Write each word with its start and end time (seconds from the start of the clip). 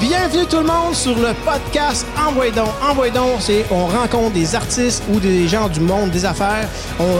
Bienvenue 0.00 0.44
tout 0.44 0.58
le 0.58 0.64
monde 0.64 0.94
sur 0.94 1.14
le 1.14 1.32
podcast 1.44 2.06
Envoyez 2.18 2.52
donc. 2.52 2.68
Envoyez 2.86 3.12
donc, 3.12 3.36
c'est 3.40 3.64
on 3.70 3.86
rencontre 3.86 4.34
des 4.34 4.54
artistes 4.54 5.02
ou 5.10 5.18
des 5.18 5.48
gens 5.48 5.68
du 5.68 5.80
monde 5.80 6.10
des 6.10 6.26
affaires. 6.26 6.68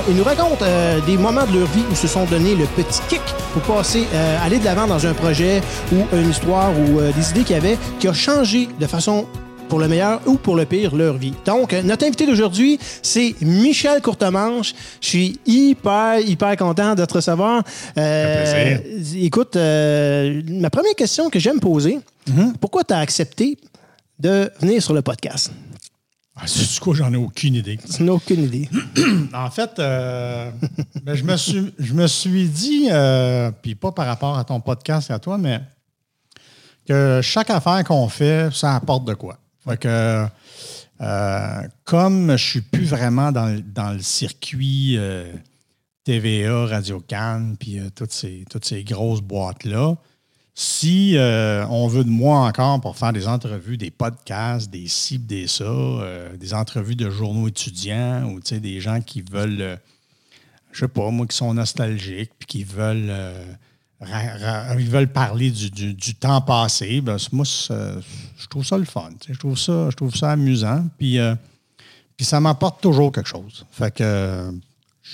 Ils 0.09 0.15
nous 0.15 0.23
racontent 0.23 0.63
euh, 0.63 1.01
des 1.07 1.17
moments 1.17 1.47
de 1.47 1.59
leur 1.59 1.69
vie 1.69 1.85
où 1.91 1.95
se 1.95 2.07
sont 2.07 2.27
donné 2.27 2.55
le 2.55 2.67
petit 2.67 3.01
kick 3.09 3.23
pour 3.55 3.63
passer, 3.63 4.07
euh, 4.13 4.45
aller 4.45 4.59
de 4.59 4.65
l'avant 4.67 4.87
dans 4.87 5.07
un 5.07 5.15
projet 5.15 5.63
ou 5.91 6.05
une 6.15 6.29
histoire 6.29 6.71
ou 6.79 7.01
euh, 7.01 7.13
des 7.13 7.31
idées 7.31 7.45
qu'il 7.45 7.57
y 7.57 7.59
avait 7.59 7.79
qui 7.99 8.09
a 8.09 8.13
changé 8.13 8.69
de 8.79 8.87
façon 8.87 9.27
pour 9.69 9.79
le 9.79 9.89
meilleur 9.89 10.21
ou 10.27 10.37
pour 10.37 10.57
le 10.57 10.65
pire 10.65 10.95
leur 10.95 11.17
vie. 11.17 11.33
Donc, 11.45 11.73
euh, 11.73 11.83
notre 11.83 12.07
invité 12.07 12.27
d'aujourd'hui, 12.27 12.79
c'est 13.03 13.35
Michel 13.41 14.01
Courtemanche. 14.01 14.75
Je 15.01 15.07
suis 15.09 15.41
hyper, 15.47 16.21
hyper 16.21 16.57
content 16.57 16.95
de 16.95 17.05
te 17.05 17.15
recevoir. 17.15 17.63
Euh, 17.99 18.79
écoute, 19.17 19.57
euh, 19.57 20.43
ma 20.49 20.71
première 20.71 20.95
question 20.95 21.31
que 21.31 21.39
j'aime 21.39 21.61
poser, 21.61 21.99
pourquoi 22.61 22.85
tu 22.85 22.95
as 22.95 22.99
accepté 22.99 23.59
de 24.19 24.51
venir 24.61 24.83
sur 24.83 24.95
le 24.95 25.03
podcast? 25.03 25.53
Ah, 26.39 26.47
c'est 26.47 26.79
quoi, 26.81 26.95
j'en 26.95 27.11
ai 27.13 27.17
aucune 27.17 27.55
idée. 27.55 27.79
Tu 27.79 28.03
n'as 28.03 28.13
aucune 28.13 28.45
idée. 28.45 28.69
En 29.33 29.51
fait, 29.51 29.79
euh, 29.79 30.51
ben, 31.03 31.15
je, 31.15 31.25
me 31.25 31.37
suis, 31.37 31.75
je 31.79 31.95
me 31.95 32.07
suis 32.07 32.49
dit, 32.49 32.89
euh, 32.91 33.51
puis 33.63 33.75
pas 33.75 33.93
par 33.93 34.07
rapport 34.07 34.37
à 34.37 34.45
ton 34.45 34.61
podcast 34.61 35.11
et 35.11 35.13
à 35.13 35.19
toi, 35.19 35.39
mais 35.39 35.61
que 36.87 37.21
chaque 37.23 37.51
affaire 37.51 37.83
qu'on 37.85 38.09
fait, 38.09 38.53
ça 38.53 38.77
apporte 38.77 39.05
de 39.07 39.15
quoi. 39.15 39.39
Fait 39.67 39.79
que, 39.79 40.27
euh, 41.01 41.63
comme 41.85 42.33
je 42.37 42.51
suis 42.51 42.61
plus 42.61 42.85
vraiment 42.85 43.33
dans, 43.33 43.61
dans 43.75 43.93
le 43.93 44.01
circuit 44.01 44.97
euh, 44.97 45.33
TVA, 46.05 46.67
Radio 46.67 47.01
Cannes, 47.01 47.57
puis 47.59 47.81
euh, 47.81 47.89
toutes, 47.95 48.13
ces, 48.13 48.45
toutes 48.49 48.65
ces 48.65 48.85
grosses 48.85 49.23
boîtes-là, 49.23 49.97
si 50.59 51.17
on 51.19 51.87
veut 51.87 52.05
de 52.05 52.09
moi 52.09 52.39
encore 52.39 52.81
pour 52.81 52.97
faire 52.97 53.13
des 53.13 53.29
entrevues, 53.29 53.77
des 53.77 53.91
podcasts, 53.91 54.71
des 54.71 54.87
ci, 54.87 55.19
des 55.19 55.49
ça, 55.49 55.71
des 56.41 56.55
entrevues 56.55 56.97
de 56.97 57.11
journaux 57.11 57.47
étudiants 57.47 58.25
ou 58.31 58.41
des 58.41 58.81
gens 58.81 59.03
qui 59.03 59.21
veulent, 59.21 59.79
je 60.73 60.81
sais 60.81 60.89
pas, 60.89 61.11
moi, 61.11 61.27
qui 61.27 61.37
sont 61.37 61.53
nostalgiques 61.53 62.31
puis 62.39 62.47
qui 62.47 62.65
veulent, 62.65 63.13
ils 64.79 64.89
veulent 64.91 65.09
parler 65.13 65.51
du, 65.51 65.71
du- 65.71 65.95
du 65.95 66.15
temps 66.15 66.41
passé, 66.41 67.01
ben, 67.01 67.17
moi, 67.33 67.45
je 67.47 68.47
trouve 68.49 68.65
ça 68.65 68.77
le 68.77 68.85
fun. 68.85 69.11
Je 69.29 69.39
trouve 69.39 69.59
ça, 69.59 69.89
je 69.91 69.97
trouve 69.97 70.15
ça 70.15 70.33
amusant. 70.33 70.85
Puis, 70.99 71.19
euh, 71.19 71.35
puis 72.17 72.25
ça 72.27 72.41
m'apporte 72.41 72.81
toujours 72.83 73.11
quelque 73.13 73.29
chose. 73.29 73.65
Fait 73.73 73.91
que 73.95 74.53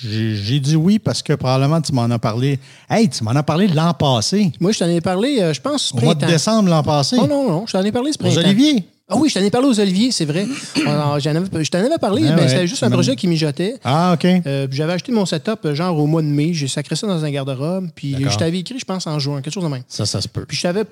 j'ai 0.03 0.59
dit 0.59 0.75
oui 0.75 0.99
parce 0.99 1.21
que 1.21 1.33
probablement 1.33 1.79
tu 1.81 1.93
m'en 1.93 2.03
as 2.09 2.19
parlé. 2.19 2.59
Hey, 2.89 3.09
tu 3.09 3.23
m'en 3.23 3.31
as 3.31 3.43
parlé 3.43 3.67
l'an 3.67 3.93
passé. 3.93 4.51
Moi, 4.59 4.71
je 4.71 4.79
t'en 4.79 4.87
ai 4.87 5.01
parlé, 5.01 5.39
euh, 5.39 5.53
je 5.53 5.61
pense, 5.61 5.93
Au 5.93 5.99
mois 6.01 6.15
de 6.15 6.25
décembre 6.25 6.69
l'an 6.69 6.83
passé. 6.83 7.15
Oh 7.19 7.27
non, 7.27 7.47
non, 7.49 7.65
je 7.67 7.73
t'en 7.73 7.83
ai 7.83 7.91
parlé 7.91 8.11
ce 8.11 8.17
Aux 8.17 8.21
printemps. 8.27 8.39
Olivier. 8.41 8.87
Ah 9.13 9.17
oui, 9.19 9.29
je 9.29 9.35
t'en 9.39 9.45
ai 9.45 9.49
parlé 9.51 9.67
aux 9.67 9.79
Oliviers, 9.79 10.11
c'est 10.11 10.25
vrai. 10.25 10.45
Alors, 10.87 11.19
j'en 11.19 11.35
avais- 11.35 11.63
je 11.63 11.69
t'en 11.69 11.79
avais 11.79 11.97
parlé, 11.99 12.23
Ah 12.27 12.35
mais 12.35 12.41
ouais. 12.43 12.47
c'était 12.47 12.67
juste 12.67 12.81
un 12.83 12.89
projet 12.89 13.15
qui 13.15 13.27
mijotait. 13.27 13.75
Ah, 13.83 14.13
OK. 14.15 14.25
Euh, 14.25 14.67
puis 14.67 14.77
j'avais 14.77 14.93
acheté 14.93 15.11
mon 15.11 15.25
setup 15.25 15.59
euh, 15.65 15.75
genre 15.75 15.97
au 15.99 16.07
mois 16.07 16.21
de 16.21 16.27
mai. 16.27 16.53
J'ai 16.53 16.67
sacré 16.67 16.95
ça 16.95 17.05
dans 17.07 17.23
un 17.23 17.29
garde-robe. 17.31 17.89
Puis 17.95 18.13
D'accord. 18.13 18.31
je 18.31 18.37
t'avais 18.37 18.59
écrit, 18.59 18.79
je 18.79 18.85
pense, 18.85 19.05
en 19.07 19.19
juin, 19.19 19.41
quelque 19.41 19.53
chose 19.53 19.63
de 19.63 19.69
même. 19.69 19.83
Ça, 19.87 20.05
ça 20.05 20.19
se 20.21 20.27
peut. 20.27 20.45
Puis 20.47 20.57
je 20.57 20.61
savais, 20.61 20.83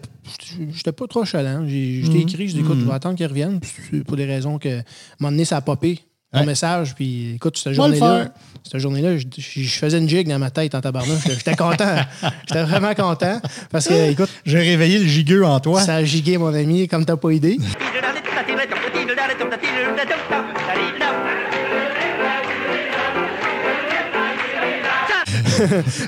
j'étais 0.73 0.91
pas 0.91 1.07
trop 1.07 1.25
chalant. 1.25 1.65
J'ai- 1.67 2.01
Je 2.03 2.11
t'ai 2.11 2.19
écrit, 2.19 2.47
je 2.47 2.53
dis, 2.53 2.59
écoute, 2.59 2.77
je 2.79 2.85
vais 2.85 2.93
attendre 2.93 3.15
qu'il 3.15 3.25
revienne. 3.27 3.59
Puis 3.59 3.71
c'est 3.91 4.03
pour 4.03 4.17
des 4.17 4.25
raisons 4.25 4.57
que, 4.59 4.69
à 4.69 4.79
un 4.79 4.83
moment 5.19 5.31
donné, 5.31 5.45
ça 5.45 5.57
a 5.57 5.61
popé. 5.61 5.99
Ton 6.33 6.39
Ouais. 6.39 6.45
message, 6.45 6.95
puis 6.95 7.33
écoute, 7.35 7.57
cette 7.57 7.73
journée-là, 7.73 8.29
cette 8.63 8.79
journée-là, 8.79 9.17
je, 9.17 9.25
je- 9.37 9.61
je 9.63 9.69
faisais 9.79 9.97
une 9.97 10.07
jig 10.07 10.29
dans 10.29 10.39
ma 10.39 10.49
tête 10.49 10.73
en 10.75 10.79
tabarnak. 10.79 11.17
J'étais- 11.27 11.55
content. 11.57 11.95
J'étais 12.47 12.63
vraiment 12.63 12.93
content. 12.93 13.41
Parce 13.69 13.87
que, 13.89 14.11
écoute, 14.11 14.29
J'ai 14.45 14.59
réveillé 14.59 14.99
le 14.99 15.05
gigueux 15.07 15.45
en 15.45 15.59
toi. 15.59 15.81
ça 15.81 15.95
a 15.95 16.03
gigué, 16.05 16.37
mon 16.37 16.53
ami, 16.53 16.87
comme 16.87 17.03
t'as 17.03 17.17
pas 17.17 17.31
idée. 17.31 17.57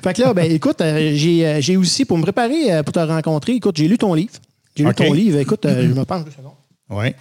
Fait 0.03 0.13
que 0.13 0.21
là, 0.21 0.33
ben, 0.33 0.51
écoute, 0.51 0.81
euh, 0.81 1.11
j'ai 1.15 1.45
euh, 1.45 1.61
j'ai 1.61 1.77
aussi, 1.77 2.05
pour 2.05 2.17
me 2.17 2.23
préparer 2.23 2.73
euh, 2.73 2.83
pour 2.83 2.93
te 2.93 2.99
rencontrer, 2.99 3.53
écoute, 3.53 3.77
j'ai 3.77 3.87
lu 3.87 3.97
ton 3.97 4.13
livre. 4.13 4.31
J'ai 4.75 4.83
lu 4.83 4.93
ton 4.93 5.13
livre. 5.13 5.37
Écoute, 5.39 5.65
je 5.67 5.87
me 5.93 6.03
penche 6.05 6.25
deux 6.25 6.31
secondes. 6.31 6.53
Oui. 6.89 7.13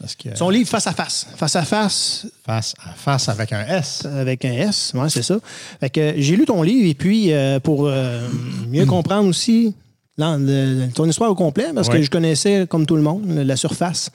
Parce 0.00 0.16
que 0.16 0.34
Son 0.34 0.48
livre 0.48 0.68
face 0.68 0.86
à 0.86 0.92
face. 0.92 1.26
Face 1.36 1.56
à 1.56 1.62
face 1.62 2.26
face 2.46 2.74
à 2.82 2.92
face 2.92 3.28
avec 3.28 3.52
un 3.52 3.66
S. 3.66 4.06
avec 4.06 4.44
un 4.46 4.52
S, 4.52 4.92
ouais, 4.94 5.10
c'est 5.10 5.22
ça. 5.22 5.38
Fait 5.78 5.90
que 5.90 6.00
euh, 6.00 6.12
j'ai 6.16 6.36
lu 6.36 6.46
ton 6.46 6.62
livre 6.62 6.88
et 6.88 6.94
puis 6.94 7.32
euh, 7.32 7.60
pour 7.60 7.86
euh, 7.86 8.26
mieux 8.68 8.86
comprendre 8.86 9.28
aussi 9.28 9.74
l'en- 10.20 10.36
le- 10.38 10.88
ton 10.94 11.06
histoire 11.08 11.30
au 11.30 11.34
complet, 11.34 11.66
parce 11.74 11.88
que 11.88 12.00
je 12.02 12.10
connaissais, 12.10 12.66
comme 12.68 12.86
tout 12.86 12.96
le 12.96 13.02
monde, 13.02 13.24
la 13.28 13.56
surface 13.56 14.10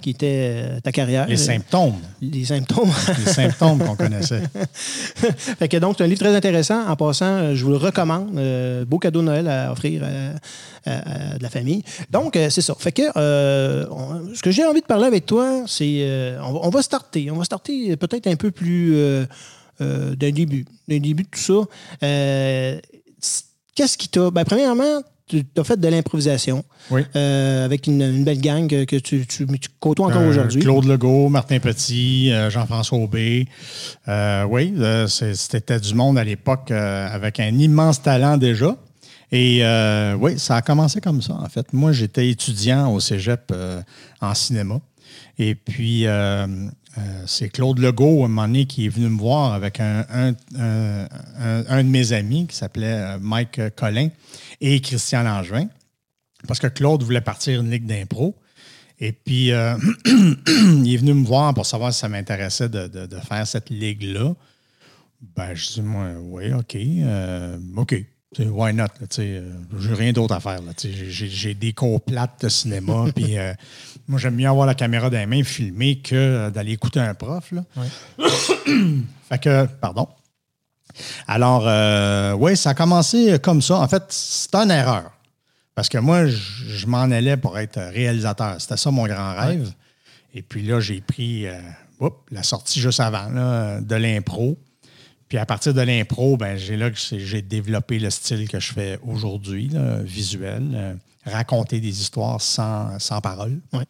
qui 0.00 0.10
était 0.10 0.52
euh, 0.64 0.80
ta 0.80 0.92
carrière. 0.92 1.26
Les 1.26 1.36
symptômes. 1.36 1.96
Les 2.22 2.44
symptômes. 2.44 2.90
Les 3.24 3.32
symptômes 3.32 3.78
qu'on 3.84 3.96
connaissait. 3.96 4.42
fait 5.58 5.68
que 5.68 5.76
donc, 5.76 5.96
c'est 5.98 6.04
un 6.04 6.06
livre 6.06 6.20
très 6.20 6.34
intéressant. 6.34 6.86
En 6.88 6.96
passant, 6.96 7.26
euh, 7.26 7.54
je 7.54 7.64
vous 7.64 7.70
le 7.70 7.76
recommande. 7.76 8.30
Euh, 8.38 8.84
beau 8.84 8.98
cadeau 8.98 9.20
de 9.20 9.26
Noël 9.26 9.48
à 9.48 9.72
offrir 9.72 10.02
à, 10.04 10.90
à 10.90 11.38
de 11.38 11.42
la 11.42 11.50
famille. 11.50 11.82
Donc, 12.10 12.36
euh, 12.36 12.48
c'est 12.50 12.62
ça. 12.62 12.74
Fait 12.78 12.92
que 12.92 13.02
euh, 13.16 13.84
on- 13.90 14.34
ce 14.34 14.42
que 14.42 14.50
j'ai 14.50 14.64
envie 14.64 14.80
de 14.80 14.86
parler 14.86 15.06
avec 15.06 15.26
toi, 15.26 15.62
c'est. 15.66 16.36
on, 16.42 16.52
va- 16.52 16.60
on 16.62 16.70
va 16.70 16.82
starter. 16.82 17.30
On 17.30 17.36
va 17.36 17.44
starter 17.44 17.96
peut-être 17.96 18.26
un 18.26 18.36
peu 18.36 18.50
plus 18.50 18.94
d'un 19.80 20.30
début. 20.30 20.64
D'un 20.88 20.98
début 21.00 21.24
de 21.24 21.28
tout 21.28 21.40
ça. 21.40 21.68
Qu'est-ce 23.74 23.96
qui 23.96 24.08
t'a. 24.08 24.30
Ben, 24.30 24.44
premièrement, 24.44 25.02
tu 25.28 25.44
as 25.60 25.64
fait 25.64 25.78
de 25.78 25.88
l'improvisation 25.88 26.64
Oui. 26.90 27.02
euh, 27.16 27.64
avec 27.64 27.86
une, 27.86 28.02
une 28.02 28.24
belle 28.24 28.40
gang 28.40 28.66
que, 28.68 28.84
que 28.84 28.96
tu, 28.96 29.26
tu- 29.26 29.46
tu 29.46 29.68
côtoies 29.80 30.06
encore 30.06 30.22
Euh, 30.22 30.30
aujourd'hui. 30.30 30.60
Claude 30.60 30.86
Legault, 30.86 31.28
Martin 31.28 31.58
Petit, 31.60 32.32
euh, 32.32 32.50
Jean-François 32.50 32.98
Aubé. 32.98 33.46
Oui, 34.50 34.74
c'était 35.08 35.80
du 35.80 35.94
monde 35.94 36.18
à 36.18 36.24
l'époque 36.24 36.70
avec 36.70 37.40
un 37.40 37.56
immense 37.58 38.02
talent 38.02 38.36
déjà. 38.36 38.76
Et 39.30 39.62
oui, 40.18 40.38
ça 40.38 40.56
a 40.56 40.62
commencé 40.62 41.00
comme 41.00 41.20
ça, 41.22 41.34
en 41.34 41.48
fait. 41.48 41.72
Moi, 41.72 41.92
j'étais 41.92 42.28
étudiant 42.28 42.92
au 42.92 43.00
cégep 43.00 43.52
en 44.20 44.34
cinéma. 44.34 44.80
Et 45.38 45.54
puis, 45.54 46.06
euh, 46.98 47.00
euh, 47.00 47.22
c'est 47.26 47.48
Claude 47.48 47.78
Legault, 47.78 48.22
à 48.22 48.26
un 48.26 48.28
moment 48.28 48.46
donné, 48.46 48.66
qui 48.66 48.86
est 48.86 48.88
venu 48.88 49.08
me 49.08 49.18
voir 49.18 49.52
avec 49.52 49.80
un, 49.80 50.04
un 50.08 51.84
de 51.84 51.88
mes 51.88 52.12
amis 52.12 52.46
qui 52.46 52.56
s'appelait 52.56 52.86
euh, 52.92 53.18
Mike 53.20 53.60
Collin 53.76 54.08
et 54.60 54.80
Christian 54.80 55.22
Langevin. 55.22 55.68
Parce 56.46 56.60
que 56.60 56.66
Claude 56.68 57.02
voulait 57.02 57.20
partir 57.20 57.60
une 57.60 57.70
ligue 57.70 57.86
d'impro. 57.86 58.36
Et 59.00 59.12
puis, 59.12 59.52
euh, 59.52 59.76
il 60.06 60.92
est 60.92 60.96
venu 60.96 61.14
me 61.14 61.24
voir 61.26 61.54
pour 61.54 61.66
savoir 61.66 61.92
si 61.92 62.00
ça 62.00 62.08
m'intéressait 62.08 62.68
de, 62.68 62.86
de- 62.88 63.16
faire 63.20 63.46
cette 63.46 63.70
ligue-là. 63.70 64.34
Ben, 65.36 65.54
je 65.54 65.66
dis, 65.74 65.82
moi, 65.82 66.12
oui, 66.20 66.52
OK. 66.52 66.76
euh, 66.76 67.58
OK. 67.76 67.94
Why 68.36 68.74
not? 68.74 68.88
euh, 69.18 69.52
j'ai 69.80 69.94
rien 69.94 70.12
d'autre 70.12 70.34
à 70.34 70.40
faire. 70.40 70.60
j'ai- 70.82 71.54
des 71.54 71.72
cours 71.72 72.00
plates 72.02 72.42
de 72.42 72.48
cinéma. 72.48 73.06
puis 73.16 73.38
euh, 73.38 73.54
moi, 74.06 74.18
j'aime 74.18 74.36
mieux 74.36 74.48
avoir 74.48 74.66
la 74.66 74.74
caméra 74.74 75.08
dans 75.08 75.18
les 75.18 75.26
mains, 75.26 75.42
filmer, 75.42 75.98
que 75.98 76.14
euh, 76.14 76.50
d'aller 76.50 76.72
écouter 76.72 77.00
un 77.00 77.14
prof. 77.14 77.52
Là. 77.52 77.64
fait 79.28 79.38
que, 79.38 79.64
pardon. 79.66 80.08
Alors, 81.26 81.64
euh, 81.66 82.32
oui, 82.34 82.56
ça 82.56 82.70
a 82.70 82.74
commencé 82.74 83.38
comme 83.38 83.62
ça. 83.62 83.76
En 83.76 83.88
fait, 83.88 84.04
c'est 84.08 84.54
une 84.54 84.70
erreur. 84.70 85.10
Parce 85.74 85.88
que 85.88 85.98
moi, 85.98 86.26
je, 86.26 86.86
m'en 86.86 87.02
allais 87.02 87.36
pour 87.36 87.58
être 87.58 87.80
réalisateur. 87.80 88.60
C'était 88.60 88.76
ça 88.76 88.90
mon 88.90 89.06
grand 89.06 89.34
rêve. 89.36 89.72
Et 90.34 90.42
puis 90.42 90.62
là, 90.62 90.80
j'ai 90.80 91.00
pris 91.00 91.46
oups, 92.00 92.16
la 92.32 92.42
sortie 92.42 92.80
juste 92.80 92.98
avant 93.00 93.28
là, 93.30 93.80
de 93.80 93.94
l'impro. 93.94 94.58
Puis 95.28 95.38
à 95.38 95.44
partir 95.46 95.74
de 95.74 95.80
l'impro, 95.82 96.36
ben, 96.36 96.56
j'ai 96.56 96.76
là 96.76 96.90
que 96.90 96.96
j'ai 96.96 97.42
développé 97.42 97.98
le 97.98 98.10
style 98.10 98.48
que 98.48 98.58
je 98.60 98.72
fais 98.72 98.98
aujourd'hui, 99.06 99.70
visuel, 100.02 100.62
euh, 100.74 100.94
raconter 101.26 101.80
des 101.80 102.00
histoires 102.00 102.40
sans, 102.40 102.98
sans 102.98 103.20
parole. 103.20 103.58
Ouais. 103.74 103.84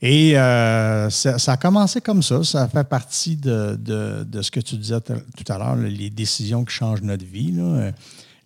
Et 0.00 0.38
euh, 0.38 1.10
ça, 1.10 1.38
ça 1.38 1.52
a 1.52 1.56
commencé 1.56 2.00
comme 2.00 2.22
ça. 2.22 2.44
Ça 2.44 2.68
fait 2.68 2.84
partie 2.88 3.34
de, 3.36 3.76
de- 3.80 4.22
de 4.24 4.42
ce 4.42 4.50
que 4.52 4.60
tu 4.60 4.76
disais 4.76 5.00
tout 5.00 5.52
à 5.52 5.58
l'heure, 5.58 5.74
les 5.76 6.10
décisions 6.10 6.64
qui 6.64 6.72
changent 6.74 7.02
notre 7.02 7.24
vie. 7.24 7.50
là. 7.52 7.90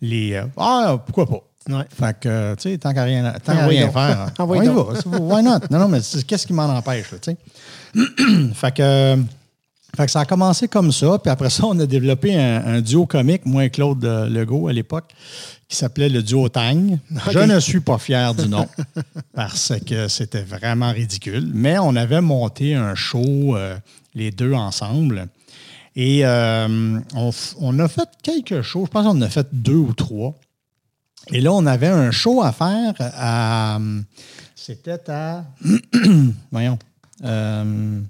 Les, 0.00 0.32
euh, 0.32 0.46
ah, 0.56 0.96
pourquoi 1.04 1.26
pas? 1.26 1.42
Ouais. 1.68 1.84
Fait 1.94 2.18
que, 2.18 2.54
tu 2.54 2.62
sais, 2.70 2.78
tant 2.78 2.94
qu'à 2.94 3.02
rien, 3.04 3.34
tant 3.44 3.52
Envoyez 3.52 3.80
rien 3.80 3.90
faire, 3.90 4.32
on 4.38 4.62
y 4.62 4.66
va. 4.66 5.18
Why 5.18 5.42
not? 5.42 5.58
Non, 5.70 5.78
non, 5.80 5.88
mais 5.88 6.00
qu'est-ce 6.26 6.46
qui 6.46 6.54
m'en 6.54 6.64
empêche, 6.74 7.12
là, 7.12 7.18
tu 7.18 7.32
sais? 7.32 7.36
fait 8.54 8.74
que, 8.74 9.16
fait 9.96 10.06
que 10.06 10.12
ça 10.12 10.20
a 10.20 10.24
commencé 10.24 10.68
comme 10.68 10.92
ça, 10.92 11.18
puis 11.18 11.30
après 11.30 11.50
ça, 11.50 11.64
on 11.66 11.78
a 11.78 11.86
développé 11.86 12.36
un, 12.36 12.64
un 12.64 12.80
duo 12.80 13.06
comique, 13.06 13.44
moi 13.46 13.64
et 13.64 13.70
Claude 13.70 14.04
euh, 14.04 14.28
Legault 14.28 14.68
à 14.68 14.72
l'époque, 14.72 15.12
qui 15.68 15.76
s'appelait 15.76 16.08
le 16.08 16.22
duo 16.22 16.48
Tang. 16.48 16.98
Je 17.30 17.38
ne 17.38 17.60
suis 17.60 17.80
pas 17.80 17.98
fier 17.98 18.34
du 18.34 18.48
nom, 18.48 18.68
parce 19.34 19.72
que 19.86 20.08
c'était 20.08 20.42
vraiment 20.42 20.92
ridicule, 20.92 21.50
mais 21.52 21.78
on 21.78 21.96
avait 21.96 22.20
monté 22.20 22.74
un 22.74 22.94
show, 22.94 23.56
euh, 23.56 23.76
les 24.14 24.30
deux 24.30 24.54
ensemble, 24.54 25.28
et 25.96 26.24
euh, 26.24 27.00
on, 27.58 27.78
a 27.78 27.88
fait 27.88 28.08
quelques 28.22 28.62
shows, 28.62 28.86
je 28.86 28.90
pense 28.90 29.04
qu'on 29.04 29.18
en 29.18 29.22
a 29.22 29.28
fait 29.28 29.46
deux 29.52 29.74
ou 29.74 29.92
trois. 29.92 30.34
Et 31.32 31.40
là, 31.40 31.52
on 31.52 31.66
avait 31.66 31.88
un 31.88 32.10
show 32.10 32.42
à 32.42 32.52
faire 32.52 32.94
à. 32.98 33.78
C'était 34.54 35.10
à. 35.10 35.44
voyons. 36.50 36.78
Euh, 37.24 38.00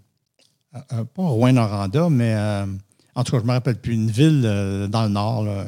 pas 0.72 1.22
Rouen-Noranda, 1.22 2.08
mais. 2.10 2.34
euh, 2.34 2.66
en 3.14 3.24
tout 3.24 3.32
cas, 3.32 3.38
je 3.38 3.42
ne 3.42 3.48
me 3.48 3.52
rappelle 3.52 3.76
plus. 3.76 3.94
Une 3.94 4.10
ville 4.10 4.42
euh, 4.44 4.86
dans 4.86 5.02
le 5.02 5.08
nord. 5.08 5.44
Là. 5.44 5.64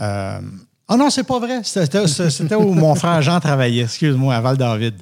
Euh, 0.00 0.40
ah 0.88 0.96
non, 0.96 1.08
c'est 1.08 1.24
pas 1.24 1.38
vrai. 1.38 1.60
C'était 1.62 2.56
où 2.56 2.74
mon 2.74 2.94
frère 2.96 3.22
Jean 3.22 3.38
travaillait, 3.38 3.84
excuse-moi, 3.84 4.34
à 4.34 4.40
Val-David. 4.40 4.94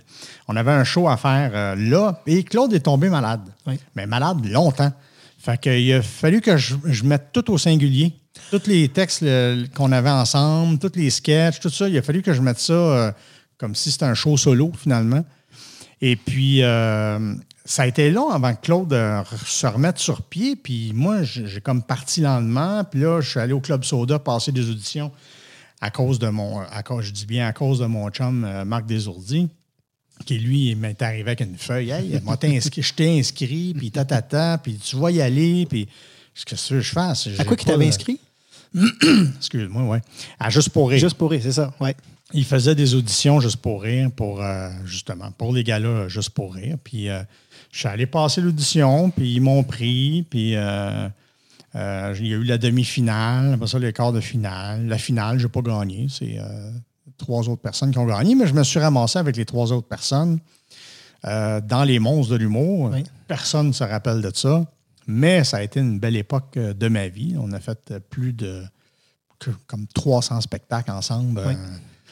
On 0.47 0.57
avait 0.57 0.73
un 0.73 0.85
show 0.85 1.09
à 1.09 1.17
faire 1.17 1.51
euh, 1.55 1.75
là, 1.75 2.21
et 2.27 2.43
Claude 2.45 2.73
est 2.75 2.81
tombé 2.81 3.09
malade. 3.09 3.41
Oui. 3.67 3.79
Mais 3.97 4.07
malade 4.07 4.45
longtemps. 4.45 4.93
Fait 5.39 5.59
qu'il 5.59 5.93
a 5.95 6.03
fallu 6.03 6.41
que 6.41 6.57
je, 6.57 6.75
je 6.85 7.05
mette 7.05 7.33
tout 7.33 7.51
au 7.51 7.59
singulier. 7.59 8.13
Tous 8.51 8.67
les 8.67 8.89
textes 8.89 9.25
qu'on 9.75 9.93
avait 9.93 10.11
ensemble, 10.11 10.79
tous 10.79 10.93
les 10.97 11.11
sketchs, 11.11 11.61
tout 11.61 11.71
ça, 11.71 11.89
il 11.89 11.97
a 11.97 12.03
fallu 12.03 12.23
que 12.23 12.35
je 12.35 12.43
mette 12.43 12.59
ça 12.59 12.73
euh, 12.73 13.13
comme 13.57 13.75
si 13.75 13.91
c'était 13.91 14.05
un 14.05 14.15
show 14.15 14.37
solo, 14.37 14.71
finalement. 14.77 15.25
Et 16.01 16.17
puis, 16.17 16.63
euh, 16.63 17.35
ça 17.69 17.83
a 17.83 17.87
été 17.87 18.11
long 18.11 18.31
avant 18.31 18.55
que 18.55 18.63
Claude 18.63 18.93
euh, 18.95 19.23
se 19.45 19.67
remette 19.67 19.99
sur 19.99 20.23
pied. 20.23 20.57
Puis 20.57 20.93
moi, 20.95 21.23
j'ai 21.23 21.61
comme 21.61 21.83
parti 21.83 22.23
lentement. 22.23 22.83
Puis 22.85 23.01
là, 23.01 23.21
je 23.21 23.29
suis 23.29 23.41
allé 23.41 23.53
au 23.53 23.61
Club 23.61 23.85
Soda 23.85 24.19
passer 24.19 24.53
des 24.53 24.71
auditions 24.71 25.13
à 25.83 25.91
cause 25.91 26.19
de 26.19 26.29
mon, 26.29 26.61
à 26.61 26.83
cause, 26.83 27.05
je 27.05 27.13
dis 27.13 27.27
bien 27.27 27.47
à 27.47 27.53
cause 27.53 27.79
de 27.79 27.85
mon 27.85 28.09
chum 28.09 28.43
euh, 28.45 28.65
Marc 28.65 28.87
Desourdis, 28.87 29.49
qui 30.25 30.39
lui 30.39 30.75
m'est 30.77 31.01
arrivé 31.03 31.29
avec 31.29 31.41
une 31.43 31.59
feuille. 31.59 31.91
Hey, 31.91 32.19
moi, 32.25 32.39
t'es 32.39 32.57
inscrit- 32.57 32.83
je 32.83 32.95
t'ai 32.95 33.19
inscrit, 33.19 33.75
puis 33.77 33.91
tatata, 33.91 34.59
puis 34.59 34.77
tu 34.79 34.97
vas 34.97 35.11
y 35.11 35.21
aller, 35.21 35.67
puis 35.67 35.87
qu'est-ce 36.47 36.47
que 36.47 36.69
tu 36.69 36.73
veux 36.75 36.81
que 36.81 36.87
je 36.87 36.93
fasse? 36.93 37.29
À 37.39 37.45
quoi 37.45 37.55
qu'il 37.55 37.67
pas 37.67 37.73
t'avait 37.75 37.87
inscrit? 37.87 38.19
Excuse-moi, 39.37 39.83
oui. 39.85 39.99
À 40.41 40.49
Juste 40.51 40.71
pour 40.71 40.89
rire. 40.89 40.99
Juste 40.99 41.17
pour 41.17 41.31
rire, 41.31 41.41
c'est 41.43 41.53
ça. 41.53 41.73
Ouais. 41.81 41.95
Il 42.35 42.45
faisait 42.45 42.75
des 42.75 42.95
auditions 42.95 43.41
juste 43.41 43.57
pour 43.59 43.83
rire, 43.83 44.11
pour 44.15 44.43
euh, 44.43 44.71
justement, 44.85 45.31
pour 45.33 45.53
les 45.53 45.65
gars-là, 45.65 46.09
juste 46.09 46.31
pour 46.31 46.55
rire. 46.55 46.77
Puis 46.83 47.09
euh, 47.09 47.23
je 47.71 47.79
suis 47.81 47.89
allé 47.89 48.07
passer 48.07 48.41
l'audition, 48.41 49.11
puis 49.11 49.35
ils 49.35 49.41
m'ont 49.41 49.63
pris, 49.63 50.25
puis 50.29 50.57
euh, 50.57 51.09
euh, 51.75 52.15
il 52.19 52.27
y 52.27 52.33
a 52.33 52.37
eu 52.37 52.45
la 52.45 52.59
demi-finale, 52.59 53.55
après 53.55 53.67
ça, 53.67 53.79
les 53.79 53.93
quarts 53.93 54.13
de 54.13 54.21
finale. 54.21 54.87
La 54.87 54.99
finale, 54.99 55.39
je 55.39 55.47
n'ai 55.47 55.51
pas 55.53 55.61
gagné. 55.63 56.07
C'est 56.09 56.39
euh, 56.39 56.71
trois 57.19 57.49
autres 57.49 57.61
personnes 57.63 57.91
qui 57.91 57.99
ont 57.99 58.07
gagné, 58.07 58.35
mais 58.35 58.47
je 58.47 58.55
me 58.55 58.63
suis 58.65 58.79
ramassé 58.81 59.19
avec 59.19 59.37
les 59.37 59.45
trois 59.45 59.71
autres 59.73 59.87
personnes 59.89 60.39
dans 61.25 61.85
les 61.85 61.99
monstres 61.99 62.33
de 62.33 62.37
l'humour. 62.39 62.91
Oui. 62.93 63.03
Personne 63.27 63.69
ne 63.69 63.73
se 63.73 63.83
rappelle 63.85 64.23
de 64.23 64.31
ça, 64.33 64.65
mais 65.07 65.43
ça 65.43 65.57
a 65.59 65.63
été 65.63 65.81
une 65.81 65.99
belle 65.99 66.15
époque 66.17 66.55
de 66.57 66.89
ma 66.89 67.09
vie. 67.09 67.35
On 67.39 67.51
a 67.53 67.59
fait 67.61 67.93
plus 68.09 68.33
de 68.33 68.63
comme 69.67 69.87
300 69.89 70.41
spectacles 70.43 70.91
ensemble. 70.93 71.41
Oui. 71.47 71.55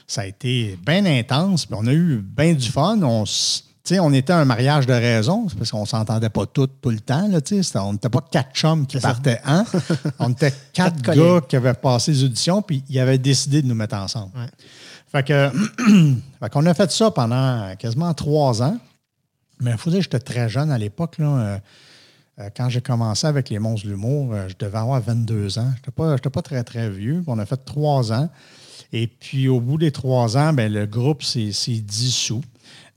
Ça 0.09 0.23
a 0.23 0.27
été 0.27 0.77
bien 0.85 1.05
intense, 1.07 1.67
puis 1.67 1.77
on 1.81 1.87
a 1.87 1.93
eu 1.93 2.17
bien 2.19 2.55
du 2.55 2.69
fun. 2.69 3.01
On, 3.03 3.23
s- 3.25 3.65
on 4.01 4.13
était 4.13 4.33
un 4.33 4.45
mariage 4.45 4.87
de 4.87 4.93
raison, 4.93 5.49
c'est 5.49 5.57
parce 5.57 5.71
qu'on 5.71 5.85
s'entendait 5.85 6.29
pas 6.29 6.47
tout, 6.47 6.67
tout 6.67 6.91
le 6.91 7.01
temps. 7.01 7.29
Là, 7.29 7.41
on 7.77 7.93
n'était 7.93 8.09
pas 8.09 8.21
quatre 8.31 8.53
chums 8.55 8.87
qui 8.87 8.99
partaient 8.99 9.41
un. 9.45 9.65
on 10.19 10.31
était 10.31 10.53
quatre, 10.73 11.03
Quatre 11.03 11.17
gars 11.17 11.41
qui 11.47 11.57
avaient 11.57 11.75
passé 11.75 12.13
les 12.13 12.25
auditions, 12.25 12.63
puis 12.63 12.83
ils 12.89 12.99
avaient 12.99 13.19
décidé 13.19 13.63
de 13.63 13.67
nous 13.67 13.75
mettre 13.75 13.97
ensemble. 13.97 14.33
Ouais. 14.37 14.47
Fait 15.11 15.23
que, 15.23 15.51
fait 16.41 16.51
qu'on 16.51 16.67
a 16.67 16.75
fait 16.75 16.91
ça 16.91 17.11
pendant 17.11 17.75
quasiment 17.77 18.13
trois 18.15 18.63
ans. 18.63 18.79
Mais 19.61 19.71
il 19.71 19.79
faut 19.79 19.91
dire 19.91 20.01
que 20.01 20.05
j'étais 20.05 20.19
très 20.19 20.49
jeune 20.49 20.71
à 20.71 20.79
l'époque. 20.79 21.19
là. 21.19 21.27
Euh, 21.27 21.59
euh, 22.41 22.51
Quand 22.55 22.69
j'ai 22.69 22.83
commencé 22.83 23.27
avec 23.27 23.49
les 23.49 23.59
monstres 23.59 23.87
de 23.87 23.93
l'humour, 23.93 24.35
euh, 24.35 24.49
je 24.49 24.55
devais 24.59 24.79
avoir 24.79 25.01
22 25.01 25.59
ans. 25.59 25.71
Je 25.71 25.77
n'étais 25.77 25.91
pas, 25.91 26.17
j'étais 26.17 26.31
pas 26.31 26.43
très, 26.43 26.63
très 26.65 26.91
vieux. 26.91 27.23
On 27.27 27.39
a 27.39 27.47
fait 27.47 27.57
trois 27.65 28.13
ans. 28.13 28.29
Et 28.93 29.07
puis, 29.07 29.49
au 29.49 29.61
bout 29.61 29.79
des 29.79 29.91
trois 29.91 30.37
ans, 30.37 30.53
ben, 30.53 30.73
le 30.73 30.87
groupe 30.87 31.23
s'est 31.23 31.53
s'est 31.53 31.81
dissous. 31.81 32.43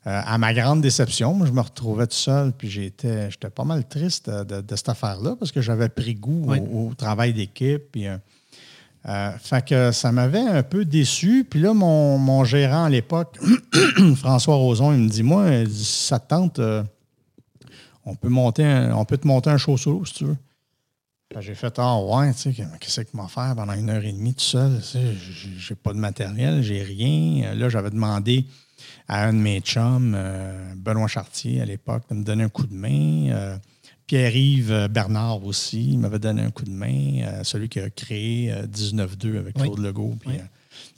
Euh, 0.09 0.21
à 0.25 0.37
ma 0.39 0.53
grande 0.55 0.81
déception, 0.81 1.33
moi, 1.35 1.45
je 1.45 1.51
me 1.51 1.61
retrouvais 1.61 2.07
tout 2.07 2.15
seul, 2.15 2.51
puis 2.51 2.67
j'étais, 2.67 3.29
j'étais 3.29 3.49
pas 3.51 3.63
mal 3.63 3.85
triste 3.87 4.27
euh, 4.27 4.43
de, 4.43 4.61
de 4.61 4.75
cette 4.75 4.89
affaire-là 4.89 5.35
parce 5.37 5.51
que 5.51 5.61
j'avais 5.61 5.87
pris 5.89 6.15
goût 6.15 6.45
Oui. 6.47 6.59
au, 6.71 6.87
au 6.89 6.93
travail 6.95 7.31
d'équipe. 7.33 7.83
Puis, 7.91 8.07
euh, 8.07 8.17
euh, 9.07 9.31
fait 9.37 9.63
que 9.63 9.91
ça 9.91 10.11
m'avait 10.11 10.39
un 10.39 10.63
peu 10.63 10.83
déçu. 10.83 11.45
Puis 11.47 11.59
là, 11.59 11.73
mon, 11.75 12.17
mon 12.17 12.43
gérant 12.43 12.85
à 12.85 12.89
l'époque, 12.89 13.37
François 14.15 14.55
Roson, 14.55 14.93
il 14.93 14.99
me 14.99 15.09
dit 15.09 15.21
Moi, 15.21 15.47
il 15.49 15.67
dit, 15.67 15.85
ça 15.85 16.17
te 16.17 16.29
tente, 16.29 16.59
on, 18.05 18.15
peut 18.15 18.29
monter 18.29 18.63
un- 18.65 18.95
on 18.95 19.05
peut 19.05 19.17
te 19.17 19.27
monter 19.27 19.51
un 19.51 19.57
show 19.57 19.77
solo 19.77 20.05
si 20.05 20.13
tu 20.15 20.25
veux. 20.25 20.37
Que 21.29 21.41
J'ai 21.41 21.53
fait 21.53 21.73
Ah 21.77 21.99
ouais, 22.01 22.33
tu 22.33 22.39
sais, 22.39 22.53
qu'est-ce 22.79 23.01
que 23.01 23.15
m'a 23.15 23.27
faire 23.27 23.53
pendant 23.55 23.73
une 23.73 23.89
heure 23.91 24.03
et 24.03 24.11
demie 24.11 24.33
tout 24.33 24.39
seul? 24.43 24.77
Tu 24.79 24.83
sais, 24.83 25.13
j'ai- 25.59 25.75
pas 25.75 25.93
de 25.93 25.99
matériel, 25.99 26.63
j'ai 26.63 26.81
rien. 26.81 27.53
Là, 27.53 27.69
j'avais 27.69 27.91
demandé 27.91 28.45
à 29.07 29.25
un 29.25 29.33
de 29.33 29.37
mes 29.37 29.59
chums, 29.61 30.13
euh, 30.17 30.73
Benoît 30.75 31.07
Chartier 31.07 31.61
à 31.61 31.65
l'époque, 31.65 32.01
de 32.09 32.15
me 32.15 32.23
donner 32.23 32.45
un 32.45 32.49
coup 32.49 32.65
de 32.65 32.73
main. 32.73 33.29
Euh, 33.31 33.57
Pierre-Yves 34.07 34.71
euh, 34.71 34.87
Bernard 34.87 35.43
aussi, 35.45 35.91
il 35.91 35.99
m'avait 35.99 36.17
donné 36.17 36.41
un 36.41 36.49
coup 36.49 36.65
de 36.65 36.71
main. 36.71 37.21
Euh, 37.21 37.43
celui 37.43 37.69
qui 37.69 37.79
a 37.79 37.91
créé 37.91 38.51
euh, 38.51 38.65
19-2 38.65 39.37
avec 39.37 39.55
Oui. 39.57 39.63
Claude 39.65 39.79
Legault. 39.79 40.15
Puis, 40.19 40.31
Oui. 40.31 40.37
euh, 40.39 40.43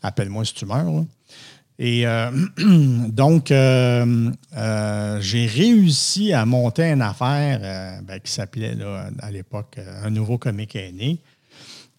Appelle-moi 0.04 0.46
si 0.46 0.54
tu 0.54 0.66
meurs. 0.66 0.86
là. 0.92 1.04
Et 1.84 2.06
euh, 2.06 2.30
donc, 3.10 3.50
euh, 3.50 4.30
euh, 4.56 5.18
j'ai 5.20 5.48
réussi 5.48 6.32
à 6.32 6.46
monter 6.46 6.84
une 6.84 7.02
affaire 7.02 7.60
ben, 8.04 8.20
qui 8.20 8.32
s'appelait 8.32 8.78
à 9.20 9.32
l'époque 9.32 9.80
Un 10.04 10.12
nouveau 10.12 10.38
comique 10.38 10.76
aîné. 10.76 11.18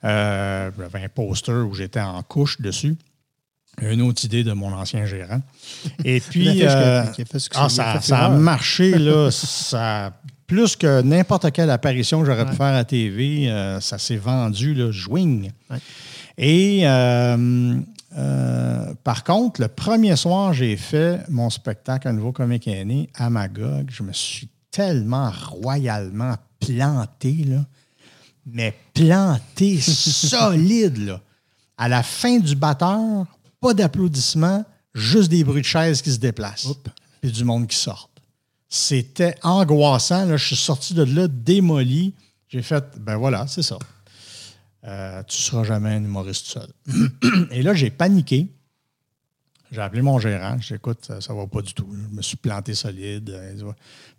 J'avais 0.05 1.03
un 1.05 1.09
poster 1.13 1.67
où 1.67 1.75
j'étais 1.75 2.01
en 2.01 2.23
couche 2.23 2.61
dessus. 2.61 2.97
Une 3.81 4.03
autre 4.03 4.25
idée 4.25 4.45
de 4.45 4.53
mon 4.53 4.73
ancien 4.73 5.05
gérant. 5.05 5.41
Et 6.05 6.21
puis, 6.31 6.63
ah, 6.65 7.69
ça, 7.69 8.19
a 8.19 8.29
marché, 8.29 8.97
là. 8.99 9.31
ça, 9.33 10.13
plus 10.47 10.77
que 10.77 11.03
n'importe 11.03 11.51
quelle 11.51 11.71
apparition 11.71 12.21
que 12.21 12.27
j'aurais 12.27 12.47
pu 12.47 12.55
faire 12.55 12.77
à 12.77 12.85
TV, 12.85 13.49
ça 13.81 13.99
s'est 13.99 14.17
vendu, 14.17 14.75
là, 14.75 14.93
jouing. 14.93 15.51
Ouais. 15.71 15.79
Et 16.39 16.81
euh, 16.85 17.77
euh, 18.17 18.95
par 19.05 19.25
contre, 19.25 19.61
le 19.61 19.69
premier 19.69 20.17
soir, 20.17 20.53
j'ai 20.53 20.77
fait 20.77 21.21
mon 21.29 21.51
spectacle 21.51 22.09
Un 22.09 22.13
nouveau 22.13 22.33
comique 22.33 22.69
aîné 22.69 23.09
à 23.15 23.31
Magog. 23.31 23.91
Je 23.91 24.03
me 24.03 24.13
suis 24.13 24.49
tellement 24.71 25.31
royalement 25.31 26.37
planté, 26.61 27.45
là. 27.45 27.65
Mais 28.47 28.75
planté 28.95 29.81
solide, 29.81 30.99
là. 30.99 31.21
À 31.79 31.89
la 31.89 32.03
fin 32.03 32.39
du 32.39 32.55
batteur, 32.55 33.27
pas 33.61 33.75
d'applaudissements, 33.75 34.65
juste 34.95 35.31
des 35.31 35.43
bruits 35.43 35.63
de 35.63 35.67
chaises 35.67 36.03
qui 36.03 36.13
se 36.13 36.19
déplacent. 36.19 36.69
Puis 37.21 37.33
du 37.33 37.45
monde 37.45 37.67
qui 37.67 37.77
sort. 37.77 38.11
C'était 38.69 39.37
angoissant. 39.43 40.25
Là, 40.25 40.37
je 40.37 40.47
suis 40.47 40.57
sorti 40.57 40.95
de 40.95 41.03
là 41.03 41.29
démoli. 41.29 42.15
J'ai 42.49 42.63
fait, 42.63 42.85
ben 42.99 43.17
voilà, 43.17 43.47
c'est 43.47 43.63
ça. 43.63 43.79
Euh, 44.85 45.23
tu 45.25 45.39
ne 45.39 45.43
seras 45.43 45.65
jamais 45.65 45.91
un 45.91 46.03
humoriste 46.05 46.47
seul. 46.47 46.69
Et 47.53 47.63
là, 47.63 47.73
j'ai 47.75 47.91
paniqué. 47.91 48.49
J'ai 49.71 49.81
appelé 49.81 50.03
mon 50.03 50.19
gérant. 50.19 50.59
J'ai 50.61 50.75
dit, 50.75 50.79
écoute, 50.79 51.05
ça, 51.05 51.15
ne 51.33 51.39
va 51.39 51.47
pas 51.47 51.63
du 51.63 51.73
tout. 51.73 51.89
Je 52.11 52.15
me 52.17 52.21
suis 52.23 52.37
planté 52.37 52.75
solide. 52.75 53.31
Euh, 53.31 53.73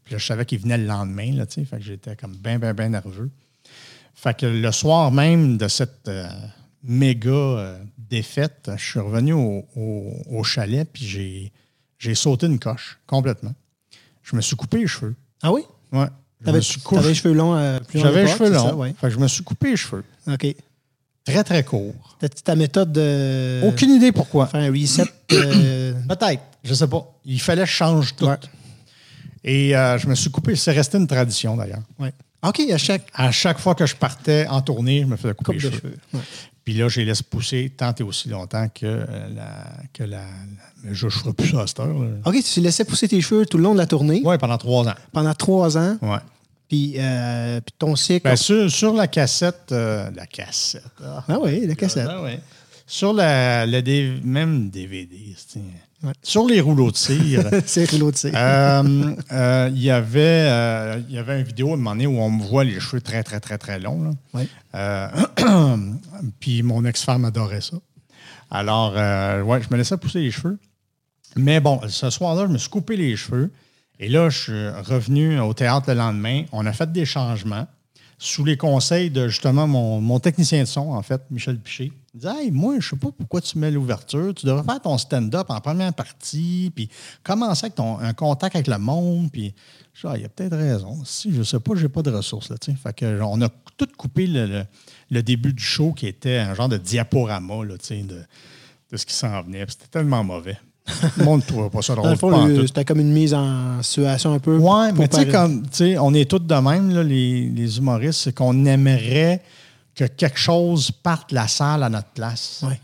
Puis 0.04 0.14
là, 0.14 0.18
je 0.18 0.26
savais 0.26 0.46
qu'il 0.46 0.60
venait 0.60 0.78
le 0.78 0.86
lendemain. 0.86 1.32
Là, 1.34 1.46
tu 1.46 1.56
sais. 1.56 1.66
fait 1.66 1.78
que 1.78 1.84
j'étais 1.84 2.16
comme 2.16 2.36
bien, 2.36 2.58
bien, 2.60 2.74
bien 2.74 2.90
nerveux. 2.90 3.30
Fait 4.16 4.38
que 4.38 4.46
le 4.46 4.72
soir 4.72 5.12
même 5.12 5.58
de 5.58 5.68
cette 5.68 6.08
euh, 6.08 6.28
méga 6.84 7.30
euh, 7.30 7.84
défaite, 7.98 8.72
je 8.78 8.84
suis 8.84 9.00
revenu 9.00 9.34
au, 9.34 9.66
au- 9.76 10.14
au 10.30 10.44
chalet 10.44 10.88
puis 10.92 11.06
j'ai, 11.06 11.52
j'ai 12.00 12.16
sauté 12.16 12.46
une 12.46 12.60
coche 12.60 13.00
complètement. 13.06 13.54
Je 14.22 14.36
me 14.36 14.42
suis 14.42 14.56
coupé 14.56 14.78
les 14.78 14.88
cheveux. 14.88 15.16
Ah 15.42 15.52
oui? 15.52 15.62
Ouais. 15.92 16.08
T'avais 16.46 16.60
t'avais 16.62 17.08
les 17.10 17.14
cheveux 17.16 17.34
longs 17.34 17.56
euh, 17.56 17.80
plus 17.80 18.00
J'avais 18.00 18.26
les 18.26 18.32
cheveux 18.32 18.50
longs. 18.52 18.68
ça, 18.68 18.76
ouais. 18.76 18.94
Fait 19.00 19.08
que 19.08 19.14
je 19.14 19.20
me 19.20 19.28
suis 19.28 19.44
coupé 19.44 19.72
les 19.72 19.78
cheveux. 19.78 20.04
OK. 20.28 20.46
Très, 21.26 21.44
très 21.44 21.64
courts. 21.64 21.94
T'as 22.20 22.28
ta 22.30 22.56
méthode 22.56 22.92
de 22.92 23.62
Aucune 23.66 23.92
idée 23.92 24.12
pourquoi. 24.12 24.48
faire 24.48 24.60
un 24.62 24.72
reset. 24.72 25.06
euh, 25.32 25.94
Peut-être, 26.10 26.42
je 26.64 26.74
sais 26.74 26.88
pas. 26.88 27.06
Il 27.26 27.40
fallait 27.40 27.62
que 27.64 27.70
je 27.70 27.74
change 27.74 28.16
tout. 28.16 28.26
Ouais. 28.26 28.36
Et 29.44 29.76
euh, 29.76 29.98
je 29.98 30.08
me 30.08 30.16
suis 30.16 30.30
coupé. 30.30 30.56
C'est 30.56 30.72
resté 30.72 30.98
une 30.98 31.08
tradition 31.08 31.56
d'ailleurs. 31.58 31.82
ouais. 32.00 32.12
OK, 32.46 32.60
à 32.74 32.78
chaque 32.78 33.04
À 33.14 33.32
chaque 33.32 33.58
fois 33.58 33.74
que 33.74 33.86
je 33.86 33.96
partais 33.96 34.46
en 34.50 34.62
tournée, 34.62 35.00
je 35.02 35.06
me 35.06 35.16
faisais 35.16 35.34
couper 35.34 35.54
coupe 35.54 35.54
les 35.54 35.60
cheveux. 35.62 35.78
cheveux. 35.80 35.98
Ouais. 36.14 36.20
Puis 36.66 36.74
là, 36.76 36.88
je 36.88 37.00
les 37.02 37.06
laisse 37.06 37.22
pousser 37.22 37.72
tant 37.76 37.94
et 37.94 38.04
aussi 38.04 38.30
longtemps 38.30 38.68
que 38.70 38.86
euh, 38.86 39.06
la. 39.36 39.66
Que 39.94 40.04
la, 40.04 40.20
la- 40.20 40.94
je 40.94 41.06
ne 41.06 41.12
ferai 41.12 41.34
plus 41.34 41.50
ça 41.50 41.62
à 41.62 41.68
cette 41.68 41.80
heure. 41.80 41.96
OK, 42.26 42.36
tu 42.44 42.60
laissais 42.62 42.84
pousser 42.86 43.08
tes 43.08 43.20
cheveux 43.22 43.46
tout 43.46 43.58
le 43.58 43.64
long 43.64 43.74
de 43.74 43.78
la 43.80 43.86
tournée? 43.88 44.22
Oui, 44.24 44.38
pendant 44.38 44.58
trois 44.58 44.88
ans. 44.88 44.94
pendant 45.12 45.34
trois 45.34 45.78
ans? 45.78 45.98
Ouais. 46.02 46.18
Puis, 46.68 46.96
euh, 46.98 47.62
puis 47.62 47.76
ton 47.78 47.96
cycle? 47.96 48.24
Ben, 48.28 48.36
sur, 48.36 48.70
sur 48.72 48.94
la 48.94 49.08
cassette. 49.08 49.72
euh, 49.72 50.10
la 50.16 50.26
cassette. 50.26 50.84
ah. 51.04 51.24
ah 51.28 51.38
oui, 51.42 51.66
la 51.68 51.76
cassette. 51.76 52.06
Ben 52.08 52.22
ouais. 52.22 52.40
Sur 52.86 53.14
la, 53.14 53.66
le 53.66 54.20
même 54.24 54.70
DVD, 54.70 55.34
c'est- 55.38 55.60
Ouais. 56.04 56.12
sur 56.22 56.46
les 56.48 56.60
rouleaux 56.60 56.92
de 56.92 56.98
cire, 56.98 57.50
de 57.52 57.62
cire. 57.66 58.34
euh, 58.36 59.16
euh, 59.32 59.70
il 59.74 59.82
y 59.82 59.90
avait 59.90 60.20
euh, 60.50 61.02
il 61.08 61.16
y 61.16 61.18
avait 61.18 61.40
une 61.40 61.46
vidéo 61.46 61.70
à 61.70 61.74
un 61.74 61.78
moment 61.78 61.92
donné 61.92 62.08
où 62.08 62.20
on 62.20 62.30
me 62.30 62.44
voit 62.44 62.66
les 62.66 62.80
cheveux 62.82 63.02
très, 63.02 63.24
très, 63.24 63.40
très, 63.40 63.58
très 63.58 63.80
longs. 63.80 64.12
puis 66.42 66.62
mon 66.62 66.84
ex-femme 66.84 67.24
adorait 67.24 67.62
ça. 67.62 67.78
Alors, 68.52 68.94
ouais, 69.46 69.62
je 69.62 69.68
me 69.72 69.78
laissais 69.78 69.98
pousser 69.98 70.20
les 70.20 70.32
cheveux. 70.32 70.60
Mais 71.36 71.60
bon, 71.60 71.80
ce 71.88 72.10
soir-là, 72.10 72.44
je 72.48 72.52
me 72.52 72.58
suis 72.58 72.70
coupé 72.70 72.98
les 72.98 73.16
cheveux. 73.16 73.52
Et 74.00 74.10
là, 74.10 74.30
je 74.30 74.38
suis 74.38 74.70
revenu 74.70 75.40
au 75.40 75.54
théâtre 75.54 75.90
le 75.90 75.96
lendemain. 75.96 76.44
On 76.52 76.66
a 76.66 76.74
fait 76.74 76.92
des 76.92 77.06
changements 77.06 77.66
sous 78.18 78.44
les 78.44 78.58
conseils 78.58 79.10
de 79.10 79.28
justement 79.30 79.68
mon, 79.68 80.02
mon 80.02 80.20
technicien 80.20 80.62
de 80.62 80.68
son, 80.68 80.92
en 80.92 81.02
fait, 81.02 81.22
Michel 81.32 81.58
Piché. 81.60 81.92
Il 82.14 82.20
disait 82.20 82.34
Hey, 82.46 82.52
moi, 82.52 82.76
je 82.80 82.90
sais 82.90 82.96
pas 82.96 83.10
pourquoi 83.18 83.42
tu 83.42 83.58
mets 83.58 83.72
l'ouverture. 83.72 84.34
Tu 84.36 84.46
devrais 84.46 84.64
faire 84.64 84.82
ton 84.82 84.98
stand-up 84.98 85.48
en 85.50 85.60
première 85.62 85.94
partie, 85.94 86.72
puis 86.76 86.90
commencer 87.24 87.66
avec 87.66 87.76
ton, 87.76 87.98
un 88.00 88.14
contact 88.14 88.56
avec 88.56 88.68
le 88.68 88.78
monde. 88.78 89.32
Puis, 89.32 89.54
je 89.94 90.02
dis, 90.02 90.08
Ah, 90.14 90.18
il 90.18 90.22
y 90.22 90.26
a 90.26 90.30
peut-être 90.30 90.56
raison. 90.56 91.00
Si, 91.06 91.34
je 91.34 91.44
sais 91.44 91.60
pas, 91.60 91.74
j'ai 91.76 91.90
pas 91.90 92.02
de 92.02 92.12
ressources. 92.12 92.50
Là, 92.50 92.56
fait 92.62 92.96
que, 92.96 93.22
on 93.22 93.42
a 93.42 93.50
tout 93.78 93.88
coupé 93.98 94.28
le, 94.28 94.46
le- 94.46 94.66
le 95.10 95.22
début 95.24 95.54
du 95.54 95.64
show 95.64 95.92
qui 95.94 96.08
était 96.08 96.38
un 96.38 96.54
genre 96.56 96.70
de 96.70 96.78
diaporama 96.78 97.64
là, 97.66 97.76
de, 97.76 98.06
de 98.92 98.98
ce 98.98 99.06
qui 99.06 99.14
s'en 99.14 99.42
venait. 99.44 99.66
C'était 99.68 99.88
tellement 99.92 100.24
mauvais. 100.24 100.58
Le 101.18 101.24
monde 101.24 101.42
ne 101.42 101.46
trouvait 101.46 101.70
pas 101.70 101.82
ça 101.82 101.96
drôle. 101.96 102.10
c'était 102.68 102.84
comme 102.84 103.00
une 103.00 103.12
mise 103.14 103.34
en 103.34 103.82
situation 103.82 104.34
un 104.34 104.40
peu. 104.40 104.58
Pour 104.92 105.02
mais 105.02 105.08
tu 105.08 105.18
sais, 105.18 105.28
comme, 105.32 105.62
tu 105.64 105.70
sais, 105.72 105.98
on 105.98 106.14
est 106.14 106.30
tous 106.30 106.40
de 106.40 106.56
même, 106.56 106.90
là, 106.94 107.04
les, 107.04 107.48
les 107.50 107.78
humoristes, 107.78 108.20
c'est 108.22 108.34
qu'on 108.36 108.66
aimerait 108.66 109.42
que 109.96 110.06
quelque 110.06 110.40
chose 110.40 110.92
parte 110.92 111.30
de 111.32 111.36
la 111.36 111.48
salle 111.48 111.84
à 111.84 111.90
notre 111.90 112.10
place. 112.10 112.64
Ouais. 112.68 112.80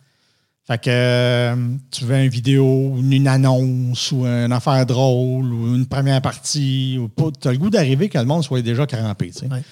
Fait 0.68 0.78
que 0.80 0.90
euh, 0.92 1.56
tu 1.90 2.06
veux 2.06 2.18
une 2.24 2.30
vidéo, 2.30 2.96
une, 3.00 3.28
annonce 3.28 4.12
ou 4.12 4.26
une 4.26 4.52
affaire 4.52 4.86
drôle 4.86 5.52
ou 5.52 5.76
une 5.76 5.88
première 5.88 6.22
partie. 6.22 6.98
ou 7.00 7.08
pas. 7.08 7.30
Tu 7.42 7.48
as 7.48 7.52
le 7.52 7.58
goût 7.58 7.72
d'arriver 7.72 8.08
que 8.10 8.20
le 8.20 8.26
monde 8.26 8.44
soit 8.44 8.62
déjà 8.62 8.86
crampé. 8.86 9.32
tu 9.32 9.40
sais. 9.40 9.48
Ouais. 9.48 9.64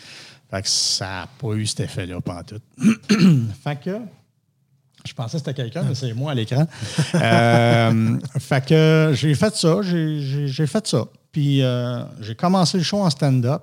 Fait 0.49 0.61
que 0.63 0.67
ça 0.67 1.05
n'a 1.05 1.29
pas 1.39 1.53
eu 1.53 1.67
cet 1.67 1.81
effet-là, 1.81 2.19
pas 2.21 2.39
en 2.39 2.43
tout. 2.43 2.61
fait 3.63 3.79
que. 3.79 3.97
Je 5.05 5.13
pensais 5.13 5.33
que 5.33 5.45
c'était 5.45 5.53
quelqu'un, 5.53 5.83
mais 5.83 5.93
c'est 5.95 6.13
moi 6.13 6.31
à 6.31 6.35
l'écran. 6.35 6.67
Euh, 7.15 8.17
fait 8.39 8.65
que 8.65 9.11
j'ai 9.13 9.35
fait 9.35 9.55
ça, 9.55 9.79
j'ai- 9.83 10.67
fait 10.67 10.87
ça. 10.87 11.05
Puis 11.31 11.61
euh, 11.61 12.01
j'ai 12.21 12.35
commencé 12.35 12.77
le 12.77 12.83
show 12.83 12.97
en 13.01 13.09
stand-up. 13.09 13.61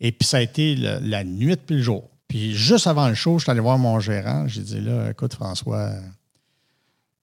Et 0.00 0.10
puis 0.12 0.26
ça 0.26 0.38
a 0.38 0.40
été 0.40 0.74
le- 0.74 0.98
la 1.02 1.22
nuit 1.22 1.56
puis 1.56 1.76
le 1.76 1.82
jour. 1.82 2.08
Puis 2.28 2.54
juste 2.54 2.86
avant 2.86 3.08
le 3.08 3.14
show, 3.14 3.38
je 3.38 3.44
suis 3.44 3.50
allé 3.50 3.60
voir 3.60 3.78
mon 3.78 4.00
gérant. 4.00 4.48
J'ai 4.48 4.62
dit 4.62 4.80
là, 4.80 5.10
écoute, 5.10 5.34
François, 5.34 5.92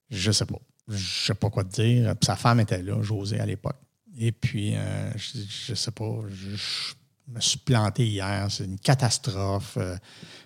je 0.09 0.31
sais 0.31 0.45
pas. 0.45 0.59
Je 0.87 1.25
sais 1.25 1.33
pas 1.33 1.49
quoi 1.49 1.63
te 1.63 1.81
dire. 1.81 2.15
Puis 2.15 2.25
sa 2.25 2.35
femme 2.35 2.59
était 2.59 2.81
là, 2.81 3.01
José, 3.01 3.39
à 3.39 3.45
l'époque. 3.45 3.77
Et 4.17 4.31
puis, 4.31 4.75
euh, 4.75 5.11
je, 5.15 5.39
je 5.67 5.73
sais 5.73 5.91
pas, 5.91 6.19
je, 6.29 6.55
me 7.27 7.39
suis 7.39 7.59
planté 7.59 8.05
hier. 8.05 8.47
C'est 8.49 8.65
une 8.65 8.79
catastrophe. 8.79 9.77
Euh, 9.77 9.95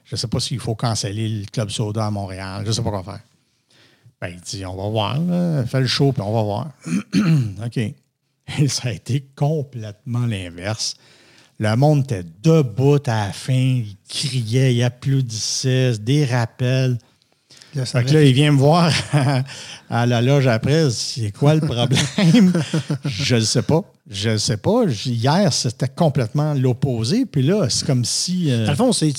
je 0.06 0.16
sais 0.16 0.28
pas 0.28 0.40
s'il 0.40 0.60
faut 0.60 0.76
canceller 0.76 1.28
le 1.28 1.46
Club 1.46 1.70
Soda 1.70 2.06
à 2.06 2.12
Montréal. 2.12 2.64
Je 2.66 2.72
sais 2.72 2.82
pas 2.82 2.90
quoi 2.90 3.04
faire. 3.04 3.22
Ben, 4.22 4.30
il 4.30 4.40
dit, 4.42 4.66
on 4.66 4.76
va 4.76 4.90
voir. 4.90 5.68
Fais 5.68 5.82
le 5.82 5.88
show, 5.88 6.12
puis 6.12 6.22
on 6.22 6.34
va 6.34 6.44
voir. 6.44 6.72
OK. 7.66 7.78
Et 7.78 8.68
ça 8.68 8.90
a 8.90 8.92
été 8.92 9.28
complètement 9.36 10.26
l'inverse. 10.26 10.96
Le 11.60 11.76
monde 11.76 12.04
était 12.04 12.24
debout 12.44 13.00
à 13.08 13.28
la 13.28 13.32
fin. 13.34 13.54
Il 13.54 13.96
criait, 14.08 14.76
il 14.76 14.84
applaudissait, 14.84 15.98
des 15.98 16.26
rappels. 16.26 16.98
Là, 17.76 17.86
Fait 17.86 18.04
que 18.06 18.14
là, 18.14 18.24
il 18.24 18.34
vient 18.34 18.52
me 18.52 18.58
voir 18.58 18.92
à 19.90 20.06
la 20.06 20.22
loge 20.22 20.48
après. 20.48 20.90
C'est 20.92 21.32
quoi 21.32 21.56
le 21.56 21.62
problème? 21.62 22.54
je 23.06 23.36
ne 23.36 23.42
sais 23.42 23.62
pas. 23.62 23.82
Je 24.10 24.30
ne 24.32 24.38
sais 24.38 24.58
pas. 24.58 24.84
Hier, 25.06 25.52
c'était 25.52 25.88
complètement 25.90 26.54
l'opposé. 26.54 27.26
Puis 27.26 27.44
là, 27.44 27.68
c'est 27.70 27.86
comme 27.86 28.06
si. 28.06 28.52
euh, 28.52 28.66
Dans 28.66 28.72
le 28.72 28.78
fond, 28.78 28.92
c'est. 28.94 29.12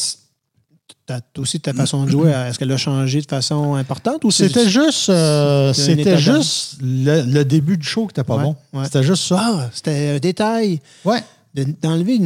T'as 1.06 1.20
aussi 1.38 1.58
ta 1.58 1.72
façon 1.72 2.04
de 2.04 2.10
jouer. 2.10 2.30
Est-ce 2.30 2.58
qu'elle 2.58 2.70
a 2.72 2.76
changé 2.76 3.20
de 3.22 3.26
façon 3.26 3.74
importante 3.74 4.24
ou 4.26 4.30
c'était 4.30 4.68
juste, 4.68 5.08
euh, 5.08 5.72
c'était 5.72 6.18
juste 6.18 6.76
le, 6.82 7.22
le 7.22 7.44
début 7.46 7.78
du 7.78 7.86
show 7.86 8.02
qui 8.02 8.08
n'était 8.08 8.24
pas 8.24 8.36
Ouais, 8.36 8.42
bon. 8.44 8.56
ouais. 8.74 8.84
C'était 8.84 9.02
juste 9.02 9.24
ça. 9.24 9.36
Ah, 9.40 9.70
c'était 9.72 10.14
un 10.16 10.18
détail. 10.18 10.80
Ouais. 11.06 11.22
De- 11.64 11.74
D'enlever 11.82 12.18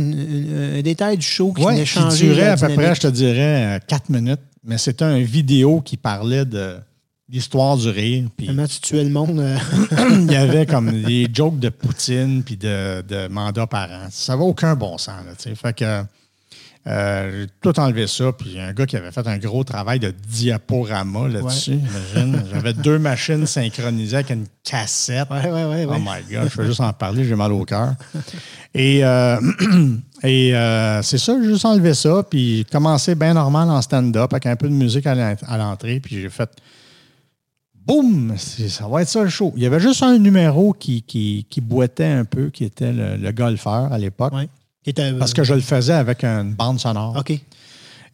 un 0.78 0.82
détail 0.82 1.16
du 1.18 1.26
show 1.26 1.52
qui 1.52 1.62
Ouais, 1.64 1.74
venait 1.74 1.84
changer. 1.86 2.26
durait 2.28 2.48
à 2.48 2.56
peu 2.56 2.68
près, 2.74 2.94
je 2.94 3.00
te 3.00 3.06
dirais, 3.08 3.76
euh, 3.76 3.78
quatre 3.86 4.08
minutes. 4.08 4.40
Mais 4.64 4.78
c'était 4.78 5.04
une 5.04 5.24
vidéo 5.24 5.80
qui 5.80 5.96
parlait 5.96 6.44
de 6.44 6.76
l'histoire 7.28 7.76
du 7.76 7.88
rire. 7.88 8.24
Puis 8.36 8.46
Comment 8.46 8.66
tu 8.66 8.80
tuais 8.80 9.02
le 9.04 9.10
monde. 9.10 9.40
euh, 9.40 9.56
il 10.26 10.30
y 10.30 10.36
avait 10.36 10.66
comme 10.66 11.02
des 11.02 11.28
jokes 11.32 11.58
de 11.58 11.68
Poutine 11.68 12.42
puis 12.44 12.56
de, 12.56 13.02
de 13.02 13.28
mandat 13.28 13.66
parent. 13.66 14.06
Ça 14.10 14.32
n'avait 14.34 14.44
aucun 14.44 14.74
bon 14.76 14.98
sens. 14.98 15.16
Là, 15.26 15.54
fait 15.54 15.72
que 15.76 16.02
euh, 16.86 17.42
j'ai 17.42 17.46
tout 17.60 17.78
enlevé 17.78 18.06
ça. 18.08 18.32
Puis 18.32 18.58
un 18.58 18.72
gars 18.72 18.86
qui 18.86 18.96
avait 18.96 19.12
fait 19.12 19.26
un 19.26 19.38
gros 19.38 19.62
travail 19.62 20.00
de 20.00 20.10
diaporama 20.28 21.28
là-dessus. 21.28 21.78
J'avais 22.52 22.72
deux 22.72 22.98
machines 22.98 23.46
synchronisées 23.46 24.16
avec 24.16 24.30
une 24.30 24.46
cassette. 24.64 25.30
Ouais, 25.30 25.48
ouais, 25.50 25.64
ouais. 25.64 25.86
Oh 25.88 25.98
my 25.98 26.22
God, 26.34 26.48
je 26.50 26.60
vais 26.60 26.66
juste 26.66 26.80
en 26.80 26.92
parler, 26.92 27.24
j'ai 27.24 27.36
mal 27.36 27.52
au 27.52 27.64
cœur. 27.64 27.94
Et, 28.74 29.04
euh, 29.04 29.36
et 30.24 30.56
euh, 30.56 31.02
c'est 31.02 31.18
ça, 31.18 31.36
j'ai 31.40 31.48
juste 31.50 31.64
enlevé 31.64 31.94
ça, 31.94 32.22
puis 32.28 32.66
commencé 32.72 33.14
bien 33.14 33.34
normal 33.34 33.70
en 33.70 33.80
stand-up 33.82 34.32
avec 34.32 34.46
un 34.46 34.56
peu 34.56 34.68
de 34.68 34.74
musique 34.74 35.06
à 35.06 35.14
l'en- 35.14 35.36
à 35.46 35.58
l'entrée, 35.58 36.00
puis 36.00 36.20
j'ai 36.20 36.30
fait 36.30 36.50
boum, 37.86 38.34
ça 38.38 38.86
va 38.88 39.02
être 39.02 39.08
ça 39.08 39.22
le 39.22 39.28
show. 39.28 39.52
Il 39.56 39.62
y 39.62 39.66
avait 39.66 39.80
juste 39.80 40.02
un 40.02 40.16
numéro 40.18 40.72
qui, 40.72 41.02
qui, 41.02 41.46
qui 41.50 41.60
boitait 41.60 42.04
un 42.06 42.24
peu, 42.24 42.48
qui 42.50 42.64
était 42.64 42.92
le, 42.92 43.16
le 43.16 43.32
golfeur 43.32 43.92
à 43.92 43.98
l'époque, 43.98 44.32
était, 44.90 45.12
parce 45.12 45.32
que 45.34 45.44
je 45.44 45.54
le 45.54 45.60
faisais 45.60 45.92
avec 45.92 46.24
une 46.24 46.54
bande 46.54 46.80
sonore. 46.80 47.16
OK. 47.16 47.38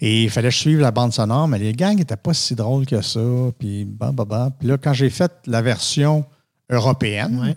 Et 0.00 0.24
il 0.24 0.30
fallait 0.30 0.48
que 0.48 0.54
je 0.54 0.60
suive 0.60 0.80
la 0.80 0.90
bande 0.90 1.12
sonore, 1.12 1.48
mais 1.48 1.58
les 1.58 1.72
gangs 1.72 1.96
n'étaient 1.96 2.16
pas 2.16 2.34
si 2.34 2.54
drôles 2.54 2.86
que 2.86 3.00
ça. 3.00 3.20
Puis, 3.58 3.84
bah, 3.84 4.12
bah, 4.12 4.24
bah. 4.24 4.50
Puis 4.58 4.68
là, 4.68 4.78
quand 4.78 4.92
j'ai 4.92 5.10
fait 5.10 5.32
la 5.46 5.60
version 5.62 6.24
européenne 6.70 7.38
Ouais. 7.40 7.56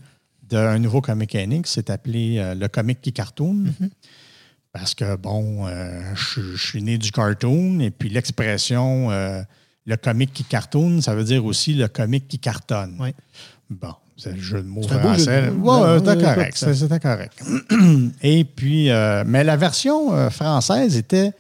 d'un 0.49 0.79
nouveau 0.79 1.01
comic 1.01 1.35
Enix, 1.35 1.69
c'est 1.71 1.89
appelé 1.89 2.37
euh, 2.39 2.55
le 2.55 2.67
comic 2.67 2.99
qui 3.01 3.13
cartoon. 3.13 3.65
Mm-hmm. 3.65 3.89
Parce 4.73 4.95
que, 4.95 5.15
bon, 5.17 5.67
euh, 5.67 6.01
je 6.15 6.55
je 6.55 6.65
suis 6.65 6.81
né 6.81 6.97
du 6.97 7.11
cartoon, 7.11 7.79
et 7.79 7.91
puis 7.91 8.09
l'expression 8.09 9.11
euh, 9.11 9.41
le 9.85 9.97
comic 9.97 10.31
qui 10.33 10.43
cartoon, 10.43 11.01
ça 11.01 11.13
veut 11.13 11.25
dire 11.25 11.45
aussi 11.45 11.73
le 11.73 11.87
comic 11.87 12.27
qui 12.27 12.39
cartonne. 12.39 12.95
Ouais. 12.99 13.13
Bon, 13.69 13.93
c'est 14.17 14.33
le 14.33 14.41
jeu 14.41 14.61
de 14.61 14.67
mots 14.67 14.81
de 14.81 14.87
français. 14.87 15.51
mots. 15.51 15.81
Ouais, 15.81 15.93
ouais, 15.93 15.99
c'était 15.99 16.23
correct. 16.23 16.57
C'était 16.57 16.99
correct. 16.99 17.43
Et 18.21 18.43
puis, 18.43 18.89
euh, 18.89 19.23
mais 19.25 19.43
la 19.43 19.57
version 19.57 20.13
euh, 20.13 20.29
française 20.29 20.95
était 20.95 21.31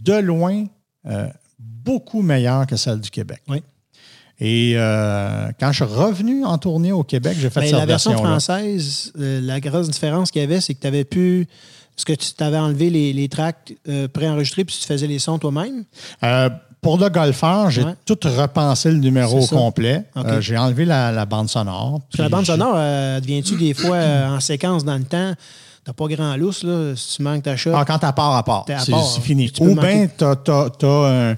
de 0.00 0.14
loin 0.14 0.64
euh, 1.06 1.28
beaucoup 1.58 2.22
meilleure 2.22 2.66
que 2.66 2.76
celle 2.76 3.00
du 3.00 3.10
Québec. 3.10 3.42
Oui. 3.48 3.62
Et 4.40 4.74
quand 5.60 5.70
je 5.70 5.84
suis 5.84 5.94
revenu 5.94 6.44
en 6.44 6.58
tournée 6.58 6.90
au 6.90 7.04
Québec, 7.04 7.36
j'ai 7.38 7.50
fait 7.50 7.60
Mais 7.60 7.66
cette 7.68 7.78
la 7.78 7.86
version 7.86 8.16
française, 8.16 9.12
la 9.14 9.60
grosse 9.60 9.88
différence 9.88 10.32
qu'il 10.32 10.42
y 10.42 10.44
avait, 10.44 10.60
c'est 10.60 10.74
que 10.74 10.80
tu 10.80 10.86
avais 10.88 11.04
pu. 11.04 11.46
Est-ce 11.96 12.04
que 12.04 12.12
tu 12.12 12.32
t'avais 12.32 12.58
enlevé 12.58 12.90
les, 12.90 13.12
les 13.12 13.28
tracks 13.28 13.72
euh, 13.88 14.08
préenregistrés 14.08 14.64
puis 14.64 14.76
tu 14.80 14.84
faisais 14.84 15.06
les 15.06 15.20
sons 15.20 15.38
toi-même? 15.38 15.84
Euh, 16.24 16.50
pour 16.84 16.98
le 16.98 17.08
golfeur, 17.08 17.70
j'ai 17.70 17.82
Ouais. 17.82 17.94
tout 18.06 18.18
repensé 18.22 18.90
le 18.92 18.98
numéro 18.98 19.40
au 19.42 19.46
complet. 19.48 20.04
Euh, 20.16 20.40
j'ai 20.40 20.56
enlevé 20.56 20.84
la, 20.84 21.10
la 21.10 21.26
bande 21.26 21.48
sonore. 21.48 22.00
La 22.18 22.28
bande 22.28 22.46
sonore, 22.46 22.74
euh, 22.76 23.18
devient-tu 23.20 23.56
des 23.56 23.74
fois 23.74 23.96
euh, 23.96 24.36
en 24.36 24.40
séquence 24.40 24.84
dans 24.84 24.96
le 24.96 25.04
temps? 25.04 25.32
T'as 25.84 25.92
pas 25.92 26.06
grand 26.06 26.36
lousse, 26.36 26.62
là, 26.62 26.94
si 26.96 27.16
tu 27.16 27.22
manques 27.22 27.42
ta 27.42 27.56
shot. 27.56 27.72
Ah, 27.74 27.84
quand 27.84 27.98
t'as 27.98 28.12
part 28.12 28.36
à 28.36 28.42
part, 28.44 28.64
c'est 28.66 29.20
fini. 29.22 29.50
Tu 29.50 29.62
Ou 29.62 29.74
bien 29.74 30.06
t'as, 30.16 30.36
t'as- 30.36 30.70
t'as 30.70 31.30
un, 31.32 31.36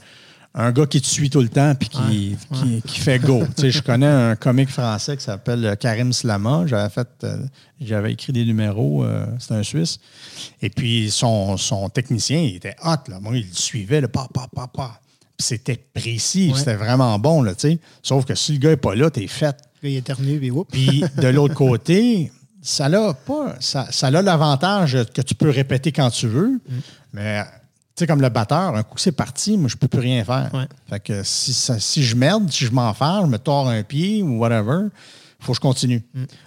un 0.54 0.72
gars 0.72 0.86
qui 0.86 1.00
te 1.00 1.06
suit 1.06 1.30
tout 1.30 1.40
le 1.40 1.48
temps 1.48 1.74
puis 1.74 1.88
qui, 1.88 2.36
qui, 2.54 2.82
qui 2.82 3.00
fait 3.00 3.18
go. 3.18 3.42
Je 3.58 3.80
connais 3.80 4.06
un 4.06 4.36
comique 4.36 4.70
français 4.70 5.16
qui 5.16 5.24
s'appelle 5.24 5.76
Karim 5.80 6.12
Slama. 6.12 6.62
J'avais 6.66 6.88
fait, 6.90 7.08
j'avais 7.80 8.12
écrit 8.12 8.32
des 8.32 8.44
numéros. 8.44 9.04
euh, 9.04 9.26
c'est 9.40 9.54
un 9.54 9.62
Suisse. 9.64 9.98
Et 10.62 10.70
puis 10.70 11.10
son, 11.10 11.56
son 11.56 11.88
technicien, 11.88 12.38
il 12.38 12.56
était 12.56 12.76
hot. 12.84 13.10
Là. 13.10 13.18
Moi, 13.20 13.36
il 13.38 13.46
le 13.48 13.52
suivait, 13.54 14.00
le 14.00 14.08
pa, 14.08 14.26
pa, 14.32 14.46
pa, 14.54 14.66
pa. 14.72 15.00
C'était 15.38 15.76
précis, 15.76 16.50
Ouais. 16.52 16.58
c'était 16.58 16.74
vraiment 16.76 17.18
bon. 17.18 17.42
Là, 17.42 17.54
tu 17.54 17.68
sais. 17.72 17.78
Sauf 18.02 18.24
que 18.24 18.34
si 18.34 18.52
le 18.52 18.58
gars 18.58 18.70
n'est 18.70 18.76
pas 18.76 18.94
là, 18.94 19.10
t'es 19.10 19.26
fait. 19.26 19.56
Il 19.82 19.96
éternue, 19.96 20.38
puis 20.38 20.50
whoop. 20.50 20.68
Puis 20.72 21.04
de 21.18 21.28
l'autre 21.28 21.54
côté, 21.66 22.32
ça 22.62 22.86
a 22.86 23.12
pas. 23.14 23.54
Ça, 23.60 23.86
ça 23.90 24.06
a 24.08 24.10
l'avantage 24.10 24.96
que 25.14 25.20
tu 25.22 25.34
peux 25.34 25.50
répéter 25.50 25.92
quand 25.92 26.10
tu 26.10 26.26
veux, 26.26 26.58
mais 27.12 27.42
tu 27.44 28.00
sais, 28.02 28.06
comme 28.06 28.20
le 28.22 28.28
batteur, 28.30 28.74
un 28.74 28.82
coup 28.82 28.98
c'est 28.98 29.12
parti, 29.12 29.56
moi, 29.56 29.68
je 29.68 29.76
peux 29.76 29.88
plus 29.88 30.00
rien 30.00 30.24
faire. 30.24 30.50
Ouais. 30.52 30.66
Fait 30.88 31.00
que 31.00 31.22
si, 31.22 31.52
ça- 31.52 31.78
si 31.78 32.02
je 32.02 32.16
merde, 32.16 32.50
si 32.50 32.64
je 32.64 32.72
m'en 32.72 32.92
fais, 32.94 33.04
je 33.22 33.26
me 33.26 33.38
tords 33.38 33.68
un 33.68 33.82
pied 33.82 34.22
ou 34.22 34.38
whatever, 34.38 34.86
faut 35.46 35.52
que 35.52 35.56
je 35.56 35.60
continue. 35.62 36.02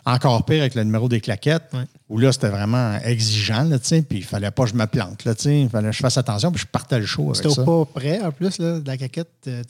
Encore 0.06 0.46
pire 0.46 0.60
avec 0.62 0.76
le 0.76 0.84
numéro 0.84 1.08
des 1.10 1.22
claquettes, 1.22 1.64
Ouais. 1.74 1.86
où 2.10 2.18
là, 2.20 2.32
c'était 2.32 2.50
vraiment 2.50 2.98
exigeant, 3.04 3.64
là, 3.64 3.80
tu 3.80 3.88
sais, 3.88 4.02
puis 4.02 4.20
il 4.20 4.24
fallait 4.24 4.52
pas 4.52 4.64
que 4.66 4.70
je 4.70 4.76
me 4.76 4.86
plante, 4.86 5.26
là, 5.26 5.34
tu 5.34 5.44
sais, 5.44 5.62
il 5.62 5.70
fallait 5.70 5.90
que 5.90 5.96
je 5.96 6.00
fasse 6.02 6.18
attention, 6.18 6.52
puis 6.52 6.62
je 6.62 6.68
partais 6.68 7.00
le 7.00 7.06
show 7.06 7.32
avec 7.34 7.52
ça. 7.52 7.64
pas 7.64 7.86
prêt, 7.86 8.22
en 8.22 8.32
plus, 8.32 8.60
là, 8.60 8.80
de 8.80 8.88
la 8.88 8.98
caquette. 8.98 9.30
euh, 9.48 9.64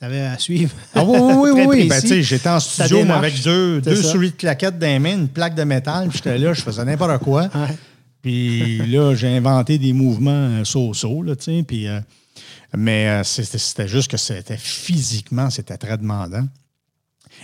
T'avais 0.00 0.20
à 0.20 0.38
suivre. 0.38 0.72
Ah 0.94 1.02
oui, 1.04 1.18
oui, 1.18 1.50
oui, 1.50 1.64
oui. 1.66 1.88
Ben, 1.88 2.00
j'étais 2.22 2.48
en 2.48 2.60
studio 2.60 3.00
avec 3.10 3.42
deux, 3.42 3.80
deux 3.80 3.96
souris 4.00 4.30
de 4.30 4.36
claquettes 4.36 4.78
dans 4.78 4.86
les 4.86 4.98
mains, 5.00 5.14
une 5.18 5.28
plaque 5.28 5.56
de 5.56 5.64
métal, 5.64 6.08
puis 6.08 6.18
j'étais 6.18 6.38
là, 6.38 6.52
je 6.52 6.60
faisais 6.62 6.84
n'importe 6.84 7.18
quoi. 7.22 7.48
Ouais. 7.54 7.76
Puis 8.22 8.78
là, 8.88 9.14
j'ai 9.14 9.28
inventé 9.36 9.78
des 9.78 9.92
mouvements 9.92 10.30
euh, 10.60 10.64
so-so, 10.64 11.22
là, 11.22 11.34
tu 11.36 11.44
sais, 11.44 11.62
puis... 11.66 11.86
euh, 11.88 12.00
Mais 12.76 13.08
euh, 13.08 13.24
c'était 13.24 13.58
c'était 13.58 13.88
juste 13.88 14.10
que 14.10 14.16
c'était 14.16 14.56
physiquement, 14.56 15.50
c'était 15.50 15.76
très 15.78 15.96
demandant. 15.96 16.46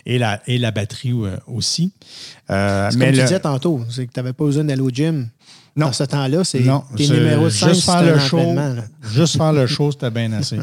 Et 0.07 0.19
la, 0.19 0.41
et 0.47 0.59
la 0.59 0.71
batterie 0.71 1.13
euh, 1.13 1.37
aussi. 1.47 1.93
Euh, 2.51 2.91
mais 2.97 3.07
comme 3.07 3.15
tu 3.15 3.21
disais 3.23 3.41
tantôt, 3.41 3.81
c'est 3.91 4.07
que 4.07 4.13
tu 4.13 4.19
n'avais 4.21 4.33
pas 4.33 4.45
besoin 4.45 4.65
d'aller 4.65 4.83
au 4.83 4.91
gym. 4.91 5.29
Non. 5.77 5.87
Dans 5.87 5.93
ce 5.93 6.05
temps-là, 6.05 6.45
c'est 6.45 6.63
tes 6.97 7.09
numéros 7.09 7.47
de 7.47 7.51
scène, 7.51 7.69
juste 7.71 7.85
c'est 7.87 7.91
faire 7.93 8.03
le 8.15 8.19
show. 8.21 8.55
là. 8.55 8.75
Juste 9.13 9.37
faire 9.37 9.53
le 9.53 9.67
show, 9.67 9.91
c'était 9.91 10.11
bien 10.11 10.31
assez. 10.35 10.59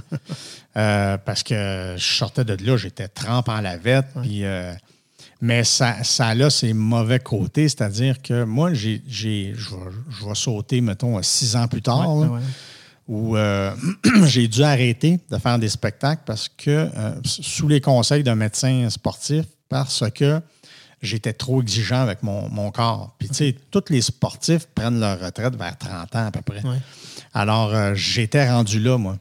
Euh, 0.78 1.18
parce 1.26 1.44
que 1.44 1.96
je 1.98 2.14
sortais 2.16 2.46
de 2.46 2.58
là, 2.66 2.78
j'étais 2.78 3.08
trempe 3.10 3.50
en 3.50 3.60
lavette. 3.60 4.06
Puis, 4.22 4.46
euh, 4.46 4.72
mais 5.42 5.64
ça, 5.66 5.96
ça 6.04 6.28
a 6.28 6.50
ses 6.50 6.72
mauvais 6.74 7.20
côtés, 7.20 7.68
c'est-à-dire 7.68 8.22
que 8.22 8.44
moi, 8.46 8.74
j'ai, 8.74 9.02
j'ai- 9.08 9.54
je, 9.58 9.72
vais, 9.72 9.92
je 10.20 10.26
vais 10.26 10.36
sauter, 10.36 10.80
mettons, 10.80 11.22
six 11.24 11.56
ans 11.58 11.68
plus 11.68 11.82
tard, 11.82 12.16
Ouais, 12.16 12.26
là, 12.28 12.32
ouais. 12.34 12.40
Où 13.12 13.36
euh, 13.36 13.76
j'ai 14.26 14.48
dû 14.48 14.64
arrêter 14.64 15.20
de 15.30 15.38
faire 15.38 15.60
des 15.60 15.68
spectacles 15.68 16.22
parce 16.26 16.48
que, 16.48 16.90
euh, 16.96 17.12
sous 17.26 17.68
les 17.68 17.82
conseils 17.82 18.24
d'un 18.24 18.36
médecin 18.36 18.90
sportif, 18.90 19.44
parce 19.68 20.06
que 20.16 20.40
j'étais 21.02 21.34
trop 21.34 21.62
exigeant 21.62 22.02
avec 22.02 22.24
mon, 22.24 22.48
mon 22.50 22.72
corps. 22.72 23.14
Puis, 23.20 23.28
tu 23.28 23.36
sais, 23.36 23.56
tous 23.70 23.84
les 23.90 24.02
sportifs 24.02 24.66
prennent 24.74 25.02
leur 25.02 25.20
retraite 25.20 25.58
vers 25.58 25.78
30 25.78 26.16
ans 26.16 26.26
à 26.28 26.32
peu 26.32 26.42
près. 26.42 26.66
Ouais. 26.66 26.78
Alors, 27.34 27.76
euh, 27.76 27.94
j'étais 27.96 28.50
rendu 28.50 28.80
là, 28.80 28.98
moi. 28.98 29.18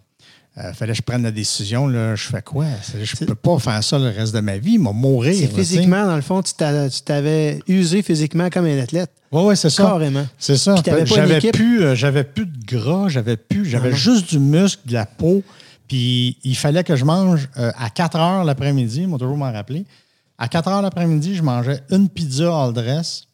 Il 0.68 0.74
fallait 0.74 0.92
que 0.92 0.98
je 0.98 1.02
prenne 1.02 1.22
la 1.22 1.30
décision. 1.30 1.86
Là, 1.86 2.14
je 2.16 2.24
fais 2.24 2.42
quoi? 2.42 2.66
Je 3.02 3.14
ne 3.22 3.26
peux 3.26 3.34
pas 3.34 3.58
faire 3.58 3.82
ça 3.82 3.98
le 3.98 4.08
reste 4.08 4.34
de 4.34 4.40
ma 4.40 4.58
vie. 4.58 4.72
Il 4.74 4.80
m'a 4.80 4.92
mourir. 4.92 5.34
C'est 5.34 5.54
physiquement, 5.54 6.04
dans 6.06 6.16
le 6.16 6.22
fond, 6.22 6.42
tu 6.42 6.52
t'a- 6.54 6.88
tu 6.90 7.00
t'avais 7.02 7.60
usé 7.68 8.02
physiquement 8.02 8.50
comme 8.50 8.66
un 8.66 8.78
athlète. 8.78 9.10
Oui, 9.32 9.42
ouais, 9.44 9.56
c'est 9.56 9.70
ça. 9.70 9.84
Carrément. 9.84 10.26
C'est 10.38 10.56
ça. 10.56 10.74
J'avais 11.06 11.40
plus, 11.52 11.82
euh, 11.84 11.94
j'avais 11.94 12.24
plus 12.24 12.46
de 12.46 12.64
gras, 12.66 13.08
j'avais 13.08 13.36
plus, 13.36 13.64
j'avais 13.64 13.92
juste 13.94 14.28
du 14.30 14.38
muscle, 14.38 14.82
de 14.86 14.92
la 14.94 15.06
peau. 15.06 15.42
Puis 15.88 16.36
il 16.44 16.56
fallait 16.56 16.84
que 16.84 16.94
je 16.96 17.04
mange 17.04 17.48
euh, 17.56 17.72
à 17.78 17.90
4 17.90 18.16
heures 18.16 18.44
l'après-midi, 18.44 19.06
moi 19.06 19.18
toujours 19.18 19.36
m'en 19.36 19.50
rappeler. 19.52 19.84
À 20.38 20.46
4 20.48 20.68
heures 20.68 20.82
l'après-midi, 20.82 21.34
je 21.36 21.42
mangeais 21.42 21.80
une 21.90 22.08
pizza 22.08 22.44
all 22.64 22.72
dress, 22.72 23.24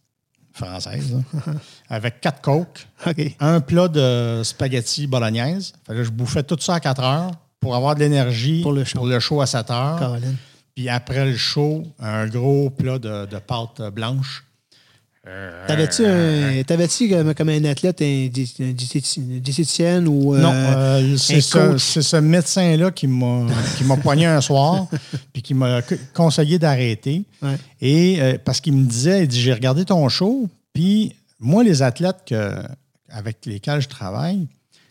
française, 0.53 1.17
avec 1.89 2.21
quatre 2.21 2.41
coques, 2.41 2.87
OK. 3.07 3.35
un 3.41 3.61
plat 3.61 3.89
de 3.89 4.43
spaghetti 4.45 5.07
bolognaise. 5.07 5.73
Fait 5.87 5.95
que 5.95 6.03
je 6.05 6.11
bouffais 6.11 6.43
tout 6.43 6.57
ça 6.61 6.75
à 6.75 6.81
4 6.81 7.03
heures 7.03 7.31
pour 7.61 7.75
avoir 7.77 7.95
de 7.95 8.01
l'énergie 8.01 8.63
Pour 8.63 8.73
le 8.73 9.19
show. 9.19 9.41
à 9.41 9.47
7 9.47 9.71
heures. 9.71 9.99
Caroline. 9.99 10.37
Puis 10.75 10.89
après 10.89 11.25
le 11.25 11.37
show, 11.37 11.85
un 11.99 12.27
gros 12.27 12.71
plat 12.71 12.99
de, 12.99 13.27
de 13.27 13.39
pâte 13.39 13.81
blanche. 13.95 14.43
Euh, 15.29 15.67
T'avais-tu 15.67 16.07
un- 16.07 16.63
t'avais-tu 16.63 17.09
comme, 17.09 17.35
comme 17.35 17.49
un 17.49 17.65
athlète, 17.65 18.01
un, 18.01 18.29
diététicienne 19.27 20.07
ou. 20.07 20.37
Non, 20.37 20.53
euh, 20.53 21.01
euh, 21.03 21.15
un 21.15 21.17
c'est 21.17 21.41
ce, 21.41 21.59
coach? 21.59 21.81
c'est 21.83 22.03
ce 22.03 22.17
médecin-là 22.17 22.91
qui 22.91 23.07
m'a 23.07 23.47
qui 23.77 23.85
m'a 23.85 23.97
poigné 23.97 24.27
un 24.27 24.41
soir 24.41 24.87
puis 25.33 25.43
qui 25.43 25.55
m'a 25.55 25.83
co- 25.83 25.97
conseillé 26.15 26.59
d'arrêter. 26.59 27.25
Ouais. 27.43 27.57
Et 27.81 28.19
euh, 28.21 28.39
parce 28.45 28.61
qu'il 28.61 28.75
me 28.75 28.85
disait, 28.87 29.23
il 29.23 29.29
dit, 29.29 29.41
j'ai 29.41 29.53
regardé 29.53 29.85
ton 29.85 30.09
show, 30.09 30.49
puis 30.73 31.15
moi, 31.39 31.65
les 31.65 31.83
athlètes 31.83 32.25
que, 32.27 32.55
avec 33.09 33.45
lesquels 33.47 33.81
je 33.81 33.89
travaille, 33.89 34.49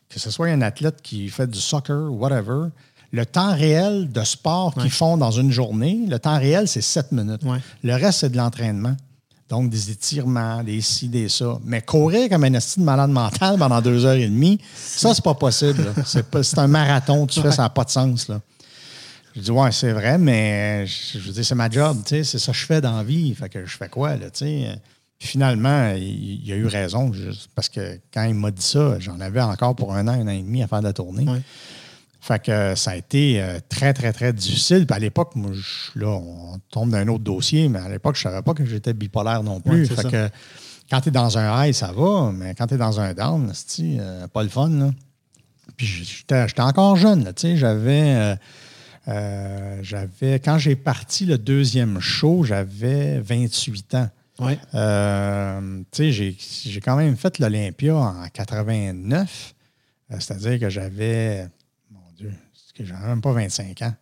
que 0.09 0.19
ce 0.19 0.29
soit 0.29 0.47
un 0.47 0.61
athlète 0.61 1.01
qui 1.01 1.29
fait 1.29 1.47
du 1.47 1.59
soccer, 1.59 2.11
whatever, 2.11 2.69
le 3.11 3.25
temps 3.25 3.53
réel 3.53 4.11
de 4.11 4.23
sport 4.23 4.73
qu'ils 4.73 4.91
font 4.91 5.17
dans 5.17 5.31
une 5.31 5.51
journée, 5.51 6.05
le 6.07 6.19
temps 6.19 6.37
réel, 6.37 6.67
c'est 6.67 6.81
7 6.81 7.11
minutes. 7.11 7.43
Ouais. 7.43 7.59
Le 7.83 7.93
reste, 7.93 8.19
c'est 8.19 8.29
de 8.29 8.37
l'entraînement. 8.37 8.95
Donc, 9.47 9.69
des 9.69 9.91
étirements, 9.91 10.63
des 10.63 10.81
ci, 10.81 11.07
des 11.07 11.29
ça. 11.29 11.59
Mais 11.63 11.81
courir 11.81 12.29
comme 12.29 12.43
un 12.43 12.53
esti 12.53 12.79
de 12.79 12.85
malade 12.85 13.11
mental 13.11 13.57
pendant 13.57 13.79
deux 13.79 14.03
heures 14.05 14.15
et 14.15 14.27
demie, 14.27 14.59
ça, 14.75 15.13
c'est 15.13 15.23
pas 15.23 15.35
possible. 15.35 15.93
C'est, 16.05 16.57
un 16.57 16.67
marathon, 16.67 17.27
tu 17.27 17.41
fais, 17.41 17.51
ça 17.51 17.63
n'a 17.63 17.69
pas 17.69 17.83
de 17.83 17.91
sens. 17.91 18.27
Là. 18.27 18.41
Je 19.35 19.41
dis, 19.41 19.51
ouais, 19.51 19.71
c'est 19.71 19.91
vrai, 19.91 20.17
mais 20.17 20.87
je, 20.87 21.19
je 21.19 21.27
veux 21.27 21.31
dire, 21.31 21.45
c'est 21.45 21.55
ma 21.55 21.69
job, 21.69 21.99
tu 22.03 22.15
sais, 22.15 22.23
c'est 22.23 22.39
ça 22.39 22.51
que 22.53 22.57
je 22.57 22.65
fais 22.65 22.81
dans 22.81 22.97
la 22.97 23.03
vie. 23.03 23.35
Fait 23.35 23.49
que 23.49 23.65
je 23.65 23.77
fais 23.77 23.89
quoi, 23.89 24.15
là, 24.15 24.31
tu 24.31 24.45
sais? 24.45 24.81
Puis 25.19 25.29
finalement, 25.29 25.93
il, 25.95 26.43
il 26.45 26.51
a 26.51 26.55
eu 26.55 26.65
raison, 26.65 27.11
juste 27.13 27.49
parce 27.55 27.69
que 27.69 27.99
quand 28.13 28.23
il 28.25 28.35
m'a 28.35 28.51
dit 28.51 28.61
ça, 28.65 28.99
j'en 28.99 29.19
avais 29.19 29.41
encore 29.41 29.75
pour 29.75 29.93
un 29.93 30.07
an, 30.07 30.11
un 30.11 30.27
an 30.27 30.31
et 30.31 30.41
demi 30.41 30.61
à 30.61 30.67
faire 30.67 30.79
de 30.81 30.85
la 30.85 30.93
tournée. 30.93 31.25
Fait 32.21 32.43
que 32.43 32.73
ça 32.75 32.91
a 32.91 32.95
été 32.95 33.39
euh, 33.41 33.59
très, 33.69 33.93
très, 33.93 34.11
très 34.11 34.33
difficile. 34.33 34.85
Puis 34.87 34.95
à 34.95 34.99
l'époque, 34.99 35.35
moi, 35.35 35.51
je- 35.53 35.99
là, 35.99 36.07
on 36.09 36.59
tombe 36.71 36.89
dans 36.89 36.97
un 36.97 37.07
autre 37.07 37.23
dossier, 37.23 37.69
mais 37.69 37.77
à 37.79 37.87
l'époque, 37.87 38.15
je 38.15 38.27
ne 38.27 38.31
savais 38.33 38.41
pas 38.41 38.53
que 38.55 38.65
j'étais 38.65 38.93
bipolaire 38.93 39.43
non 39.43 39.61
plus. 39.61 39.85
Fait 39.87 40.01
ça. 40.01 40.09
que 40.09 40.29
quand 40.89 41.01
tu 41.01 41.09
es 41.09 41.11
dans 41.11 41.37
un 41.37 41.65
high, 41.67 41.73
ça 41.73 41.91
va, 41.91 42.31
mais 42.33 42.55
quand 42.55 42.65
tu 42.67 42.73
es 42.73 42.77
dans 42.77 42.99
un 42.99 43.13
down, 43.13 43.51
c'est 43.53 43.99
pas 44.33 44.41
le 44.43 44.49
fun. 44.49 44.69
Là. 44.69 44.91
Puis 45.77 45.85
j'étais 45.87 46.61
encore 46.61 46.95
jeune, 46.95 47.23
là, 47.25 47.33
tu 47.33 47.41
sais, 47.43 47.57
j'avais. 47.57 48.15
euh, 48.15 48.35
euh, 49.07 49.79
j'avais 49.83 50.39
quand 50.39 50.57
j'ai 50.57 50.75
parti 50.75 51.25
le 51.27 51.37
deuxième 51.37 51.99
show, 51.99 52.43
j'avais 52.43 53.19
28 53.19 53.93
ans. 53.95 54.09
Ouais. 54.39 54.57
Euh, 54.73 55.81
j'ai- 55.97 56.35
j'ai 56.37 56.81
quand 56.81 56.95
même 56.97 57.15
fait 57.15 57.39
l'Olympia 57.39 57.95
en 57.95 58.27
89. 58.33 59.55
Euh, 60.11 60.15
C'est-à-dire 60.19 60.59
que 60.59 60.69
j'avais, 60.69 61.47
mon 61.91 61.99
Dieu, 62.17 62.31
que 62.75 62.83
j'avais 62.85 63.07
même 63.07 63.21
pas 63.21 63.31
25 63.31 63.81
ans. 63.81 63.93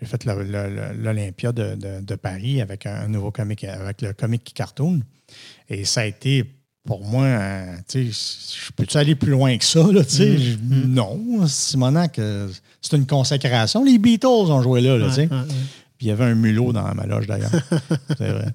J'ai 0.00 0.06
fait 0.06 0.24
l'Olympia 0.24 1.52
de, 1.52 1.74
de- 1.74 2.00
de 2.00 2.14
Paris 2.14 2.60
avec 2.60 2.86
un, 2.86 3.08
nouveau 3.08 3.30
comique, 3.30 3.64
avec 3.64 4.02
le 4.02 4.12
comique 4.12 4.52
cartoon. 4.54 5.00
Et 5.68 5.84
ça 5.84 6.00
a 6.02 6.04
été 6.06 6.44
pour 6.84 7.04
moi, 7.04 7.24
euh, 7.24 7.76
tu 7.88 8.10
sais, 8.12 8.56
je 8.66 8.72
peux-tu 8.72 8.96
aller 8.96 9.14
plus 9.14 9.30
loin 9.30 9.56
que 9.56 9.64
ça? 9.64 9.80
Là? 9.92 10.02
Je- 10.08 10.56
Non, 10.86 11.46
Simonac, 11.46 12.18
c'est 12.80 12.96
une 12.96 13.06
consécration. 13.06 13.84
Les 13.84 13.98
Beatles 13.98 14.26
ont 14.26 14.60
joué 14.62 14.80
là, 14.80 14.98
là, 14.98 15.08
tu 15.08 15.14
sais. 15.14 15.28
Ouais, 15.28 15.36
ouais, 15.36 15.42
ouais. 15.42 15.46
Puis 16.02 16.08
il 16.08 16.10
y 16.10 16.12
avait 16.20 16.24
un 16.32 16.34
mulot 16.34 16.72
dans 16.72 16.92
ma 16.96 17.06
loge 17.06 17.28
d'ailleurs. 17.28 17.52
c'est 18.18 18.32
vrai. 18.32 18.48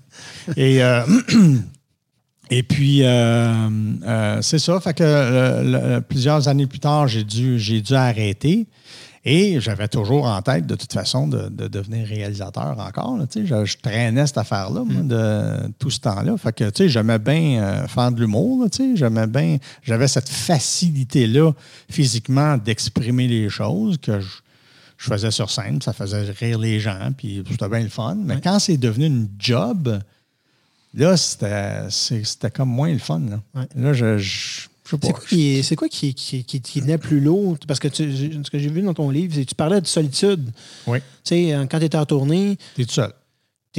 Et, 0.57 0.83
euh, 0.83 0.99
et 2.51 2.61
puis, 2.61 3.03
euh, 3.03 3.69
euh, 4.05 4.41
c'est 4.41 4.59
ça. 4.59 4.77
Fait 4.81 4.93
que 4.93 5.61
le- 5.63 6.01
plusieurs 6.01 6.49
années 6.49 6.67
plus 6.67 6.81
tard, 6.81 7.07
j'ai 7.07 7.23
dû, 7.23 7.57
j'ai 7.57 7.79
dû 7.79 7.93
arrêter. 7.93 8.67
Et 9.23 9.61
j'avais 9.61 9.87
toujours 9.87 10.25
en 10.25 10.41
tête, 10.41 10.67
de 10.67 10.75
toute 10.75 10.91
façon, 10.91 11.25
de, 11.29 11.47
de 11.47 11.69
devenir 11.69 12.05
réalisateur 12.05 12.75
encore. 12.79 13.17
là, 13.17 13.23
je, 13.33 13.63
je 13.63 13.77
traînais 13.81 14.27
cette 14.27 14.39
affaire-là, 14.39 14.83
moi, 14.83 15.03
de 15.03 15.69
tout 15.79 15.89
ce 15.89 16.01
temps-là. 16.01 16.35
Fait 16.37 16.51
que, 16.53 16.65
tu 16.65 16.83
sais, 16.83 16.89
j'aimais 16.89 17.19
bien 17.19 17.61
euh, 17.63 17.87
faire 17.87 18.11
de 18.11 18.19
l'humour. 18.19 18.65
là. 18.65 18.69
J'aimais 18.95 19.27
bien... 19.27 19.55
J'avais 19.83 20.09
cette 20.09 20.27
facilité-là, 20.29 21.53
physiquement, 21.89 22.57
d'exprimer 22.57 23.29
les 23.29 23.47
choses 23.47 23.97
que 23.99 24.19
je, 24.19 24.27
je 24.97 25.05
faisais 25.07 25.31
sur 25.31 25.49
scène. 25.51 25.81
Ça 25.81 25.93
faisait 25.93 26.21
rire 26.31 26.59
les 26.59 26.79
gens, 26.79 27.11
puis 27.17 27.43
c'était 27.49 27.69
bien 27.69 27.81
le 27.81 27.89
fun. 27.89 28.15
Mais 28.15 28.41
quand 28.41 28.59
c'est 28.59 28.77
devenu 28.77 29.05
une 29.05 29.29
job, 29.39 29.99
là, 30.93 31.17
c'était 31.17 32.51
comme 32.53 32.69
moins 32.69 32.91
le 32.91 32.99
fun. 32.99 33.19
Là, 33.19 33.39
Ouais. 33.55 33.67
là 33.75 33.93
je... 33.93 34.17
je 34.17 34.67
je 34.89 34.91
sais 34.91 34.97
pas. 34.99 35.07
C'est 35.07 35.13
quoi, 35.13 35.19
qui, 35.27 35.75
quoi 35.75 35.89
qui, 35.89 36.13
qui, 36.13 36.43
qui- 36.45 36.61
qui 36.61 36.79
venait 36.79 36.97
plus 36.97 37.19
lourd? 37.19 37.57
Parce 37.67 37.77
que 37.77 37.89
tu- 37.89 38.09
ce 38.41 38.49
que 38.49 38.57
j'ai 38.57 38.69
vu 38.69 38.81
dans 38.81 38.93
ton 38.93 39.09
livre, 39.09 39.33
c'est 39.35 39.43
que 39.43 39.49
tu 39.49 39.55
parlais 39.55 39.81
de 39.81 39.85
solitude. 39.87 40.49
Oui, 40.87 40.99
Tu 41.25 41.35
sais, 41.49 41.67
quand 41.69 41.79
tu 41.79 41.85
étais 41.85 41.97
en 41.97 42.05
tournée, 42.05 42.57
t'es 42.75 42.85
tout 42.85 42.93
seul. 42.93 43.11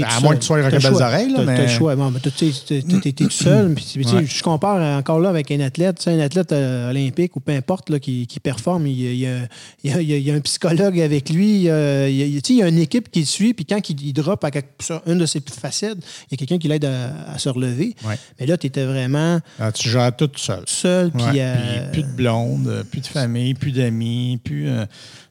Ben, 0.02 0.08
à 0.10 0.20
moins 0.20 0.34
que 0.34 0.40
tu 0.40 0.46
sois 0.46 0.62
belles 0.62 0.80
choix. 0.80 1.02
oreilles, 1.02 1.30
là, 1.30 1.36
T'as 1.38 1.44
mais- 1.44 1.62
le 1.62 1.68
choix. 1.68 1.96
Bon, 1.96 2.10
t'es- 2.12 3.12
tout 3.12 3.30
seul. 3.30 3.74
Ouais. 3.74 4.26
Je 4.26 4.42
compare 4.42 4.80
encore 4.98 5.20
là 5.20 5.28
avec 5.30 5.50
un 5.50 5.60
athlète, 5.60 6.02
un 6.06 6.18
athlète 6.20 6.52
euh, 6.52 6.90
olympique 6.90 7.36
ou 7.36 7.40
peu 7.40 7.52
importe 7.52 7.90
là, 7.90 7.98
qui, 7.98 8.26
qui 8.26 8.40
performe. 8.40 8.86
Il 8.86 9.00
y, 9.00 9.26
a, 9.26 9.38
il 9.84 9.90
y 9.90 9.92
a- 9.92 10.00
il 10.00 10.08
y 10.08 10.12
a- 10.12 10.16
il 10.16 10.22
y 10.26 10.30
a 10.30 10.34
un 10.34 10.40
psychologue 10.40 11.00
avec 11.00 11.30
lui. 11.30 11.50
Il 11.56 11.62
y 11.62 11.70
a, 11.70 12.68
une 12.68 12.78
équipe 12.78 13.10
qui 13.10 13.20
le 13.20 13.26
suit. 13.26 13.54
Puis 13.54 13.64
quand 13.64 13.88
il, 13.90 14.12
drop 14.12 14.42
à 14.44 14.50
quelque- 14.50 14.82
sur 14.82 15.02
une 15.06 15.18
de 15.18 15.26
ses 15.26 15.40
facettes, 15.40 15.98
il 15.98 16.32
y 16.32 16.34
a 16.34 16.36
quelqu'un 16.36 16.58
qui 16.58 16.68
l'aide 16.68 16.84
à, 16.84 17.32
à 17.34 17.38
se 17.38 17.48
relever. 17.48 17.94
Ouais. 18.06 18.16
Mais 18.40 18.46
là, 18.46 18.56
tu 18.56 18.66
étais 18.66 18.84
vraiment 18.84 19.40
Ah, 19.58 19.72
tu 19.72 19.88
gères 19.88 20.14
tout 20.16 20.30
seul. 20.36 20.60
tout 20.60 20.64
seul. 20.66 21.10
Puis, 21.10 21.22
Ouais, 21.24 21.30
euh, 21.40 21.90
puis 21.92 22.02
plus 22.02 22.10
de 22.10 22.16
blonde, 22.16 22.66
euh, 22.68 22.84
plus 22.84 23.00
de 23.00 23.06
famille, 23.06 23.54
plus 23.54 23.72
d'amis, 23.72 24.38
plus. 24.42 24.68
euh, 24.68 24.84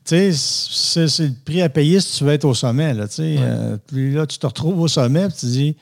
sais, 0.08 1.08
c'est 1.08 1.28
le 1.28 1.34
prix 1.46 1.62
à 1.62 1.70
payer 1.70 2.00
si 2.00 2.18
tu 2.18 2.24
veux 2.24 2.32
être 2.34 2.46
au 2.46 2.54
sommet. 2.54 2.94
Là. 2.94 3.06
Euh, 3.20 3.78
puis 3.88 4.14
là, 4.14 4.26
tu 4.26 4.38
te 4.38 4.46
retrouves 4.48 4.80
au 4.80 4.88
sommet, 4.88 5.28
puis 5.28 5.38
tu 5.40 5.46
dis, 5.48 5.78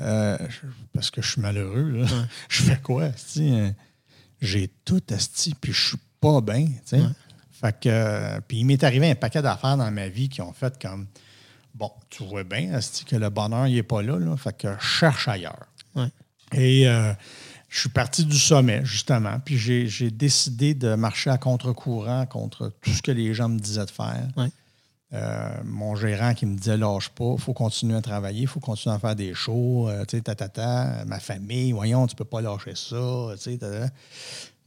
euh, 0.00 0.38
parce 0.94 1.10
que 1.10 1.22
je 1.22 1.32
suis 1.32 1.40
malheureux, 1.40 1.90
là, 1.90 2.06
je 2.48 2.62
fais 2.62 2.78
quoi? 2.82 3.10
euh, 3.38 3.70
J'ai 4.40 4.70
tout 4.84 5.02
asti, 5.10 5.54
puis 5.60 5.72
je 5.72 5.88
suis 5.88 5.98
pas 6.20 6.40
bien. 6.40 6.66
Fait 7.52 7.78
que, 7.80 7.88
euh, 7.88 8.40
puis 8.46 8.58
il 8.58 8.64
m'est 8.64 8.82
arrivé 8.82 9.10
un 9.10 9.14
paquet 9.14 9.42
d'affaires 9.42 9.76
dans 9.76 9.90
ma 9.90 10.08
vie 10.08 10.28
qui 10.28 10.40
ont 10.42 10.52
fait 10.52 10.80
comme, 10.82 11.06
bon, 11.74 11.90
tu 12.10 12.24
vois 12.24 12.42
bien, 12.44 12.74
asti, 12.74 13.04
que 13.04 13.16
le 13.16 13.30
bonheur, 13.30 13.66
il 13.68 13.74
n'est 13.74 13.82
pas 13.82 14.02
là, 14.02 14.18
là, 14.18 14.36
fait 14.36 14.56
que 14.56 14.68
je 14.80 14.84
cherche 14.84 15.28
ailleurs. 15.28 15.66
Ouais. 15.94 16.08
Et 16.52 16.88
euh, 16.88 17.12
je 17.72 17.80
suis 17.80 17.88
parti 17.88 18.26
du 18.26 18.38
sommet, 18.38 18.84
justement. 18.84 19.40
Puis 19.42 19.56
j'ai 19.56 20.10
décidé 20.10 20.74
de 20.74 20.94
marcher 20.94 21.30
à 21.30 21.38
contre-courant 21.38 22.26
contre 22.26 22.70
tout 22.82 22.90
ce 22.90 23.00
que 23.00 23.10
les 23.10 23.32
gens 23.32 23.48
me 23.48 23.58
disaient 23.58 23.86
de 23.86 23.90
faire. 23.90 24.28
Euh, 25.14 25.50
mon 25.64 25.94
gérant 25.94 26.34
qui 26.34 26.44
me 26.44 26.54
disait 26.54 26.76
lâche 26.76 27.08
pas, 27.08 27.32
il 27.32 27.40
faut 27.40 27.54
continuer 27.54 27.96
à 27.96 28.02
travailler, 28.02 28.42
il 28.42 28.46
faut 28.46 28.60
continuer 28.60 28.94
à 28.94 28.98
faire 28.98 29.16
des 29.16 29.32
shows, 29.32 29.88
euh, 29.88 30.04
tu 30.06 30.16
sais, 30.16 30.22
tatata, 30.22 31.04
ma 31.06 31.18
famille, 31.18 31.72
voyons, 31.72 32.06
tu 32.06 32.16
peux 32.16 32.24
pas 32.24 32.40
lâcher 32.42 32.74
ça, 32.74 33.32
tu 33.36 33.58
sais. 33.58 33.58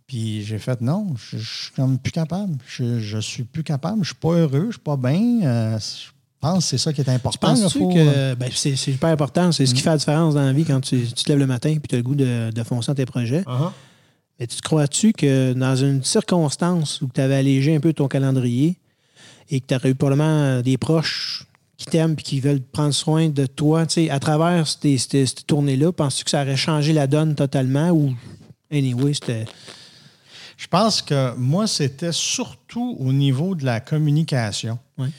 Puis 0.08 0.44
j'ai 0.44 0.60
fait 0.60 0.82
non, 0.82 1.14
je, 1.16 1.38
suis 1.38 1.72
comme 1.76 2.00
plus 2.00 2.12
capable. 2.12 2.58
Je, 2.68 3.00
je 3.00 3.18
suis 3.20 3.44
plus 3.44 3.64
capable. 3.64 4.00
Je 4.02 4.10
suis 4.10 4.16
pas 4.16 4.34
heureux, 4.34 4.68
je 4.68 4.74
suis 4.74 4.80
pas 4.80 4.98
bien. 4.98 5.42
Euh, 5.44 5.80
je 5.80 6.12
pense 6.50 6.64
que 6.64 6.70
c'est 6.70 6.78
ça 6.78 6.94
qui 6.94 7.02
est 7.02 7.10
important. 7.10 7.48
là, 7.48 7.54
Penses-tu 7.62 7.78
faut, 7.80 7.90
que 7.90 7.96
euh, 7.98 8.36
ben, 8.36 8.50
c'est 8.54 8.76
c'est 8.76 8.92
super 8.94 9.10
important, 9.10 9.52
c'est 9.52 9.66
ce 9.66 9.74
qui 9.74 9.82
fait 9.82 9.90
la 9.90 9.98
différence 9.98 10.34
dans 10.36 10.42
la 10.46 10.54
vie 10.54 10.64
quand 10.66 10.82
tu, 10.82 11.02
tu 11.06 11.24
te 11.24 11.30
lèves 11.30 11.40
le 11.40 11.48
matin 11.48 11.70
et 11.70 11.80
tu 11.80 11.96
as 11.96 11.98
le 11.98 12.04
goût 12.04 12.16
de, 12.16 12.52
de 12.52 12.64
foncer 12.64 12.88
dans 12.92 12.96
tes 12.96 13.06
projets. 13.06 13.42
uh-huh. 13.42 13.72
Mais 14.40 14.48
tu 14.48 14.58
te 14.58 14.62
crois-tu 14.62 15.14
que 15.14 15.54
dans 15.54 15.76
une 15.76 16.04
circonstance 16.04 17.02
où 17.02 17.10
tu 17.14 17.22
avais 17.22 17.36
allégé 17.36 17.76
un 17.76 17.80
peu 17.80 17.94
ton 17.94 18.08
calendrier 18.08 18.76
et 19.50 19.60
que 19.62 19.66
tu 19.68 19.76
aurais 19.76 19.90
eu 19.92 19.96
probablement 19.96 20.62
des 20.62 20.78
proches 20.78 21.46
qui 21.78 21.86
t'aiment 21.86 22.14
et 22.20 22.22
qui 22.24 22.40
veulent 22.42 22.62
prendre 22.62 22.94
soin 22.94 23.30
de 23.30 23.46
toi, 23.46 23.86
tu 23.86 23.94
sais, 24.06 24.10
à 24.10 24.20
travers 24.20 24.68
ces, 24.68 24.98
ces- 24.98 25.26
cette 25.26 25.46
tournée-là, 25.48 25.92
penses-tu 25.92 26.24
que 26.26 26.30
ça 26.32 26.42
aurait 26.42 26.56
changé 26.58 26.92
la 26.94 27.06
donne 27.08 27.36
totalement 27.36 27.90
ou, 27.92 28.14
anyway, 28.72 29.14
c'était. 29.14 29.46
Je 30.58 30.68
pense 30.68 31.02
que 31.02 31.34
moi, 31.36 31.68
c'était 31.68 32.14
surtout 32.14 32.96
au 33.00 33.12
niveau 33.12 33.56
de 33.56 33.66
la 33.66 33.80
communication. 33.82 34.80
Ouais. 34.98 35.10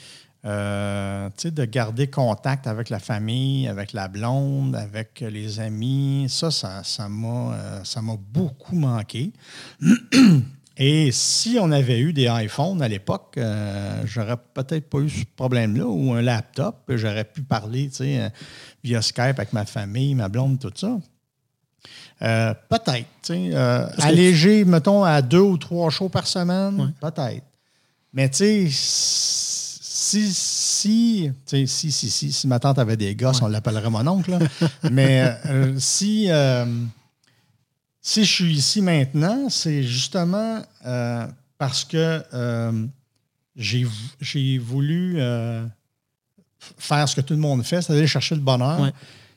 Euh, 0.47 1.29
de 1.43 1.65
garder 1.65 2.07
contact 2.07 2.67
avec 2.67 2.89
la 2.89 2.99
famille, 2.99 3.67
avec 3.67 3.91
la 3.91 4.07
blonde, 4.07 4.77
avec 4.77 5.19
les 5.19 5.59
amis. 5.59 6.27
Ça, 6.29 6.51
ça, 6.51 6.83
ça 6.85 7.09
m'a 7.09 7.53
euh, 7.53 7.83
ça 7.83 8.01
m'a 8.01 8.15
beaucoup 8.15 8.75
manqué. 8.75 9.33
Et 10.77 11.11
si 11.11 11.57
on 11.59 11.69
avait 11.71 11.99
eu 11.99 12.13
des 12.13 12.29
iPhones 12.31 12.81
à 12.81 12.87
l'époque, 12.87 13.33
euh, 13.37 14.03
j'aurais 14.05 14.37
peut-être 14.53 14.89
pas 14.89 14.99
eu 14.99 15.09
ce 15.09 15.25
problème-là 15.35 15.85
ou 15.85 16.13
un 16.13 16.21
laptop. 16.21 16.77
J'aurais 16.95 17.25
pu 17.25 17.41
parler, 17.41 17.89
via 18.83 19.01
Skype 19.01 19.19
avec 19.39 19.51
ma 19.51 19.65
famille, 19.65 20.15
ma 20.15 20.29
blonde, 20.29 20.59
tout 20.59 20.71
ça. 20.75 20.97
Peut-être. 22.69 23.31
alléger, 24.01 24.63
mettons, 24.63 25.03
à 25.03 25.21
deux 25.21 25.39
ou 25.39 25.57
trois 25.57 25.89
shows 25.89 26.09
par 26.09 26.25
semaine, 26.25 26.79
Ouais. 26.79 27.09
peut-être. 27.11 27.43
Mais 28.13 28.29
tu 28.29 28.37
sais, 28.37 28.67
si, 30.07 30.33
si, 30.33 31.31
si, 31.45 31.91
si, 31.91 32.11
si, 32.11 32.31
si 32.31 32.47
ma 32.47 32.59
tante 32.59 32.79
avait 32.79 32.97
des 32.97 33.15
gosses, 33.15 33.41
on 33.41 33.47
l'appellerait 33.47 33.89
mon 33.89 34.05
oncle. 34.07 34.31
là. 34.31 34.39
Mais 34.91 35.37
euh, 35.47 35.75
si, 35.79 36.27
euh, 36.29 36.65
si 38.01 38.23
je 38.25 38.31
suis 38.31 38.55
ici 38.57 38.81
maintenant, 38.81 39.49
c'est 39.49 39.83
justement 39.83 40.61
euh, 40.85 41.27
parce 41.57 41.83
que 41.83 42.21
j'ai 43.55 43.83
vou- 43.83 44.09
j'ai 44.21 44.57
voulu 44.57 45.19
faire 46.77 47.07
ce 47.07 47.15
que 47.15 47.21
tout 47.21 47.33
le 47.33 47.39
monde 47.39 47.63
fait, 47.63 47.81
c'est-à-dire 47.81 48.07
chercher 48.07 48.35
le 48.35 48.41
bonheur. 48.41 48.79
Ouais. 48.81 48.91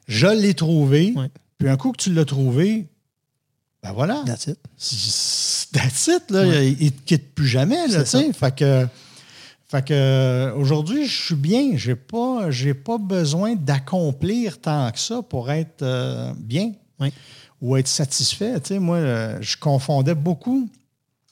Je 0.09 0.26
l'ai 0.26 0.54
trouvé. 0.54 1.12
Ouais. 1.16 1.30
Puis 1.59 1.68
un 1.68 1.76
coup 1.76 1.92
que 1.92 1.98
tu 2.02 2.12
l'as 2.12 2.24
trouvé, 2.24 2.87
ben 3.83 3.92
voilà. 3.92 4.22
That's 4.26 4.46
it. 4.46 4.59
C'est- 4.76 5.72
That's 5.72 6.09
it, 6.09 6.30
là. 6.30 6.42
Ouais. 6.48 6.72
Il 6.80 6.87
ne 6.87 6.90
te 6.90 7.02
quitte 7.06 7.33
plus 7.35 7.46
jamais, 7.46 7.87
là, 7.88 8.02
tu 8.02 8.11
sais. 8.11 8.33
Fait 8.33 8.54
que, 8.56 8.88
fait 9.70 9.85
que 9.87 9.94
euh, 9.94 10.52
aujourd'hui, 10.54 11.06
je 11.06 11.26
suis 11.26 11.35
bien. 11.37 11.76
J'ai 11.76 11.94
pas, 11.94 12.50
j'ai 12.50 12.74
pas 12.74 12.98
besoin 12.98 13.54
d'accomplir 13.54 14.61
tant 14.61 14.90
que 14.90 14.98
ça 14.98 15.22
pour 15.22 15.50
être 15.50 15.83
euh, 15.83 16.33
bien 16.37 16.72
Oui. 16.98 17.12
ou 17.61 17.76
être 17.76 17.87
satisfait. 17.88 18.61
Tu 18.61 18.68
sais, 18.68 18.78
moi, 18.80 18.96
euh, 18.96 19.38
je 19.40 19.56
confondais 19.56 20.14
beaucoup 20.16 20.68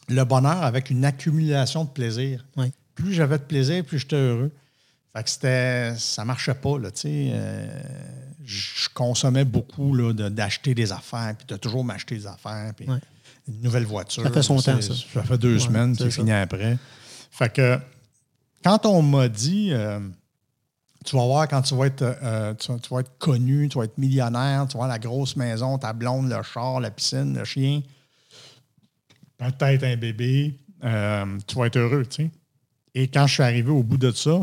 le 0.08 0.22
bonheur 0.24 0.62
avec 0.62 0.90
une 0.90 1.04
accumulation 1.04 1.84
de 1.84 1.90
plaisir. 1.90 2.44
Oui. 2.56 2.72
Plus 2.94 3.12
j'avais 3.12 3.38
de 3.38 3.42
plaisir, 3.44 3.84
plus 3.84 3.98
j'étais 3.98 4.16
heureux. 4.16 4.52
Fait 5.12 5.22
que 5.24 5.30
c'était, 5.30 5.94
ça 5.96 6.24
marchait 6.24 6.54
pas, 6.54 6.78
là, 6.78 6.90
tu 6.90 7.00
sais. 7.00 7.30
euh, 7.32 7.66
je 8.44 8.88
consommais 8.94 9.44
beaucoup 9.44 9.94
là, 9.94 10.12
de- 10.12 10.28
d'acheter 10.28 10.74
des 10.74 10.92
affaires, 10.92 11.34
puis 11.36 11.46
de 11.46 11.56
toujours 11.56 11.84
m'acheter 11.84 12.14
des 12.14 12.26
affaires, 12.26 12.72
puis 12.76 12.86
une 12.86 13.60
nouvelle 13.62 13.84
voiture. 13.84 14.22
Ça 14.22 14.30
fait 14.30 14.42
son 14.42 14.56
temps, 14.60 14.80
ça. 14.80 14.94
Ça 15.12 15.22
fait 15.22 15.38
deux 15.38 15.54
Ouais, 15.54 15.60
semaines, 15.60 15.94
ça. 15.94 16.08
fini 16.08 16.32
après. 16.32 16.76
Fait 17.30 17.52
que 17.52 17.78
quand 18.64 18.86
on 18.86 19.02
m'a 19.02 19.28
dit, 19.28 19.70
euh, 19.72 20.00
tu 21.04 21.16
vas 21.16 21.24
voir 21.24 21.48
quand 21.48 21.62
tu 21.62 21.74
vas, 21.74 21.86
être, 21.86 22.02
euh, 22.22 22.54
tu, 22.54 22.72
vas- 22.72 22.78
tu 22.78 22.92
vas 22.94 23.00
être 23.00 23.18
connu, 23.18 23.68
tu 23.68 23.78
vas 23.78 23.84
être 23.84 23.98
millionnaire, 23.98 24.66
tu 24.68 24.76
vas 24.76 24.84
avoir 24.84 24.88
la 24.88 24.98
grosse 24.98 25.36
maison, 25.36 25.78
ta 25.78 25.92
blonde, 25.92 26.28
le 26.28 26.42
char, 26.42 26.80
la 26.80 26.90
piscine, 26.90 27.36
le 27.38 27.44
chien, 27.44 27.82
peut-être 29.38 29.84
un 29.84 29.96
bébé, 29.96 30.58
euh, 30.84 31.38
tu 31.46 31.56
vas 31.56 31.66
être 31.66 31.76
heureux, 31.76 32.04
tu 32.06 32.24
sais. 32.24 32.30
Et 32.94 33.08
quand 33.08 33.26
je 33.26 33.34
suis 33.34 33.42
arrivé 33.42 33.70
au 33.70 33.82
bout 33.82 33.98
de 33.98 34.10
ça, 34.10 34.40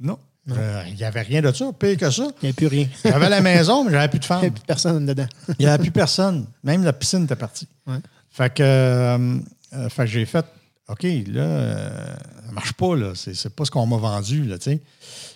non. 0.00 0.18
Euh, 0.50 0.82
Il 0.88 0.94
n'y 0.94 1.04
avait 1.04 1.20
rien 1.22 1.42
de 1.42 1.52
ça, 1.52 1.70
pire 1.78 1.96
que 1.98 2.10
ça. 2.10 2.26
Il 2.42 2.46
n'y 2.46 2.50
a 2.50 2.52
plus 2.54 2.66
rien. 2.68 2.88
J'avais 3.04 3.28
la 3.28 3.42
maison, 3.42 3.84
mais 3.84 3.90
j'avais 3.92 4.08
plus 4.08 4.18
de 4.18 4.24
Il 4.24 4.28
n'y 4.30 4.34
a 4.36 4.40
femmes. 4.40 4.50
plus 4.52 4.64
personne 4.66 5.06
dedans. 5.06 5.26
Il 5.50 5.54
n'y 5.58 5.66
avait 5.66 5.82
plus 5.82 5.90
personne. 5.90 6.46
Même 6.64 6.84
la 6.84 6.94
piscine 6.94 7.24
était 7.24 7.36
partie. 7.36 7.68
Ouais. 7.86 7.98
Fait 8.30 8.52
que, 8.54 8.62
euh, 8.62 9.38
euh, 9.74 9.88
fait 9.90 10.04
que 10.04 10.10
j'ai 10.10 10.24
fait 10.24 10.46
OK, 10.88 11.02
là, 11.02 11.40
euh, 11.42 12.06
ça 12.46 12.52
marche 12.52 12.72
pas, 12.72 12.96
là. 12.96 13.12
C'est, 13.14 13.54
pas 13.54 13.64
ce 13.64 13.70
qu'on 13.70 13.86
m'a 13.86 13.96
vendu, 13.98 14.44
là, 14.44 14.58
tu 14.58 14.70
sais. 14.70 14.80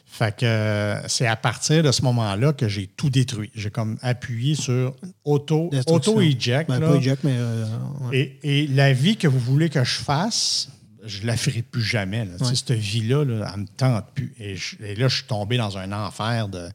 Fait 0.07 0.35
que 0.37 0.45
euh, 0.45 1.09
c'est 1.09 1.27
à 1.27 1.37
partir 1.37 1.83
de 1.83 1.91
ce 1.91 2.03
moment-là 2.03 2.53
que 2.53 2.69
j'ai 2.69 2.87
tout 2.87 3.09
détruit. 3.11 3.51
J'ai 3.55 3.71
comme 3.71 3.97
appuyé 4.03 4.55
sur 4.55 4.95
auto, 5.25 5.69
Destruction. 5.73 6.13
auto-eject. 6.13 6.69
Ben, 6.69 6.81
pas 6.81 6.97
eject, 6.97 7.25
mais. 7.25 7.35
euh, 7.37 7.65
ouais. 8.11 8.39
Et, 8.43 8.63
et 8.63 8.67
la 8.67 8.93
vie 8.93 9.17
que 9.17 9.27
vous 9.29 9.39
voulez 9.39 9.71
que 9.71 9.83
je 9.85 9.95
fasse, 9.97 10.69
je 11.05 11.27
la 11.27 11.37
ferai 11.37 11.63
plus 11.63 11.83
jamais. 11.83 12.27
Là. 12.27 12.33
Ouais. 12.41 12.55
Cette 12.55 12.73
vie-là, 12.73 13.25
là, 13.25 13.51
elle 13.55 13.61
me 13.63 13.67
tente 13.67 14.05
plus. 14.15 14.35
Et, 14.39 14.55
je- 14.57 14.77
et 14.85 14.95
là, 14.97 15.09
je 15.09 15.15
suis 15.17 15.25
tombé 15.25 15.57
dans 15.57 15.79
un 15.79 15.93
enfer 15.93 16.49
de, 16.49 16.69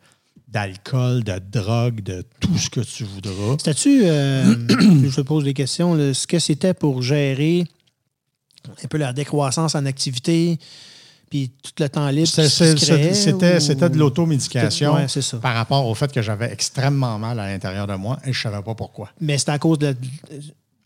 d'alcool, 0.48 1.24
de 1.24 1.40
drogue, 1.52 2.02
de 2.02 2.24
tout 2.40 2.58
ce 2.58 2.70
que 2.70 2.80
tu 2.82 3.04
voudras. 3.04 3.56
C'était-tu, 3.60 4.02
euh, 4.06 4.44
je 5.10 5.16
te 5.16 5.22
pose 5.22 5.44
des 5.44 5.54
questions, 5.54 5.94
là, 5.94 6.14
ce 6.14 6.26
que 6.26 6.40
c'était 6.40 6.74
pour 6.74 7.02
gérer 7.04 7.66
un 8.84 8.88
peu 8.88 8.98
la 8.98 9.14
décroissance 9.14 9.76
en 9.76 9.86
activité, 9.86 10.58
puis 11.30 11.52
tout 11.62 11.72
le 11.80 11.90
temps 11.90 12.10
libre 12.10 12.28
C'était, 12.28 13.86
ou- 13.86 13.90
de 13.90 13.98
l'automédication 13.98 14.96
Ouais, 14.96 15.06
par 15.42 15.56
rapport 15.56 15.86
au 15.86 15.94
fait 15.96 16.12
que 16.12 16.22
j'avais 16.22 16.52
extrêmement 16.52 17.18
mal 17.20 17.40
à 17.40 17.48
l'intérieur 17.52 17.88
de 17.88 17.96
moi 17.96 18.18
et 18.24 18.32
je 18.34 18.40
ne 18.48 18.52
savais 18.52 18.64
pas 18.64 18.76
pourquoi. 18.76 19.10
Mais 19.20 19.38
c'est 19.38 19.50
à 19.50 19.60
cause 19.60 19.78
de 19.80 19.96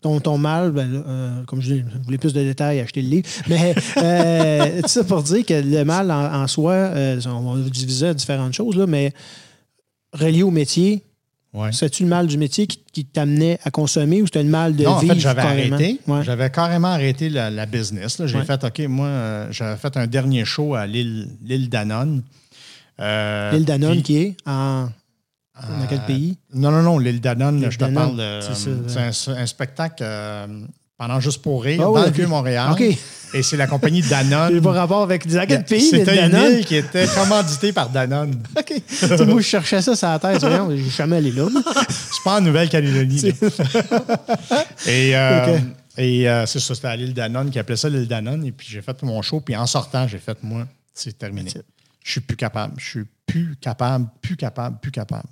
ton, 0.00 0.18
ton 0.18 0.36
mal, 0.36 0.72
ben, 0.72 1.04
euh, 1.06 1.44
comme 1.44 1.60
je 1.62 1.74
dis, 1.74 1.84
voulez 2.04 2.18
plus 2.18 2.32
de 2.32 2.42
détails, 2.42 2.80
achetez 2.80 3.02
le 3.02 3.08
livre. 3.08 3.28
Mais 3.48 3.72
euh, 3.98 4.82
tout 4.82 4.88
ça 4.88 5.04
pour 5.04 5.22
dire 5.22 5.46
que 5.46 5.54
le 5.54 5.84
mal 5.84 6.10
en, 6.10 6.42
en 6.42 6.48
soi, 6.48 6.72
euh, 6.72 7.20
on 7.26 7.54
va 7.54 7.70
diviser 7.70 8.08
à 8.08 8.14
différentes 8.14 8.52
choses, 8.52 8.76
là, 8.76 8.86
mais 8.88 9.12
relié 10.12 10.42
au 10.42 10.50
métier, 10.50 11.04
Ouais. 11.54 11.70
c'est-tu 11.72 12.04
le 12.04 12.08
mal 12.08 12.26
du 12.26 12.38
métier 12.38 12.66
qui, 12.66 12.82
qui 12.92 13.04
t'amenait 13.04 13.58
à 13.62 13.70
consommer 13.70 14.22
ou 14.22 14.26
c'était 14.26 14.42
le 14.42 14.48
mal 14.48 14.74
de 14.74 14.84
Non, 14.84 14.92
en 14.92 14.98
vivre 15.00 15.14
fait, 15.14 15.20
j'avais 15.20 15.42
carrément? 15.42 15.76
arrêté. 15.76 16.00
Ouais. 16.06 16.24
J'avais 16.24 16.50
carrément 16.50 16.88
arrêté 16.88 17.28
la, 17.28 17.50
la 17.50 17.66
business. 17.66 18.22
J'ai 18.24 18.38
Ouais. 18.38 18.44
fait, 18.44 18.64
OK, 18.64 18.78
moi, 18.88 19.06
euh, 19.06 19.48
j'avais 19.50 19.76
fait 19.76 19.94
un 19.98 20.06
dernier 20.06 20.44
show 20.46 20.74
à 20.74 20.86
l'île, 20.86 21.28
Danone. 21.68 22.22
Euh, 23.00 23.52
L'île 23.52 23.64
Danone 23.66 23.92
puis- 23.94 24.02
qui 24.02 24.16
est 24.18 24.36
en. 24.46 24.88
Dans 25.54 25.86
quel 25.86 25.98
Euh, 25.98 26.06
pays? 26.06 26.38
Non, 26.54 26.70
non, 26.70 26.82
non, 26.82 26.98
l'île 26.98 27.20
Danone, 27.20 27.70
je 27.70 27.76
te 27.78 27.84
parle 27.84 28.16
de. 28.16 28.40
c'est 28.40 28.54
ça, 28.54 28.70
euh, 28.70 29.10
C'est 29.12 29.30
un, 29.30 29.36
un 29.36 29.46
spectacle 29.46 30.02
euh, 30.02 30.46
pendant 31.02 31.18
Juste 31.18 31.42
pour 31.42 31.64
rire, 31.64 31.80
Ah 31.80 31.84
dans 31.84 31.94
oui, 31.94 32.02
le. 32.06 32.10
Vieux-Montréal. 32.12 32.76
Et 33.34 33.42
c'est 33.42 33.56
la 33.56 33.66
compagnie 33.66 34.02
Danone. 34.02 34.60
Pas 34.60 34.72
rapport 34.72 35.02
avec. 35.02 35.26
Quel 35.26 35.64
pays, 35.64 35.80
C'était 35.80 36.14
une 36.26 36.30
Danone? 36.30 36.58
île 36.58 36.64
qui 36.64 36.76
était 36.76 37.06
commanditée 37.08 37.72
par 37.72 37.88
Danone. 37.88 38.40
OK. 38.56 39.26
Moi, 39.26 39.40
je 39.40 39.46
cherchais 39.46 39.82
ça 39.82 39.96
sur 39.96 40.06
la 40.08 40.18
tête. 40.20 40.40
Je 40.40 40.76
suis 40.82 40.90
jamais 40.90 41.16
allé 41.16 41.32
là. 41.32 41.48
C'est 41.88 42.22
pas 42.22 42.36
en 42.38 42.40
Nouvelle-Calédonie. 42.40 43.20
et 44.86 45.16
euh, 45.16 45.58
et 45.98 46.28
euh, 46.28 46.46
c'est 46.46 46.60
ça, 46.60 46.74
c'était 46.74 46.88
à 46.88 46.94
l'île 46.96 47.14
Danone 47.14 47.50
qui 47.50 47.58
appelait 47.58 47.76
ça 47.76 47.88
l'île 47.88 48.06
Danone. 48.06 48.44
Et 48.44 48.52
puis 48.52 48.68
j'ai 48.70 48.80
fait 48.80 49.02
mon 49.02 49.20
show. 49.22 49.40
Puis 49.40 49.56
en 49.56 49.66
sortant, 49.66 50.06
j'ai 50.06 50.18
fait, 50.18 50.38
moi, 50.42 50.68
c'est 50.94 51.18
terminé. 51.18 51.50
Je 52.04 52.10
suis 52.12 52.20
plus 52.20 52.36
capable. 52.36 52.74
Je 52.78 52.86
suis 52.86 53.04
plus 53.26 53.56
capable, 53.60 54.06
plus 54.20 54.36
capable, 54.36 54.78
plus 54.80 54.92
capable. 54.92 55.28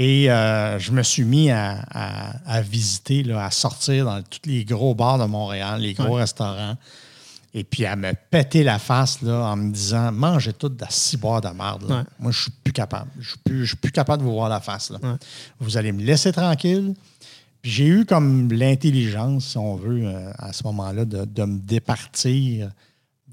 Et 0.00 0.30
euh, 0.30 0.78
je 0.78 0.92
me 0.92 1.02
suis 1.02 1.24
mis 1.24 1.50
à, 1.50 1.80
à- 1.90 2.36
à 2.46 2.60
visiter, 2.62 3.24
là, 3.24 3.44
à 3.44 3.50
sortir 3.50 4.04
dans 4.04 4.22
tous 4.22 4.38
les 4.48 4.64
gros 4.64 4.94
bars 4.94 5.18
de 5.18 5.24
Montréal, 5.24 5.80
les 5.80 5.92
gros 5.92 6.14
Ouais. 6.14 6.20
restaurants. 6.20 6.76
Et 7.52 7.64
puis 7.64 7.84
à 7.84 7.96
me 7.96 8.12
péter 8.30 8.62
la 8.62 8.78
face 8.78 9.22
là, 9.22 9.40
en 9.50 9.56
me 9.56 9.72
disant 9.72 10.12
mangez 10.12 10.52
tout 10.52 10.68
de 10.68 10.80
la 10.80 10.88
ciboire 10.90 11.40
de 11.40 11.48
merde. 11.48 11.82
Ouais. 11.90 12.02
Moi, 12.20 12.30
je 12.30 12.42
suis 12.42 12.50
plus 12.62 12.72
capable. 12.72 13.10
Je 13.18 13.30
suis 13.30 13.38
plus, 13.38 13.60
je 13.64 13.68
suis 13.70 13.76
plus 13.76 13.90
capable 13.90 14.22
de 14.22 14.28
vous 14.28 14.34
voir 14.34 14.48
la 14.48 14.60
face. 14.60 14.90
Là. 14.90 14.98
Ouais. 15.02 15.16
Vous 15.58 15.76
allez 15.76 15.90
me 15.90 16.02
laisser 16.02 16.30
tranquille. 16.30 16.94
Puis 17.60 17.70
j'ai 17.72 17.86
eu 17.86 18.04
comme 18.04 18.52
l'intelligence, 18.52 19.46
si 19.46 19.58
on 19.58 19.74
veut, 19.74 20.02
euh, 20.06 20.30
à 20.38 20.52
ce 20.52 20.62
moment-là, 20.64 21.04
de, 21.06 21.24
de 21.24 21.42
me 21.44 21.58
départir 21.58 22.70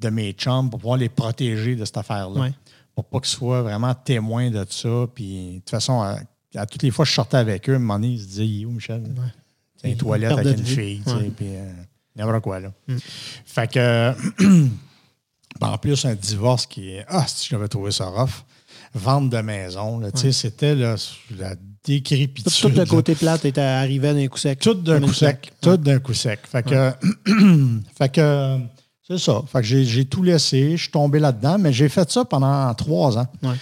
de 0.01 0.09
mes 0.09 0.31
chums 0.31 0.71
pour 0.71 0.79
pouvoir 0.79 0.97
les 0.97 1.09
protéger 1.09 1.75
de 1.75 1.85
cette 1.85 1.97
affaire-là. 1.97 2.49
Pour 2.95 3.05
pas 3.05 3.19
qu'ils 3.19 3.29
soient 3.37 3.61
vraiment 3.61 3.93
témoins 3.93 4.49
de 4.49 4.65
ça. 4.67 5.05
Puis 5.13 5.51
de 5.51 5.59
toute 5.59 5.69
façon, 5.69 6.15
à, 6.55 6.65
toutes 6.65 6.83
les 6.83 6.91
fois 6.91 7.05
que 7.05 7.09
je 7.09 7.15
sortais 7.15 7.37
avec 7.37 7.69
eux, 7.69 7.73
à 7.73 7.75
un 7.75 7.79
moment 7.79 7.95
donné, 7.95 8.13
ils 8.13 8.21
se 8.21 8.27
disaient 8.27 8.47
Il 8.47 8.61
est 8.61 8.65
où, 8.65 8.71
Michel? 8.71 9.03
C'est 9.81 9.91
une 9.91 9.97
toilette 9.97 10.31
avec 10.31 10.57
une 10.57 10.65
fille, 10.65 11.01
tu 11.05 11.11
sais, 11.11 11.31
puis 11.35 11.47
euh, 11.49 11.71
n'importe 12.15 12.43
quoi, 12.43 12.59
là. 12.59 12.71
Mm. 12.87 12.97
Fait 13.45 13.71
que, 13.71 14.13
ben, 14.39 14.69
en 15.67 15.77
plus, 15.77 16.05
un 16.05 16.15
divorce 16.15 16.65
qui 16.65 16.91
est. 16.91 17.05
Ah, 17.07 17.25
si 17.27 17.49
j'avais 17.49 17.67
trouvé 17.67 17.91
ça 17.91 18.05
rough. 18.05 18.43
vente 18.93 19.29
de 19.29 19.37
maison. 19.39 19.99
là. 19.99 20.11
Tu 20.11 20.19
sais, 20.19 20.31
C'était 20.31 20.75
la 20.75 20.95
décrépitude. 21.83 22.51
tout 22.51 22.69
le 22.69 22.85
côté 22.85 23.15
plate 23.15 23.45
était 23.45 23.61
arrivé 23.61 24.13
d'un 24.13 24.27
coup 24.27 24.37
sec. 24.37 24.59
Tout 24.59 24.73
d'un 24.73 25.01
coup 25.01 25.13
sec. 25.13 25.51
Tout 25.61 25.77
d'un 25.77 25.99
coup 25.99 26.13
sec. 26.13 26.39
Fait 26.47 26.63
que, 26.63 26.91
fait 27.97 28.09
que 28.09 28.59
c'est 29.07 29.19
ça. 29.19 29.43
Fait 29.51 29.59
que 29.59 29.67
j'ai, 29.67 29.85
j'ai 29.85 30.05
tout 30.05 30.23
laissé. 30.23 30.77
Je 30.77 30.83
suis 30.83 30.91
tombé 30.91 31.19
là-dedans, 31.19 31.57
mais 31.59 31.71
j'ai 31.71 31.89
fait 31.89 32.09
ça 32.09 32.25
pendant 32.25 32.73
trois 32.73 33.17
ans. 33.17 33.27
Ouais. 33.43 33.55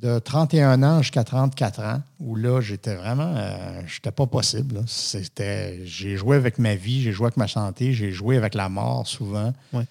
De 0.00 0.18
31 0.18 0.82
ans 0.82 1.02
jusqu'à 1.02 1.24
34 1.24 1.80
ans, 1.80 2.02
où 2.20 2.34
là, 2.34 2.60
j'étais 2.62 2.94
vraiment. 2.94 3.34
euh, 3.36 3.82
j'étais 3.86 4.10
pas 4.12 4.26
possible. 4.26 4.82
C'était, 4.86 5.80
j'ai 5.84 6.16
joué 6.16 6.36
avec 6.36 6.58
ma 6.58 6.74
vie, 6.74 7.02
j'ai 7.02 7.12
joué 7.12 7.26
avec 7.26 7.36
ma 7.36 7.48
santé, 7.48 7.92
j'ai 7.92 8.10
joué 8.10 8.36
avec 8.38 8.54
la 8.54 8.68
mort 8.70 9.06
souvent. 9.06 9.52
Ouais. 9.74 9.84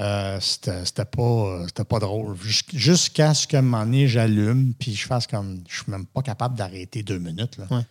Euh, 0.00 0.38
c'était, 0.40 0.84
c'était 0.84 1.04
pas, 1.06 1.62
c'était 1.66 1.84
pas 1.84 1.98
drôle. 1.98 2.36
Jus- 2.42 2.62
Jusqu'à 2.74 3.32
ce 3.32 3.46
qu'à 3.46 3.60
un 3.60 3.62
moment 3.62 3.84
donné, 3.84 4.06
j'allume, 4.06 4.74
puis 4.78 4.94
je 4.94 5.06
fasse 5.06 5.26
comme. 5.26 5.60
Je 5.66 5.76
suis 5.82 5.90
même 5.90 6.04
pas 6.06 6.22
capable 6.22 6.54
d'arrêter 6.56 7.02
deux 7.02 7.18
minutes. 7.18 7.56
Là. 7.56 7.64
Ouais. 7.70 7.82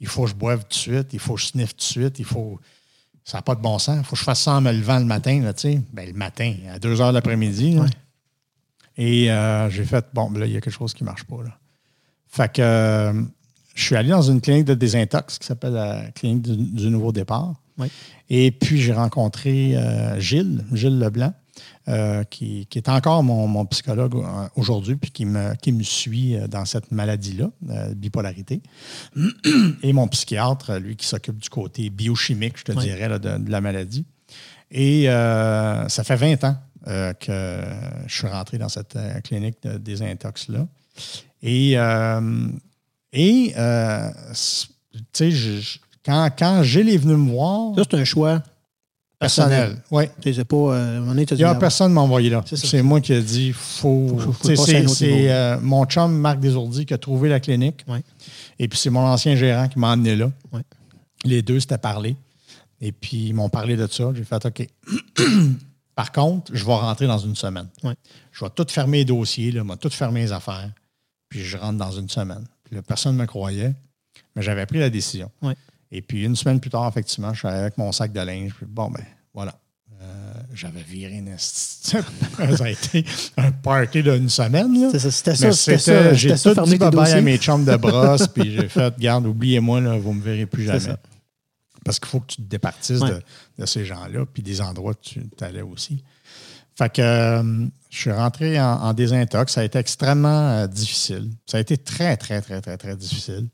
Il 0.00 0.06
faut 0.08 0.24
que 0.24 0.30
je 0.30 0.34
boive 0.34 0.62
tout 0.64 0.68
de 0.70 0.74
suite, 0.74 1.08
il 1.12 1.18
faut 1.20 1.34
que 1.36 1.40
je 1.40 1.46
sniffe 1.46 1.70
tout 1.70 1.78
de 1.78 1.82
suite, 1.82 2.18
il 2.18 2.24
faut. 2.24 2.58
Ça 3.24 3.38
n'a 3.38 3.42
pas 3.42 3.54
de 3.54 3.60
bon 3.62 3.78
sens. 3.78 3.96
Il 3.98 4.04
faut 4.04 4.12
que 4.16 4.18
je 4.18 4.24
fasse 4.24 4.40
ça 4.42 4.52
en 4.54 4.60
me 4.60 4.70
levant 4.72 4.98
le 4.98 5.04
matin, 5.04 5.40
là, 5.40 5.52
tu 5.54 5.62
sais. 5.72 5.80
Ben, 5.92 6.06
le 6.06 6.12
matin, 6.14 6.52
à 6.70 6.78
2 6.78 7.00
heures 7.00 7.12
l'après-midi. 7.12 7.78
Ouais. 7.78 7.86
Et 8.96 9.30
euh, 9.30 9.68
j'ai 9.70 9.84
fait, 9.84 10.06
bon, 10.14 10.30
ben 10.30 10.40
là, 10.40 10.46
il 10.46 10.52
y 10.52 10.56
a 10.56 10.60
quelque 10.60 10.72
chose 10.72 10.94
qui 10.94 11.02
ne 11.04 11.06
marche 11.06 11.24
pas. 11.24 11.42
Là. 11.44 11.58
Fait 12.28 12.52
que 12.52 12.62
euh, 12.62 13.22
je 13.74 13.82
suis 13.82 13.96
allé 13.96 14.08
dans 14.10 14.22
une 14.22 14.40
clinique 14.40 14.64
de 14.64 14.74
désintox 14.74 15.38
qui 15.38 15.46
s'appelle 15.46 15.74
la 15.74 16.10
clinique 16.14 16.42
du, 16.42 16.56
du 16.56 16.88
Nouveau 16.90 17.12
Départ. 17.12 17.54
Oui. 17.78 17.88
Et 18.30 18.50
puis, 18.50 18.80
j'ai 18.80 18.94
rencontré 18.94 19.76
euh, 19.76 20.18
Gilles, 20.18 20.64
Gilles 20.72 20.98
Leblanc, 20.98 21.34
euh, 21.88 22.24
qui, 22.24 22.66
qui 22.66 22.78
est 22.78 22.88
encore 22.88 23.22
mon, 23.22 23.46
mon 23.46 23.66
psychologue 23.66 24.14
euh, 24.16 24.48
aujourd'hui, 24.56 24.96
puis 24.96 25.10
qui 25.10 25.26
me, 25.26 25.54
qui 25.56 25.72
me 25.72 25.82
suit 25.82 26.36
euh, 26.36 26.48
dans 26.48 26.64
cette 26.64 26.90
maladie-là, 26.90 27.50
euh, 27.68 27.94
bipolarité. 27.94 28.62
Et 29.82 29.92
mon 29.92 30.08
psychiatre, 30.08 30.74
lui, 30.78 30.96
qui 30.96 31.06
s'occupe 31.06 31.36
du 31.38 31.50
côté 31.50 31.90
biochimique, 31.90 32.54
je 32.58 32.64
te 32.64 32.72
Oui. 32.72 32.84
dirais, 32.84 33.08
là, 33.10 33.18
de, 33.18 33.36
de 33.44 33.50
la 33.50 33.60
maladie. 33.60 34.06
Et 34.70 35.08
euh, 35.10 35.86
ça 35.88 36.02
fait 36.02 36.16
20 36.16 36.42
ans 36.44 36.56
euh, 36.88 37.12
que 37.14 37.60
je 38.06 38.14
suis 38.14 38.26
rentré 38.28 38.58
dans 38.58 38.68
cette 38.68 38.96
euh, 38.96 39.20
clinique 39.20 39.56
de 39.62 39.76
désintox-là. 39.78 40.66
Et, 41.42 41.72
euh, 41.76 42.48
et 43.12 43.52
tu 43.52 43.54
sais, 45.12 45.30
je- 45.30 45.78
quand, 46.04 46.30
quand 46.38 46.62
Gilles 46.62 46.88
est 46.88 46.96
venu 46.96 47.16
me 47.16 47.30
voir, 47.32 47.74
Ça, 47.76 47.82
c'est 47.90 47.96
un 47.96 48.04
choix 48.04 48.42
personnel, 49.18 49.82
oui. 49.90 50.04
Tu 50.20 50.32
sais, 50.34 50.44
pas. 50.44 50.56
euh, 50.56 51.24
Il 51.30 51.36
n'y 51.36 51.44
a 51.44 51.54
personne 51.54 51.92
m'a 51.92 52.00
envoyé 52.02 52.30
là. 52.30 52.44
C'est 52.46 52.82
moi 52.82 53.00
qui 53.00 53.12
ai 53.12 53.22
dit 53.22 53.52
faut. 53.52 54.18
C'est 54.42 55.30
euh, 55.30 55.58
mon 55.60 55.84
chum 55.86 56.16
Marc 56.16 56.38
Desourdis 56.40 56.86
qui 56.86 56.94
a 56.94 56.98
trouvé 56.98 57.28
la 57.28 57.40
clinique. 57.40 57.84
Ouais. 57.88 58.02
Et 58.58 58.68
puis 58.68 58.78
c'est 58.78 58.90
mon 58.90 59.00
ancien 59.00 59.34
gérant 59.36 59.68
qui 59.68 59.78
m'a 59.78 59.92
emmené 59.92 60.16
là. 60.16 60.30
Ouais. 60.52 60.60
Les 61.24 61.42
deux 61.42 61.58
s'étaient 61.60 61.78
parlé. 61.78 62.14
Et 62.80 62.92
puis 62.92 63.28
ils 63.28 63.32
m'ont 63.34 63.48
parlé 63.48 63.74
de 63.76 63.86
ça. 63.86 64.12
J'ai 64.14 64.24
fait 64.24 64.44
OK. 64.46 64.66
Par 65.96 66.12
contre, 66.12 66.54
je 66.54 66.64
vais 66.64 66.74
rentrer 66.74 67.06
dans 67.06 67.18
une 67.18 67.34
semaine. 67.34 67.68
Ouais. 67.82 67.94
Je 68.30 68.44
vais 68.44 68.50
tout 68.50 68.66
fermer 68.68 68.98
les 68.98 69.04
dossiers, 69.06 69.50
là, 69.50 69.62
je 69.64 69.68
vais 69.68 69.76
tout 69.78 69.90
fermer 69.90 70.20
les 70.20 70.32
affaires. 70.32 70.70
Puis 71.28 71.40
je 71.40 71.56
rentre 71.56 71.78
dans 71.78 71.90
une 71.90 72.08
semaine. 72.08 72.44
Puis 72.62 72.76
là, 72.76 72.82
personne 72.82 73.16
ne 73.16 73.22
me 73.22 73.26
croyait, 73.26 73.74
mais 74.36 74.42
j'avais 74.42 74.66
pris 74.66 74.78
la 74.78 74.90
décision. 74.90 75.30
Ouais. 75.40 75.56
Et 75.90 76.02
puis 76.02 76.24
une 76.24 76.36
semaine 76.36 76.60
plus 76.60 76.70
tard, 76.70 76.86
effectivement, 76.86 77.32
je 77.32 77.38
suis 77.38 77.48
allé 77.48 77.58
avec 77.58 77.78
mon 77.78 77.90
sac 77.92 78.12
de 78.12 78.20
linge. 78.20 78.52
Puis 78.54 78.66
bon, 78.68 78.90
ben 78.90 79.02
voilà. 79.32 79.54
Euh, 80.02 80.32
j'avais 80.52 80.82
viré 80.82 81.14
une 81.14 81.34
Ça 81.38 81.98
a 82.60 82.68
été 82.68 83.02
un 83.38 83.50
party 83.50 84.02
d'une 84.02 84.28
semaine. 84.28 84.90
C'était 84.98 85.34
ça, 85.34 85.52
c'était 85.52 85.78
ça. 85.78 86.12
J'ai 86.12 86.34
tout 86.34 86.54
dit 86.64 86.76
bye-bye 86.76 87.12
à 87.14 87.20
mes 87.22 87.38
chums 87.38 87.64
de 87.64 87.76
brosse, 87.76 88.28
puis 88.28 88.52
j'ai 88.52 88.68
fait, 88.68 88.98
garde, 88.98 89.26
oubliez-moi, 89.26 89.80
vous 89.96 90.12
ne 90.12 90.18
me 90.18 90.22
verrez 90.22 90.44
plus 90.44 90.66
jamais. 90.66 90.96
Parce 91.86 91.98
qu'il 91.98 92.08
faut 92.08 92.20
que 92.20 92.26
tu 92.26 92.36
te 92.36 92.42
départisses 92.42 93.00
Ouais. 93.00 93.10
de, 93.10 93.22
de 93.60 93.66
ces 93.66 93.84
gens-là, 93.86 94.26
puis 94.26 94.42
des 94.42 94.60
endroits 94.60 94.92
que 94.94 95.00
tu 95.00 95.22
allais 95.40 95.62
aussi. 95.62 96.02
Fait 96.76 96.92
que 96.92 97.00
euh, 97.00 97.66
je 97.88 97.98
suis 97.98 98.12
rentré 98.12 98.60
en, 98.60 98.66
en 98.82 98.92
désintox. 98.92 99.54
Ça 99.54 99.62
a 99.62 99.64
été 99.64 99.78
extrêmement 99.78 100.48
euh, 100.50 100.66
difficile. 100.66 101.30
Ça 101.46 101.56
a 101.56 101.60
été 101.60 101.78
très, 101.78 102.18
très, 102.18 102.42
très, 102.42 102.60
très, 102.60 102.76
très 102.76 102.96
difficile. 102.96 103.46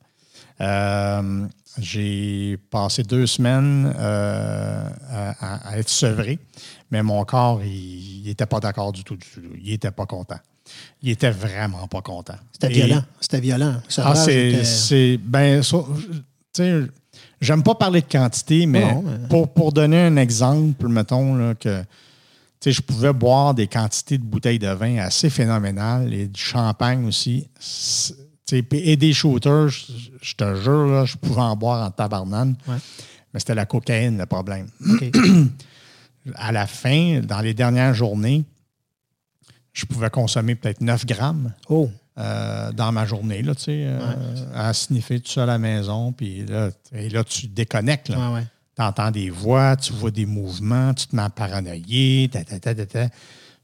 Euh, 0.61 1.47
j'ai 1.79 2.59
passé 2.71 3.03
deux 3.05 3.27
semaines 3.27 3.95
euh, 3.97 4.88
à, 5.40 5.79
être 5.79 5.88
sevré, 5.88 6.38
mais 6.90 7.03
mon 7.03 7.25
corps, 7.25 7.62
il 7.64 8.23
n'était 8.27 8.47
pas 8.47 8.61
d'accord 8.61 8.92
du 8.92 9.05
tout, 9.05 9.16
du 9.16 9.27
tout. 9.27 9.40
Il 9.62 9.71
n'était 9.71 9.90
pas 9.90 10.05
content. 10.07 10.38
Il 11.03 11.11
était 11.11 11.31
vraiment 11.31 11.87
pas 11.88 12.03
content. 12.03 12.37
C'était 12.53 12.71
Et- 12.73 12.85
violent. 12.87 13.05
C'était 13.21 13.40
violent. 13.40 13.73
Le 13.97 14.03
ah, 14.05 14.14
c'est. 14.14 15.16
Ben, 15.18 15.62
ça, 15.62 15.79
tu 15.88 16.23
sais, 16.53 16.83
j'aime 17.40 17.62
pas 17.62 17.75
parler 17.75 18.01
de 18.01 18.07
quantité, 18.07 18.66
mais, 18.66 18.81
Non, 18.94 19.03
mais- 19.03 19.29
Pour, 19.29 19.53
pour 19.53 19.72
donner 19.72 20.01
un 20.03 20.16
exemple, 20.16 20.88
mettons, 20.88 21.35
là, 21.35 21.55
que 21.55 21.83
je 22.64 22.81
pouvais 22.81 23.12
boire 23.12 23.55
des 23.55 23.66
quantités 23.66 24.18
de 24.18 24.25
bouteilles 24.25 24.59
de 24.59 24.68
vin 24.68 24.98
assez 24.98 25.31
phénoménales 25.31 26.12
et 26.14 26.29
du 26.29 26.40
champagne 26.40 27.05
aussi. 27.07 27.48
Et 28.53 28.96
des 28.96 29.12
shooters, 29.14 29.68
je, 29.68 30.35
te 30.37 30.55
jure, 30.61 30.87
là, 30.87 31.05
je 31.07 31.16
pouvais 31.16 31.40
en 31.40 31.57
boire 31.57 31.87
en 31.87 31.90
tabarnane. 31.90 32.55
Ouais. 32.68 32.77
Mais 33.33 33.40
c'était 33.40 33.55
la 33.55 33.64
cocaïne 33.66 34.18
le 34.18 34.27
problème. 34.27 34.68
À 36.37 36.53
la 36.53 36.68
fin, 36.68 37.18
dans 37.20 37.40
les 37.40 37.53
dernières 37.53 37.94
journées, 37.94 38.44
je 39.72 39.85
pouvais 39.87 40.09
consommer 40.11 40.55
peut-être 40.55 40.81
9 40.81 41.05
grammes 41.05 41.53
Oh, 41.68 41.90
euh, 42.18 42.72
dans 42.72 42.92
ma 42.92 43.07
journée, 43.07 43.42
là, 43.42 43.55
tu 43.55 43.62
sais, 43.62 43.85
euh, 43.87 43.98
à 44.55 44.72
sniffer 44.75 45.20
tout 45.20 45.31
seul 45.31 45.44
à 45.44 45.53
la 45.53 45.59
maison. 45.59 46.12
Puis 46.12 46.44
là, 46.44 46.70
et 46.92 47.09
là, 47.09 47.25
tu 47.25 47.46
déconnectes. 47.46 48.09
Là. 48.11 48.18
ouais, 48.18 48.35
ouais. 48.35 48.46
Tu 48.77 48.83
entends 48.83 49.11
des 49.11 49.29
voix, 49.29 49.77
tu 49.77 49.92
vois 49.92 50.11
des 50.11 50.25
mouvements, 50.25 50.94
tu 50.94 51.07
te 51.07 51.14
mets 51.14 51.22
à 51.22 51.31
paranoïer. 51.31 52.29
Ta, 52.33 52.42
ta, 52.42 52.59
ta, 52.59 52.75
ta, 52.75 52.87
ta. 52.87 53.09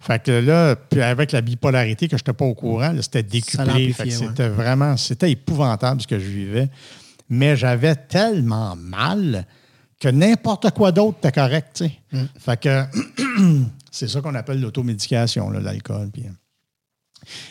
Fait 0.00 0.22
que 0.22 0.30
là, 0.30 0.76
puis 0.76 1.02
avec 1.02 1.32
la 1.32 1.40
bipolarité 1.40 2.08
que 2.08 2.16
je 2.16 2.22
n'étais 2.22 2.32
pas 2.32 2.44
au 2.44 2.54
courant, 2.54 2.94
c'était 3.00 3.22
décuplé. 3.22 3.92
C'était 3.92 4.48
vraiment, 4.48 4.96
c'était 4.96 5.30
épouvantable 5.30 6.00
ce 6.00 6.06
que 6.06 6.18
je 6.18 6.26
vivais. 6.26 6.68
Mais 7.28 7.56
j'avais 7.56 7.96
tellement 7.96 8.76
mal 8.76 9.46
que 10.00 10.08
n'importe 10.08 10.70
quoi 10.70 10.92
d'autre 10.92 11.18
était 11.18 11.32
correct, 11.32 11.68
tu 11.74 11.84
sais. 11.86 11.92
Mm. 12.12 12.24
Fait 12.38 12.60
que 12.60 12.84
c'est 13.90 14.08
ça 14.08 14.20
qu'on 14.20 14.34
appelle 14.34 14.60
l'automédication, 14.60 15.50
l'alcool. 15.50 16.10
Puis, 16.12 16.24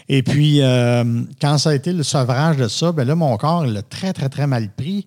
et 0.09 0.23
puis, 0.23 0.61
euh, 0.61 1.23
quand 1.41 1.57
ça 1.57 1.71
a 1.71 1.75
été 1.75 1.93
le 1.93 2.03
sevrage 2.03 2.57
de 2.57 2.67
ça, 2.67 2.91
ben 2.91 3.07
là, 3.07 3.15
mon 3.15 3.35
corps, 3.37 3.65
il 3.65 3.73
l'a 3.73 3.81
très, 3.81 4.13
très, 4.13 4.29
très 4.29 4.47
mal 4.47 4.69
pris. 4.69 5.05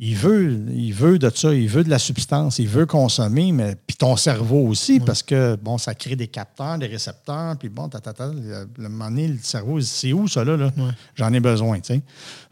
Il 0.00 0.16
veut, 0.16 0.60
il 0.72 0.92
veut 0.92 1.20
de 1.20 1.30
ça, 1.32 1.54
il 1.54 1.68
veut 1.68 1.84
de 1.84 1.88
la 1.88 2.00
substance, 2.00 2.58
il 2.58 2.66
veut 2.66 2.84
consommer, 2.84 3.52
mais 3.52 3.76
puis 3.86 3.96
ton 3.96 4.16
cerveau 4.16 4.66
aussi, 4.66 4.98
parce 4.98 5.22
que, 5.22 5.54
bon, 5.54 5.78
ça 5.78 5.94
crée 5.94 6.16
des 6.16 6.26
capteurs, 6.26 6.78
des 6.78 6.88
récepteurs, 6.88 7.56
puis 7.56 7.68
bon, 7.68 7.88
tata, 7.88 8.26
le, 8.26 8.68
le 8.76 8.88
moment 8.88 9.08
donné, 9.08 9.28
le 9.28 9.38
cerveau, 9.40 9.80
c'est 9.80 10.12
où 10.12 10.26
ça, 10.26 10.44
là? 10.44 10.56
là? 10.56 10.72
J'en 11.14 11.32
ai 11.32 11.38
besoin, 11.38 11.78
tu 11.78 11.94
sais. 11.94 12.02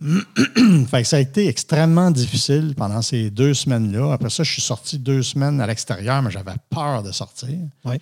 fait 0.86 1.02
que 1.02 1.08
ça 1.08 1.16
a 1.16 1.20
été 1.20 1.48
extrêmement 1.48 2.12
difficile 2.12 2.74
pendant 2.76 3.02
ces 3.02 3.28
deux 3.28 3.54
semaines-là. 3.54 4.12
Après 4.12 4.30
ça, 4.30 4.44
je 4.44 4.52
suis 4.52 4.62
sorti 4.62 4.96
deux 5.00 5.24
semaines 5.24 5.60
à 5.60 5.66
l'extérieur, 5.66 6.22
mais 6.22 6.30
j'avais 6.30 6.54
peur 6.70 7.02
de 7.02 7.10
sortir. 7.10 7.58
Parce 7.82 7.98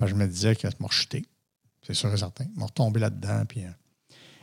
que 0.00 0.08
je 0.08 0.14
me 0.14 0.26
disais 0.26 0.56
que 0.56 0.68
je 0.68 0.76
m'en 0.80 0.90
chuté. 0.90 1.24
C'est 1.86 1.94
sûr 1.94 2.12
et 2.12 2.16
certain. 2.16 2.44
Je 2.54 2.60
m'en 2.60 2.66
retombé 2.66 3.00
là-dedans. 3.00 3.44
Puis, 3.48 3.64
euh, 3.64 3.70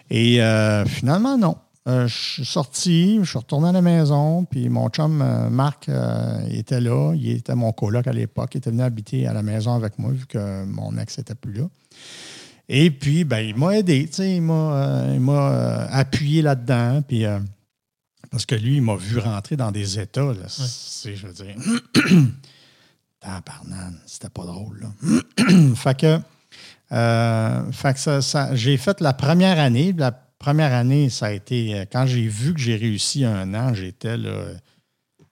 et 0.10 0.42
euh, 0.42 0.86
finalement, 0.86 1.38
non. 1.38 1.58
Euh, 1.88 2.08
je 2.08 2.16
suis 2.16 2.46
sorti, 2.46 3.18
je 3.22 3.30
suis 3.30 3.38
retourné 3.38 3.70
à 3.70 3.72
la 3.72 3.82
maison, 3.82 4.44
puis 4.44 4.68
mon 4.68 4.90
chum 4.90 5.24
Marc 5.50 5.88
il 5.88 6.58
était 6.58 6.82
là. 6.82 7.14
Il 7.16 7.30
était 7.30 7.56
mon 7.56 7.72
coloc 7.72 8.08
à 8.08 8.12
l'époque. 8.12 8.56
Il 8.56 8.58
était 8.58 8.72
venu 8.72 8.82
habiter 8.82 9.26
à 9.26 9.34
la 9.34 9.42
maison 9.42 9.74
avec 9.74 9.98
moi, 9.98 10.12
vu 10.12 10.26
que 10.26 10.66
mon 10.66 10.98
ex 10.98 11.18
n'était 11.18 11.36
plus 11.36 11.54
là. 11.54 11.70
Et 12.68 12.92
puis, 12.92 13.24
ben, 13.24 13.40
il 13.40 13.56
m'a 13.56 13.78
aidé, 13.78 14.10
il 14.20 14.42
m'a 14.42 15.06
il 15.14 15.22
m'a, 15.22 15.86
appuyé 15.86 16.42
là-dedans. 16.42 17.02
Puis, 17.08 17.24
parce 18.30 18.46
que 18.46 18.56
lui, 18.56 18.78
il 18.78 18.82
m'a 18.82 18.96
vu 18.98 19.20
rentrer 19.20 19.56
dans 19.56 19.72
des 19.72 19.98
états. 19.98 20.34
Là, 20.34 20.48
je 21.06 21.28
veux 21.28 21.34
dire, 21.34 21.56
tabarnane, 23.20 24.00
c'était 24.06 24.30
pas 24.30 24.44
drôle. 24.44 24.82
Là. 24.82 25.46
fait 25.76 25.98
que, 25.98 26.20
fait 26.90 27.94
que 27.94 28.00
ça, 28.00 28.22
ça- 28.22 28.56
j'ai 28.56 28.78
fait 28.78 29.02
la 29.02 29.14
première 29.14 29.60
année. 29.60 29.94
La 29.98 30.12
première 30.12 30.74
année, 30.74 31.10
ça 31.10 31.28
a 31.28 31.32
été, 31.32 31.76
euh, 31.76 31.86
quand 31.92 32.06
j'ai 32.06 32.28
vu 32.28 32.54
que 32.54 32.60
j'ai 32.60 32.76
réussi 32.76 33.26
un 33.26 33.54
an, 33.54 33.74
j'étais 33.74 34.18
là, 34.18 34.46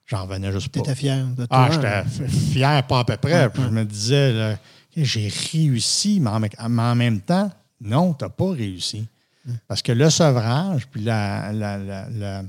j'en 0.06 0.24
revenais 0.24 0.52
juste 0.52 0.68
pas. 0.68 0.80
T'étais 0.80 0.94
fier 0.94 1.24
de 1.36 1.46
toi. 1.46 1.48
Ah, 1.50 1.68
j'étais 1.72 2.28
fier, 2.28 2.86
pas 2.86 3.00
à 3.00 3.04
peu 3.04 3.16
près. 3.16 3.48
Puis 3.50 3.62
je 3.62 3.68
me 3.68 3.84
disais, 3.84 4.32
là, 4.32 4.56
j'ai 4.96 5.28
réussi, 5.52 6.20
mais 6.20 6.30
en, 6.58 6.94
même 6.94 7.20
temps, 7.20 7.50
non, 7.80 8.14
tu 8.14 8.24
n'as 8.24 8.30
pas 8.30 8.50
réussi. 8.50 9.06
Parce 9.68 9.80
que 9.82 9.92
le 9.92 10.10
sevrage, 10.10 10.88
puis 10.90 11.02
la, 11.02 11.52
la, 11.52 11.78
la, 11.78 12.08
la, 12.10 12.42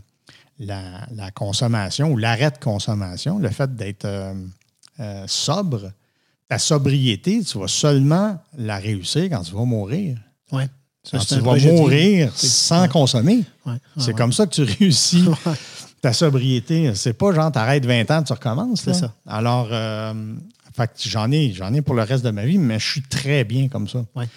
la- 0.59 1.07
la 1.13 1.31
consommation 1.31 2.09
ou 2.11 2.17
l'arrêt 2.17 2.49
de 2.49 2.57
consommation, 2.57 3.37
le 3.37 3.49
fait 3.49 3.75
d'être 3.75 4.05
euh, 4.05 4.33
euh, 4.99 5.23
sobre, 5.27 5.91
ta 6.47 6.59
sobriété, 6.59 7.43
tu 7.43 7.59
vas 7.59 7.67
seulement 7.67 8.37
la 8.57 8.77
réussir 8.77 9.23
quand 9.29 9.41
tu 9.41 9.53
vas 9.53 9.65
mourir. 9.65 10.17
Quand 10.49 10.65
c'est 11.03 11.35
tu 11.35 11.41
vas 11.41 11.55
mourir 11.55 12.31
sans 12.35 12.87
consommer. 12.87 13.43
Ouais, 13.65 13.73
ouais, 13.73 13.79
C'est 13.97 14.13
comme 14.13 14.33
ça 14.33 14.45
que 14.45 14.51
tu 14.53 14.63
réussis 14.63 15.25
ta 16.01 16.13
sobriété. 16.13 16.93
C'est 16.95 17.13
pas 17.13 17.33
genre 17.33 17.51
t'arrêtes 17.51 17.85
20 17.85 18.11
ans, 18.11 18.23
tu 18.23 18.33
recommences. 18.33 18.81
C'est 18.81 18.93
ça. 18.93 19.13
Alors, 19.25 19.69
euh, 19.71 20.13
j'en 21.05 21.31
ai, 21.31 21.53
j'en 21.53 21.73
ai 21.73 21.81
pour 21.81 21.95
le 21.95 22.03
reste 22.03 22.23
de 22.23 22.31
ma 22.31 22.45
vie, 22.45 22.57
mais 22.57 22.79
je 22.79 22.91
suis 22.91 23.01
très 23.01 23.43
bien 23.43 23.67
comme 23.67 23.87
ça. 23.87 24.05
Ouais. 24.15 24.27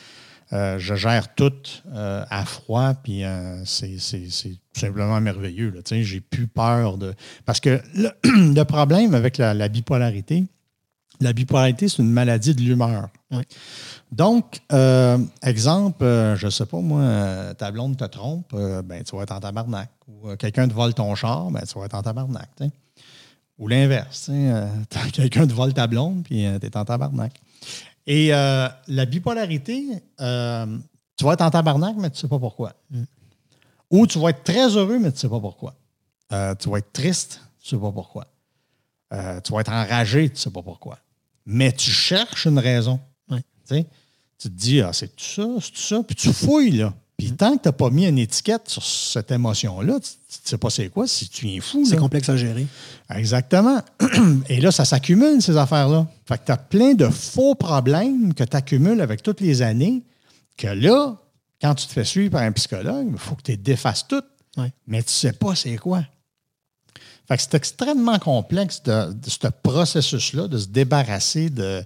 Euh, 0.53 0.79
je 0.81 0.97
gère 0.97 1.33
tout 1.35 1.53
euh, 1.93 2.25
à 2.29 2.45
froid, 2.45 2.95
puis 2.95 3.25
euh, 3.25 3.65
c'est, 3.65 3.99
c'est 3.99 4.29
simplement 4.73 5.21
merveilleux. 5.21 5.71
Là, 5.71 5.83
Tu 5.83 5.95
sais, 5.95 6.03
j'ai 6.03 6.21
plus 6.21 6.49
peur 6.49 6.99
de. 6.99 7.15
Parce 7.45 7.61
que 7.61 7.81
le, 7.95 8.11
le 8.25 8.63
problème 8.65 9.15
avec 9.15 9.39
la, 9.39 9.55
la 9.55 9.69
bipolarité, 9.69 10.45
la 11.21 11.33
bipolarité, 11.33 11.89
c'est 11.89 12.03
une 12.03 12.11
maladie 12.11 12.55
de 12.55 12.61
l'humeur. 12.61 13.09
Donc, 14.11 14.61
euh, 14.73 15.19
exemple, 15.43 16.03
euh, 16.03 16.35
je 16.35 16.49
sais 16.49 16.67
pas, 16.67 16.79
moi, 16.81 17.01
euh, 17.01 17.55
ta 17.55 17.71
blonde 17.71 17.97
te 17.97 18.05
trompe, 18.05 18.53
euh, 18.55 18.83
ben, 18.83 19.05
tu 19.05 19.15
vas 19.15 19.23
être 19.23 19.33
en 19.33 19.41
tabarnak. 19.41 19.91
Ou 20.09 20.35
quelqu'un 20.37 20.67
te 20.67 20.75
vole 20.75 20.95
ton 20.95 21.15
char, 21.15 21.51
ben, 21.51 21.63
tu 21.63 21.79
vas 21.79 21.85
être 21.85 21.95
en 21.95 22.03
tabarnak. 22.03 22.51
Ou 23.59 23.69
l'inverse, 23.69 24.31
quelqu'un 25.13 25.47
te 25.47 25.53
vole 25.53 25.75
ta 25.75 25.87
blonde, 25.87 26.25
puis 26.25 26.47
tu 26.61 26.67
es 26.67 26.77
en 26.77 26.85
tabarnak. 26.85 27.41
Et 28.07 28.29
la 28.31 29.07
bipolarité, 29.07 30.03
tu 30.19 31.25
vas 31.25 31.33
être 31.35 31.43
en 31.43 31.51
tabarnak, 31.51 31.95
mais 31.97 32.11
tu 32.11 32.17
ne 32.17 32.21
sais 32.21 32.29
pas 32.29 32.39
pourquoi. 32.39 32.73
Ou 33.91 34.07
tu 34.07 34.19
vas 34.19 34.31
être 34.31 34.43
très 34.43 34.77
heureux, 34.77 34.99
mais 34.99 35.11
tu 35.11 35.17
ne 35.17 35.21
sais 35.21 35.29
pas 35.29 35.41
pourquoi. 35.41 35.75
Tu 36.31 36.71
vas 36.71 36.79
être 36.79 36.93
triste, 36.93 37.43
tu 37.61 37.75
ne 37.75 37.79
sais 37.79 37.83
pas 37.83 37.93
pourquoi. 37.93 38.27
Tu 39.45 39.53
vas 39.53 39.61
être 39.61 39.73
enragé, 39.73 40.29
tu 40.31 40.35
ne 40.35 40.39
sais 40.39 40.51
pas 40.51 40.63
pourquoi. 40.63 40.99
Mais 41.47 41.73
tu 41.73 41.91
cherches 41.91 42.47
une 42.47 42.59
raison. 42.59 43.01
Ouais. 43.31 43.43
Tu 44.39 44.49
te 44.49 44.55
dis, 44.55 44.81
ah, 44.81 44.93
c'est 44.93 45.15
tout 45.15 45.25
ça, 45.25 45.47
c'est 45.61 45.73
tout 45.73 45.81
ça, 45.81 46.03
puis 46.03 46.17
tu 46.17 46.33
fouilles, 46.33 46.73
là. 46.73 46.95
Puis 47.21 47.33
tant 47.33 47.55
que 47.55 47.63
tu 47.63 47.69
n'as 47.69 47.73
pas 47.73 47.91
mis 47.91 48.07
une 48.07 48.19
étiquette 48.19 48.63
sur 48.67 48.83
cette 48.83 49.31
émotion-là, 49.31 50.01
tu 50.01 50.09
ne 50.09 50.49
sais 50.49 50.57
pas 50.57 50.71
c'est 50.71 50.89
quoi, 50.89 51.07
si 51.07 51.29
tu 51.29 51.51
es 51.51 51.61
fou. 51.61 51.85
C'est 51.85 51.99
complexe 51.99 52.31
à 52.31 52.37
gérer. 52.39 52.67
Exactement. 53.15 53.83
Et 54.49 54.59
là, 54.59 54.73
ça 54.73 54.87
s'accumule, 54.87 55.43
ces 55.43 55.59
affaires-là. 55.59 56.07
Fait 56.25 56.39
que 56.39 56.47
tu 56.47 56.53
as 56.53 56.57
plein 56.57 56.95
de 56.95 57.11
faux 57.11 57.55
problèmes 57.55 58.33
que 58.33 58.43
tu 58.43 58.57
accumules 58.57 59.03
avec 59.03 59.23
toutes 59.23 59.43
les 59.43 59.61
années, 59.61 60.03
que 60.57 60.69
là, 60.69 61.15
quand 61.61 61.75
tu 61.75 61.87
te 61.87 61.93
fais 61.93 62.05
suivre 62.05 62.33
par 62.33 62.43
un 62.43 62.53
psychologue, 62.53 63.09
il 63.13 63.19
faut 63.19 63.35
que 63.35 63.43
tu 63.43 63.51
les 63.51 63.59
défasses 63.59 64.09
toutes. 64.09 64.25
Ouais. 64.57 64.73
Mais 64.87 65.03
tu 65.03 65.13
sais 65.13 65.33
pas 65.33 65.55
c'est 65.55 65.77
quoi. 65.77 66.03
C'est 67.39 67.55
extrêmement 67.55 68.19
complexe 68.19 68.83
de, 68.83 69.15
ce 69.27 69.49
processus-là, 69.63 70.49
de 70.49 70.59
se 70.59 70.67
débarrasser 70.67 71.51
de, 71.51 71.85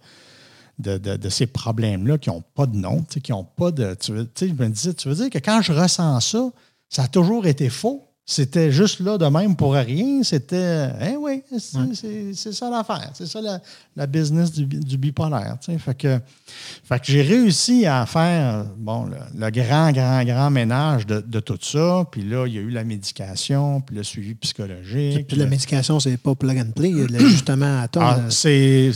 ces 1.29 1.47
problèmes-là 1.47 2.19
qui 2.19 2.31
n'ont 2.31 2.43
pas 2.55 2.67
de 2.67 2.77
nom, 2.77 3.03
qui 3.03 3.33
n'ont 3.33 3.45
pas 3.45 3.71
de. 3.71 3.95
Tu, 3.95 4.13
je 4.41 4.53
me 4.53 4.69
disais, 4.69 4.95
tu 4.95 5.09
veux 5.09 5.15
dire 5.15 5.31
que 5.31 5.39
quand 5.39 5.61
je 5.61 5.73
ressens 5.73 6.21
ça, 6.21 6.51
ça 6.89 7.03
a 7.03 7.09
toujours 7.09 7.47
été 7.47 7.69
faux? 7.69 8.03
C'était 8.27 8.73
juste 8.73 9.01
là 9.01 9.19
de 9.19 9.27
même 9.27 9.55
pour 9.55 9.75
rien. 9.75 10.23
C'était. 10.23 10.89
Eh 11.11 11.17
oui, 11.17 11.43
c'est 11.59 11.77
Ouais. 11.79 12.53
ça 12.55 12.71
l'affaire. 12.71 13.11
C'est 13.13 13.27
ça 13.27 13.39
la, 13.43 13.61
la 13.95 14.07
business 14.07 14.51
du, 14.51 14.65
bi- 14.65 14.79
du 14.81 14.97
bipolaire. 14.97 15.59
tu 15.61 15.71
sais. 15.73 15.79
Fait 15.79 15.95
que, 15.95 16.19
fait 16.85 16.99
que 17.01 17.05
j'ai 17.05 17.21
réussi 17.21 17.85
à 17.85 18.07
faire 18.07 18.65
bon, 18.79 19.05
le, 19.05 19.17
le 19.39 19.51
grand, 19.51 19.93
grand, 19.93 20.25
grand 20.25 20.51
ménage 20.51 21.05
de, 21.07 21.21
de 21.21 21.41
tout 21.41 21.59
ça. 21.61 22.07
Puis 22.11 22.23
là, 22.23 22.47
il 22.47 22.55
y 22.55 22.59
a 22.59 22.63
eu 22.63 22.71
la 22.71 22.85
médication, 22.85 23.83
puis 23.83 23.97
le 23.97 24.03
suivi 24.03 24.35
psychologique. 24.37 25.27
Puis 25.29 25.37
la 25.37 25.45
médication, 25.47 26.01
c'est 26.01 26.17
pas 26.17 26.35
plug 26.35 26.59
and 26.59 26.71
play. 26.75 26.89
Il 26.91 26.99
y 26.99 27.03
a 27.03 27.07
de 27.07 27.13
l'ajustement 27.19 27.81
à 27.83 27.89
tonnes. 27.89 28.03
Ah, 28.07 28.21
c'est, 28.31 28.91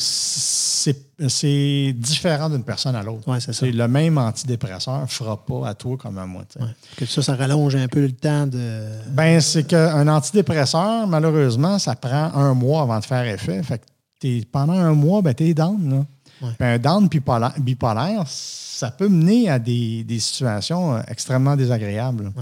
c'est, 1.27 1.93
différent 1.97 2.49
d'une 2.49 2.63
personne 2.63 2.95
à 2.95 3.03
l'autre. 3.03 3.27
Ouais, 3.29 3.41
c'est 3.41 3.53
ça. 3.53 3.67
Le 3.67 3.89
même 3.89 4.19
antidépresseur 4.19 5.01
ne 5.03 5.07
fera 5.07 5.45
pas 5.45 5.69
à 5.69 5.75
toi 5.75 5.97
comme 5.97 6.19
à 6.19 6.27
moi. 6.27 6.43
ouais. 6.61 6.67
Que 6.97 7.07
ça, 7.07 7.23
ça 7.23 7.35
rallonge 7.35 7.75
un 7.75 7.89
peu 7.89 8.03
le 8.03 8.13
temps 8.13 8.47
de. 8.47 8.87
Ben, 9.11 9.41
c'est 9.41 9.65
qu'un 9.65 10.07
antidépresseur, 10.07 11.07
malheureusement, 11.07 11.79
ça 11.79 11.97
prend 11.97 12.33
un 12.35 12.55
mois 12.55 12.83
avant 12.83 13.01
de 13.01 13.05
faire 13.05 13.25
effet. 13.27 13.63
Fait 13.63 13.79
que 13.79 13.85
t'es- 14.21 14.43
pendant 14.51 14.75
un 14.75 14.93
mois, 14.95 15.23
ben, 15.23 15.35
tu 15.35 15.45
es 15.49 15.55
down. 15.55 15.91
Là. 15.91 16.07
Ouais. 16.47 16.55
Puis 16.57 16.69
un 16.69 16.79
down 16.79 17.09
bipolaire, 17.09 17.55
bipolaire, 17.59 18.23
ça 18.27 18.93
peut 18.93 19.09
mener 19.09 19.51
à 19.51 19.59
des, 19.59 20.05
des 20.05 20.21
situations 20.21 20.95
euh, 20.95 21.01
extrêmement 21.09 21.57
désagréables. 21.57 22.33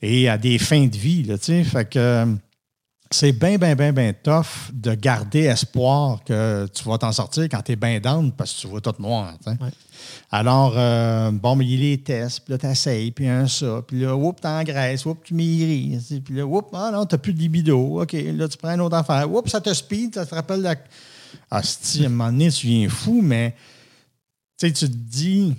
Et 0.00 0.28
à 0.28 0.38
des 0.38 0.58
fins 0.58 0.86
de 0.86 0.96
vie. 0.96 1.24
Là, 1.24 1.36
tu 1.36 1.44
sais. 1.44 1.64
fait 1.64 1.84
que 1.84 1.98
euh, 1.98 2.26
c'est 3.10 3.32
bien, 3.32 3.56
bien, 3.56 3.74
bien, 3.74 3.92
bien 3.92 4.12
tough 4.12 4.70
de 4.72 4.94
garder 4.94 5.44
espoir 5.44 6.22
que 6.24 6.66
tu 6.74 6.84
vas 6.84 6.98
t'en 6.98 7.12
sortir 7.12 7.44
quand 7.44 7.62
tu 7.62 7.72
es 7.72 7.76
bien 7.76 8.00
down 8.00 8.30
parce 8.32 8.52
que 8.54 8.60
tu 8.60 8.66
vois 8.66 8.80
tout 8.80 8.94
noir. 8.98 9.34
Ouais. 9.46 9.54
Alors, 10.30 10.74
euh, 10.76 11.30
bon, 11.30 11.56
mais 11.56 11.64
il 11.64 11.70
y 11.70 11.74
a 11.74 11.90
les 11.90 11.98
tests, 12.02 12.40
puis 12.40 12.52
là, 12.52 12.58
tu 12.58 12.66
essayes, 12.66 13.10
puis 13.10 13.26
un 13.26 13.46
ça, 13.48 13.82
puis 13.86 14.00
là, 14.00 14.14
oups, 14.14 14.40
t'engraisses, 14.40 15.06
oups, 15.06 15.20
tu 15.24 15.34
maigris, 15.34 15.98
puis 16.24 16.34
là, 16.34 16.46
oups, 16.46 16.68
ah 16.74 16.90
non, 16.92 17.06
t'as 17.06 17.18
plus 17.18 17.32
de 17.32 17.38
libido, 17.40 18.02
OK, 18.02 18.12
là, 18.12 18.46
tu 18.46 18.58
prends 18.58 18.74
une 18.74 18.80
autre 18.82 18.96
affaire, 18.96 19.30
oups, 19.32 19.50
ça 19.50 19.60
te 19.60 19.72
speed, 19.72 20.14
ça 20.14 20.26
te 20.26 20.34
rappelle 20.34 20.60
la. 20.60 20.76
Ah, 21.50 21.62
si, 21.62 22.02
à 22.02 22.06
un 22.06 22.08
moment 22.10 22.30
donné, 22.30 22.50
tu 22.50 22.66
viens 22.66 22.88
fou, 22.88 23.20
mais 23.22 23.54
tu 24.58 24.66
sais, 24.66 24.72
tu 24.72 24.86
te 24.86 24.94
dis, 24.96 25.54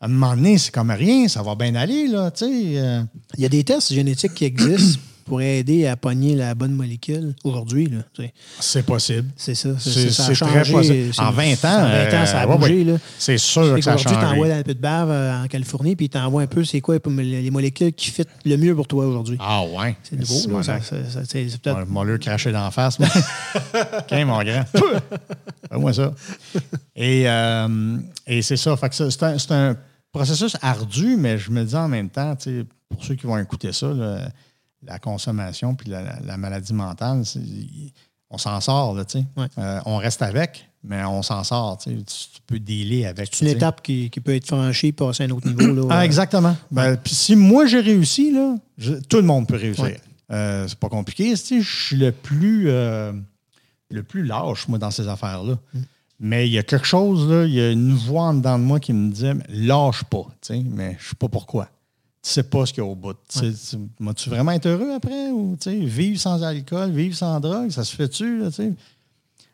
à 0.00 0.06
un 0.06 0.08
moment 0.08 0.34
donné, 0.34 0.56
c'est 0.58 0.72
comme 0.72 0.90
rien, 0.90 1.28
ça 1.28 1.42
va 1.42 1.54
bien 1.54 1.74
aller, 1.74 2.08
là, 2.08 2.30
tu 2.30 2.44
sais. 2.46 2.78
euh, 2.78 3.02
Il 3.36 3.42
y 3.42 3.46
a 3.46 3.48
des 3.50 3.64
tests 3.64 3.92
génétiques 3.92 4.34
qui 4.34 4.44
existent 4.46 5.00
pour 5.24 5.40
aider 5.40 5.86
à 5.86 5.96
pogner 5.96 6.36
la 6.36 6.54
bonne 6.54 6.72
molécule 6.72 7.34
aujourd'hui. 7.44 7.90
c'est 8.60 8.84
possible. 8.84 9.28
C'est 9.36 9.54
ça. 9.54 9.70
C'est 9.78 10.34
très 10.34 10.70
possible. 10.70 11.12
En 11.18 11.30
20 11.30 11.64
ans, 11.64 11.84
En 11.84 11.88
20 11.88 12.22
ans, 12.22 12.26
ça 12.26 12.40
a 12.40 12.48
euh, 12.48 12.56
bougé. 12.56 12.84
ouais. 12.84 12.98
C'est 13.18 13.38
sûr 13.38 13.74
que 13.74 13.80
ça 13.80 13.92
a 13.92 13.94
Aujourd'hui, 13.94 14.18
tu 14.18 14.26
envoies 14.26 14.54
un 14.54 14.62
peu 14.62 14.74
de 14.74 14.80
bave 14.80 15.10
euh, 15.10 15.42
en 15.42 15.46
Californie, 15.46 15.96
puis 15.96 16.08
tu 16.08 16.18
envoies 16.18 16.42
un 16.42 16.46
peu 16.46 16.64
c'est 16.64 16.80
quoi 16.80 16.96
les 17.06 17.50
molécules 17.50 17.92
qui 17.92 18.10
fit 18.10 18.24
le 18.44 18.56
mieux 18.56 18.74
pour 18.74 18.86
toi 18.86 19.06
aujourd'hui. 19.06 19.36
Ah 19.40 19.62
ouais. 19.64 19.96
C'est 20.02 20.18
nouveau. 20.18 20.60
là, 20.60 20.78
c'est 20.80 21.62
peut-être- 21.62 21.86
M'a 21.88 22.04
le 22.04 22.18
craché 22.18 22.52
d'en 22.52 22.70
face. 22.70 22.98
OK, 23.54 24.12
mon 24.26 24.42
grand. 24.42 24.64
Fais-moi 25.70 25.92
ça. 25.92 26.12
Et, 26.94 27.28
euh, 27.28 27.96
et 28.26 28.42
c'est 28.42 28.56
ça. 28.56 28.76
Fait 28.76 28.88
que 28.88 28.94
ça, 28.94 29.10
c'est, 29.10 29.52
un, 29.52 29.76
processus 30.12 30.56
ardu, 30.62 31.16
mais 31.16 31.38
je 31.38 31.50
me 31.50 31.64
dis 31.64 31.74
en 31.74 31.88
même 31.88 32.08
temps, 32.08 32.36
pour 32.88 33.04
ceux 33.04 33.16
qui 33.16 33.26
vont 33.26 33.38
écouter 33.38 33.72
ça, 33.72 33.88
là, 33.88 34.28
la 34.86 34.98
consommation 34.98 35.74
puis 35.74 35.90
la, 35.90 36.02
la- 36.02 36.20
la 36.24 36.36
maladie 36.36 36.74
mentale, 36.74 37.22
on 38.30 38.38
s'en 38.38 38.60
sort. 38.60 38.94
Là, 38.94 39.04
tu 39.04 39.18
sais. 39.20 39.24
Ouais. 39.36 39.46
Euh, 39.58 39.80
on 39.86 39.96
reste 39.96 40.22
avec, 40.22 40.68
mais 40.82 41.04
on 41.04 41.22
s'en 41.22 41.44
sort. 41.44 41.78
Tu, 41.78 41.90
sais. 41.90 41.96
Tu- 41.96 42.04
tu 42.34 42.40
peux 42.46 42.58
dealer 42.58 43.06
avec. 43.06 43.30
C'est 43.32 43.44
une 43.44 43.50
étape 43.52 43.82
qui, 43.82 44.10
qui 44.10 44.20
peut 44.20 44.34
être 44.34 44.46
franchie 44.46 44.92
passer 44.92 45.22
à 45.22 45.26
un 45.26 45.30
autre 45.30 45.48
niveau. 45.48 45.88
Là, 45.88 45.96
Ah, 45.98 46.04
exactement. 46.04 46.56
Ben, 46.70 46.96
puis 46.96 47.14
si 47.14 47.36
moi 47.36 47.66
j'ai 47.66 47.80
réussi, 47.80 48.32
là, 48.32 48.56
je- 48.78 48.94
tout 48.94 49.16
le 49.18 49.22
monde 49.22 49.46
peut 49.46 49.56
réussir. 49.56 49.84
Ouais. 49.84 50.00
Euh, 50.32 50.66
c'est 50.68 50.78
pas 50.78 50.88
compliqué. 50.88 51.34
Je 51.36 51.60
suis 51.60 51.96
le 51.96 52.10
plus, 52.12 52.64
euh, 52.68 53.12
le 53.90 54.02
plus 54.02 54.24
lâche, 54.24 54.66
moi, 54.68 54.78
dans 54.78 54.90
ces 54.90 55.06
affaires-là. 55.06 55.54
Mm. 55.74 55.78
Mais 56.20 56.48
il 56.48 56.52
y 56.52 56.58
a 56.58 56.62
quelque 56.62 56.86
chose, 56.86 57.28
là, 57.28 57.44
il 57.44 57.52
y 57.52 57.60
a 57.60 57.70
une 57.70 57.92
voix 57.94 58.22
en 58.24 58.34
dedans 58.34 58.58
de 58.58 58.64
moi 58.64 58.80
qui 58.80 58.92
me 58.92 59.10
disait 59.12 59.34
lâche 59.48 60.04
pas, 60.04 60.24
tu 60.40 60.54
sais, 60.54 60.62
mais 60.64 60.96
je 61.00 61.08
sais 61.10 61.16
pas 61.16 61.28
pourquoi. 61.28 61.68
Tu 62.24 62.30
sais 62.30 62.42
pas 62.42 62.64
ce 62.64 62.72
qu'il 62.72 62.82
y 62.82 62.86
a 62.86 62.88
au 62.88 62.94
bout. 62.94 63.14
Tu 63.28 63.38
sais, 63.52 63.76
tu- 64.16 64.30
vraiment 64.30 64.52
être 64.52 64.64
heureux 64.66 64.92
après? 64.94 65.30
Ou 65.30 65.58
vivre 65.66 66.18
sans 66.18 66.42
alcool, 66.42 66.90
vivre 66.90 67.14
sans 67.14 67.38
drogue, 67.38 67.68
ça 67.70 67.84
se 67.84 67.94
fait-tu? 67.94 68.42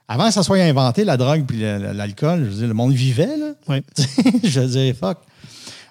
Avant 0.07 0.27
que 0.29 0.33
ça 0.33 0.45
soit 0.45 0.59
inventé, 0.59 1.05
la 1.05 1.17
drogue 1.17 1.45
puis 1.47 1.59
l'alcool, 1.61 2.45
je 2.45 2.51
veux 2.51 2.57
dire, 2.59 2.69
le 2.69 2.75
monde 2.75 2.93
vivait, 2.93 3.37
là. 3.37 3.55
Ouais. 3.69 3.83
je 4.45 4.61
veux 4.61 4.69
dire, 4.69 4.95
fuck. 4.95 5.19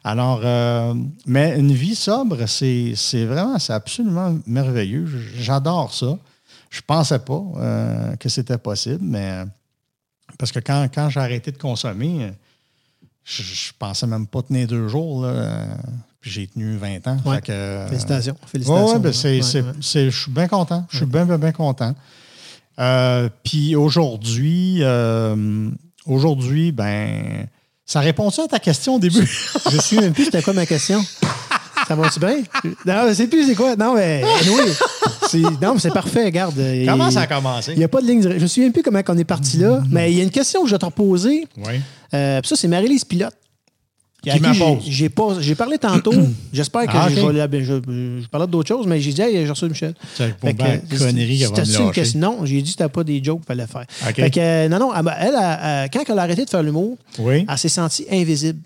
Alors, 0.05 0.39
euh, 0.45 0.93
mais 1.25 1.59
une 1.59 1.73
vie 1.73 1.95
sobre, 1.95 2.45
c'est 2.47 2.93
c'est 2.95 3.25
vraiment, 3.25 3.59
c'est 3.59 3.73
absolument 3.73 4.39
merveilleux. 4.47 5.05
J'adore 5.35 5.93
ça. 5.93 6.17
Je 6.69 6.79
pensais 6.81 7.19
pas 7.19 7.43
euh, 7.57 8.15
que 8.15 8.29
c'était 8.29 8.57
possible, 8.57 9.03
mais 9.03 9.43
parce 10.37 10.53
que 10.53 10.59
quand, 10.59 10.87
quand 10.93 11.09
j'ai 11.09 11.19
arrêté 11.19 11.51
de 11.51 11.57
consommer, 11.57 12.31
je, 13.25 13.43
je 13.43 13.73
pensais 13.77 14.07
même 14.07 14.27
pas 14.27 14.41
tenir 14.43 14.67
deux 14.67 14.87
jours. 14.87 15.23
Là, 15.23 15.27
euh, 15.29 15.65
j'ai 16.21 16.47
tenu 16.47 16.77
20 16.77 17.07
ans. 17.07 17.17
Ouais. 17.25 17.35
Fait 17.35 17.41
que, 17.47 17.85
Félicitations. 17.89 18.33
Ouais, 18.33 18.47
Félicitations. 18.51 18.93
ouais, 18.93 18.99
ben, 18.99 19.13
c'est- 19.13 19.41
c'est- 19.41 19.63
c'est- 19.81 20.09
je 20.11 20.19
suis 20.21 20.31
bien 20.31 20.47
content. 20.47 20.85
Je 20.89 20.97
suis 20.97 21.05
bien, 21.05 21.25
bien, 21.25 21.37
bien 21.37 21.51
content. 21.51 21.95
Euh, 22.79 23.29
Puis 23.43 23.75
aujourd'hui, 23.75 24.77
euh, 24.81 25.69
aujourd'hui, 26.05 26.71
ben, 26.71 27.47
ça 27.85 27.99
répond 27.99 28.29
ça 28.29 28.43
à 28.43 28.47
ta 28.47 28.59
question 28.59 28.95
au 28.95 28.99
début? 28.99 29.27
Je 29.71 29.77
suis 29.81 29.97
même 29.97 30.13
plus, 30.13 30.25
c'était 30.25 30.41
quoi 30.41 30.53
ma 30.53 30.65
question? 30.65 31.03
Ça 31.87 31.95
va-tu 31.95 32.19
bien? 32.19 32.37
Non, 32.85 33.05
je 33.09 33.13
sais 33.13 33.27
plus 33.27 33.47
c'est 33.47 33.55
quoi. 33.55 33.75
Non, 33.75 33.95
mais 33.95 34.23
oui. 34.47 34.71
C'est, 35.27 35.39
non, 35.39 35.73
mais 35.73 35.79
c'est 35.79 35.93
parfait, 35.93 36.25
regarde. 36.25 36.55
Comment 36.85 37.07
il, 37.07 37.13
ça 37.13 37.21
a 37.21 37.27
commencé? 37.27 37.71
Il 37.73 37.77
n'y 37.79 37.83
a 37.83 37.87
pas 37.87 38.01
de 38.01 38.07
ligne. 38.07 38.21
directe. 38.21 38.39
Je 38.39 38.43
me 38.43 38.47
souviens 38.47 38.71
plus 38.71 38.83
comment 38.83 39.01
on 39.07 39.17
est 39.17 39.23
parti 39.23 39.57
là, 39.57 39.81
mais 39.89 40.11
il 40.11 40.17
y 40.17 40.21
a 40.21 40.23
une 40.23 40.29
question 40.31 40.61
que 40.61 40.67
je 40.69 40.75
vais 40.75 40.79
te 40.79 40.85
reposer. 40.85 41.47
Oui. 41.57 41.81
Euh, 42.13 42.41
puis 42.41 42.49
ça, 42.49 42.55
c'est 42.55 42.67
Marie-Lise 42.67 43.05
Pilote. 43.05 43.33
J'ai-. 44.25 44.91
J'ai, 44.91 45.09
pas- 45.09 45.39
j'ai 45.39 45.55
parlé 45.55 45.77
tantôt. 45.77 46.11
J'espère 46.53 46.83
que 46.87 46.91
Ah, 46.93 47.07
je, 47.09 48.27
parlais 48.27 48.47
d'autres 48.47 48.67
choses, 48.67 48.85
mais 48.85 48.99
j'ai 48.99 49.13
dit, 49.13 49.21
hey, 49.21 49.45
j'ai 49.45 49.49
reçu 49.49 49.65
Michel. 49.65 49.93
C'est 50.15 50.37
connerie 50.39 51.39
question? 51.93 52.19
Non, 52.19 52.45
j'ai 52.45 52.61
dit 52.61 52.71
c'était 52.71 52.89
pas 52.89 53.03
des 53.03 53.23
jokes 53.23 53.39
qu'il 53.39 53.47
fallait 53.47 53.67
faire. 53.67 53.85
OK. 54.07 54.15
Fait 54.15 54.29
que, 54.29 54.39
euh, 54.39 54.67
non, 54.69 54.79
non, 54.79 54.91
elle, 54.93 55.13
elle, 55.19 55.35
elle, 55.35 55.89
quand 55.89 56.03
elle 56.11 56.19
a 56.19 56.23
arrêté 56.23 56.43
de 56.45 56.49
faire 56.49 56.63
l'humour, 56.63 56.97
Oui. 57.19 57.45
elle 57.47 57.57
s'est 57.57 57.69
sentie 57.69 58.05
invisible. 58.11 58.59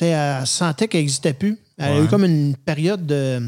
Elle 0.00 0.46
sentait 0.46 0.86
qu'elle 0.88 1.00
n'existait 1.00 1.32
plus. 1.32 1.58
Elle 1.78 1.92
a 1.92 2.00
eu 2.02 2.06
comme 2.06 2.24
une 2.24 2.54
période 2.56 3.04
de- 3.06 3.40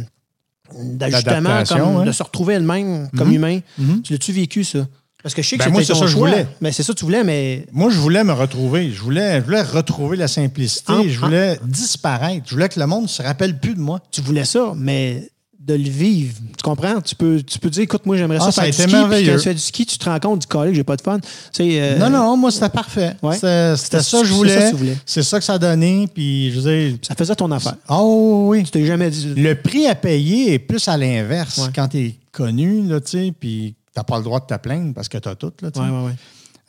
d'ajustement, 0.83 1.63
ouais. 1.99 2.07
de 2.07 2.13
se 2.13 2.23
retrouver 2.23 2.55
elle-même 2.55 3.09
comme 3.17 3.33
humain. 3.33 3.61
Mhm. 3.79 4.03
Tu 4.03 4.13
l'as-tu 4.13 4.33
vécu, 4.33 4.65
ça? 4.65 4.87
Parce 5.23 5.35
que 5.35 5.43
je 5.43 5.49
sais 5.49 5.59
que 5.59 5.65
Ben, 5.65 5.71
moi, 5.71 5.83
c'est 5.83 5.93
ton 5.93 5.99
ça 6.01 6.05
que 6.07 6.11
je 6.11 6.17
voulais. 6.17 6.47
Ben, 6.61 6.73
c'est 6.73 6.83
ça 6.83 6.93
que 6.93 6.99
tu 6.99 7.05
voulais, 7.05 7.25
mais 7.25 7.67
Moi, 7.73 7.91
je 7.91 7.99
voulais 7.99 8.25
me 8.25 8.33
retrouver. 8.33 8.91
Je 8.91 9.01
voulais, 9.01 9.41
je 9.41 9.45
voulais 9.45 9.63
retrouver 9.63 10.17
la 10.17 10.29
simplicité. 10.29 10.93
En- 10.93 11.03
je 11.09 11.19
voulais 11.19 11.59
disparaître. 11.65 12.45
Je 12.47 12.55
voulais 12.55 12.69
que 12.69 12.79
le 12.81 12.87
monde 12.87 13.03
ne 13.05 13.09
se 13.09 13.23
rappelle 13.23 13.59
plus 13.59 13.75
de 13.75 13.81
moi. 13.81 14.01
tu 14.11 14.21
voulais 14.21 14.45
ça, 14.45 14.73
mais 14.77 15.29
de 15.61 15.75
le 15.75 15.89
vivre, 15.91 16.33
tu 16.57 16.63
comprends? 16.63 17.01
Tu 17.03 17.15
peux, 17.15 17.43
tu 17.43 17.59
peux 17.59 17.69
dire, 17.69 17.83
écoute, 17.83 18.07
moi, 18.07 18.17
j'aimerais 18.17 18.39
Ah, 18.41 18.47
ça 18.51 18.53
ça 18.53 18.63
faire 18.63 18.69
a 18.69 18.71
du 18.71 18.83
ski, 18.83 18.93
merveilleux. 18.93 19.33
quand 19.33 19.39
tu 19.39 19.45
fais 19.45 19.55
du 19.55 19.61
ski, 19.61 19.85
tu 19.87 19.99
te 19.99 20.05
rends 20.09 20.19
compte 20.19 20.41
du 20.41 20.47
collègue, 20.47 20.75
j'ai 20.75 20.83
pas 20.85 20.97
de 20.97 21.03
fun. 21.03 21.21
Tu 21.21 21.29
sais, 21.53 21.69
euh, 21.83 21.99
non, 21.99 22.09
non, 22.09 22.35
moi, 22.39 22.51
c'était 22.51 22.71
parfait. 22.71 23.13
Ouais. 23.23 23.35
C'était 23.37 24.01
ça 24.03 24.21
que 24.23 24.27
je 24.27 24.33
voulais. 24.33 24.73
C'est 25.05 25.23
ça 25.23 25.39
que 25.39 25.45
ça 25.45 25.55
a 25.55 25.59
donné. 25.59 26.09
Puis, 26.13 26.51
je 26.51 26.61
veux 26.61 26.73
dire, 26.89 26.99
Ça 27.07 27.15
faisait 27.15 27.35
ton 27.37 27.51
affaire. 27.51 27.75
oh 27.91 28.47
oui. 28.49 28.65
Tu 28.65 28.71
t'es 28.71 28.87
jamais 28.87 29.11
dit. 29.11 29.35
Le 29.37 29.55
prix 29.55 29.87
à 29.87 29.95
payer 29.95 30.55
est 30.55 30.59
plus 30.59 30.89
à 30.89 30.97
l'inverse. 30.97 31.59
Ouais. 31.59 31.69
Quand 31.75 31.89
tu 31.89 31.99
es 31.99 32.15
connu, 32.33 32.83
là, 32.89 32.99
tu 33.01 33.11
sais, 33.11 33.33
puis 33.39 33.75
n'as 33.97 34.05
pas 34.05 34.19
le 34.19 34.25
droit 34.25 34.41
de 34.41 34.47
te 34.47 34.55
plaindre 34.59 34.95
parce 34.95 35.09
que 35.09 35.19
tu 35.19 35.29
as 35.29 35.35
tout, 35.35 35.53
là. 35.63 35.71
Ouais, 35.75 35.81
ouais, 35.91 36.05
ouais. 36.07 36.15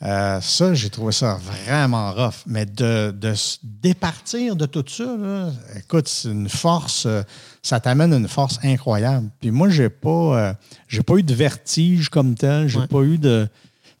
Euh, 0.04 0.40
ça, 0.40 0.74
j'ai 0.74 0.90
trouvé 0.90 1.12
ça 1.12 1.38
vraiment 1.64 2.12
rough. 2.12 2.42
Mais 2.46 2.66
de, 2.66 3.12
de 3.16 3.34
se 3.34 3.58
départir 3.62 4.56
de 4.56 4.66
tout 4.66 4.84
ça, 4.88 5.04
là, 5.16 5.50
écoute, 5.76 6.08
c'est 6.08 6.28
une 6.28 6.48
force, 6.48 7.06
euh, 7.06 7.22
ça 7.62 7.78
t'amène 7.78 8.12
une 8.12 8.26
force 8.26 8.58
incroyable. 8.64 9.30
Puis 9.40 9.52
moi, 9.52 9.68
j'ai 9.68 9.88
pas, 9.90 10.08
euh, 10.10 10.54
j'ai 10.88 11.04
pas 11.04 11.14
eu 11.18 11.22
de 11.22 11.34
vertige 11.34 12.08
comme 12.08 12.34
tel, 12.34 12.66
j'ai 12.66 12.80
Ouais. 12.80 12.86
pas 12.88 13.02
eu 13.02 13.16
de. 13.18 13.48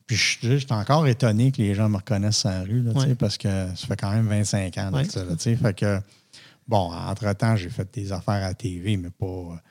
Puis 0.08 0.16
je 0.16 0.56
j'étais 0.58 0.72
encore 0.72 1.06
étonné 1.06 1.52
que 1.52 1.58
les 1.58 1.76
gens 1.76 1.88
me 1.88 1.98
reconnaissent 1.98 2.46
en 2.46 2.64
rue, 2.64 2.82
là, 2.82 2.90
Ouais. 2.94 3.14
parce 3.14 3.38
que 3.38 3.48
ça 3.76 3.86
fait 3.86 3.96
quand 3.96 4.10
même 4.10 4.26
25 4.26 4.76
ans 4.78 4.90
Ouais. 4.92 5.04
ça. 5.04 5.20
Fait 5.38 5.74
que, 5.74 6.00
bon, 6.66 6.92
entre-temps, 6.92 7.54
j'ai 7.54 7.70
fait 7.70 7.88
des 7.94 8.10
affaires 8.10 8.34
à 8.34 8.48
la 8.48 8.54
TV, 8.54 8.96
mais 8.96 9.10
pas. 9.10 9.62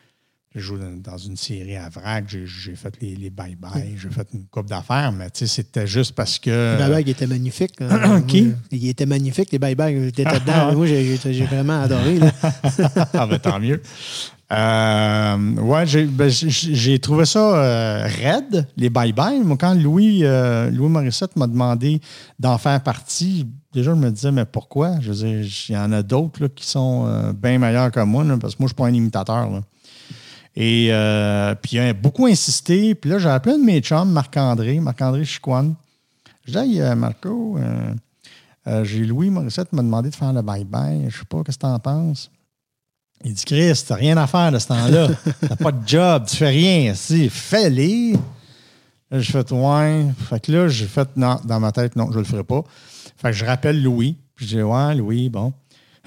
J'ai 0.53 0.59
joué 0.59 0.79
dans, 1.01 1.17
une 1.17 1.37
série 1.37 1.77
à 1.77 1.87
VRAC, 1.87 2.25
j'ai, 2.27 2.75
fait 2.75 2.93
les, 3.01 3.15
les 3.15 3.29
bye-bye, 3.29 3.97
j'ai 3.97 4.09
fait 4.09 4.27
une 4.33 4.43
coupe 4.47 4.67
d'affaires, 4.67 5.13
mais 5.13 5.29
tu 5.29 5.39
sais, 5.39 5.47
c'était 5.47 5.87
juste 5.87 6.13
parce 6.13 6.39
que. 6.39 6.49
Les 6.77 6.83
bye-bye 6.83 7.09
étaient 7.09 7.25
magnifiques. 7.27 7.75
hein. 7.79 8.21
Qui? 8.27 8.41
Moi, 8.43 8.53
Il 8.71 8.87
était 8.89 9.05
magnifique, 9.05 9.49
les 9.53 9.59
bye-bye. 9.59 10.03
J'étais 10.05 10.25
dedans. 10.39 10.73
Moi, 10.75 10.87
j'ai, 10.87 11.45
vraiment 11.45 11.81
adoré. 11.83 12.19
ah, 13.13 13.27
ben, 13.27 13.39
tant 13.39 13.61
mieux. 13.61 13.81
Euh, 14.51 15.37
ouais, 15.61 15.87
j'ai, 15.87 16.03
ben, 16.03 16.29
j'ai- 16.29 16.99
trouvé 16.99 17.23
ça 17.23 17.55
euh, 17.55 18.05
raide, 18.21 18.67
les 18.75 18.89
bye-bye. 18.89 19.41
Moi, 19.45 19.55
quand 19.57 19.73
Louis, 19.73 20.25
euh, 20.25 20.69
Louis 20.69 20.89
Morissette 20.89 21.37
m'a 21.37 21.47
demandé 21.47 22.01
d'en 22.37 22.57
faire 22.57 22.83
partie, 22.83 23.47
déjà, 23.71 23.91
je 23.91 23.95
me 23.95 24.11
disais, 24.11 24.33
mais 24.33 24.43
pourquoi? 24.43 24.99
Je 24.99 25.13
veux 25.13 25.25
dire, 25.25 25.49
il 25.69 25.73
y 25.73 25.77
en 25.77 25.93
a 25.93 26.03
d'autres 26.03 26.47
qui 26.47 26.65
sont 26.67 27.31
bien 27.41 27.57
meilleurs 27.57 27.91
que 27.91 28.01
moi, 28.01 28.25
là, 28.25 28.35
parce 28.37 28.55
que 28.55 28.61
moi, 28.61 28.67
je 28.67 28.73
ne 28.73 28.75
suis 28.75 28.83
pas 28.83 28.87
un 28.87 28.93
imitateur. 28.93 29.49
là. 29.49 29.61
Et 30.55 30.87
euh, 30.91 31.55
puis, 31.55 31.77
il 31.77 31.79
a 31.79 31.93
beaucoup 31.93 32.25
insisté. 32.25 32.93
Puis 32.95 33.09
là, 33.09 33.19
j'ai 33.19 33.29
appelé 33.29 33.55
un 33.55 33.57
de 33.57 33.63
mes 33.63 33.79
chums, 33.79 34.11
Marc-André, 34.11 34.79
Marc-André 34.79 35.23
Chicoine. 35.23 35.75
Je 36.45 36.51
dis, 36.51 36.57
hey, 36.57 36.81
euh, 36.81 36.95
Marco, 36.95 37.57
euh, 37.57 37.93
euh, 38.67 38.83
j'ai 38.83 39.05
Louis 39.05 39.29
Morissette 39.29 39.71
m'a 39.73 39.81
demandé 39.81 40.09
de 40.09 40.15
faire 40.15 40.33
le 40.33 40.41
bye-bye. 40.41 41.09
Je 41.09 41.19
sais 41.19 41.25
pas, 41.25 41.43
qu'est-ce 41.43 41.57
que 41.57 41.65
tu 41.65 41.71
en 41.71 41.79
penses? 41.79 42.31
Il 43.23 43.33
dit, 43.33 43.45
Chris, 43.45 43.83
t'as 43.87 43.95
rien 43.95 44.17
à 44.17 44.27
faire 44.27 44.51
de 44.51 44.59
ce 44.59 44.67
temps-là. 44.67 45.09
T'as 45.47 45.55
pas 45.55 45.71
de 45.71 45.87
job, 45.87 46.25
tu 46.27 46.37
fais 46.37 46.49
rien. 46.49 46.93
Si, 46.95 47.29
fais-les. 47.29 48.13
Là, 49.11 49.19
j'ai 49.19 49.31
fait, 49.31 49.51
ouais. 49.51 50.05
Fait 50.27 50.39
que 50.39 50.51
là, 50.51 50.67
j'ai 50.67 50.87
fait, 50.87 51.07
non, 51.15 51.39
dans 51.43 51.59
ma 51.59 51.71
tête, 51.71 51.95
non, 51.95 52.11
je 52.11 52.17
le 52.17 52.23
ferai 52.23 52.43
pas. 52.43 52.63
Fait 53.17 53.29
que 53.29 53.37
je 53.37 53.45
rappelle 53.45 53.81
Louis. 53.81 54.17
Puis 54.35 54.47
je 54.47 54.57
dis, 54.57 54.63
ouais, 54.63 54.95
Louis, 54.95 55.29
bon. 55.29 55.53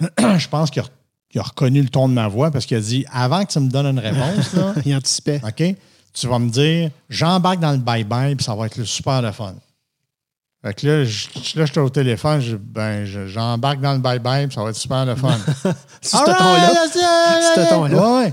je 0.18 0.48
pense 0.48 0.70
qu'il 0.70 0.82
a, 0.82 0.86
il 1.34 1.40
a 1.40 1.42
reconnu 1.42 1.82
le 1.82 1.88
ton 1.88 2.08
de 2.08 2.14
ma 2.14 2.28
voix 2.28 2.50
parce 2.50 2.66
qu'il 2.66 2.76
a 2.76 2.80
dit, 2.80 3.04
avant 3.12 3.44
que 3.44 3.52
tu 3.52 3.60
me 3.60 3.68
donnes 3.68 3.86
une 3.86 3.98
réponse, 3.98 4.52
là, 4.54 4.74
Il 4.86 4.94
anticipait. 4.94 5.40
OK? 5.46 5.74
Tu 6.12 6.26
vas 6.28 6.38
me 6.38 6.48
dire, 6.48 6.90
j'embarque 7.10 7.58
dans 7.60 7.72
le 7.72 7.78
bye-bye, 7.78 8.36
puis 8.36 8.44
ça 8.44 8.54
va 8.54 8.66
être 8.66 8.76
le 8.76 8.84
super 8.84 9.20
le 9.20 9.32
fun. 9.32 9.54
Fait 10.64 10.72
que 10.74 10.86
là, 10.86 11.04
je- 11.04 11.28
là, 11.58 11.66
j'étais 11.66 11.80
au 11.80 11.90
téléphone, 11.90 12.40
je, 12.40 12.56
ben, 12.56 13.04
je- 13.04 13.26
j'embarque 13.26 13.80
dans 13.80 13.92
le 13.92 13.98
bye-bye, 13.98 14.46
puis 14.46 14.54
ça 14.54 14.62
va 14.62 14.70
être 14.70 14.76
super 14.76 15.04
le 15.04 15.14
fun. 15.16 15.36
Sur 16.00 16.20
Ce 16.20 17.68
ton-là. 17.68 18.22
Ouais. 18.22 18.32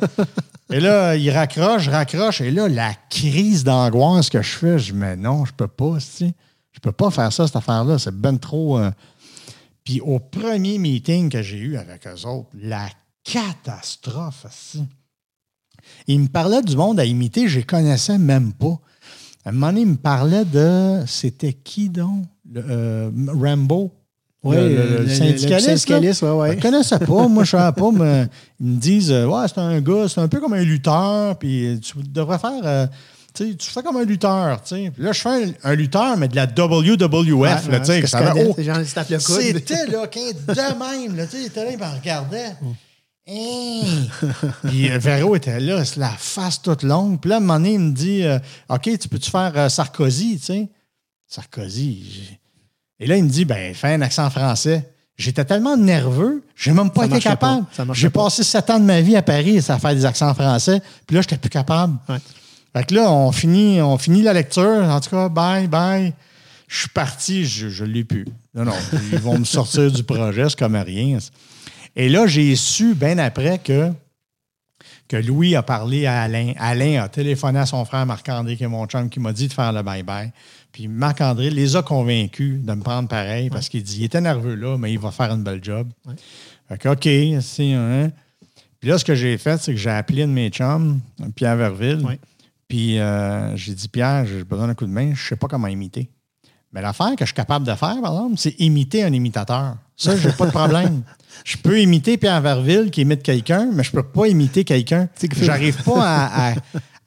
Et 0.70 0.80
là, 0.80 1.16
il 1.16 1.30
raccroche, 1.32 1.90
raccroche, 1.90 2.40
et 2.42 2.52
là, 2.52 2.70
la 2.70 2.94
crise 3.10 3.64
d'angoisse 3.64 4.30
que 4.30 4.42
je 4.42 4.50
fais, 4.58 4.80
je 4.80 4.92
dis, 4.94 4.98
mais 4.98 5.16
non, 5.18 5.44
je 5.46 5.52
peux 5.52 5.68
pas, 5.68 5.98
tu 6.18 6.32
Je 6.72 6.80
peux 6.80 6.94
pas 6.94 7.12
faire 7.12 7.34
ça, 7.34 7.46
cette 7.48 7.56
affaire-là. 7.58 8.00
C'est 8.00 8.16
ben 8.16 8.38
trop. 8.40 8.78
euh. 8.80 8.92
Puis 9.84 10.00
au 10.02 10.20
premier 10.20 10.78
meeting 10.78 11.30
que 11.30 11.42
j'ai 11.42 11.58
eu 11.58 11.78
avec 11.78 12.06
eux 12.08 12.28
autres, 12.28 12.50
la 12.54 12.88
catastrophe, 13.24 14.46
esti. 14.48 14.84
Il 16.08 16.20
me 16.22 16.28
parlait 16.28 16.62
du 16.62 16.76
monde 16.76 17.00
à 17.00 17.06
imiter, 17.06 17.48
je 17.48 17.60
les 17.60 17.64
connaissais 17.66 18.18
même 18.18 18.54
pas. 18.54 18.80
À 19.44 19.50
un 19.50 19.52
moment 19.54 19.68
donné, 19.68 19.82
il 19.82 19.88
me 19.88 19.96
parlait 19.96 20.46
de. 20.46 21.02
C'était 21.08 21.54
qui 21.54 21.90
donc? 21.90 22.26
Le, 22.52 22.64
euh, 22.70 23.12
Rambo. 23.34 23.92
Oui, 24.44 24.56
le, 24.56 24.70
le- 24.70 25.04
le 25.04 25.08
syndicaliste. 25.10 25.68
syndicaliste, 25.68 26.22
ouais, 26.24 26.30
Je 26.30 26.34
ouais. 26.34 26.56
ne 26.56 26.62
connaissais 26.62 26.98
pas, 27.00 27.28
moi 27.28 27.44
je 27.44 27.56
ne 27.56 27.62
savais 27.62 27.80
pas, 27.80 27.92
mais 27.92 28.28
ils 28.60 28.66
me 28.68 28.80
disent 28.80 29.12
euh, 29.12 29.28
Ouais, 29.28 29.48
c'est 29.48 29.60
un 29.60 29.80
gars, 29.82 30.08
c'est 30.10 30.20
un 30.20 30.28
peu 30.28 30.40
comme 30.40 30.54
un 30.54 30.64
lutteur, 30.64 31.38
puis 31.38 31.80
tu 31.82 31.94
devrais 32.04 32.40
faire. 32.40 32.62
euh, 32.66 32.88
tu 33.34 33.50
sais, 33.50 33.56
tu 33.56 33.70
fais 33.70 33.82
comme 33.82 33.98
un 33.98 34.04
lutteur, 34.04 34.62
tu 34.62 34.76
sais. 34.76 34.92
Puis 34.94 35.04
là, 35.04 35.12
je 35.12 35.22
fais 35.22 35.30
un, 35.30 35.52
un 35.64 35.76
lutteur, 35.76 36.18
mais 36.18 36.28
de 36.28 36.36
la 36.36 36.46
WWF, 36.46 37.70
là, 37.70 37.80
tu 37.80 37.86
sais, 37.86 38.02
que 38.02 38.08
ça 38.08 38.18
avait 38.18 38.46
coude. 38.46 38.56
C'était 38.60 39.88
là, 39.88 40.08
qu'un 40.08 40.32
de 40.32 41.02
même, 41.06 41.16
là, 41.16 41.26
tu 41.26 41.32
sais, 41.32 41.44
il 41.44 41.46
était 41.46 41.64
là, 41.64 41.72
il 41.72 41.78
me 41.78 42.00
regardait. 42.00 42.56
Hein? 43.28 43.82
Puis 44.68 44.92
euh, 44.92 44.98
Véro 44.98 45.36
était 45.36 45.60
là, 45.60 45.86
c'est 45.86 46.00
la 46.00 46.10
face 46.10 46.62
toute 46.62 46.84
longue. 46.84 47.20
Puis 47.20 47.30
là, 47.30 47.36
à 47.36 47.38
un 47.38 47.42
moment 47.42 47.60
donné, 47.60 47.74
il 47.74 47.80
me 47.80 47.92
dit 47.92 48.24
euh, 48.24 48.40
OK, 48.70 48.90
tu 49.00 49.08
peux-tu 49.08 49.30
faire 49.30 49.54
euh, 49.56 49.70
Sarkozy, 49.70 50.40
tu 50.40 50.46
sais? 50.46 50.70
Sarkozy. 51.28 52.38
Et 53.00 53.08
là, 53.08 53.18
il 53.18 53.24
me 53.24 53.30
dit 53.30 53.46
ben, 53.46 53.74
fais 53.76 53.94
un 53.94 54.02
accent 54.02 54.30
français. 54.30 54.90
J'étais 55.18 55.46
tellement 55.46 55.78
nerveux, 55.78 56.44
j'ai 56.56 56.72
même 56.72 56.90
pas 56.90 57.02
Ça 57.02 57.08
été 57.08 57.20
capable. 57.20 57.66
J'ai 57.94 58.10
pas. 58.10 58.24
passé 58.24 58.44
sept 58.44 58.70
ans 58.72 58.80
de 58.80 58.86
ma 58.86 59.02
vie 59.02 59.16
à 59.16 59.22
Paris 59.22 59.60
à 59.68 59.78
faire 59.78 59.94
des 59.94 60.06
accents 60.06 60.34
français. 60.34 60.82
Puis 61.06 61.16
là, 61.16 61.22
j'étais 61.22 61.38
plus 61.38 61.50
capable. 61.50 61.94
Ouais. 62.10 62.18
Fait 62.74 62.86
que 62.86 62.96
là, 62.96 63.12
on 63.12 63.32
finit, 63.32 63.82
on 63.82 63.98
finit 63.98 64.22
la 64.22 64.34
lecture. 64.34 64.84
En 64.84 65.00
tout 65.00 65.10
cas, 65.10 65.30
bye, 65.30 65.68
bye. 65.68 66.14
Je 66.68 66.80
suis 66.80 66.90
parti, 66.90 67.46
je 67.46 67.84
ne 67.84 67.90
l'ai 67.90 68.04
plus. 68.06 68.26
Non, 68.54 68.64
non, 68.64 68.76
ils 69.12 69.20
vont 69.20 69.38
me 69.38 69.44
sortir 69.44 69.92
du 69.92 70.04
projet, 70.04 70.48
c'est 70.48 70.58
comme 70.58 70.76
rien. 70.76 71.18
Et 71.98 72.08
là, 72.08 72.28
j'ai 72.28 72.56
su 72.56 72.96
bien 72.96 73.18
après 73.18 73.60
que, 73.60 73.92
que 75.10 75.18
Louis 75.18 75.56
a 75.56 75.64
parlé 75.64 76.06
à 76.06 76.22
Alain. 76.22 76.54
Alain 76.58 77.04
a 77.04 77.10
téléphoné 77.10 77.60
à 77.60 77.66
son 77.66 77.84
frère 77.84 78.06
Marc-André, 78.06 78.56
qui 78.56 78.64
est 78.64 78.70
mon 78.70 78.86
chum, 78.86 79.10
qui 79.10 79.20
m'a 79.20 79.34
dit 79.34 79.50
de 79.50 79.54
faire 79.54 79.74
le 79.74 79.82
bye-bye. 79.82 80.32
Puis 80.72 80.88
Marc-André 80.88 81.50
les 81.50 81.76
a 81.76 81.82
convaincus 81.82 82.64
de 82.64 82.74
me 82.74 82.82
prendre 82.82 83.10
pareil 83.10 83.50
parce 83.50 83.68
qu'il 83.68 83.84
dit 83.84 83.98
il 84.00 84.04
était 84.06 84.22
nerveux 84.22 84.56
là, 84.56 84.78
mais 84.78 84.94
il 84.94 85.00
va 85.00 85.12
faire 85.12 85.32
une 85.32 85.44
belle 85.44 85.62
job. 85.62 85.90
Ouais. 86.06 86.16
Fait 86.70 86.78
que, 86.78 86.88
OK, 86.88 87.42
c'est 87.44 87.74
un. 87.74 88.10
Puis 88.80 88.90
là, 88.90 88.98
ce 88.98 89.04
que 89.04 89.14
j'ai 89.14 89.38
fait, 89.38 89.62
c'est 89.62 89.74
que 89.74 89.78
j'ai 89.78 89.90
appelé 89.90 90.24
un 90.24 90.28
de 90.28 90.32
mes 90.32 90.50
chums, 90.50 91.02
Pierre 91.36 91.58
Verville. 91.58 92.06
Ouais. 92.06 92.20
Puis 92.72 93.00
euh, 93.00 93.54
j'ai 93.58 93.74
dit, 93.74 93.90
Pierre, 93.90 94.26
j'ai 94.26 94.46
besoin 94.46 94.66
d'un 94.68 94.74
coup 94.76 94.86
de 94.86 94.92
main, 94.92 95.08
je 95.14 95.22
ne 95.22 95.28
sais 95.28 95.36
pas 95.36 95.48
comment 95.50 95.68
imiter. 95.68 96.10
Mais 96.72 96.82
l'affaire 96.82 97.10
que 97.18 97.26
je 97.26 97.26
suis 97.26 97.34
capable 97.36 97.66
de 97.66 97.72
faire, 97.76 97.98
par 98.02 98.14
exemple, 98.14 98.36
c'est 98.38 98.56
imiter 98.60 99.04
un 99.04 99.12
imitateur. 99.12 99.76
Ça, 99.98 100.16
j'ai 100.16 100.32
pas 100.32 100.46
de 100.46 100.52
problème. 100.52 101.02
Je 101.46 101.58
peux 101.58 101.80
imiter 101.82 102.18
Pierre 102.18 102.40
Verville 102.42 102.92
qui 102.92 103.02
imite 103.02 103.24
quelqu'un, 103.24 103.70
mais 103.74 103.84
je 103.84 103.92
peux 103.92 104.04
pas 104.04 104.28
imiter 104.28 104.64
quelqu'un. 104.66 105.08
J'arrive 105.42 105.82
pas 105.84 106.04
à, 106.04 106.52
à- 106.52 106.56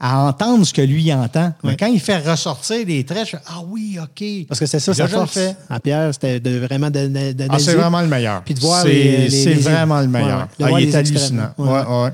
à 0.01 0.19
entendre 0.27 0.65
ce 0.67 0.73
que 0.73 0.81
lui 0.83 1.13
entend. 1.13 1.53
Mais 1.63 1.77
quand 1.77 1.87
il 1.87 2.01
fait 2.01 2.17
ressortir 2.19 2.85
des 2.87 3.05
traits, 3.05 3.29
je 3.31 3.37
Ah 3.47 3.61
oui, 3.67 3.99
OK. 4.03 4.47
Parce 4.49 4.59
que 4.61 4.67
c'est 4.67 4.81
ça, 4.81 4.93
là, 4.93 4.97
sa 4.97 5.09
force. 5.09 5.39
À 5.69 5.79
Pierre, 5.79 6.13
c'était 6.15 6.41
de 6.41 6.59
vraiment 6.59 6.91
de, 6.91 7.07
de- 7.07 7.15
Ah, 7.17 7.21
c'est 7.29 7.35
d'analyser. 7.35 7.75
vraiment 7.75 8.01
le 8.01 8.09
meilleur. 8.09 8.43
Puis 8.45 8.55
de 8.55 8.61
voir 8.61 8.83
C'est- 8.83 9.55
vraiment 9.55 10.01
le 10.01 10.09
meilleur. 10.09 10.49
Ouais, 10.59 10.71
Ah, 10.75 10.81
il 10.81 10.89
est 10.89 10.95
hallucinant. 10.95 11.51
Ouais, 11.59 11.69
ouais. 11.69 12.11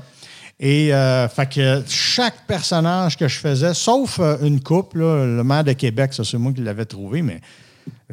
Et 0.63 0.93
euh, 0.93 1.27
fait 1.27 1.51
que 1.51 1.83
chaque 1.87 2.45
personnage 2.45 3.17
que 3.17 3.27
je 3.27 3.39
faisais, 3.39 3.73
sauf 3.73 4.19
euh, 4.19 4.37
une 4.43 4.61
coupe, 4.61 4.93
là, 4.93 5.25
le 5.25 5.43
maire 5.43 5.63
de 5.63 5.73
Québec, 5.73 6.13
ça 6.13 6.23
c'est 6.23 6.37
moi 6.37 6.53
qui 6.53 6.61
l'avais 6.61 6.85
trouvé, 6.85 7.23
mais 7.23 7.41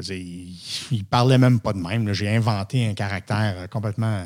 il, 0.09 0.57
il 0.91 1.05
parlait 1.05 1.37
même 1.37 1.61
pas 1.61 1.75
de 1.75 1.79
même. 1.79 2.11
J'ai 2.15 2.35
inventé 2.35 2.89
un 2.89 2.95
caractère 2.95 3.55
euh, 3.59 3.67
complètement 3.67 4.25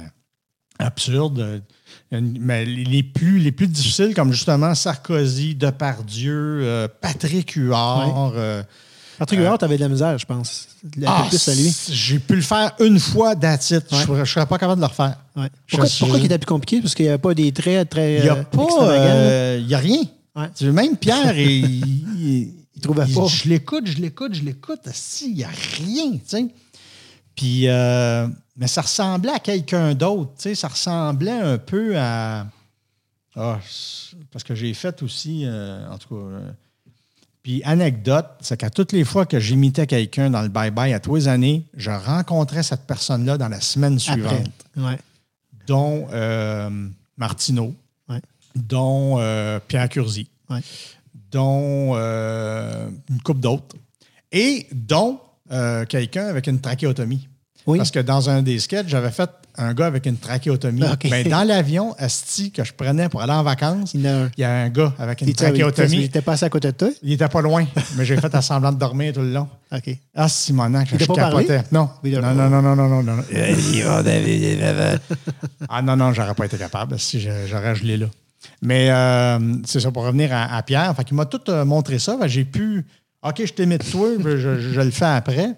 absurde. 0.78 1.40
Euh, 2.12 2.20
Mais 2.20 2.64
les 2.64 3.02
plus, 3.02 3.40
les 3.40 3.50
plus 3.52 3.66
difficiles, 3.66 4.14
comme 4.14 4.32
justement 4.32 4.72
Sarkozy, 4.76 5.56
Depardieu, 5.56 6.60
euh, 6.62 6.88
Patrick 7.00 7.52
Huard. 7.56 8.34
euh, 8.36 8.62
Patrick 9.22 9.40
Huard, 9.40 9.58
t'avais 9.58 9.76
de 9.76 9.82
la 9.82 9.88
misère, 9.88 10.18
je 10.18 10.26
pense. 10.26 10.68
Ah, 11.06 11.24
à 11.30 11.54
lui. 11.54 11.74
J'ai 11.90 12.18
pu 12.18 12.34
le 12.34 12.42
faire 12.42 12.72
une 12.80 12.98
fois 12.98 13.34
d'attitude. 13.36 13.82
Je 13.90 14.10
Ouais. 14.10 14.18
ne 14.20 14.24
serais 14.24 14.46
pas 14.46 14.58
capable 14.58 14.80
de 14.80 14.84
le 14.86 14.88
refaire. 14.90 15.16
Ouais. 15.36 15.48
Pourquoi, 15.68 15.86
Je- 15.86 15.98
pourquoi 16.00 16.16
je- 16.18 16.22
il 16.22 16.26
était 16.26 16.38
plus 16.38 16.46
compliqué? 16.46 16.80
Parce 16.80 16.94
qu'il 16.94 17.04
n'y 17.04 17.08
avait 17.10 17.18
pas 17.18 17.32
des 17.34 17.52
traits 17.52 17.88
très. 17.90 18.16
Il 18.18 18.22
n'y 18.24 18.28
a 18.28 18.34
euh, 18.36 18.42
pas. 18.42 18.88
euh, 18.90 19.58
Il 19.60 19.66
n'y 19.66 19.74
a 19.74 19.78
rien. 19.78 20.02
Ouais. 20.34 20.48
Tu 20.56 20.64
veux, 20.64 20.72
Même 20.72 20.96
Pierre, 20.96 21.38
il, 21.38 21.86
il- 22.20 22.54
trouvait 22.82 23.04
il- 23.06 23.14
pas. 23.14 23.26
Je 23.26 23.48
l'écoute, 23.48 23.86
je 23.86 23.98
l'écoute, 24.00 24.34
je 24.34 24.42
l'écoute. 24.42 24.80
Si, 24.92 25.30
il 25.30 25.36
n'y 25.36 25.44
a 25.44 25.50
rien, 25.78 26.12
tu 26.12 26.20
sais. 26.26 26.46
Puis, 27.36 27.68
euh, 27.68 28.26
mais 28.56 28.66
ça 28.66 28.80
ressemblait 28.82 29.32
à 29.32 29.38
quelqu'un 29.38 29.94
d'autre. 29.94 30.32
tu 30.36 30.42
sais, 30.42 30.54
Ça 30.54 30.68
ressemblait 30.68 31.30
un 31.30 31.58
peu 31.58 31.96
à. 31.96 32.46
Ah, 33.36 33.58
parce 34.30 34.42
que 34.44 34.54
j'ai 34.54 34.74
fait 34.74 35.00
aussi, 35.02 35.42
euh, 35.44 35.88
en 35.90 35.96
tout 35.96 36.08
cas. 36.14 36.14
Puis, 37.42 37.60
anecdote, 37.64 38.26
c'est 38.40 38.56
qu'à 38.56 38.70
toutes 38.70 38.92
les 38.92 39.04
fois 39.04 39.26
que 39.26 39.40
j'imitais 39.40 39.86
quelqu'un 39.86 40.30
dans 40.30 40.42
le 40.42 40.48
bye-bye 40.48 40.94
à 40.94 41.00
tous 41.00 41.16
les 41.16 41.28
années, 41.28 41.64
je 41.76 41.90
rencontrais 41.90 42.62
cette 42.62 42.86
personne-là 42.86 43.36
dans 43.36 43.48
la 43.48 43.60
semaine 43.60 43.98
suivante. 43.98 44.46
Ouais. 44.76 44.98
dont 45.66 46.06
euh, 46.12 46.88
Martineau, 47.16 47.74
Ouais. 48.08 48.20
dont 48.56 49.16
euh, 49.20 49.60
Pierre 49.66 49.88
Curzi, 49.88 50.28
Ouais. 50.50 50.60
dont 51.30 51.92
euh, 51.94 52.88
une 53.10 53.22
coupe 53.22 53.40
d'autres, 53.40 53.76
et 54.32 54.66
dont 54.72 55.20
quelqu'un 55.88 56.26
avec 56.26 56.46
une 56.46 56.60
trachéotomie. 56.60 57.28
Oui. 57.66 57.78
Parce 57.78 57.90
que 57.90 58.00
dans 58.00 58.28
un 58.28 58.42
des 58.42 58.58
sketchs, 58.58 58.88
j'avais 58.88 59.10
fait 59.10 59.30
un 59.56 59.74
gars 59.74 59.86
avec 59.86 60.06
une 60.06 60.16
trachéotomie. 60.16 60.82
OK. 60.82 61.08
Ben, 61.10 61.28
dans 61.28 61.44
l'avion, 61.46 61.94
Asti, 61.98 62.50
que 62.50 62.64
je 62.64 62.72
prenais 62.72 63.08
pour 63.08 63.20
aller 63.22 63.32
en 63.34 63.42
vacances, 63.42 63.92
Il 63.94 64.00
y 64.00 64.08
a 64.08 64.16
un. 64.22 64.30
il 64.36 64.40
y 64.40 64.44
a 64.44 64.50
un 64.50 64.68
gars 64.70 64.94
avec 64.98 65.20
une 65.20 65.28
était- 65.28 65.44
il 65.44 65.48
trachéotomie. 65.62 66.04
était 66.04 66.22
passé 66.22 66.44
à 66.46 66.48
côté 66.48 66.68
de 66.72 66.76
toi? 66.76 66.88
Il 67.02 67.12
était 67.12 67.28
pas 67.28 67.42
loin, 67.42 67.66
mais 67.96 68.04
j'ai 68.04 68.16
fait 68.16 68.34
à 68.34 68.40
semblant 68.42 68.72
de 68.72 68.78
dormir 68.78 69.12
tout 69.12 69.20
le 69.20 69.32
long. 69.32 69.48
OK. 69.70 69.96
Ah, 70.14 70.28
Simonac, 70.28 70.88
je 70.90 71.04
pas 71.04 71.14
capotais. 71.14 71.62
Non. 71.70 71.90
Non, 72.20 72.34
non, 72.34 72.48
non, 72.50 72.62
non, 72.62 72.74
non, 72.76 72.88
non, 72.88 73.02
non, 73.02 73.16
non. 73.16 73.22
Ah 75.68 75.82
non, 75.82 75.96
non, 75.96 76.12
j'aurais 76.12 76.34
pas 76.34 76.46
été 76.46 76.56
capable 76.56 76.98
si 76.98 77.20
j'aurais 77.20 77.74
gelé 77.74 77.96
là. 77.96 78.06
Mais 78.60 78.90
euh, 78.90 79.38
c'est 79.66 79.80
ça, 79.80 79.90
pour 79.90 80.04
revenir 80.04 80.32
à, 80.32 80.56
à 80.56 80.62
Pierre, 80.62 80.94
fait 80.96 81.06
il 81.10 81.14
m'a 81.14 81.26
tout 81.26 81.40
euh, 81.48 81.64
montré 81.64 81.98
ça. 81.98 82.16
J'ai 82.26 82.44
pu, 82.44 82.84
OK, 83.22 83.42
je 83.44 83.52
t'imite 83.52 83.88
toi, 83.90 84.08
je, 84.18 84.36
je- 84.36 84.58
je 84.72 84.80
le 84.80 84.90
fais 84.90 85.04
après. 85.04 85.50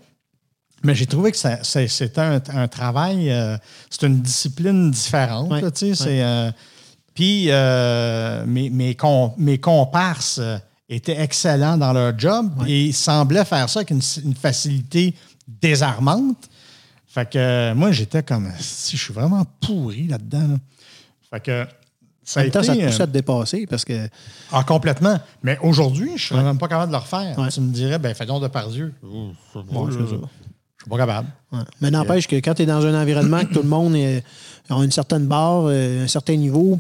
Mais 0.85 0.95
j'ai 0.95 1.07
trouvé 1.07 1.33
que 1.33 1.37
c'était 1.39 2.21
un, 2.21 2.41
un 2.55 2.69
travail, 2.69 3.31
euh, 3.31 3.57
c'est 3.91 4.07
une 4.07 4.21
discipline 4.21 4.91
différente. 4.91 5.51
Tu 5.75 5.95
sais, 5.95 6.23
euh, 6.23 6.51
puis 7.15 7.47
euh, 7.49 8.45
mes, 8.47 8.71
mes, 8.71 8.95
com- 8.95 9.33
mes 9.39 9.59
comparses 9.59 10.41
étaient 10.89 11.21
excellents 11.21 11.77
dans 11.79 11.93
leur 11.93 12.17
job 12.19 12.51
et 12.67 12.85
ils 12.87 12.93
semblaient 12.95 13.45
faire 13.45 13.69
ça 13.69 13.81
avec 13.81 13.91
une, 13.91 14.03
une 14.25 14.35
facilité 14.35 15.15
désarmante. 15.49 16.49
Fait 17.07 17.31
que 17.31 17.73
moi, 17.75 17.91
j'étais 17.93 18.23
comme 18.23 18.51
si 18.59 18.97
je 18.97 19.03
suis 19.05 19.15
vraiment 19.15 19.45
pourri 19.61 20.07
là-dedans. 20.09 20.49
là. 20.49 20.57
Fait 21.31 21.41
que 21.41 21.67
ça 22.25 22.41
En 22.41 22.43
a 22.43 22.45
même 22.45 22.53
temps, 22.53 22.61
été. 22.63 22.67
ça 22.67 22.75
te 22.77 22.87
pousse 22.87 23.01
à 23.01 23.07
te 23.07 23.13
dépasser 23.13 23.67
parce 23.67 23.85
que. 23.85 24.09
ah, 24.53 24.65
complètement. 24.65 25.19
Mais 25.43 25.59
aujourd'hui, 25.63 26.09
je 26.11 26.13
ne 26.35 26.39
serais 26.39 26.43
même 26.43 26.59
pas 26.59 26.69
capable 26.69 26.91
de 26.93 26.97
le 26.97 27.01
refaire. 27.03 27.37
Tu 27.53 27.61
me 27.61 27.73
dirais, 27.73 27.99
ben, 27.99 28.15
fais 28.15 28.27
donc 28.27 28.43
de 28.43 28.49
par 28.49 28.69
Dieu. 28.69 28.93
Je 29.03 30.07
ça. 30.07 30.17
Suis 30.85 30.91
pas 30.91 30.97
capable. 30.99 31.29
Ouais. 31.53 31.59
Mais 31.81 31.91
n'empêche 31.91 32.27
que 32.27 32.37
quand 32.37 32.55
tu 32.55 32.63
es 32.63 32.67
dans 32.67 32.85
un 32.85 33.01
environnement 33.01 33.41
que 33.41 33.53
tout 33.55 33.63
le 33.63 33.69
monde 33.69 33.95
est- 33.97 34.23
a 34.71 34.75
une 34.83 34.91
certaine 34.93 35.27
barre, 35.27 35.65
euh, 35.67 36.05
un 36.05 36.09
certain 36.09 36.37
niveau, 36.37 36.79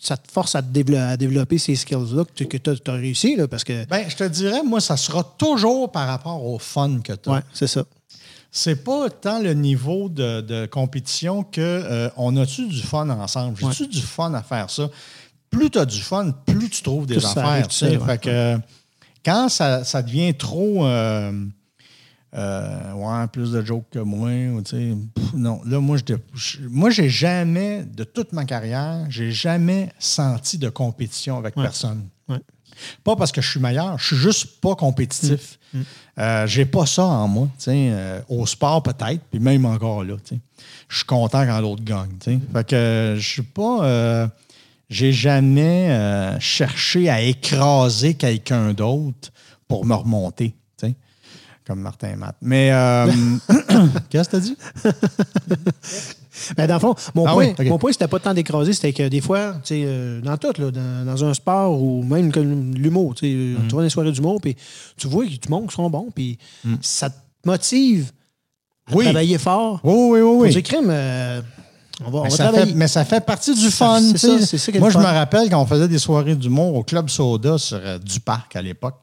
ça 0.00 0.16
te 0.16 0.30
force 0.30 0.54
à, 0.54 0.62
te 0.62 0.94
à 0.96 1.16
développer 1.16 1.58
ces 1.58 1.74
skills-là 1.76 2.24
que 2.24 2.56
tu 2.56 2.70
as, 2.90 2.92
réussi. 2.92 3.36
Là, 3.36 3.48
parce 3.48 3.64
que. 3.64 3.86
Ben, 3.86 4.04
je 4.08 4.16
te 4.16 4.24
dirais, 4.24 4.62
moi, 4.62 4.80
ça 4.80 4.96
sera 4.96 5.24
toujours 5.38 5.90
par 5.90 6.06
rapport 6.06 6.44
au 6.44 6.58
fun 6.58 7.00
que 7.02 7.12
tu 7.14 7.28
as. 7.28 7.32
Ouais, 7.32 7.40
c'est 7.52 7.66
ça. 7.66 7.84
C'est 8.56 8.84
pas 8.84 9.10
tant 9.10 9.40
le 9.40 9.52
niveau 9.54 10.08
de, 10.08 10.40
de 10.40 10.66
compétition 10.66 11.42
que 11.42 11.60
euh, 11.60 12.08
on 12.16 12.36
a-tu 12.36 12.68
du 12.68 12.82
fun 12.82 13.08
ensemble? 13.10 13.56
J'ai-tu 13.58 13.88
du 13.88 14.00
fun 14.00 14.32
à 14.34 14.42
faire 14.42 14.70
ça? 14.70 14.88
Plus 15.50 15.70
tu 15.70 15.78
as 15.78 15.84
du 15.86 16.00
fun, 16.00 16.30
plus 16.46 16.70
tu 16.70 16.82
trouves 16.82 17.06
des 17.06 17.18
ça 17.18 17.30
affaires. 17.30 17.66
tu 17.68 17.76
sais. 17.76 17.96
ouais. 17.96 18.06
Fait 18.06 18.18
que, 18.18 18.56
quand 19.24 19.48
ça, 19.48 19.82
ça 19.84 20.02
devient 20.02 20.34
trop. 20.34 20.86
euh, 20.86 21.32
euh, 22.36 22.92
ouais, 22.94 23.26
plus 23.28 23.52
de 23.52 23.64
jokes 23.64 23.86
que 23.92 24.00
moi. 24.00 24.30
ou 24.52 24.62
tu 24.62 24.70
sais, 24.70 24.96
pff, 25.14 25.34
non, 25.34 25.60
là, 25.64 25.78
moi, 25.78 25.96
je, 26.34 26.58
moi, 26.68 26.90
j'ai 26.90 27.08
jamais, 27.08 27.84
de 27.84 28.02
toute 28.02 28.32
ma 28.32 28.44
carrière, 28.44 29.06
j'ai 29.08 29.30
jamais 29.30 29.92
senti 30.00 30.58
de 30.58 30.68
compétition 30.68 31.38
avec 31.38 31.54
personne. 31.54 32.08
Ouais. 32.28 32.40
Pas 33.04 33.14
parce 33.14 33.30
que 33.30 33.40
je 33.40 33.48
suis 33.48 33.60
meilleur, 33.60 33.98
je 34.00 34.06
suis 34.06 34.16
juste 34.16 34.60
pas 34.60 34.74
compétitif. 34.74 35.60
Mm. 35.72 35.80
Euh, 36.18 36.46
j'ai 36.48 36.64
pas 36.64 36.86
ça 36.86 37.04
en 37.04 37.28
moi. 37.28 37.48
tu 37.56 37.64
sais. 37.64 37.88
Euh, 37.90 38.20
au 38.28 38.46
sport, 38.46 38.82
peut-être, 38.82 39.22
puis 39.30 39.38
même 39.38 39.64
encore 39.64 40.02
là. 40.02 40.16
tu 40.24 40.34
sais. 40.34 40.40
Je 40.88 40.96
suis 40.96 41.06
content 41.06 41.46
quand 41.46 41.60
l'autre 41.60 41.84
gagne. 41.84 42.16
tu 42.20 42.32
sais. 42.32 42.40
Fait 42.52 42.66
que 42.66 43.14
je 43.16 43.28
suis 43.28 43.42
pas. 43.42 44.28
j'ai 44.90 45.12
jamais 45.12 46.36
cherché 46.40 47.08
à 47.08 47.20
écraser 47.22 48.14
quelqu'un 48.14 48.72
d'autre 48.72 49.30
pour 49.68 49.84
me 49.86 49.94
remonter. 49.94 50.54
tu 50.76 50.88
sais. 50.88 50.94
Comme 51.66 51.80
Martin 51.80 52.08
et 52.12 52.16
Matt. 52.16 52.36
Mais 52.42 52.70
euh, 52.72 53.06
qu'est-ce 54.10 54.28
que 54.28 54.30
tu 54.30 54.36
as 54.36 54.40
dit? 54.40 54.56
Mais 56.58 56.66
dans 56.66 56.74
le 56.74 56.80
fond, 56.80 56.94
mon 57.14 57.26
Ah 57.26 57.32
point, 57.32 57.46
oui, 57.46 57.54
ok. 57.58 57.66
mon 57.68 57.78
point 57.78 57.92
c'était 57.92 58.08
pas 58.08 58.18
tant 58.18 58.34
d'écraser, 58.34 58.72
c'était 58.74 58.92
que 58.92 59.08
des 59.08 59.20
fois, 59.20 59.52
tu 59.64 59.68
sais, 59.74 59.82
euh, 59.86 60.20
dans 60.20 60.36
tout, 60.36 60.52
là, 60.60 60.70
dans, 60.70 61.06
dans 61.06 61.24
un 61.24 61.32
sport 61.32 61.80
ou 61.80 62.02
même 62.02 62.30
comme 62.32 62.74
l'humour, 62.74 63.14
tu 63.14 63.26
sais, 63.26 63.32
Mm. 63.32 63.66
tu 63.68 63.70
vas 63.74 63.78
dans 63.78 63.80
les 63.84 63.88
soirées 63.90 64.12
d'humour, 64.12 64.40
puis 64.42 64.56
tu 64.96 65.06
vois 65.08 65.24
que 65.24 65.30
du 65.30 65.48
monde 65.48 65.68
qui 65.68 65.74
sont 65.74 65.88
bons, 65.88 66.08
puis 66.14 66.38
Mm. 66.64 66.74
ça 66.82 67.08
te 67.10 67.16
motive 67.46 68.10
à 68.90 68.94
Oui. 68.96 69.04
travailler 69.04 69.38
fort. 69.38 69.80
Oui, 69.84 69.94
oui, 69.94 70.20
oui. 70.20 70.52
Oui. 70.54 70.62
crime, 70.62 70.88
euh, 70.90 71.40
on 72.04 72.10
va, 72.10 72.18
on 72.18 72.22
Mais 72.24 72.28
va 72.28 72.36
ça, 72.36 72.44
travailler. 72.44 72.66
fait, 72.72 72.74
mais 72.78 72.88
ça 72.88 73.04
fait 73.06 73.24
partie 73.24 73.54
du 73.54 73.70
fun. 73.70 74.00
ça, 74.16 74.38
ça 74.44 74.72
Moi, 74.78 74.88
le 74.88 74.92
je 74.92 74.98
me 74.98 75.04
rappelle 75.04 75.48
quand 75.48 75.62
on 75.62 75.66
faisait 75.66 75.88
des 75.88 75.98
soirées 75.98 76.34
d'humour 76.34 76.74
au 76.74 76.82
Club 76.82 77.08
Soda 77.08 77.56
sur 77.56 77.78
euh, 77.80 77.98
du 77.98 78.20
Parc 78.20 78.54
à 78.56 78.60
l'époque. 78.62 78.96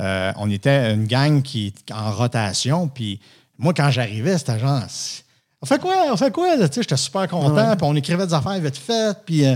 Euh, 0.00 0.32
on 0.38 0.50
était 0.50 0.92
une 0.94 1.06
gang 1.06 1.42
qui 1.42 1.72
en 1.92 2.10
rotation. 2.12 2.88
Puis 2.88 3.20
moi, 3.58 3.74
quand 3.74 3.90
j'arrivais, 3.90 4.38
c'était 4.38 4.58
genre. 4.58 4.82
On 5.62 5.66
fait 5.66 5.78
quoi? 5.80 5.94
On 6.10 6.16
fait 6.16 6.32
quoi? 6.32 6.56
là? 6.56 6.68
Tu 6.68 6.76
sais, 6.76 6.82
J'étais 6.82 6.96
super 6.96 7.28
content. 7.28 7.76
Puis 7.76 7.82
on 7.86 7.94
écrivait 7.94 8.26
des 8.26 8.34
affaires 8.34 8.58
vite 8.60 8.78
faites. 8.78 9.18
Puis 9.26 9.44
euh, 9.44 9.54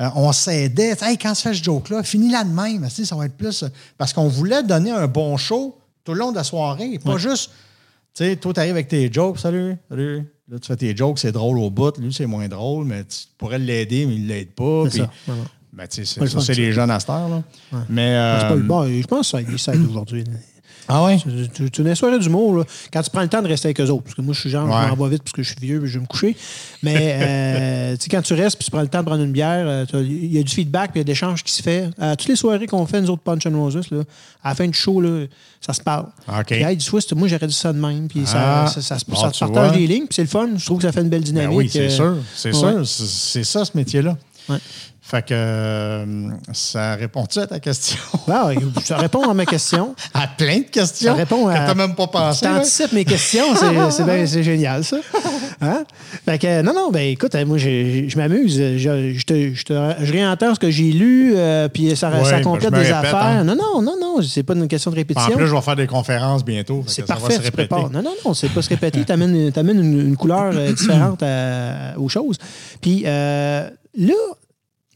euh, 0.00 0.08
on 0.16 0.32
s'aidait. 0.32 0.96
Hey, 1.00 1.16
quand 1.16 1.32
tu 1.34 1.42
fais 1.42 1.54
ce 1.54 1.62
joke-là, 1.62 2.02
finis 2.02 2.30
là 2.30 2.42
de 2.44 2.50
même. 2.50 2.88
Ça 2.90 3.14
va 3.16 3.26
être 3.26 3.36
plus. 3.36 3.62
euh, 3.62 3.68
Parce 3.96 4.12
qu'on 4.12 4.26
voulait 4.28 4.62
donner 4.64 4.90
un 4.90 5.06
bon 5.06 5.36
show 5.36 5.78
tout 6.04 6.12
le 6.14 6.18
long 6.18 6.30
de 6.32 6.36
la 6.36 6.44
soirée. 6.44 6.98
Pas 6.98 7.16
juste. 7.18 7.50
Tu 8.14 8.24
sais, 8.24 8.36
toi, 8.36 8.52
tu 8.54 8.60
arrives 8.60 8.72
avec 8.72 8.88
tes 8.88 9.12
jokes, 9.12 9.38
salut, 9.38 9.76
salut. 9.88 10.24
Là, 10.48 10.58
tu 10.60 10.66
fais 10.68 10.76
tes 10.76 10.96
jokes, 10.96 11.18
c'est 11.18 11.32
drôle 11.32 11.58
au 11.58 11.70
bout. 11.70 11.96
Lui, 11.98 12.12
c'est 12.14 12.24
moins 12.26 12.48
drôle, 12.48 12.84
mais 12.86 13.04
tu 13.04 13.18
pourrais 13.36 13.58
l'aider, 13.58 14.06
mais 14.06 14.14
il 14.14 14.22
ne 14.22 14.28
l'aide 14.28 14.50
pas. 14.52 14.88
Ça. 14.90 15.10
Ben, 15.76 15.86
tu 15.86 16.04
sais, 16.06 16.18
c'est, 16.20 16.26
ça, 16.26 16.40
c'est 16.40 16.54
les 16.54 16.72
jeunes 16.72 16.90
à 16.90 16.98
cette 16.98 17.10
heure, 17.10 17.28
là. 17.28 17.42
Mais. 17.90 18.14
euh, 18.16 18.40
C'est 18.40 18.48
pas 18.48 18.54
le 18.54 18.62
bon. 18.62 18.86
Je 18.86 19.06
pense 19.06 19.30
que 19.32 19.56
ça 19.58 19.74
aide 19.74 19.86
aujourd'hui. 19.86 20.24
ah 20.88 21.04
ouais? 21.04 21.18
Dans 21.26 21.84
les 21.84 21.94
soirées 21.94 22.18
d'humour, 22.18 22.56
là, 22.58 22.64
quand 22.92 23.02
tu 23.02 23.10
prends 23.10 23.20
le 23.20 23.28
temps 23.28 23.42
de 23.42 23.48
rester 23.48 23.66
avec 23.68 23.80
eux 23.80 23.90
autres, 23.90 24.04
parce 24.04 24.14
que 24.14 24.22
moi, 24.22 24.32
je 24.32 24.40
suis 24.40 24.48
genre, 24.50 24.66
Ouais. 24.68 24.86
je 24.88 24.94
m'en 24.94 25.04
vais 25.04 25.10
vite 25.16 25.22
parce 25.24 25.32
que 25.32 25.42
je 25.42 25.48
suis 25.48 25.58
vieux 25.60 25.84
et 25.84 25.86
je 25.86 25.94
vais 25.94 26.00
me 26.00 26.06
coucher. 26.06 26.34
Mais 26.82 27.18
euh, 27.20 27.96
quand 28.10 28.22
tu 28.22 28.32
restes 28.32 28.56
puis 28.56 28.64
tu 28.64 28.70
prends 28.70 28.80
le 28.80 28.88
temps 28.88 29.00
de 29.00 29.04
prendre 29.06 29.22
une 29.22 29.32
bière, 29.32 29.66
euh, 29.68 29.84
il 30.02 30.32
y 30.32 30.38
a 30.38 30.42
du 30.42 30.54
feedback 30.54 30.92
puis 30.92 31.00
il 31.00 31.02
y 31.02 31.02
a 31.02 31.04
des 31.04 31.12
échanges 31.12 31.42
qui 31.44 31.52
se 31.52 31.62
fait. 31.62 31.90
À 31.98 32.16
toutes 32.16 32.28
les 32.28 32.36
soirées 32.36 32.66
qu'on 32.66 32.86
fait, 32.86 33.02
nous 33.02 33.10
autres 33.10 33.22
Punch 33.22 33.44
and 33.46 33.60
Roses, 33.60 33.90
là, 33.90 34.02
à 34.42 34.50
la 34.50 34.54
fin 34.54 34.66
du 34.66 34.78
show, 34.78 35.00
là, 35.02 35.26
ça 35.60 35.74
se 35.74 35.82
parle. 35.82 36.06
OK. 36.26 36.44
Puis, 36.46 36.62
hey, 36.62 36.76
du 36.76 36.86
twist, 36.86 37.12
moi, 37.14 37.28
j'aurais 37.28 37.48
dit 37.48 37.52
ça 37.54 37.72
de 37.72 37.78
même. 37.78 38.08
Puis 38.08 38.24
ça, 38.24 38.64
Ah. 38.64 38.66
ça, 38.68 38.80
ça 38.80 38.96
Bon, 39.08 39.16
ça 39.16 39.30
te 39.30 39.38
partage 39.52 39.76
les 39.76 39.86
lignes, 39.86 40.06
puis 40.06 40.14
c'est 40.14 40.22
le 40.22 40.28
fun. 40.28 40.48
Je 40.56 40.64
trouve 40.64 40.78
que 40.78 40.84
ça 40.84 40.92
fait 40.92 41.02
une 41.02 41.10
belle 41.10 41.20
Ben 41.20 41.26
dynamique. 41.26 41.58
oui, 41.58 41.68
c'est 41.70 41.80
euh, 41.86 41.90
sûr. 41.90 42.16
C'est 42.34 42.48
ouais. 42.54 42.54
sûr. 42.54 42.86
C'est, 42.86 43.04
c'est 43.06 43.44
ça, 43.44 43.64
ce 43.66 43.72
métier-là. 43.76 44.16
Ouais. 44.48 44.58
Fait 45.08 45.22
que 45.22 45.28
euh, 45.34 46.04
ça 46.52 46.96
répond-tu 46.96 47.38
à 47.38 47.46
ta 47.46 47.60
question? 47.60 47.98
Ah, 48.28 48.50
ça 48.82 48.96
répond 48.96 49.22
à 49.30 49.34
ma 49.34 49.46
question. 49.46 49.94
à 50.12 50.26
plein 50.26 50.58
de 50.58 50.64
questions 50.64 51.12
Ça 51.12 51.14
répond 51.16 51.46
à- 51.46 51.54
que 51.54 51.58
tu 51.60 51.64
n'as 51.66 51.74
même 51.86 51.94
pas 51.94 52.06
Tu 52.06 52.12
pensé. 52.12 52.44
ouais. 52.46 52.52
anticipes 52.58 52.92
mes 52.92 53.04
questions, 53.04 53.44
c'est, 53.54 54.26
c'est 54.26 54.42
génial, 54.42 54.82
ça. 54.82 54.96
Hein? 55.60 55.84
Fait 56.24 56.38
que, 56.38 56.60
non, 56.62 56.74
non, 56.74 56.90
ben 56.90 57.06
écoute, 57.08 57.36
moi, 57.46 57.56
je 57.56 58.16
m'amuse. 58.18 58.56
Je, 58.58 59.12
je, 59.14 59.24
te- 59.24 59.54
je, 59.54 59.64
te- 59.64 59.94
je 60.04 60.12
réentends 60.12 60.56
ce 60.56 60.58
que 60.60 60.70
j'ai 60.70 60.90
lu, 60.90 61.34
euh, 61.36 61.68
puis 61.68 61.90
ça, 61.90 62.10
ça 62.24 62.36
ben, 62.38 62.42
complète 62.42 62.72
des 62.72 62.78
répète, 62.78 62.94
affaires. 62.94 63.14
hein. 63.16 63.44
Non, 63.44 63.54
non, 63.54 63.80
non, 63.82 63.94
non, 64.00 64.22
c'est 64.22 64.42
pas 64.42 64.54
une 64.54 64.66
question 64.66 64.90
de 64.90 64.96
En 64.96 64.98
répétition. 64.98 65.36
plus, 65.36 65.46
je 65.46 65.54
vais 65.54 65.60
faire 65.62 65.76
des 65.76 65.86
conférences 65.86 66.44
bientôt. 66.44 66.82
C'est 66.88 67.02
que 67.02 67.08
ça 67.08 67.14
va 67.14 67.20
parfait, 67.20 67.34
se 67.36 67.38
tu 67.38 67.44
répéter. 67.44 67.68
prépares. 67.68 67.90
Non, 67.92 68.02
non, 68.02 68.14
non, 68.24 68.34
c'est 68.34 68.48
pas 68.48 68.60
se 68.62 68.68
répéter. 68.70 69.04
Tu 69.04 69.12
amènes, 69.12 69.52
une, 69.56 70.00
une 70.00 70.16
couleur 70.16 70.50
euh, 70.52 70.72
différente 70.72 71.22
à- 71.22 71.96
aux 71.96 72.08
choses. 72.08 72.38
Puis 72.80 73.04
euh, 73.06 73.68
là, 73.96 74.14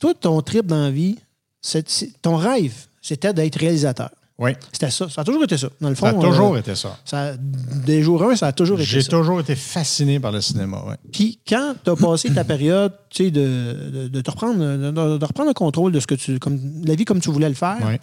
toi, 0.01 0.13
ton 0.19 0.41
trip 0.43 0.67
dans 0.67 0.83
la 0.83 0.91
vie, 0.91 1.17
c'est- 1.61 2.11
ton 2.23 2.37
rêve, 2.37 2.75
c'était 3.01 3.33
d'être 3.33 3.57
réalisateur. 3.59 4.11
Oui, 4.43 4.53
C'était 4.73 4.91
ça. 4.91 5.07
Ça 5.11 5.21
a 5.21 5.25
toujours 5.25 5.45
été 5.45 5.59
ça. 5.59 5.69
Dans 5.83 5.91
le 5.91 5.95
fond, 5.95 6.07
ça 6.11 6.17
a 6.17 6.21
toujours 6.23 6.55
euh, 6.55 6.61
été 6.61 6.75
ça. 6.75 6.99
ça, 7.05 7.35
des 7.37 8.03
jours 8.03 8.23
1, 8.25 8.37
ça 8.37 8.47
a 8.47 8.53
toujours 8.53 8.81
été 8.81 8.89
J'ai 8.89 9.03
ça. 9.03 9.11
toujours 9.11 9.39
été 9.39 9.55
fasciné 9.55 10.19
par 10.19 10.33
le 10.33 10.41
cinéma. 10.41 10.83
Ouais. 10.89 10.95
Puis 11.13 11.39
quand 11.47 11.75
tu 11.85 11.91
as 11.91 11.97
passé 11.97 12.33
ta 12.33 12.43
période, 12.43 12.91
tu 13.11 13.25
sais, 13.25 13.31
de, 13.31 13.91
de, 13.93 14.09
de 14.09 14.21
te 14.23 14.31
reprendre, 14.31 14.59
de, 14.59 14.91
de 15.19 15.25
reprendre 15.27 15.49
le 15.51 15.53
contrôle 15.55 15.93
de 15.93 16.01
ce 16.01 16.07
que 16.07 16.15
tu, 16.15 16.39
comme 16.39 16.59
la 16.87 16.95
vie 16.95 17.05
comme 17.05 17.21
tu 17.21 17.31
voulais 17.31 17.51
le 17.51 17.55
faire, 17.55 17.77
Ouais. 17.85 18.01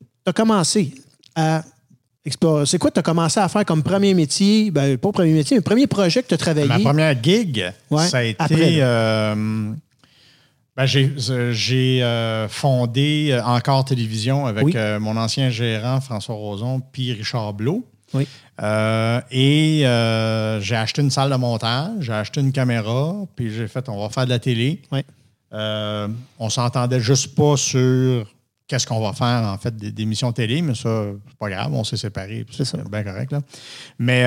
tu 0.00 0.06
as 0.26 0.32
commencé 0.34 0.94
à 1.34 1.64
explorer. 2.22 2.66
C'est 2.66 2.76
quoi 2.76 2.90
que 2.90 2.94
tu 2.96 3.00
as 3.00 3.02
commencé 3.02 3.40
à 3.40 3.48
faire 3.48 3.64
comme 3.64 3.82
premier 3.82 4.12
métier? 4.12 4.70
Ben, 4.70 4.98
pas 4.98 5.10
premier 5.10 5.32
métier, 5.32 5.56
mais 5.56 5.62
premier 5.62 5.86
projet 5.86 6.22
que 6.22 6.28
tu 6.28 6.34
as 6.34 6.38
travaillé? 6.38 6.66
Ma 6.68 6.80
première 6.80 7.16
gig, 7.22 7.64
Ouais, 7.90 8.06
ça 8.08 8.18
a 8.18 8.22
été. 8.24 8.36
après, 8.38 8.76
euh, 8.78 9.72
ben, 10.76 10.86
j'ai 10.86 11.12
euh, 11.28 11.52
euh, 12.02 12.48
fondé 12.48 13.28
euh, 13.30 13.42
Encore 13.44 13.84
Télévision 13.84 14.46
avec 14.46 14.64
Oui. 14.64 14.72
euh, 14.74 14.98
mon 14.98 15.16
ancien 15.16 15.50
gérant 15.50 16.00
François 16.00 16.34
Roson 16.34 16.80
puis 16.80 17.12
Richard 17.12 17.52
Blot. 17.52 17.86
Oui. 18.14 18.26
Euh, 18.62 19.20
et 19.30 19.80
j'ai 20.62 20.76
acheté 20.76 21.02
une 21.02 21.10
salle 21.10 21.30
de 21.30 21.36
montage, 21.36 21.94
j'ai 22.00 22.12
acheté 22.12 22.40
une 22.40 22.52
caméra, 22.52 23.16
puis 23.36 23.50
j'ai 23.52 23.68
fait, 23.68 23.88
on 23.88 24.00
va 24.00 24.08
faire 24.10 24.24
de 24.24 24.30
la 24.30 24.38
télé. 24.38 24.80
Oui. 24.92 25.00
On 25.52 26.50
s'entendait 26.50 27.00
juste 27.00 27.34
pas 27.34 27.56
sur 27.56 28.26
qu'est-ce 28.66 28.86
qu'on 28.86 29.00
va 29.00 29.12
faire, 29.12 29.46
en 29.48 29.58
fait, 29.58 29.74
des, 29.76 29.92
télé, 30.34 30.62
mais 30.62 30.74
ça, 30.74 31.04
c'est 31.28 31.38
pas 31.38 31.50
grave, 31.50 31.72
on 31.72 31.84
s'est 31.84 31.96
séparés. 31.96 32.46
C'est 32.50 32.88
bien 32.90 33.02
correct, 33.02 33.32
là. 33.32 33.40
Mais 33.98 34.24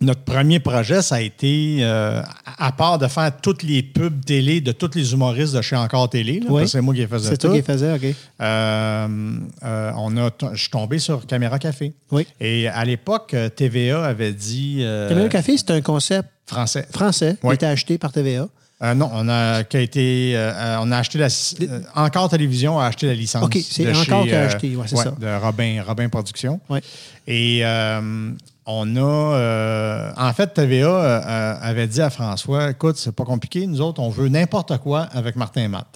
notre 0.00 0.22
premier 0.22 0.60
projet, 0.60 1.02
ça 1.02 1.16
a 1.16 1.20
été, 1.20 1.78
euh, 1.80 2.22
à 2.58 2.72
part 2.72 2.98
de 2.98 3.06
faire 3.08 3.32
toutes 3.40 3.62
les 3.62 3.82
pubs 3.82 4.24
télé 4.24 4.60
de 4.60 4.72
tous 4.72 4.90
les 4.94 5.12
humoristes 5.12 5.54
de 5.54 5.60
chez 5.62 5.76
Encore 5.76 6.08
Télé, 6.10 6.40
Oui. 6.48 6.68
c'est 6.68 6.80
moi 6.80 6.94
qui 6.94 7.00
les 7.00 7.06
faisais 7.06 7.30
C'est 7.30 7.38
toi 7.38 7.50
qui 7.50 7.56
les 7.56 7.62
faisais, 7.62 7.92
OK. 7.92 8.14
Euh, 8.40 9.38
euh, 9.64 9.92
on 9.96 10.16
a 10.16 10.30
je 10.52 10.60
suis 10.60 10.70
tombé 10.70 10.98
sur 10.98 11.26
Caméra 11.26 11.58
Café. 11.58 11.92
Oui. 12.10 12.26
Et 12.40 12.68
à 12.68 12.84
l'époque, 12.84 13.34
TVA 13.56 14.04
avait 14.04 14.32
dit. 14.32 14.84
Caméra 15.08 15.28
Café, 15.28 15.56
c'est 15.56 15.70
un 15.70 15.80
concept 15.80 16.28
Français. 16.46 16.86
français 16.92 17.32
qui 17.40 17.46
Oui. 17.46 17.50
a 17.50 17.54
été 17.54 17.66
acheté 17.66 17.98
par 17.98 18.12
TVA. 18.12 18.48
Euh, 18.80 18.94
non, 18.94 19.10
on 19.12 19.28
a, 19.28 19.64
qui 19.64 19.76
a 19.76 19.80
été, 19.80 20.32
euh, 20.36 20.78
on 20.80 20.92
a 20.92 20.98
acheté 20.98 21.18
la. 21.18 21.26
euh, 21.26 21.80
encore 21.96 22.28
Télévision 22.28 22.78
a 22.78 22.86
acheté 22.86 23.06
la 23.08 23.14
licence. 23.14 23.42
OK, 23.44 23.58
c'est 23.68 23.90
Encore 23.92 24.24
qui 24.24 24.32
a 24.32 24.42
acheté, 24.44 24.76
ouais, 24.76 24.86
c'est 24.86 24.94
ça. 24.96 25.10
De 25.18 25.26
Robin, 25.42 25.82
Robin 25.84 26.08
Productions. 26.08 26.60
Oui. 26.70 26.78
Et 27.26 27.60
euh, 27.64 28.30
on 28.68 28.96
a. 28.96 29.00
euh, 29.00 30.12
en 30.16 30.32
fait, 30.34 30.52
TVA 30.52 30.86
euh, 30.86 31.20
euh, 31.24 31.54
avait 31.60 31.88
dit 31.88 32.02
à 32.02 32.10
François 32.10 32.70
écoute, 32.70 32.98
c'est 32.98 33.12
pas 33.12 33.24
compliqué, 33.24 33.66
nous 33.66 33.80
autres, 33.80 34.00
on 34.00 34.10
veut 34.10 34.28
n'importe 34.28 34.76
quoi 34.78 35.04
avec 35.04 35.36
Martin 35.36 35.62
et 35.62 35.68
Matt. 35.68 35.88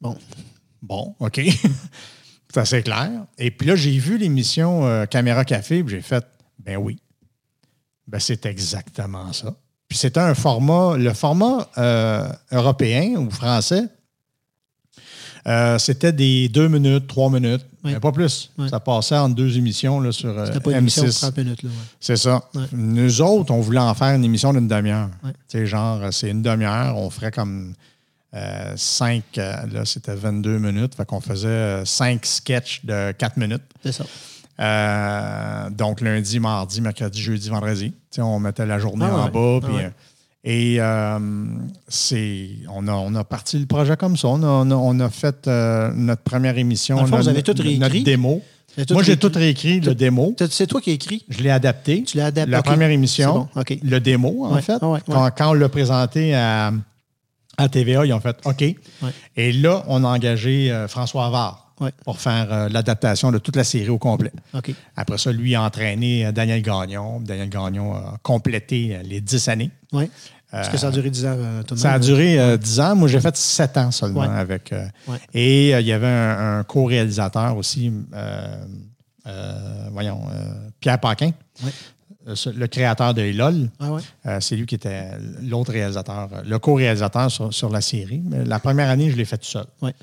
Bon. 0.00 0.18
Bon, 0.82 1.14
OK. 1.20 1.40
c'est 2.52 2.60
assez 2.60 2.82
clair. 2.82 3.10
Et 3.38 3.52
puis 3.52 3.68
là, 3.68 3.76
j'ai 3.76 3.96
vu 3.98 4.18
l'émission 4.18 5.06
Caméra 5.06 5.44
Café, 5.44 5.82
puis 5.82 5.96
j'ai 5.96 6.02
fait 6.02 6.24
ben 6.58 6.76
oui. 6.76 7.00
Ben, 8.06 8.18
c'est 8.18 8.46
exactement 8.46 9.32
ça. 9.32 9.54
Puis 9.88 9.98
c'était 9.98 10.20
un 10.20 10.34
format, 10.34 10.96
le 10.96 11.12
format 11.14 11.68
européen 12.52 13.16
ou 13.16 13.30
français, 13.30 13.84
euh, 15.46 15.78
c'était 15.78 16.12
des 16.12 16.48
deux 16.48 16.68
minutes, 16.68 17.06
trois 17.06 17.30
minutes, 17.30 17.64
Oui. 17.84 17.92
mais 17.92 18.00
pas 18.00 18.12
plus. 18.12 18.50
Oui. 18.58 18.68
Ça 18.68 18.80
passait 18.80 19.16
en 19.16 19.28
deux 19.28 19.56
émissions 19.56 20.00
là, 20.00 20.12
sur 20.12 20.30
euh, 20.30 20.46
C'était 20.46 20.60
pas 20.60 20.72
une 20.72 20.78
émission 20.78 21.02
de 21.04 21.08
M6. 21.08 21.20
30 21.20 21.36
minutes. 21.38 21.62
Là, 21.62 21.68
ouais. 21.70 21.74
C'est 22.00 22.16
ça. 22.16 22.42
Ouais. 22.54 22.62
Nous 22.72 23.20
autres, 23.22 23.52
on 23.52 23.60
voulait 23.60 23.78
en 23.80 23.94
faire 23.94 24.14
une 24.14 24.24
émission 24.24 24.52
d'une 24.52 24.68
demi-heure. 24.68 25.08
Ouais. 25.24 25.30
Tu 25.48 25.58
sais, 25.58 25.66
genre, 25.66 26.02
euh, 26.02 26.10
c'est 26.10 26.30
une 26.30 26.42
demi-heure, 26.42 26.96
on 26.96 27.08
ferait 27.10 27.30
comme 27.30 27.74
euh, 28.34 28.72
cinq, 28.76 29.22
euh, 29.38 29.54
là, 29.72 29.84
c'était 29.84 30.14
22 30.14 30.58
minutes, 30.58 30.94
fait 30.94 31.06
qu'on 31.06 31.20
faisait 31.20 31.48
euh, 31.48 31.84
cinq 31.84 32.26
sketchs 32.26 32.84
de 32.84 33.12
quatre 33.12 33.36
minutes. 33.36 33.62
C'est 33.82 33.92
ça. 33.92 34.04
Euh, 34.60 35.70
donc, 35.70 36.00
lundi, 36.00 36.40
mardi, 36.40 36.80
mercredi, 36.80 37.20
jeudi, 37.22 37.48
vendredi. 37.48 37.92
On 38.18 38.40
mettait 38.40 38.66
la 38.66 38.78
journée 38.80 39.06
Ah 39.08 39.14
en 39.16 39.24
ouais. 39.26 39.30
bas. 39.30 39.60
Ah 39.62 39.66
puis, 39.66 39.76
ouais. 39.76 39.92
Et 40.44 40.76
euh, 40.80 41.18
c'est, 41.88 42.48
on, 42.72 42.86
a, 42.88 42.92
on 42.92 43.14
a 43.14 43.24
parti 43.24 43.58
le 43.58 43.66
projet 43.66 43.96
comme 43.96 44.16
ça. 44.16 44.28
On 44.28 44.42
a, 44.42 44.46
on 44.46 44.70
a, 44.70 44.74
on 44.74 45.00
a 45.00 45.10
fait 45.10 45.46
euh, 45.48 45.90
notre 45.94 46.22
première 46.22 46.56
émission. 46.58 46.96
Dans 46.96 47.02
le 47.02 47.08
fond, 47.08 47.16
notre- 47.16 47.24
vous 47.24 47.28
avez 47.30 47.42
tout 47.42 47.54
réécrit? 47.60 47.78
Notre 47.78 48.04
démo. 48.04 48.42
Moi, 48.90 49.02
j'ai 49.02 49.16
tout 49.16 49.32
réécrit, 49.34 49.80
le 49.80 49.94
démo. 49.94 50.36
C'est- 50.50 50.66
toi 50.68 50.80
qui 50.80 50.90
as 50.90 50.92
écrit? 50.92 51.24
Je 51.28 51.42
l'ai 51.42 51.50
adapté. 51.50 52.04
Tu 52.04 52.16
l'as 52.16 52.26
adapté. 52.26 52.50
La 52.52 52.62
première 52.62 52.90
émission, 52.90 53.48
bon, 53.56 53.64
le 53.82 53.98
démo, 53.98 54.44
en 54.44 54.54
Ouais, 54.54 54.62
fait. 54.62 54.80
ouais, 54.84 55.00
Quand, 55.06 55.28
quand 55.36 55.50
on 55.50 55.54
l'a 55.54 55.68
présenté 55.68 56.32
à, 56.36 56.72
à 57.56 57.68
TVA, 57.68 58.06
ils 58.06 58.12
ont 58.12 58.20
fait 58.20 58.36
OK. 58.44 58.62
Et 59.36 59.52
là, 59.52 59.82
on 59.88 60.04
a 60.04 60.08
engagé 60.08 60.70
euh, 60.70 60.86
François 60.86 61.26
Havard 61.26 61.67
Ouais. 61.80 61.92
pour 62.04 62.20
faire 62.20 62.52
euh, 62.52 62.68
l'adaptation 62.68 63.30
de 63.30 63.38
toute 63.38 63.54
la 63.56 63.64
série 63.64 63.88
au 63.88 63.98
complet. 63.98 64.32
Après 64.96 65.16
ça, 65.18 65.30
lui 65.32 65.54
a 65.54 65.62
entraîné 65.62 66.26
euh, 66.26 66.32
Daniel 66.32 66.60
Gagnon. 66.62 67.20
Daniel 67.20 67.48
Gagnon 67.48 67.94
a 67.94 68.16
complété 68.22 68.96
euh, 68.96 69.02
les 69.04 69.20
10 69.20 69.48
années. 69.48 69.70
Oui. 69.92 70.10
Est-ce 70.52 70.70
que 70.70 70.78
ça 70.78 70.88
a 70.88 70.90
duré 70.90 71.10
10 71.10 71.26
ans, 71.26 71.36
tout 71.66 71.76
Ça 71.76 71.92
a 71.92 71.98
duré 71.98 72.38
euh, 72.40 72.56
10 72.56 72.80
ans. 72.80 72.96
Moi, 72.96 73.06
j'ai 73.08 73.20
fait 73.20 73.36
7 73.36 73.76
ans 73.76 73.90
seulement 73.90 74.20
Ouais. 74.20 74.28
avec. 74.28 74.72
Ouais. 75.06 75.18
Et 75.34 75.70
il 75.72 75.86
y 75.86 75.92
avait 75.92 76.06
un, 76.06 76.60
un 76.60 76.64
co-réalisateur 76.64 77.54
aussi, 77.56 77.92
voyons, 79.92 80.22
Pierre 80.80 80.98
Paquin, 81.00 81.32
Ouais. 81.64 81.70
Le 82.54 82.66
créateur 82.66 83.14
de 83.14 83.22
LOL. 83.22 83.68
Ah 83.80 83.92
ouais. 83.92 84.02
Euh, 84.26 84.38
c'est 84.40 84.56
lui 84.56 84.66
qui 84.66 84.74
était 84.74 85.10
l'autre 85.42 85.72
réalisateur, 85.72 86.28
euh, 86.32 86.42
le 86.46 86.58
co-réalisateur 86.58 87.30
sur, 87.30 87.52
sur 87.52 87.70
la 87.70 87.80
série. 87.80 88.22
La 88.46 88.58
première 88.58 88.90
année, 88.90 89.10
je 89.10 89.16
l'ai 89.16 89.24
fait 89.24 89.38
tout 89.38 89.46
seul. 89.46 89.66
Ouais. 89.82 89.94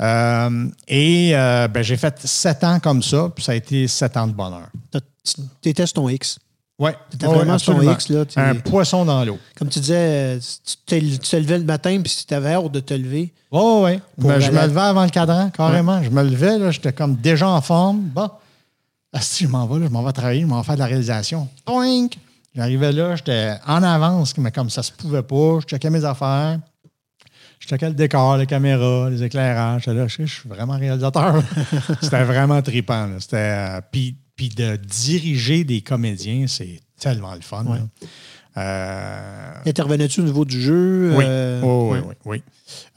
Euh, 0.00 0.68
et 0.88 1.32
euh, 1.34 1.68
ben, 1.68 1.82
j'ai 1.82 1.96
fait 1.96 2.18
sept 2.26 2.64
ans 2.64 2.78
comme 2.80 3.02
ça, 3.02 3.30
puis 3.34 3.44
ça 3.44 3.52
a 3.52 3.54
été 3.54 3.86
sept 3.88 4.16
ans 4.16 4.26
de 4.26 4.32
bonheur. 4.32 4.68
Tu 5.62 5.68
étais 5.68 5.86
sur 5.86 5.94
ton 5.94 6.08
X. 6.08 6.38
Oui, 6.78 6.90
T'étais 7.10 7.26
vraiment 7.26 7.58
sur 7.58 7.76
ton 7.76 7.92
X, 7.92 8.08
là. 8.08 8.24
tu- 8.24 8.38
Un 8.40 8.56
poisson 8.56 9.04
dans 9.04 9.24
l'eau. 9.24 9.38
Comme 9.56 9.68
tu 9.68 9.78
disais, 9.78 9.94
euh, 10.36 10.40
tu 10.64 10.76
te, 11.00 11.16
tu 11.18 11.36
levais 11.36 11.58
le 11.58 11.64
matin, 11.64 12.00
puis 12.02 12.10
si 12.10 12.26
tu 12.26 12.34
avais 12.34 12.54
hâte 12.54 12.72
de 12.72 12.80
te 12.80 12.94
lever, 12.94 13.32
Oh, 13.54 13.82
oui. 13.84 14.00
Pour 14.18 14.30
je 14.40 14.50
me 14.50 14.62
levais 14.66 14.80
avant 14.80 15.04
le 15.04 15.10
cadran, 15.10 15.50
carrément. 15.50 16.02
Je 16.02 16.08
me 16.08 16.22
levais, 16.22 16.58
là, 16.58 16.70
j'étais 16.70 16.92
comme 16.94 17.16
déjà 17.16 17.48
en 17.50 17.60
forme. 17.60 18.00
Bon, 18.00 18.30
ah, 19.12 19.20
si 19.20 19.44
je 19.44 19.48
m'en 19.48 19.66
vais, 19.66 19.80
là, 19.80 19.86
je 19.86 19.92
m'en 19.92 20.02
vais 20.02 20.12
travailler, 20.12 20.40
je 20.40 20.46
m'en 20.46 20.60
vais 20.60 20.64
faire 20.64 20.74
de 20.74 20.80
la 20.80 20.86
réalisation. 20.86 21.48
Toink! 21.66 22.18
J'arrivais 22.54 22.92
là, 22.92 23.16
j'étais 23.16 23.54
en 23.66 23.82
avance, 23.82 24.36
mais 24.38 24.50
comme 24.50 24.70
ça 24.70 24.82
se 24.82 24.92
pouvait 24.92 25.22
pas, 25.22 25.60
je 25.60 25.66
checkais 25.66 25.90
mes 25.90 26.04
affaires. 26.04 26.58
Je 27.58 27.68
checkais 27.68 27.88
le 27.88 27.94
décor, 27.94 28.36
les 28.36 28.46
caméras, 28.46 29.08
les 29.08 29.22
éclairages. 29.22 29.82
J'étais 29.84 29.96
là, 29.96 30.08
je, 30.08 30.24
suis 30.24 30.48
vraiment 30.48 30.76
réalisateur. 30.76 31.42
C'était 32.02 32.24
vraiment 32.24 32.60
trippant. 32.60 33.08
C'était, 33.20 33.36
euh, 33.36 33.80
puis, 33.90 34.16
puis 34.34 34.48
de 34.48 34.76
diriger 34.76 35.62
des 35.64 35.80
comédiens, 35.80 36.46
c'est 36.46 36.80
tellement 36.98 37.34
le 37.34 37.40
fun. 37.40 37.64
Ouais. 37.66 37.78
Euh, 38.56 39.52
intervenais-tu 39.64 40.20
au 40.20 40.24
niveau 40.24 40.44
du 40.44 40.60
jeu? 40.60 41.14
oui, 41.16 41.24
euh, 41.26 41.60
Oh, 41.64 41.88
oui, 41.92 41.98
ouais. 41.98 42.04
oui, 42.06 42.14
oui. 42.26 42.42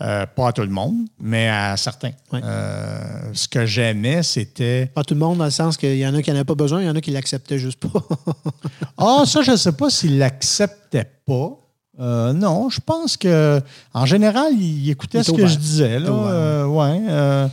Euh, 0.01 0.25
pas 0.25 0.49
à 0.49 0.51
tout 0.53 0.61
le 0.61 0.69
monde, 0.69 0.95
mais 1.19 1.47
à 1.49 1.77
certains. 1.77 2.11
Euh, 2.33 3.29
ce 3.33 3.47
que 3.47 3.65
j'aimais, 3.65 4.23
c'était. 4.23 4.87
Pas 4.87 5.03
tout 5.03 5.13
le 5.13 5.19
monde, 5.19 5.37
dans 5.37 5.45
le 5.45 5.51
sens 5.51 5.77
qu'il 5.77 5.95
y 5.97 6.05
en 6.05 6.13
a 6.13 6.21
qui 6.21 6.29
n'en 6.29 6.35
avaient 6.37 6.45
pas 6.45 6.55
besoin, 6.55 6.81
il 6.81 6.87
y 6.87 6.89
en 6.89 6.95
a 6.95 7.01
qui 7.01 7.11
l'acceptaient 7.11 7.59
juste 7.59 7.79
pas. 7.79 7.89
Ah, 8.97 9.23
ça, 9.25 9.41
je 9.41 9.51
ne 9.51 9.55
sais 9.57 9.73
pas 9.73 9.89
s'il 9.89 10.17
l'acceptait 10.17 11.09
pas. 11.25 11.57
Non, 11.99 12.69
je 12.69 12.79
pense 12.79 13.17
que 13.17 13.61
en 13.93 14.05
général, 14.05 14.53
il 14.53 14.89
écoutait 14.89 15.19
Il 15.19 15.23
ce 15.25 15.31
que 15.31 15.47
je 15.47 15.57
disais. 15.57 15.99
Là. 15.99 16.65
ouais, 16.67 17.49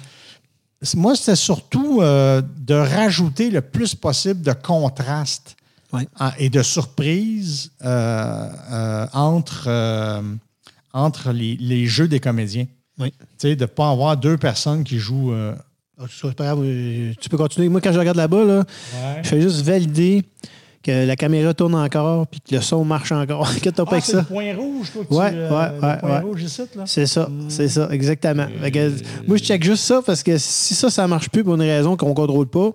moi, 0.97 1.15
c'était 1.17 1.37
surtout 1.37 2.01
de 2.01 2.75
rajouter 2.75 3.51
le 3.51 3.61
plus 3.61 3.95
possible 3.95 4.43
de 4.43 4.53
contraste 4.53 5.57
Ouais. 5.93 6.07
en- 6.19 6.31
et 6.39 6.49
de 6.51 6.63
surprise 6.63 7.71
euh, 7.85 8.49
euh, 8.73 9.07
entre, 9.13 9.65
euh, 9.69 10.23
entre 10.93 11.33
les, 11.33 11.57
les 11.57 11.87
jeux 11.87 12.09
des 12.09 12.21
comédiens. 12.21 12.67
Oui. 12.99 13.11
Tu 13.11 13.49
sais, 13.49 13.57
de 13.57 13.63
ne 13.63 13.67
pas 13.67 13.91
avoir 13.91 14.17
deux 14.17 14.37
personnes 14.39 14.85
qui 14.85 14.99
jouent. 14.99 15.33
euh, 15.33 15.55
C'est 16.11 16.35
pas 16.35 16.45
grave, 16.45 16.61
euh, 16.65 17.13
tu 17.21 17.29
peux 17.29 17.37
continuer. 17.37 17.69
Moi, 17.69 17.81
quand 17.81 17.93
je 17.93 17.99
regarde 17.99 18.17
là-bas, 18.17 18.45
là, 18.45 18.65
je 19.23 19.29
fais 19.29 19.41
juste 19.41 19.61
valider 19.63 20.23
que 20.83 21.07
la 21.07 21.17
caméra 21.17 21.55
tourne 21.55 21.75
encore 21.75 22.27
puis 22.27 22.41
que 22.41 22.55
le 22.57 22.61
son 22.61 22.85
marche 22.85 23.13
encore. 23.13 23.49
Inquiète 23.57 23.77
pas 23.77 23.85
Ah, 23.91 24.01
ça. 24.01 24.19
le 24.19 24.25
point 24.25 24.55
rouge, 24.57 24.91
toi, 24.93 25.05
que 25.05 25.15
Ouais, 25.15 25.31
tu, 25.31 25.37
euh, 25.39 25.51
ouais, 25.51 25.69
le 25.95 25.99
point 26.01 26.11
ouais. 26.11 26.19
rouge 26.21 26.43
ici, 26.43 26.63
là. 26.77 26.83
C'est 26.87 27.07
ça, 27.07 27.29
c'est 27.49 27.69
ça, 27.69 27.89
exactement. 27.91 28.47
Que, 28.73 28.93
moi, 29.27 29.37
je 29.37 29.43
check 29.45 29.63
juste 29.65 29.85
ça 29.85 30.01
parce 30.05 30.23
que 30.23 30.37
si 30.39 30.75
ça, 30.75 30.91
ça 30.91 31.07
marche 31.07 31.29
plus 31.31 31.45
pour 31.45 31.55
une 31.55 31.61
raison 31.63 31.97
qu'on 31.97 32.09
ne 32.11 32.15
contrôle 32.15 32.49
pas, 32.49 32.71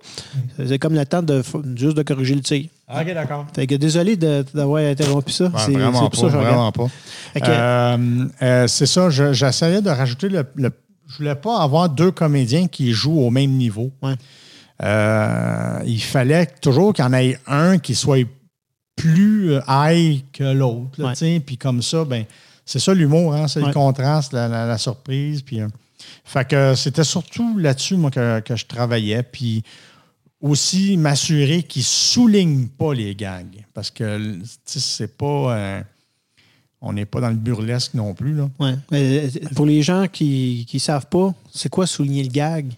c'est 0.66 0.78
comme 0.78 0.94
le 0.94 1.04
temps 1.06 1.22
de 1.22 1.42
juste 1.76 1.96
de 1.96 2.02
corriger 2.02 2.34
le 2.34 2.40
tir. 2.42 2.66
Ah, 2.88 3.02
OK, 3.02 3.12
d'accord. 3.12 3.46
Fait 3.54 3.66
que 3.66 3.74
désolé 3.74 4.16
de- 4.16 4.44
d'avoir 4.54 4.82
interrompu 4.82 5.30
ça. 5.30 5.44
Ouais, 5.44 5.50
c'est 5.58 5.72
vraiment 5.72 6.08
pas, 6.08 6.16
ça 6.16 6.22
que 6.26 6.32
vraiment 6.32 6.72
pas. 6.72 6.86
Que- 7.34 7.40
Euh, 7.46 8.24
euh, 8.42 8.66
c'est 8.66 8.86
ça, 8.86 9.10
je- 9.10 9.32
j'essayais 9.34 9.82
de 9.82 9.90
rajouter 9.90 10.28
le, 10.30 10.44
le- 10.56 10.70
Je 11.10 11.16
voulais 11.18 11.34
pas 11.34 11.60
avoir 11.62 11.88
deux 11.88 12.10
comédiens 12.10 12.66
qui 12.68 12.92
jouent 12.92 13.20
au 13.20 13.30
même 13.30 13.52
niveau. 13.52 13.90
Ouais. 14.02 14.12
Euh, 14.82 15.80
il 15.86 16.00
fallait 16.02 16.46
toujours 16.60 16.92
qu'il 16.92 17.04
y 17.04 17.08
en 17.08 17.12
ait 17.12 17.38
un 17.46 17.78
qui 17.78 17.94
soit 17.94 18.26
plus 18.96 19.52
euh, 19.52 19.60
high 19.68 20.24
que 20.32 20.44
l'autre. 20.44 21.02
Ouais. 21.02 21.40
Puis 21.40 21.56
comme 21.56 21.82
ça, 21.82 22.04
ben, 22.04 22.24
c'est 22.64 22.78
ça 22.78 22.94
l'humour, 22.94 23.34
hein, 23.34 23.48
c'est 23.48 23.60
Ouais. 23.60 23.68
le 23.68 23.72
contraste, 23.72 24.32
la, 24.32 24.46
la- 24.48 24.66
la 24.66 24.78
surprise. 24.78 25.42
Puis, 25.42 25.60
euh, 25.60 25.68
fait 26.24 26.46
que 26.46 26.74
c'était 26.74 27.04
surtout 27.04 27.58
là-dessus, 27.58 27.96
moi, 27.96 28.10
que, 28.10 28.40
que 28.40 28.54
je 28.56 28.66
travaillais. 28.66 29.22
Puis 29.22 29.62
aussi 30.40 30.96
m'assurer 30.96 31.64
qu'ils 31.64 31.82
ne 31.82 31.86
soulignent 31.86 32.68
pas 32.68 32.94
les 32.94 33.14
gags. 33.16 33.64
Parce 33.74 33.90
que 33.90 34.38
c'est 34.64 35.16
pas. 35.16 35.56
euh, 35.56 35.82
on 36.80 36.92
n'est 36.92 37.06
pas 37.06 37.20
dans 37.20 37.30
le 37.30 37.34
burlesque 37.34 37.94
non 37.94 38.14
plus. 38.14 38.34
Là. 38.34 38.48
Ouais. 38.60 38.74
Pour 39.56 39.66
les 39.66 39.82
gens 39.82 40.06
qui 40.06 40.64
ne 40.72 40.78
savent 40.78 41.06
pas, 41.08 41.34
c'est 41.52 41.68
quoi 41.68 41.88
souligner 41.88 42.22
le 42.22 42.28
gag? 42.28 42.72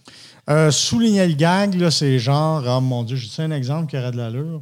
Euh, 0.51 0.69
souligner 0.69 1.25
le 1.27 1.33
gag, 1.33 1.75
là, 1.75 1.89
c'est 1.91 2.19
genre, 2.19 2.63
oh 2.67 2.81
mon 2.81 3.03
Dieu, 3.03 3.15
je 3.15 3.25
dis 3.25 3.41
un 3.41 3.51
exemple 3.51 3.89
qui 3.89 3.97
aurait 3.97 4.11
de 4.11 4.17
l'allure. 4.17 4.61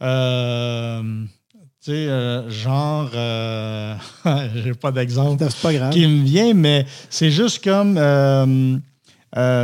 Euh, 0.00 1.02
tu 1.80 1.90
sais, 1.90 2.08
euh, 2.08 2.48
genre, 2.48 3.10
euh, 3.14 3.94
j'ai 4.54 4.72
pas 4.72 4.90
d'exemple 4.90 5.44
C'est 5.50 5.60
pas 5.60 5.74
grave. 5.74 5.92
qui 5.92 6.06
me 6.06 6.24
vient, 6.24 6.54
mais 6.54 6.86
c'est 7.10 7.30
juste 7.30 7.62
comme, 7.62 7.96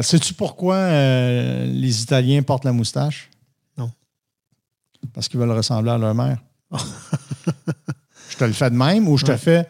sais-tu 0.02 0.34
pourquoi 0.34 0.90
les 0.90 2.02
Italiens 2.02 2.42
portent 2.42 2.66
la 2.66 2.72
moustache? 2.72 3.30
Non. 3.78 3.90
Parce 5.14 5.28
qu'ils 5.28 5.40
veulent 5.40 5.50
ressembler 5.50 5.92
à 5.92 5.98
leur 5.98 6.14
mère. 6.14 6.38
je 8.30 8.36
te 8.36 8.44
le 8.44 8.52
fais 8.52 8.68
de 8.68 8.76
même 8.76 9.08
ou 9.08 9.16
je 9.16 9.24
te 9.24 9.36
fais. 9.36 9.66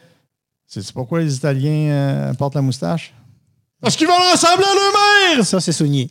C'est 0.66 0.92
pourquoi 0.92 1.20
les 1.20 1.36
Italiens 1.36 2.32
portent 2.36 2.56
la 2.56 2.62
moustache? 2.62 3.14
Parce 3.80 3.96
qu'ils 3.96 4.06
veulent 4.06 4.32
ressembler 4.32 4.64
à 4.64 5.36
mère! 5.36 5.46
Ça, 5.46 5.60
c'est 5.60 5.72
souligné. 5.72 6.10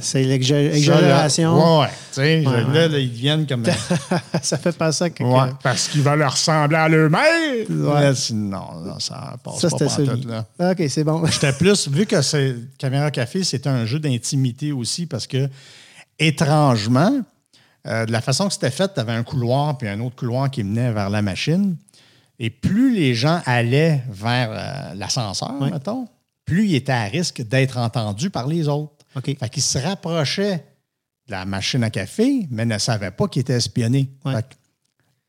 C'est 0.00 0.22
l'exagération. 0.22 1.80
Ouais, 1.80 1.88
tu 1.88 2.20
sais, 2.20 2.40
là, 2.42 2.88
là, 2.88 2.98
ils 2.98 3.08
viennent 3.08 3.46
comme. 3.46 3.64
ça 4.42 4.58
fait 4.58 4.76
pas 4.76 4.92
ça 4.92 5.08
que. 5.08 5.24
Ouais, 5.24 5.50
parce 5.62 5.88
qu'ils 5.88 6.02
veulent 6.02 6.22
ressembler 6.22 6.76
à 6.76 6.88
mère. 6.88 7.10
Ouais. 7.68 8.12
non, 8.34 8.80
non, 8.84 8.98
ça 8.98 9.36
passe 9.42 9.60
ça, 9.60 9.70
pas 9.70 9.86
tout, 9.86 10.28
là. 10.28 10.44
OK, 10.58 10.84
c'est 10.88 11.02
bon. 11.02 11.24
J'étais 11.30 11.52
plus, 11.52 11.88
vu 11.88 12.04
que 12.04 12.20
c'est 12.20 12.56
Caméra 12.78 13.10
Café, 13.10 13.42
c'était 13.42 13.70
un 13.70 13.86
jeu 13.86 13.98
d'intimité 13.98 14.72
aussi 14.72 15.06
parce 15.06 15.26
que, 15.26 15.48
étrangement, 16.18 17.22
euh, 17.86 18.04
de 18.04 18.12
la 18.12 18.20
façon 18.20 18.48
que 18.48 18.52
c'était 18.52 18.70
fait, 18.70 18.92
tu 18.92 19.00
avais 19.00 19.12
un 19.12 19.22
couloir 19.22 19.78
puis 19.78 19.88
un 19.88 20.00
autre 20.00 20.16
couloir 20.16 20.50
qui 20.50 20.62
menait 20.62 20.92
vers 20.92 21.08
la 21.08 21.22
machine. 21.22 21.76
Et 22.38 22.50
plus 22.50 22.94
les 22.94 23.14
gens 23.14 23.40
allaient 23.46 24.02
vers 24.10 24.50
euh, 24.50 24.94
l'ascenseur, 24.94 25.54
mettons, 25.54 26.06
plus 26.46 26.68
ils 26.68 26.76
étaient 26.76 26.92
à 26.92 27.04
risque 27.04 27.42
d'être 27.42 27.76
entendus 27.76 28.30
par 28.30 28.46
les 28.46 28.68
autres. 28.68 28.94
OK. 29.16 29.36
Fait 29.38 29.48
qu'ils 29.50 29.62
se 29.62 29.78
rapprochaient 29.78 30.64
de 31.26 31.32
la 31.32 31.44
machine 31.44 31.84
à 31.84 31.90
café, 31.90 32.46
mais 32.50 32.64
ne 32.64 32.78
savaient 32.78 33.10
pas 33.10 33.28
qu'ils 33.28 33.40
étaient 33.40 33.54
espionnés. 33.54 34.08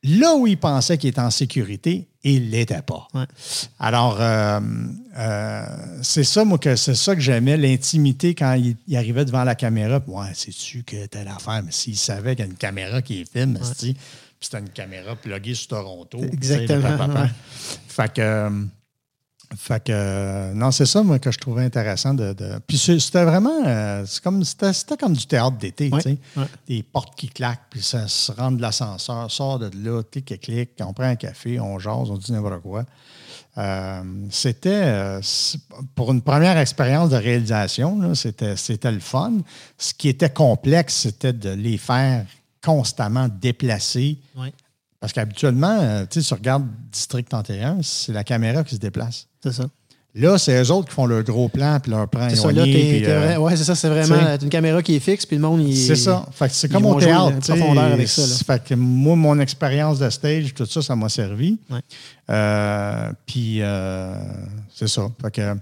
là 0.04 0.36
où 0.36 0.48
ils 0.48 0.58
pensaient 0.58 0.98
qu'ils 0.98 1.10
étaient 1.10 1.20
en 1.20 1.32
sécurité, 1.32 2.08
ils 2.24 2.46
ne 2.46 2.52
l'étaient 2.52 2.82
pas. 2.82 3.08
Alors, 3.80 4.18
euh, 4.22 4.60
euh, 5.18 5.66
c'est 6.04 6.24
ça, 6.24 6.46
moi, 6.46 6.60
que 6.60 6.76
c'est 6.76 6.96
ça 6.96 7.16
que 7.16 7.22
j'aimais, 7.22 7.58
l'intimité 7.58 8.36
quand 8.36 8.54
il, 8.54 8.96
arrivait 8.96 9.26
devant 9.26 9.44
la 9.44 9.56
caméra. 9.56 10.02
Ouais, 10.08 10.28
c'est-tu 10.34 10.84
que 10.84 11.08
telle 11.08 11.28
affaire? 11.28 11.64
Mais 11.64 11.72
s'il 11.72 11.98
savait 11.98 12.36
qu'il 12.36 12.46
y 12.46 12.48
a 12.48 12.52
une 12.52 12.58
caméra 12.58 13.02
qui 13.02 13.22
est 13.22 13.32
filme, 13.32 13.58
puis 13.60 13.96
c'était 14.40 14.60
une 14.60 14.70
caméra 14.70 15.16
pluguée 15.16 15.56
sur 15.56 15.70
Toronto. 15.70 16.20
Exactement. 16.22 17.28
Fait 17.88 18.14
que. 18.14 18.68
Fait 19.56 19.82
que, 19.82 19.94
euh, 19.94 20.54
non, 20.54 20.72
c'est 20.72 20.86
ça, 20.86 21.04
moi, 21.04 21.20
que 21.20 21.32
je 21.32 21.38
trouvais 21.38 21.64
intéressant. 21.64 22.14
De, 22.14 22.36
Puis 22.68 22.78
c'était 22.78 23.24
vraiment, 23.24 23.64
euh, 23.66 24.06
comme, 24.22 24.44
c'était, 24.44 24.98
comme 25.00 25.14
du 25.14 25.26
théâtre 25.26 25.58
d'été, 25.58 25.90
tu 25.90 26.02
sais. 26.02 26.18
Des 26.68 26.84
portes 26.84 27.16
qui 27.16 27.30
claquent, 27.30 27.64
puis 27.70 27.82
ça 27.82 28.08
se 28.08 28.32
rend 28.34 28.52
de 28.52 28.62
l'ascenseur, 28.62 29.32
sort 29.32 29.60
de 29.60 29.72
là, 29.84 30.04
clic 30.04 30.32
et 30.32 30.38
clic, 30.38 30.72
on 30.82 30.92
prend 30.92 31.06
un 31.06 31.16
café, 31.16 31.60
on 31.62 31.80
jase, 31.80 32.10
on 32.10 32.18
dit 32.18 32.32
n'importe 32.34 32.62
quoi. 32.62 32.84
Euh, 33.58 34.04
c'était, 34.30 35.20
pour 35.96 36.12
une 36.12 36.22
première 36.22 36.58
expérience 36.58 37.10
de 37.10 37.16
réalisation, 37.16 38.14
c'était, 38.16 38.58
c'était 38.58 38.92
le 38.92 39.00
fun. 39.00 39.34
Ce 39.78 39.94
qui 39.94 40.10
était 40.10 40.30
complexe, 40.30 40.94
c'était 40.94 41.34
de 41.34 41.52
les 41.52 41.78
faire 41.78 42.26
constamment 42.62 43.30
déplacer. 43.30 44.18
Parce 45.00 45.14
qu'habituellement, 45.14 46.06
tu 46.10 46.22
sais, 46.22 46.28
tu 46.28 46.34
regardes 46.34 46.68
District 46.92 47.30
31, 47.30 47.82
c'est 47.82 48.12
la 48.12 48.24
caméra 48.24 48.64
qui 48.64 48.76
se 48.76 48.80
déplace. 48.80 49.28
C'est 49.52 49.62
ça. 49.62 49.70
Là, 50.18 50.38
c'est 50.40 50.64
eux 50.64 50.72
autres 50.72 50.90
qui 50.90 50.96
font 50.96 51.06
le 51.06 51.22
gros 51.22 51.48
plan 51.48 51.80
puis 51.80 51.92
leur 51.92 52.08
plan 52.08 52.28
C'est 52.30 52.38
ça, 52.38 52.52
là, 52.52 52.64
euh, 52.66 53.38
ouais, 53.38 53.56
c'est 53.56 53.64
ça, 53.64 53.76
c'est 53.76 53.90
vraiment 53.90 54.16
une 54.42 54.50
caméra 54.50 54.82
qui 54.82 54.96
est 54.96 55.00
fixe, 55.00 55.28
puis 55.28 55.36
le 55.36 55.44
monde, 55.44 55.62
il. 55.62 55.78
C'est 55.78 55.96
ça. 55.96 56.26
Fait 56.32 56.48
que 56.48 56.56
c'est 56.56 56.70
comme 56.70 56.86
au 56.88 57.00
théâtre. 57.00 57.38
profondeur 57.40 57.94
avec 57.94 58.08
ça. 58.08 58.24
Fait 58.46 58.64
que 58.64 58.74
moi, 58.74 59.16
mon 59.16 59.40
expérience 59.40 60.00
de 60.00 60.10
stage, 60.10 60.56
tout 60.56 60.66
ça, 60.66 60.82
ça 60.82 60.96
m'a 60.96 61.10
servi. 61.10 61.60
Ouais. 61.70 61.80
Euh, 62.32 63.12
puis, 63.28 63.62
euh, 63.62 64.16
c'est 64.74 64.88
ça. 64.88 65.08
Fait 65.22 65.32
que 65.32 65.56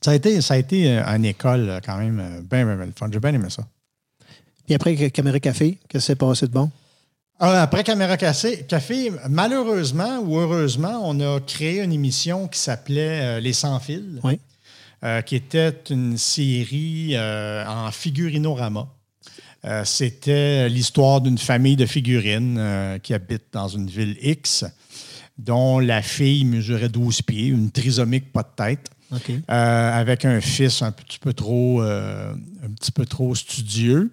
ça 0.00 0.12
a 0.12 0.14
été, 0.14 0.40
ça 0.40 0.54
a 0.54 0.58
été 0.58 0.98
une 0.98 1.24
école 1.24 1.80
quand 1.84 1.98
même 1.98 2.44
bien, 2.48 2.64
bien, 2.64 2.76
bien 2.76 2.88
fun. 2.96 3.08
J'ai 3.12 3.18
bien 3.20 3.34
aimé 3.34 3.48
ça. 3.50 3.64
Puis 4.64 4.76
après, 4.76 5.10
Caméra 5.10 5.40
Café, 5.40 5.76
qu'est-ce 5.88 6.04
qui 6.04 6.06
s'est 6.06 6.16
passé 6.16 6.46
de 6.46 6.52
bon? 6.52 6.70
Ah, 7.44 7.60
après 7.62 7.82
Caméra 7.82 8.16
Café, 8.16 9.10
malheureusement 9.28 10.20
ou 10.20 10.38
heureusement, 10.38 11.00
on 11.02 11.18
a 11.18 11.40
créé 11.40 11.82
une 11.82 11.92
émission 11.92 12.46
qui 12.46 12.60
s'appelait 12.60 13.20
euh, 13.20 13.40
Les 13.40 13.52
Sans 13.52 13.80
Fils, 13.80 14.20
euh, 15.02 15.22
qui 15.22 15.34
était 15.34 15.74
une 15.90 16.16
série 16.16 17.16
euh, 17.16 17.66
en 17.66 17.90
figurinorama. 17.90 18.86
C'était 19.84 20.68
l'histoire 20.68 21.20
d'une 21.20 21.38
famille 21.38 21.74
de 21.74 21.86
figurines 21.86 22.98
qui 23.02 23.12
habite 23.12 23.44
dans 23.52 23.68
une 23.68 23.88
ville 23.88 24.16
X, 24.20 24.64
dont 25.36 25.80
la 25.80 26.00
fille 26.00 26.44
mesurait 26.44 26.88
12 26.88 27.22
pieds, 27.22 27.46
une 27.46 27.72
trisomique 27.72 28.32
pas 28.32 28.42
de 28.42 28.54
tête. 28.54 28.90
Avec 29.48 30.24
un 30.24 30.40
fils 30.40 30.82
un 30.82 30.92
petit 30.92 31.18
peu 31.18 31.32
trop, 31.32 31.80
un 31.82 32.70
petit 32.76 32.92
peu 32.92 33.04
trop 33.04 33.34
studieux 33.34 34.10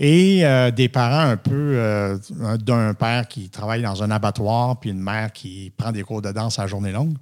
et 0.00 0.46
euh, 0.46 0.70
des 0.70 0.88
parents 0.88 1.28
un 1.28 1.36
peu 1.36 1.72
euh, 1.74 2.16
d'un 2.58 2.94
père 2.94 3.26
qui 3.26 3.50
travaille 3.50 3.82
dans 3.82 4.00
un 4.02 4.12
abattoir 4.12 4.78
puis 4.78 4.90
une 4.90 5.00
mère 5.00 5.32
qui 5.32 5.72
prend 5.76 5.90
des 5.90 6.04
cours 6.04 6.22
de 6.22 6.30
danse 6.30 6.60
à 6.60 6.68
journée 6.68 6.92
longue. 6.92 7.16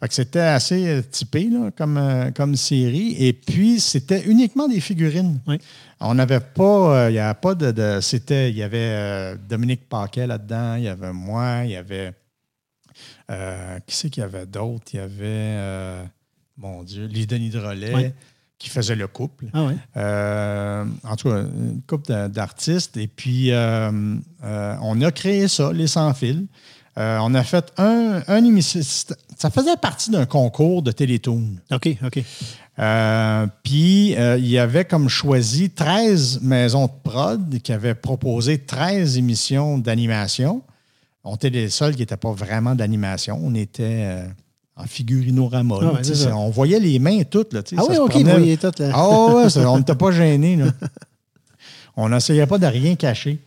Fait 0.00 0.08
que 0.08 0.14
c'était 0.14 0.40
assez 0.40 0.88
euh, 0.88 1.02
typé 1.02 1.48
comme, 1.76 2.32
comme 2.34 2.56
série. 2.56 3.14
Et 3.18 3.32
puis, 3.32 3.78
c'était 3.78 4.24
uniquement 4.24 4.66
des 4.66 4.80
figurines. 4.80 5.40
On 6.00 6.14
n'avait 6.14 6.40
pas, 6.40 7.10
il 7.10 7.12
n'y 7.12 7.18
avait 7.20 7.38
pas 7.38 7.54
de, 7.54 8.00
c'était, 8.00 8.50
il 8.50 8.56
y 8.56 8.62
avait 8.64 9.36
Dominique 9.48 9.88
Paquet 9.88 10.26
là-dedans, 10.26 10.74
il 10.76 10.84
y 10.84 10.88
avait 10.88 11.12
moi, 11.12 11.60
il 11.64 11.70
y 11.70 11.76
avait, 11.76 12.12
qui 13.86 13.94
c'est 13.94 14.10
qu'il 14.10 14.22
y 14.22 14.24
avait 14.24 14.46
d'autres? 14.46 14.94
Il 14.94 14.96
y 14.96 15.00
avait, 15.00 16.08
mon 16.60 16.82
Dieu, 16.82 17.06
les 17.06 17.26
Denis 17.26 17.50
Drolet 17.50 18.14
qui 18.60 18.68
faisait 18.68 18.94
le 18.94 19.08
couple. 19.08 19.46
Ah 19.54 19.68
euh, 19.96 20.84
en 21.02 21.16
tout 21.16 21.30
cas, 21.30 21.40
une 21.40 21.80
couple 21.86 22.28
d'artistes. 22.28 22.98
Et 22.98 23.06
puis, 23.06 23.52
euh, 23.52 23.90
euh, 24.44 24.76
on 24.82 25.00
a 25.00 25.10
créé 25.10 25.48
ça, 25.48 25.72
les 25.72 25.86
sans-fils. 25.86 26.42
on 26.96 27.34
a 27.34 27.42
fait 27.42 27.72
un, 27.78 28.22
un 28.28 28.44
émission. 28.44 28.80
Ça 29.38 29.48
faisait 29.48 29.78
partie 29.78 30.10
d'un 30.10 30.26
concours 30.26 30.82
de 30.82 30.92
Télétoon. 30.92 31.56
OK, 31.72 31.96
OK. 32.04 32.22
puis, 33.62 34.10
il 34.12 34.46
y 34.46 34.58
avait 34.58 34.84
comme 34.84 35.08
choisi 35.08 35.70
13 35.70 36.42
maisons 36.42 36.84
de 36.84 37.10
prod 37.10 37.58
qui 37.60 37.72
avaient 37.72 37.94
proposé 37.94 38.58
13 38.58 39.16
émissions 39.16 39.78
d'animation. 39.78 40.62
On 41.24 41.34
était 41.36 41.50
les 41.50 41.70
seuls 41.70 41.94
qui 41.94 42.00
n'étaient 42.00 42.18
pas 42.18 42.32
vraiment 42.32 42.74
d'animation. 42.74 43.40
On 43.42 43.54
était 43.54 44.26
en 44.82 44.86
figurinorama. 44.86 45.76
Ah 45.82 46.36
on 46.36 46.50
voyait 46.50 46.80
les 46.80 46.98
mains 46.98 47.22
toutes. 47.22 47.52
Là, 47.52 47.62
ah 47.76 47.82
oui, 47.88 47.96
OK, 47.96 48.14
vous 48.14 48.24
voyez 48.24 48.56
toutes. 48.56 48.80
Ah 48.80 49.28
ouais, 49.28 49.56
on 49.66 49.78
n'était 49.78 49.94
pas 49.94 50.10
gênés. 50.10 50.58
on 51.96 52.08
n'essayait 52.08 52.46
pas 52.46 52.58
de 52.58 52.66
rien 52.66 52.94
cacher. 52.94 53.38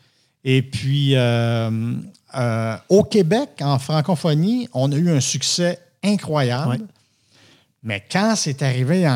Et 0.43 0.61
puis, 0.61 1.15
euh, 1.15 1.93
euh, 2.35 2.75
au 2.89 3.03
Québec, 3.03 3.49
en 3.61 3.79
francophonie, 3.79 4.67
on 4.73 4.91
a 4.91 4.95
eu 4.95 5.09
un 5.09 5.21
succès 5.21 5.79
incroyable. 6.03 6.79
Mais 7.81 8.03
quand 8.09 8.35
c'est 8.35 8.61
arrivé 8.61 9.09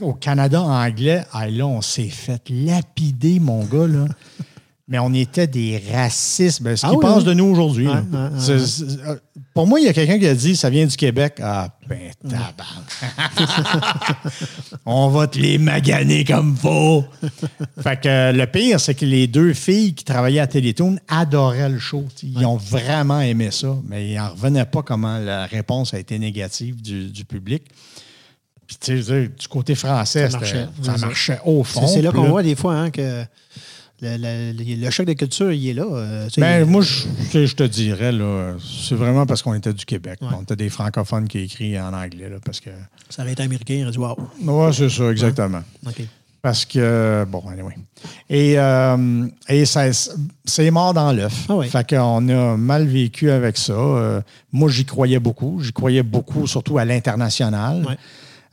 au 0.00 0.12
Canada 0.14 0.62
anglais, 0.62 1.24
ah, 1.32 1.48
là, 1.48 1.66
on 1.66 1.80
s'est 1.80 2.08
fait 2.08 2.42
lapider, 2.48 3.40
mon 3.40 3.64
gars. 3.64 3.86
Là. 3.86 4.06
mais 4.88 4.98
on 4.98 5.12
était 5.12 5.46
des 5.46 5.82
racistes. 5.92 6.62
Ben, 6.62 6.74
ce 6.74 6.86
ah 6.86 6.90
qu'ils 6.90 6.98
pensent 6.98 7.24
de 7.24 7.34
nous 7.34 7.44
aujourd'hui. 7.44 7.86
Euh, 7.88 9.16
pour 9.52 9.66
moi, 9.66 9.80
il 9.80 9.84
y 9.84 9.88
a 9.88 9.92
quelqu'un 9.92 10.18
qui 10.18 10.26
a 10.26 10.34
dit 10.34 10.56
ça 10.56 10.70
vient 10.70 10.86
du 10.86 10.96
Québec. 10.96 11.38
Ah, 11.42 11.68
ben, 11.86 12.10
tabarnak. 12.22 12.56
on 14.86 15.08
va 15.08 15.26
te 15.26 15.38
les 15.38 15.58
maganer 15.58 16.24
comme 16.24 16.56
faux. 16.56 17.04
fait 17.80 18.00
que 18.00 18.32
le 18.32 18.46
pire, 18.46 18.80
c'est 18.80 18.94
que 18.94 19.04
les 19.04 19.26
deux 19.26 19.52
filles 19.52 19.94
qui 19.94 20.04
travaillaient 20.04 20.40
à 20.40 20.46
Télétoon 20.46 20.96
adoraient 21.06 21.68
le 21.68 21.78
show. 21.78 22.06
Ils 22.22 22.46
ont 22.46 22.56
vraiment 22.56 23.20
aimé 23.20 23.50
ça, 23.50 23.76
mais 23.86 24.08
ils 24.08 24.16
n'en 24.16 24.30
revenaient 24.30 24.64
pas 24.64 24.82
comment 24.82 25.18
la 25.18 25.44
réponse 25.44 25.92
a 25.92 25.98
été 25.98 26.18
négative 26.18 26.80
du, 26.80 27.24
public. 27.26 27.64
Puis, 28.66 28.76
tu 28.80 29.02
sais, 29.02 29.28
du 29.28 29.48
côté 29.48 29.74
français, 29.74 30.30
ça 30.30 30.38
marchait, 30.38 30.66
ça 30.82 30.96
marchait 30.96 31.40
au 31.44 31.62
fond. 31.62 31.86
C'est 31.86 32.00
là 32.00 32.10
qu'on 32.10 32.28
voit 32.28 32.42
des 32.42 32.54
fois 32.54 32.74
hein, 32.74 32.90
que 32.90 33.24
le, 34.00 34.90
choc 34.90 35.06
de 35.06 35.12
culture, 35.12 35.52
il 35.52 35.68
est 35.68 35.74
là. 35.74 35.84
Euh, 35.84 36.28
ben, 36.36 36.64
moi, 36.64 36.82
je, 36.82 37.46
je, 37.46 37.54
te 37.54 37.64
dirais, 37.64 38.12
là, 38.12 38.54
c'est 38.60 38.94
vraiment 38.94 39.26
parce 39.26 39.42
qu'on 39.42 39.54
était 39.54 39.72
du 39.72 39.84
Québec. 39.84 40.20
On 40.22 40.42
était 40.42 40.56
des 40.56 40.68
francophones 40.68 41.26
qui 41.28 41.40
écrivent 41.40 41.80
en 41.80 41.92
anglais. 41.92 42.28
Là, 42.28 42.36
parce 42.44 42.60
que... 42.60 42.70
Ça 43.08 43.22
aurait 43.22 43.32
été 43.32 43.42
américain, 43.42 43.74
il 43.74 43.82
aurait 43.82 43.92
dit 43.92 43.98
wow. 43.98 44.16
Oui, 44.42 44.74
c'est 44.74 44.88
ça, 44.88 45.10
exactement. 45.10 45.62
Parce 46.40 46.64
que, 46.64 47.26
bon, 47.28 47.42
anyway. 47.50 47.74
Et, 48.30 48.54
euh, 48.58 49.26
et 49.48 49.64
c'est 49.64 50.70
mort 50.70 50.94
dans 50.94 51.12
l'œuf. 51.12 51.46
Ah 51.48 51.60
fait 51.62 51.96
qu'on 51.96 52.28
a 52.28 52.56
mal 52.56 52.86
vécu 52.86 53.30
avec 53.30 53.56
ça. 53.56 53.72
Euh, 53.72 54.20
moi, 54.52 54.70
j'y 54.70 54.84
croyais 54.84 55.18
beaucoup. 55.18 55.60
J'y 55.60 55.72
croyais 55.72 56.04
beaucoup, 56.04 56.46
surtout 56.46 56.78
à 56.78 56.84
l'international. 56.84 57.98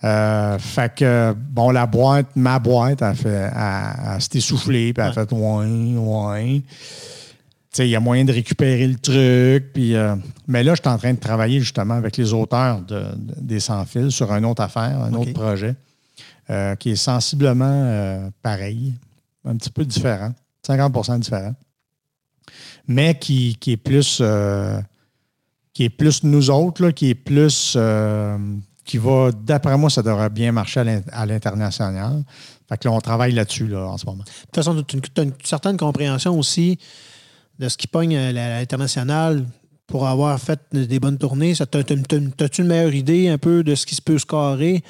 Euh, 0.06 0.60
fait 0.60 0.94
que, 0.96 1.34
bon, 1.34 1.72
la 1.72 1.88
boîte, 1.88 2.28
ma 2.36 2.60
boîte, 2.60 3.02
a 3.02 3.14
fait, 3.16 3.50
a, 3.54 4.20
s'est 4.20 4.38
essoufflée, 4.38 4.94
puis 4.94 5.04
elle 5.04 5.10
a 5.10 5.14
fait 5.14 5.32
ouais, 5.32 5.96
ouais. 5.98 6.62
Il 7.78 7.88
y 7.88 7.96
a 7.96 8.00
moyen 8.00 8.24
de 8.24 8.32
récupérer 8.32 8.88
le 8.88 8.96
truc. 8.96 9.74
Puis, 9.74 9.96
euh, 9.96 10.16
mais 10.48 10.64
là, 10.64 10.76
je 10.76 10.82
suis 10.82 10.90
en 10.90 10.98
train 10.98 11.14
de 11.14 11.20
travailler 11.20 11.60
justement 11.60 11.96
avec 11.96 12.16
les 12.16 12.32
auteurs 12.34 12.82
de, 12.82 13.04
des 13.18 13.60
Sans-Fils 13.60 14.12
sur 14.12 14.32
une 14.32 14.46
autre 14.46 14.62
affaire, 14.62 15.02
un 15.02 15.14
autre 15.14 15.34
projet, 15.34 15.76
euh, 16.50 16.76
qui 16.76 16.92
est 16.92 16.96
sensiblement 16.96 18.32
pareil, 18.42 18.94
un 19.44 19.58
petit 19.58 19.72
peu 19.72 19.84
différent, 19.84 20.32
50% 20.66 21.20
différent. 21.20 21.54
mais 22.88 23.18
qui, 23.18 23.58
qui 23.60 23.74
est 23.74 23.78
plus 23.78 24.20
euh, 24.22 24.80
qui 25.76 25.84
est 25.84 25.90
plus 25.90 26.24
nous 26.24 26.50
autres, 26.50 26.82
là, 26.84 26.92
qui 26.94 27.10
est 27.10 27.16
plus 27.16 27.74
euh, 27.76 28.38
qui 28.86 28.98
va, 28.98 29.32
d'après 29.34 29.78
moi, 29.78 29.90
ça 29.90 30.02
devrait 30.04 30.30
bien 30.30 30.52
marcher 30.52 30.80
à 30.82 30.84
l'in- 30.84 31.02
à 31.12 31.26
l'international. 31.26 32.24
Fait 32.70 32.78
que 32.78 32.88
là, 32.88 32.94
on 32.94 33.02
travaille 33.02 33.32
là-dessus 33.34 33.68
là, 33.68 33.88
en 33.88 33.98
ce 33.98 34.06
moment. 34.06 34.24
De 34.24 34.30
toute 34.30 34.56
façon, 34.56 34.82
tu 34.84 35.00
as 35.18 35.22
une 35.24 35.34
certaine 35.44 35.76
compréhension 35.78 36.38
aussi 36.38 36.78
de 37.60 37.68
ce 37.68 37.78
qui 37.78 37.88
pogne 37.88 38.16
à 38.18 38.32
l'international 38.32 39.46
pour 39.88 40.08
avoir 40.08 40.40
fait 40.40 40.60
des 40.72 41.00
bonnes 41.00 41.18
tournées. 41.18 41.54
T'as- 41.56 41.66
T'as-tu 41.84 42.62
une 42.62 42.68
meilleure 42.68 42.94
idée 42.94 43.28
un 43.30 43.38
peu 43.38 43.64
de 43.64 43.76
ce 43.76 43.86
qui 43.86 43.96
se 43.96 44.02
peut 44.02 44.18
scorer? 44.18 44.84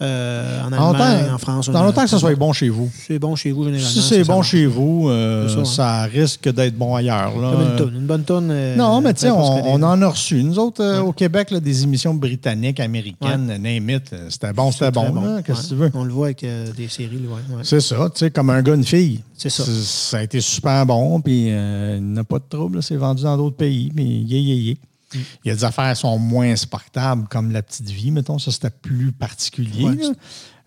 Euh, 0.00 0.62
en 0.62 0.72
En 0.72 0.92
Allemagne, 0.94 1.26
temps- 1.28 1.34
en 1.34 1.38
France? 1.38 1.70
Dans 1.70 1.84
le 1.86 1.92
temps 1.92 2.04
que 2.04 2.10
ça 2.10 2.18
soit 2.18 2.34
bon 2.34 2.52
chez 2.52 2.68
vous. 2.68 2.90
C'est 3.06 3.18
bon 3.18 3.36
chez 3.36 3.52
vous, 3.52 3.64
généralement. 3.64 3.88
Si 3.88 4.00
c'est 4.02 4.24
bon 4.24 4.42
chez 4.42 4.66
vous, 4.66 5.08
euh, 5.08 5.48
C'est 5.48 5.56
ça, 5.56 5.64
ça, 5.64 6.02
hein. 6.02 6.06
risque 6.06 6.48
d'être 6.52 6.76
bon 6.76 6.94
ailleurs. 6.94 7.38
Là. 7.40 7.52
Comme 7.52 7.62
une 7.62 7.76
tonne. 7.76 7.94
Une 7.96 8.06
bonne 8.06 8.24
tonne. 8.24 8.48
euh, 8.50 8.76
Non, 8.76 9.00
mais 9.00 9.14
tu 9.14 9.20
sais, 9.20 9.30
on, 9.30 9.82
en 9.82 10.02
a 10.02 10.08
reçu. 10.08 10.42
Nous 10.42 10.58
autres, 10.58 10.82
Ouais. 10.84 10.98
au 10.98 11.12
Québec, 11.12 11.50
là, 11.50 11.60
des 11.60 11.82
émissions 11.84 12.14
britanniques, 12.14 12.80
américaines, 12.80 13.46
name 13.60 13.90
it, 13.90 14.14
c'était 14.28 14.52
bon, 14.52 14.72
c'était 14.72 14.90
bon. 14.90 15.12
là, 15.14 15.42
Qu'est-ce 15.42 15.68
que 15.70 15.74
Ouais. 15.74 15.90
tu 15.90 15.94
veux? 15.96 16.00
On 16.00 16.04
le 16.04 16.12
voit 16.12 16.26
avec 16.26 16.40
des 16.76 16.88
séries. 16.88 17.16
ouais, 17.16 17.56
ouais. 17.56 17.62
C'est 17.62 17.80
ça, 17.80 17.96
tu 18.12 18.18
sais, 18.20 18.30
comme 18.30 18.50
un 18.50 18.62
gars, 18.62 18.74
une 18.74 18.84
fille. 18.84 19.20
C'est 19.36 19.50
ça. 19.50 19.64
Ça 19.66 20.18
a 20.18 20.22
été 20.22 20.40
super 20.40 20.86
bon, 20.86 21.20
puis 21.20 21.48
il 21.48 22.12
n'a 22.12 22.24
pas 22.24 22.38
de 22.38 22.44
trouble. 22.48 22.82
C'est 22.82 22.96
vendu 22.96 23.22
dans 23.24 23.36
d'autres 23.36 23.56
pays, 23.56 23.90
mais 23.94 24.04
yeah, 24.04 24.38
yeah, 24.38 24.54
yeah. 24.54 24.74
Mm. 25.14 25.18
Il 25.44 25.48
y 25.48 25.50
a 25.50 25.54
des 25.54 25.64
affaires 25.64 25.92
qui 25.94 26.00
sont 26.00 26.18
moins 26.18 26.54
sportables, 26.56 27.28
comme 27.28 27.50
La 27.52 27.62
Petite 27.62 27.88
Vie, 27.90 28.10
mettons. 28.10 28.38
Ça, 28.38 28.50
c'était 28.50 28.70
plus 28.70 29.12
particulier. 29.12 29.84
Ouais. 29.84 29.96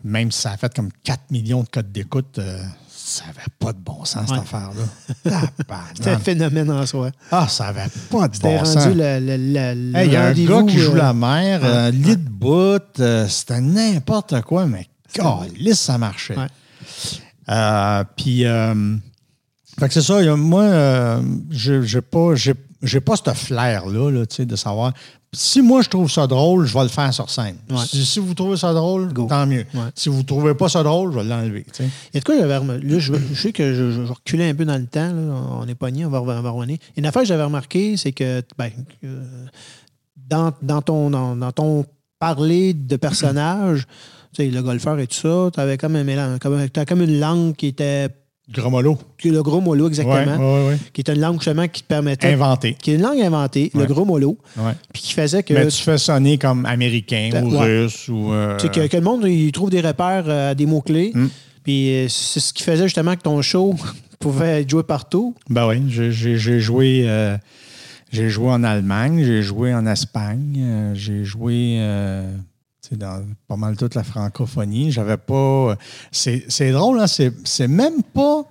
Même 0.04 0.32
si 0.32 0.42
ça 0.42 0.52
a 0.52 0.58
fait 0.58 0.74
comme 0.74 0.90
4 1.04 1.32
millions 1.32 1.64
de 1.64 1.68
codes 1.70 1.92
d'écoute, 1.92 2.38
euh, 2.38 2.64
ça 2.90 3.26
n'avait 3.26 3.40
pas 3.60 3.74
de 3.74 3.80
bon 3.80 4.04
sens, 4.06 4.30
cette 4.30 4.40
affaire-là. 4.40 5.42
C'était 5.96 6.10
un 6.12 6.20
phénomène 6.20 6.70
en 6.72 6.86
soi. 6.86 7.12
ah, 7.32 7.48
ça 7.48 7.66
n'avait 7.66 7.90
pas 8.10 8.28
de 8.28 8.38
bon 8.40 8.66
sens. 8.66 8.86
rendu 8.86 9.02
Hey, 9.02 10.08
Il 10.08 10.14
y 10.14 10.16
a 10.16 10.26
un 10.26 10.34
gars 10.34 10.64
qui 10.64 10.78
joue 10.80 10.92
euh, 10.92 10.98
la 10.98 11.14
mer, 11.14 11.62
ouais. 11.62 11.68
euh, 11.68 11.92
lit 11.92 12.18
de 12.18 12.30
bout, 12.30 13.00
euh, 13.00 13.28
c'était 13.28 13.62
n'importe 13.62 14.42
quoi, 14.42 14.66
mais 14.68 14.88
calisse, 15.14 15.80
ça 15.80 15.98
marchait. 15.98 16.36
Euh, 17.50 18.04
Puis, 18.18 18.46
euh, 18.46 18.96
fait 19.80 19.88
que 19.88 19.94
c'est 19.94 20.02
ça, 20.02 20.36
moi, 20.36 20.64
euh, 20.64 21.22
je 21.52 21.82
j'ai 21.82 22.02
pas, 22.02 22.34
j'ai, 22.36 22.54
j'ai 22.86 23.02
pas 23.02 23.16
ce 23.16 23.30
flair-là, 23.34 24.12
là, 24.12 24.26
tu 24.26 24.36
sais, 24.36 24.46
de 24.46 24.56
savoir. 24.56 24.94
Si 25.34 25.62
moi 25.62 25.82
je 25.82 25.90
trouve 25.90 26.10
ça 26.10 26.28
drôle, 26.28 26.66
je 26.66 26.74
vais 26.74 26.84
le 26.84 26.88
faire 26.90 27.14
sur 27.14 27.30
scène. 27.30 27.58
Ouais. 27.70 27.78
Si, 27.86 28.06
si 28.06 28.20
vous 28.20 28.34
trouvez 28.34 28.56
ça 28.56 28.74
drôle, 28.74 29.12
Go. 29.12 29.28
tant 29.30 29.46
mieux. 29.46 29.66
Ouais. 29.74 29.90
Si 29.94 30.08
vous 30.08 30.24
trouvez 30.24 30.54
pas 30.54 30.70
ça 30.70 30.82
drôle, 30.82 31.12
je 31.12 31.18
vais 31.18 31.26
l'enlever. 31.26 31.66
a 32.14 32.20
de 32.20 32.24
quoi 32.24 32.38
j'avais 32.40 32.56
remarqué. 32.56 32.86
Là, 32.88 33.00
je, 33.00 33.14
je 33.34 33.42
sais 33.42 33.52
que 33.52 33.74
je, 33.74 33.92
je 33.92 34.12
reculais 34.14 34.50
un 34.50 34.56
peu 34.56 34.64
dans 34.64 34.78
le 34.78 34.86
temps. 34.86 35.12
là. 35.12 35.42
On 35.60 35.68
est 35.68 35.76
pogné, 35.76 36.06
on 36.06 36.10
va, 36.10 36.22
on 36.22 36.42
va 36.42 36.50
revenir. 36.50 36.78
Une 36.96 37.06
affaire 37.06 37.24
que 37.24 37.28
j'avais 37.28 37.44
remarqué, 37.44 37.98
c'est 37.98 38.14
que, 38.14 38.42
ben, 38.58 38.72
que 39.02 39.08
dans, 40.16 40.54
dans 40.62 40.82
ton, 40.82 41.10
dans, 41.10 41.36
dans 41.36 41.52
ton 41.52 41.86
parler 42.18 42.74
de 42.74 42.96
personnage, 42.96 43.88
tu 44.34 44.44
sais, 44.46 44.50
le 44.50 44.62
golfeur 44.62 44.98
et 45.00 45.08
tout 45.08 45.16
ça, 45.16 45.50
tu 45.54 45.60
avais 45.60 45.78
comme 45.78 45.98
un 45.98 46.04
mélange, 46.06 46.40
comme 46.40 47.02
une 47.02 47.20
langue 47.20 47.56
qui 47.56 47.68
était 47.68 48.10
Gros 48.54 48.70
mollo. 48.70 48.98
qui 49.18 49.30
est 49.30 49.32
le 49.32 49.42
gros 49.42 49.60
mollo 49.60 49.88
exactement, 49.88 50.16
Ouais, 50.38 50.62
ouais, 50.64 50.68
ouais. 50.70 50.78
qui 50.94 51.02
était 51.02 51.14
une 51.16 51.22
langue 51.22 51.36
justement 51.40 51.68
qui 51.68 51.82
te 51.82 51.88
permettait, 51.88 52.32
Inventé. 52.34 52.76
qui 52.80 52.92
est 52.92 52.96
une 52.96 53.02
langue 53.02 53.20
inventée, 53.20 53.72
le 53.74 53.86
gros 53.86 54.06
mollo, 54.06 54.38
puis 54.94 55.02
qui 55.02 55.14
faisait 55.14 55.42
que, 55.42 55.54
Mais 55.54 55.68
tu 55.68 55.82
fais 55.82 55.98
sonner 55.98 56.38
comme 56.38 56.66
américain 56.68 57.30
Ben, 57.32 57.44
ou 57.46 57.58
russe 57.58 58.08
ou. 58.08 58.32
euh, 58.32 58.56
tu 58.58 58.68
sais, 58.68 58.72
que, 58.72 58.88
que 58.88 58.98
le 58.98 59.04
monde 59.04 59.26
il 59.28 59.52
trouve 59.52 59.72
des 59.72 59.82
repères 59.82 60.26
euh, 60.28 60.52
à 60.52 60.56
des 60.56 60.66
mots-clés, 60.68 61.12
Mm. 61.16 61.28
puis 61.64 61.90
euh, 61.96 62.08
c'est 62.08 62.40
ce 62.40 62.54
qui 62.54 62.62
faisait 62.62 62.84
justement 62.84 63.16
que 63.16 63.22
ton 63.22 63.42
show 63.42 63.74
pouvait 64.20 64.62
être 64.62 64.70
joué 64.70 64.84
partout. 64.84 65.34
Ben 65.50 65.68
oui, 65.68 65.82
j'ai- 65.88 66.12
joué, 66.60 67.04
euh, 67.08 67.36
j'ai 68.12 68.30
joué 68.30 68.50
en 68.52 68.64
Allemagne, 68.64 69.24
j'ai 69.26 69.42
joué 69.42 69.74
en 69.74 69.88
Espagne, 69.88 70.92
j'ai 70.94 71.24
joué 71.26 71.78
dans 72.94 73.26
pas 73.48 73.56
mal 73.56 73.76
toute 73.76 73.96
la 73.96 74.04
francophonie. 74.04 74.92
J'avais 74.92 75.18
pas. 75.18 75.76
C'est 76.12 76.72
drôle, 76.72 77.00
hein, 77.00 77.08
c'est 77.08 77.68
même 77.68 78.04
pas. 78.04 78.44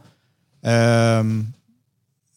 euh, 0.66 1.41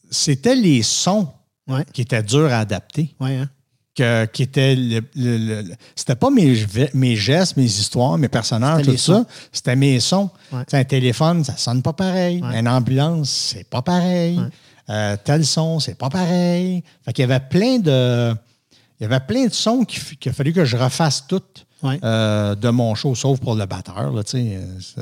C'était 0.10 0.56
les 0.56 0.84
sons 0.84 1.30
Ouais. 1.68 1.84
qui 1.92 2.02
étaient 2.02 2.24
durs 2.24 2.52
à 2.54 2.60
adapter. 2.60 3.14
Ouais, 3.20 3.36
hein? 3.36 3.50
Que, 3.94 4.26
qui 4.26 4.44
étaient 4.44 4.76
le, 4.76 5.02
le- 5.16 5.74
c'était 5.96 6.16
pas 6.16 6.30
mes, 6.30 6.56
mes 6.94 7.16
gestes, 7.16 7.58
mes 7.58 7.66
histoires, 7.66 8.18
mes 8.18 8.30
personnages, 8.30 8.86
tout 8.86 8.96
ça. 8.96 9.26
C'était 9.52 9.76
mes 9.76 10.00
sons. 10.00 10.30
Ouais. 10.54 10.64
Un 10.72 10.84
téléphone, 10.86 11.44
ça 11.44 11.58
sonne 11.58 11.82
pas 11.82 11.94
pareil. 11.94 12.42
Une 12.42 12.68
ambulance, 12.70 13.30
c'est 13.30 13.68
pas 13.68 13.82
pareil. 13.82 14.40
Euh, 14.90 15.18
tel 15.22 15.46
son, 15.46 15.80
c'est 15.82 15.96
pas 15.98 16.10
pareil. 16.10 16.84
Fait 17.04 17.12
qu'il 17.12 17.24
y 17.24 17.32
avait 17.32 17.44
plein 17.46 17.80
de. 17.80 18.34
Il 19.00 19.04
y 19.04 19.06
avait 19.06 19.20
plein 19.20 19.46
de 19.48 19.54
sons 19.54 19.84
qu'il 19.84 20.30
a 20.30 20.34
fallu 20.34 20.54
que 20.54 20.64
je 20.64 20.78
refasse 20.78 21.26
toutes 21.28 21.67
Ouais. 21.84 22.00
euh, 22.04 22.56
de 22.56 22.70
mon 22.70 22.96
show, 22.96 23.14
sauf 23.14 23.40
pour 23.40 23.54
le 23.56 23.66
batteur. 23.66 24.12
Euh, 24.16 24.22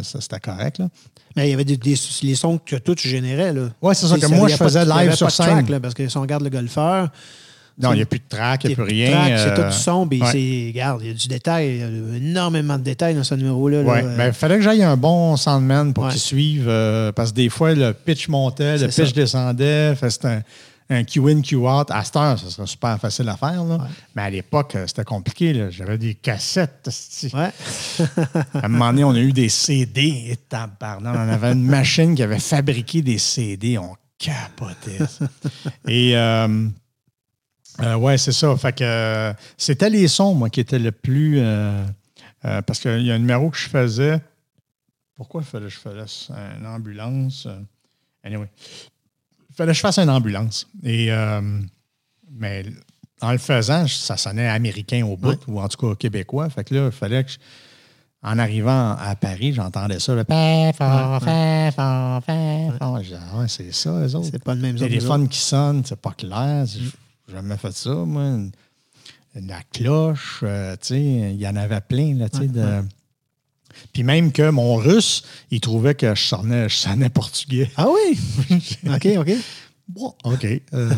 c'était 0.04 0.40
correct. 0.40 0.80
Là. 0.80 0.90
Mais 1.36 1.48
il 1.48 1.52
y 1.52 1.54
avait 1.54 1.64
des, 1.66 1.78
des- 1.78 1.96
les 2.24 2.36
sons 2.36 2.58
que 2.64 2.76
toi 2.76 2.96
tu 2.96 3.08
générais. 3.08 3.54
Là. 3.54 3.70
Ouais, 3.82 3.94
c'est 3.94 4.08
ça, 4.08 4.18
que 4.18 4.26
moi, 4.28 4.50
il 4.50 4.54
je 4.54 4.58
faisais 4.58 4.84
il 4.84 4.90
live 4.90 5.14
sur 5.16 5.32
track, 5.32 5.48
scène. 5.58 5.70
là, 5.72 5.80
parce 5.80 5.94
que 5.94 6.08
si 6.08 6.18
on 6.18 6.22
regarde 6.22 6.44
le 6.44 6.50
golfeur, 6.50 7.10
Non, 7.82 7.92
il 7.92 7.98
n'y 7.98 8.02
a 8.02 8.06
plus 8.06 8.20
de 8.20 8.24
track, 8.30 8.64
il 8.64 8.68
n'y 8.68 8.74
a 8.74 8.76
plus 8.76 8.84
rien. 8.86 9.38
c'est 9.38 9.50
euh, 9.52 9.56
tout 9.56 9.64
du 9.64 9.72
son. 9.84 10.08
Puis 10.08 10.22
ouais. 10.22 10.28
c'est, 10.32 10.66
regarde, 10.74 11.02
il 11.02 11.08
y 11.08 11.12
a 11.12 11.14
du 11.14 11.28
détail, 11.28 11.68
il 11.76 11.80
y 11.80 11.84
a 11.84 12.18
énormément 12.18 12.78
de 12.78 12.84
détails 12.84 13.16
dans 13.16 13.24
ce 13.24 13.36
numéro-là. 13.36 13.84
là. 13.84 13.92
Oui, 13.94 14.00
Euh, 14.04 14.28
il 14.28 14.34
fallait 14.34 14.56
que 14.56 14.62
j'aille 14.62 14.84
un 14.84 14.96
bon 14.98 15.36
soundman 15.38 15.94
pour 15.94 16.06
Ouais. 16.06 16.12
qu'il 16.12 16.20
suive, 16.22 16.68
euh, 16.70 17.12
parce 17.12 17.32
que 17.32 17.36
des 17.36 17.50
fois, 17.50 17.74
le 17.74 17.92
pitch 17.94 18.28
montait, 18.30 18.78
le 18.78 18.88
pitch 18.88 18.96
ça. 19.08 19.12
descendait, 19.12 19.96
fait 19.96 20.10
c'était 20.10 20.28
un, 20.28 20.42
un 20.90 21.04
Q-in, 21.04 21.42
Q-out. 21.42 21.90
À 21.90 22.04
cette 22.04 22.16
heure, 22.16 22.38
ça 22.38 22.50
serait 22.50 22.68
super 22.68 23.00
facile 23.00 23.28
à 23.30 23.38
faire. 23.38 23.64
là. 23.64 23.78
Ouais. 23.78 23.88
Mais 24.16 24.22
à 24.22 24.30
l'époque, 24.30 24.76
euh, 24.76 24.86
c'était 24.88 25.04
compliqué. 25.04 25.70
J'avais 25.72 25.98
des 25.98 26.16
cassettes. 26.16 26.90
ouais. 27.34 27.52
À 28.54 28.66
un 28.66 28.68
moment 28.68 28.92
donné, 28.92 29.04
on 29.04 29.12
a 29.12 29.20
eu 29.20 29.34
des 29.34 29.50
CD. 29.50 30.32
Et 30.32 30.38
on 30.52 31.06
avait 31.06 31.54
une 31.54 31.66
machine 31.66 32.16
qui 32.16 32.24
avait 32.24 32.40
fabriqué 32.40 33.02
des 33.02 33.18
CD. 33.18 33.78
On 33.78 33.96
capotait. 34.18 35.06
ça. 35.08 35.28
Et 35.88 36.16
euh, 36.16 36.68
euh, 37.82 37.96
ouais, 37.96 38.18
c'est 38.18 38.32
ça. 38.32 38.56
Fait 38.58 38.74
que 38.74 38.84
euh, 38.84 39.34
c'était 39.58 39.90
les 39.90 40.08
sons, 40.08 40.36
moi, 40.36 40.50
qui 40.50 40.60
étaient 40.60 40.80
le 40.80 40.92
plus. 40.92 41.42
parce 42.42 42.80
qu'il 42.80 43.02
y 43.02 43.12
a 43.12 43.16
un 43.16 43.20
numéro 43.20 43.50
que 43.50 43.58
je 43.58 43.68
faisais. 43.70 44.22
Pourquoi 45.16 45.42
il 45.42 45.48
fallait 45.48 45.66
que 45.66 45.72
je 45.72 45.80
fasse 45.80 46.30
une 46.60 46.68
ambulance? 46.68 47.48
Anyway. 48.24 48.50
Il 49.56 49.58
fallait 49.58 49.72
que 49.72 49.76
je 49.78 49.82
fasse 49.82 50.00
une 50.00 50.10
ambulance. 50.10 50.68
Et, 50.84 51.08
euh, 51.12 51.40
mais 52.30 52.66
en 53.22 53.32
le 53.32 53.38
faisant, 53.38 53.88
ça 53.88 54.18
sonnait 54.18 54.50
américain 54.50 55.06
au 55.06 55.16
bout, 55.16 55.30
Ouais. 55.30 55.38
ou 55.48 55.62
en 55.62 55.68
tout 55.70 55.78
cas 55.88 55.96
québécois. 55.96 56.50
Fait 56.50 56.66
que 56.66 56.76
là, 56.76 56.86
il 56.88 56.92
fallait 56.92 57.24
que 57.24 57.32
je- 57.32 57.38
en 58.22 58.38
arrivant 58.38 58.98
à 59.00 59.16
Paris, 59.16 59.54
j'entendais 59.54 60.00
ça. 60.00 60.14
Le 60.14 60.26
disais, 63.04 63.16
Ah 63.32 63.40
ouais, 63.40 63.48
c'est 63.48 63.72
ça, 63.72 63.92
eux 63.92 64.16
autres. 64.16 64.28
C'est 64.32 64.44
pas 64.44 64.56
le 64.56 64.62
même 64.62 64.76
téléphone 64.76 65.30
qui 65.30 65.40
sonne, 65.40 65.84
c'est 65.86 66.02
pas 66.02 66.12
clair. 66.12 66.66
J'ai 66.66 66.82
jamais 67.34 67.56
fait 67.56 67.72
ça, 67.72 67.94
moi. 67.94 68.40
La 69.36 69.62
cloche, 69.72 70.40
euh, 70.44 70.74
tu 70.82 70.88
sais, 70.88 71.02
il 71.02 71.40
y 71.40 71.48
en 71.48 71.56
avait 71.56 71.82
plein, 71.82 72.16
là, 72.16 72.28
tu 72.30 72.40
sais. 72.40 72.48
Puis 73.94 74.04
même 74.04 74.32
que 74.32 74.50
mon 74.50 74.76
russe, 74.76 75.24
il 75.52 75.62
trouvait 75.62 75.96
que 75.96 76.16
je 76.16 76.24
sonnais, 76.24 76.70
je 76.70 76.76
sonnais 76.76 77.10
portugais. 77.10 77.70
Ah 77.78 77.88
oui? 77.90 78.20
OK, 78.88 79.08
OK. 79.18 79.32
Bon, 79.88 80.14
OK. 80.24 80.48
Euh, 80.74 80.90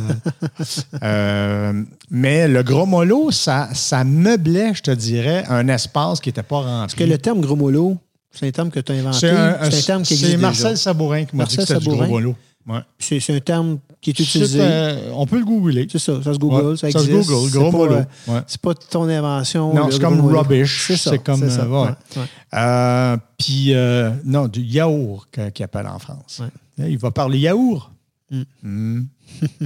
euh, 1.04 1.84
mais 2.10 2.48
le 2.48 2.64
gros 2.64 2.86
mollo, 2.86 3.32
ça, 3.32 3.70
ça 3.74 4.04
meublait, 4.04 4.74
je 4.74 4.82
te 4.82 4.92
dirais, 4.92 5.44
un 5.50 5.68
espace 5.68 6.22
qui 6.22 6.30
n'était 6.30 6.44
pas 6.44 6.58
rempli. 6.58 6.80
Parce 6.80 6.96
que 6.96 7.04
le 7.04 7.18
terme 7.18 7.42
gros 7.42 7.58
mollo, 7.58 7.98
c'est 8.32 8.48
un 8.48 8.52
terme 8.52 8.70
que 8.70 8.80
tu 8.80 8.92
as 8.94 8.96
inventé. 8.96 9.20
c'est 9.20 9.30
un, 9.30 9.70
terme 9.86 10.04
qui 10.04 10.14
existe 10.14 10.32
c'est 10.32 10.38
Marcel 10.38 10.70
déjà. 10.70 10.76
Sabourin 10.78 11.26
qui 11.26 11.36
m'a 11.36 11.46
dit 11.46 11.56
que 11.58 11.62
Marcel 11.62 11.78
c'était 11.78 11.80
du 11.80 11.90
gros 11.90 11.98
Sabourin. 11.98 12.22
mollo. 12.22 12.36
Ouais. 12.68 12.80
C'est 13.00 13.34
un 13.34 13.40
terme 13.40 13.80
qui 14.02 14.12
est 14.12 14.20
utilisé. 14.20 14.60
Euh, 14.62 15.12
on 15.14 15.26
peut 15.26 15.40
le 15.40 15.46
googler. 15.46 15.88
C'est 15.92 16.00
ça, 16.00 16.22
ça 16.24 16.34
se 16.34 16.38
google, 16.40 16.68
Ouais, 16.68 16.78
ça 16.78 16.92
ça 16.92 17.00
se 17.00 17.06
existe. 17.10 17.30
google, 17.30 17.50
C'est 17.52 17.58
gros 17.60 17.72
pas, 17.72 17.94
euh, 17.94 18.04
Ouais. 18.28 18.42
C'est 18.48 18.62
pas 18.62 18.74
ton 18.74 19.10
invention. 19.10 19.74
Non, 19.74 19.90
c'est 19.92 20.00
comme 20.00 20.22
rubbish. 20.22 20.92
C'est 20.96 21.20
comme, 21.24 21.44
euh, 21.44 21.66
ouais. 21.68 21.90
Ouais, 21.90 21.96
ouais. 22.18 22.24
Euh, 22.54 23.18
Puis, 23.38 23.74
euh, 23.74 24.12
non, 24.24 24.48
du 24.48 24.62
yaourt 24.62 25.28
qu'ils 25.54 25.64
appellent 25.66 25.88
en 25.88 26.00
France. 26.00 26.42
Ouais. 26.78 26.90
Il 26.90 26.98
va 27.00 27.12
parler 27.12 27.40
yaourt. 27.40 27.92
Mm. 28.30 28.42
Mm. 28.64 29.02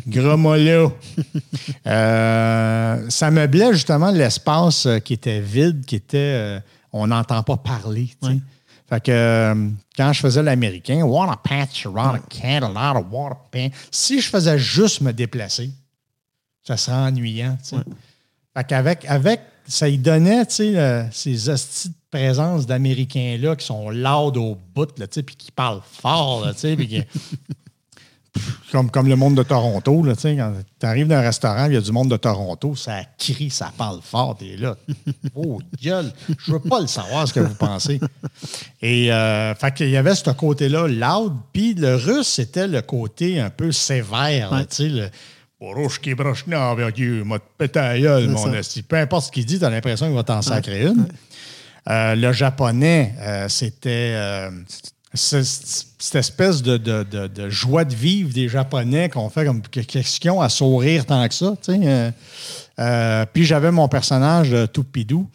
Gros 0.07 0.37
mollo. 0.37 0.93
Ça 1.85 3.31
meublait 3.31 3.73
justement 3.73 4.11
l'espace 4.11 4.87
qui 5.03 5.13
était 5.13 5.39
vide, 5.41 5.85
qui 5.85 5.95
était. 5.95 6.59
on 6.93 7.07
n'entend 7.07 7.43
pas 7.43 7.57
parler. 7.57 8.09
Fait 8.91 9.01
que 9.03 9.11
euh, 9.11 9.69
quand 9.95 10.11
je 10.11 10.19
faisais 10.19 10.43
l'américain, 10.43 11.01
water 11.03 11.37
patch 11.37 11.85
around 11.85 12.15
a 12.15 12.19
candle, 12.29 12.75
a 12.77 12.93
lot 12.93 12.99
of 12.99 13.05
water 13.09 13.37
pan. 13.49 13.69
Si 13.89 14.19
je 14.19 14.27
faisais 14.29 14.59
juste 14.59 14.99
me 14.99 15.13
déplacer, 15.13 15.71
ça 16.63 16.75
serait 16.75 16.97
ennuyant. 16.97 17.57
Ouais. 17.71 17.79
Fait 18.55 18.67
qu'avec, 18.67 19.05
avec, 19.05 19.39
ça 19.65 19.87
y 19.87 19.97
donnait, 19.97 20.43
euh, 20.59 21.05
ces 21.11 21.49
hosties 21.49 21.89
de 21.89 21.93
présence 22.11 22.65
d'Américains-là 22.65 23.55
qui 23.55 23.65
sont 23.65 23.89
loud 23.89 24.35
au 24.35 24.57
bout, 24.75 24.87
puis 24.93 25.35
qui 25.37 25.51
parlent 25.53 25.81
fort, 25.89 26.45
là, 26.45 26.53
puis 26.53 26.87
qui- 26.87 27.03
comme, 28.71 28.89
comme 28.89 29.07
le 29.09 29.15
monde 29.15 29.35
de 29.35 29.43
Toronto, 29.43 30.03
là, 30.03 30.15
tu 30.15 30.21
sais, 30.21 30.37
quand 30.37 30.53
tu 30.79 30.85
arrives 30.85 31.07
dans 31.07 31.15
un 31.15 31.21
restaurant, 31.21 31.65
il 31.65 31.73
y 31.73 31.77
a 31.77 31.81
du 31.81 31.91
monde 31.91 32.09
de 32.09 32.17
Toronto, 32.17 32.75
ça 32.75 33.01
crie, 33.17 33.49
ça 33.49 33.71
parle 33.77 33.99
fort, 34.01 34.37
t'es 34.37 34.55
là. 34.57 34.75
Oh, 35.35 35.59
gueule, 35.81 36.11
je 36.45 36.53
veux 36.53 36.59
pas 36.59 36.79
le 36.79 36.87
savoir 36.87 37.27
ce 37.27 37.33
que 37.33 37.41
vous 37.41 37.55
pensez. 37.55 37.99
Et, 38.81 39.11
euh, 39.11 39.53
fait 39.55 39.73
qu'il 39.73 39.89
y 39.89 39.97
avait 39.97 40.15
ce 40.15 40.29
côté-là, 40.29 40.87
loud, 40.87 41.33
puis 41.51 41.73
le 41.73 41.95
russe, 41.95 42.27
c'était 42.27 42.67
le 42.67 42.81
côté 42.81 43.39
un 43.39 43.49
peu 43.49 43.71
sévère, 43.71 44.51
Ouais. 44.51 44.65
tu 44.65 44.75
sais, 44.75 44.89
le. 44.89 45.09
M'a 47.23 47.37
pété 47.57 47.79
mon 48.29 48.51
esti. 48.53 48.81
Peu 48.81 48.95
importe 48.95 49.27
ce 49.27 49.31
qu'il 49.31 49.45
dit, 49.45 49.59
tu 49.59 49.65
as 49.65 49.69
l'impression 49.69 50.07
qu'il 50.07 50.15
va 50.15 50.23
t'en 50.23 50.41
sacrer 50.41 50.87
une. 50.87 51.05
Euh, 51.87 52.15
le 52.15 52.31
japonais, 52.31 53.13
euh, 53.19 53.47
c'était 53.47 54.13
euh, 54.15 54.49
cette 55.13 56.15
espèce 56.15 56.61
de, 56.61 56.77
de- 56.77 57.03
de- 57.03 57.27
de 57.27 57.49
joie 57.49 57.83
de 57.85 57.93
vivre 57.93 58.33
des 58.33 58.47
Japonais 58.47 59.09
qu'on 59.09 59.29
fait 59.29 59.45
comme 59.45 59.61
que- 59.61 59.81
question 59.81 60.41
à 60.41 60.49
sourire 60.49 61.05
tant 61.05 61.27
que 61.27 61.33
ça. 61.33 61.53
euh. 61.69 62.11
Euh, 62.79 63.25
puis 63.31 63.43
j'avais 63.45 63.71
mon 63.71 63.87
personnage 63.87 64.53
euh, 64.53 64.67
Toupidou. 64.67 65.27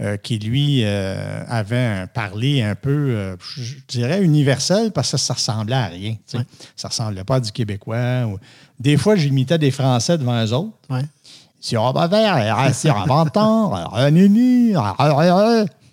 euh, 0.00 0.16
qui 0.16 0.38
lui 0.40 0.84
avait 0.84 1.78
un 2.02 2.06
parler 2.08 2.62
un 2.62 2.74
peu, 2.74 3.36
je 3.56 3.74
dirais, 3.86 4.22
universel 4.24 4.90
parce 4.90 5.12
que 5.12 5.16
ça 5.16 5.34
ressemblait 5.34 5.76
à 5.76 5.86
rien. 5.86 6.14
tu 6.28 6.36
sais. 6.38 6.44
Ça 6.74 6.88
ressemblait 6.88 7.22
pas 7.22 7.36
à 7.36 7.40
du 7.40 7.52
québécois. 7.52 8.26
ou- 8.26 8.38
Des 8.80 8.96
fois, 8.96 9.14
j'imitais 9.14 9.56
des 9.56 9.70
Français 9.70 10.18
devant 10.18 10.44
eux 10.44 10.52
autres. 10.52 10.72
Ouais. 10.90 11.02
Si 11.60 11.76
on 11.76 11.92
va 11.92 12.08
vers, 12.08 12.74
si 12.74 12.90
on 12.90 13.04
va 13.04 13.14
entendre, 13.14 13.88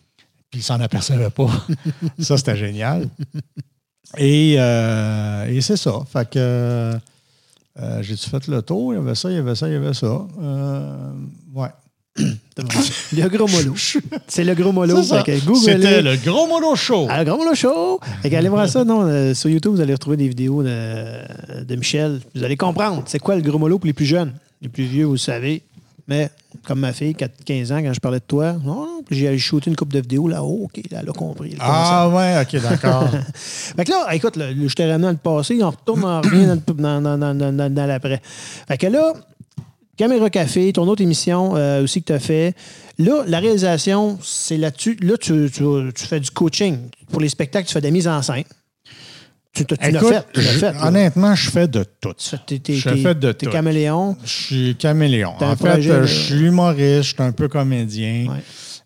puis 0.52 0.60
il 0.60 0.64
s'en 0.64 0.80
apercevait 0.80 1.30
pas. 1.30 1.50
ça, 2.20 2.38
c'était 2.38 2.58
génial. 2.58 3.08
Et, 4.18 4.56
euh, 4.60 5.48
et 5.48 5.62
c'est 5.62 5.78
ça. 5.78 5.94
Fait 6.12 6.30
que 6.30 6.94
euh, 7.80 8.02
j'ai-tu 8.02 8.30
fait 8.30 8.48
le 8.48 8.62
tour? 8.62 8.94
Il 8.94 8.98
y 8.98 9.00
avait 9.00 9.16
ça, 9.16 9.30
il 9.30 9.36
y 9.36 9.40
avait 9.40 9.56
ça, 9.56 9.68
il 9.68 9.74
y 9.74 9.78
avait 9.78 9.94
ça. 9.94 10.28
Euh, 10.42 11.12
ouais. 11.56 11.70
Le 13.14 13.28
gros 13.30 13.48
mollo. 13.48 13.74
C'est 14.28 14.44
le 14.44 14.54
gros 14.54 14.72
mollo. 14.72 15.02
C'était 15.02 16.02
le 16.02 16.16
gros 16.18 16.48
mono 16.48 16.76
show. 16.76 17.08
Ah, 17.10 17.20
le 17.20 17.26
Grand 17.26 17.38
Moulin 17.38 17.54
Show! 17.54 18.00
Fait 18.22 18.30
qu'allez 18.30 18.50
voir 18.50 18.68
ça, 18.70 18.84
non? 18.84 19.04
euh, 19.04 19.34
sur 19.34 19.50
YouTube, 19.50 19.72
vous 19.72 19.82
allez 19.82 19.94
retrouver 19.94 20.18
des 20.18 20.28
vidéos 20.28 20.62
de, 20.62 21.64
de 21.64 21.76
Michel. 21.76 22.20
Vous 22.36 22.44
allez 22.44 22.58
comprendre 22.58 23.04
c'est 23.06 23.20
quoi 23.20 23.36
le 23.36 23.42
gros 23.42 23.58
mollo 23.58 23.80
pour 23.80 23.88
les 23.88 23.94
plus 23.94 24.06
jeunes? 24.06 24.34
Les 24.62 24.70
plus 24.70 24.84
vieux, 24.84 25.06
vous 25.06 25.14
le 25.14 25.18
savez. 25.18 25.64
Mais 26.12 26.30
comme 26.68 26.82
ma 26.82 26.92
fille, 26.92 27.16
4, 27.16 27.46
15 27.46 27.72
ans, 27.72 27.82
quand 27.82 27.94
je 27.94 28.00
parlais 28.02 28.20
de 28.20 28.26
toi, 28.28 28.56
j'ai 29.10 29.38
shooté 29.38 29.70
une 29.70 29.78
couple 29.78 29.94
de 29.96 30.02
vidéos 30.02 30.28
là-haut. 30.28 30.64
OK, 30.66 30.82
là, 30.92 31.00
elle 31.02 31.10
a 31.10 31.14
compris. 31.14 31.56
Ah 31.62 32.10
ouais, 32.10 32.42
OK, 32.42 32.62
d'accord. 32.62 33.08
Fait 33.34 33.86
que 33.86 33.92
là, 33.92 34.14
écoute, 34.14 34.36
là, 34.36 34.48
je 34.54 34.74
t'ai 34.76 34.84
ramené 34.92 35.04
dans 35.06 35.12
le 35.12 35.16
passé, 35.18 35.58
on 35.64 35.70
retourne, 35.70 36.04
on 36.04 36.20
revient 36.22 36.48
dans, 36.68 36.76
dans, 36.76 37.02
dans, 37.02 37.18
dans, 37.18 37.34
dans, 37.34 37.56
dans- 37.56 37.74
dans 37.74 37.86
l'après. 37.86 38.22
Fait 38.68 38.78
que 38.78 38.88
là, 38.88 39.14
Caméra 39.96 40.30
Café, 40.30 40.74
ton 40.74 40.86
autre 40.90 41.02
émission 41.02 41.56
euh, 41.56 41.84
aussi 41.84 42.02
que 42.02 42.08
tu 42.08 42.14
as 42.14 42.20
fait. 42.20 42.56
Là, 42.98 43.24
la 43.28 43.40
réalisation, 43.40 44.20
c'est 44.22 44.58
là-dessus. 44.58 44.98
Là, 45.02 45.16
tu, 45.18 45.50
tu, 45.50 45.64
tu 45.96 46.06
fais 46.06 46.20
du 46.20 46.32
coaching. 46.32 46.78
Pour 47.12 47.22
les 47.22 47.30
spectacles, 47.30 47.68
tu 47.68 47.74
fais 47.74 47.82
des 47.82 47.92
mises 47.92 48.08
en 48.10 48.22
scène. 48.22 48.44
Tu, 49.54 49.66
tu 49.66 49.74
Écoute, 49.82 50.08
fait. 50.08 50.26
Tu 50.34 50.42
fait. 50.42 50.74
honnêtement, 50.82 51.36
je 51.36 51.50
fais 51.50 51.68
de 51.68 51.84
tout. 52.00 52.14
Je 52.18 52.36
fais 52.80 53.16
de 53.16 53.32
tout. 53.34 53.50
caméléon? 53.50 54.16
Je 54.24 54.30
suis 54.30 54.76
caméléon. 54.78 55.34
En 55.42 55.56
fait, 55.58 55.68
projet, 55.72 56.02
je 56.02 56.14
suis 56.14 56.36
humoriste, 56.46 57.04
je 57.04 57.14
suis 57.14 57.16
un 57.24 57.32
peu 57.34 57.48
comédien. 57.50 58.28
Ouais. 58.30 58.40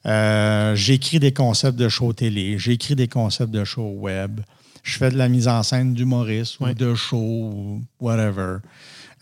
Euh, 0.08 0.76
J'écris 0.76 1.20
des 1.20 1.34
concepts 1.34 1.78
de 1.78 1.88
show 1.90 2.14
télé, 2.14 2.58
j'écris 2.58 2.96
des 2.96 3.08
concepts 3.08 3.52
de 3.52 3.64
show 3.64 3.92
web. 3.98 4.40
Je 4.84 4.98
fais 4.98 5.10
de 5.10 5.18
la 5.18 5.30
mise 5.30 5.48
en 5.48 5.64
scène 5.64 5.94
d'humoriste 5.94 6.60
Ouais. 6.60 6.72
ou 6.72 6.74
de 6.76 6.94
show 6.96 7.18
ou 7.18 7.82
whatever. 8.00 8.58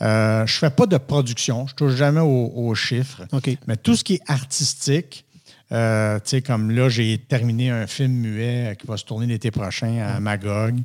Euh, 0.01 0.45
je 0.45 0.53
fais 0.57 0.69
pas 0.69 0.85
de 0.85 0.97
production, 0.97 1.67
je 1.67 1.75
touche 1.75 1.95
jamais 1.95 2.19
aux, 2.19 2.51
aux 2.55 2.75
chiffres. 2.75 3.21
Mais 3.67 3.77
tout 3.77 3.95
ce 3.95 4.03
qui 4.03 4.15
est 4.15 4.21
artistique, 4.27 5.23
euh, 5.71 6.15
tu 6.19 6.31
sais, 6.31 6.41
comme 6.41 6.71
là, 6.71 6.89
j'ai 6.89 7.17
terminé 7.17 7.69
un 7.69 7.87
film 7.87 8.11
muet 8.13 8.75
qui 8.79 8.85
va 8.87 8.97
se 8.97 9.05
tourner 9.05 9.27
l'été 9.27 9.51
prochain 9.51 9.99
à 10.05 10.19
Magog. 10.19 10.75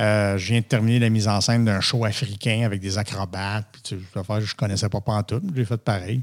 Euh, 0.00 0.38
je 0.38 0.46
viens 0.46 0.60
de 0.60 0.64
terminer 0.64 0.98
la 0.98 1.10
mise 1.10 1.28
en 1.28 1.40
scène 1.40 1.64
d'un 1.64 1.80
show 1.80 2.04
africain 2.04 2.62
avec 2.64 2.80
des 2.80 2.96
acrobates. 2.96 3.66
Puis, 3.72 3.82
tu 3.82 3.96
sais, 3.96 4.02
je 4.14 4.52
ne 4.52 4.56
connaissais 4.56 4.88
pas 4.88 5.00
tout, 5.22 5.42
j'ai 5.54 5.64
fait 5.64 5.76
pareil. 5.76 6.22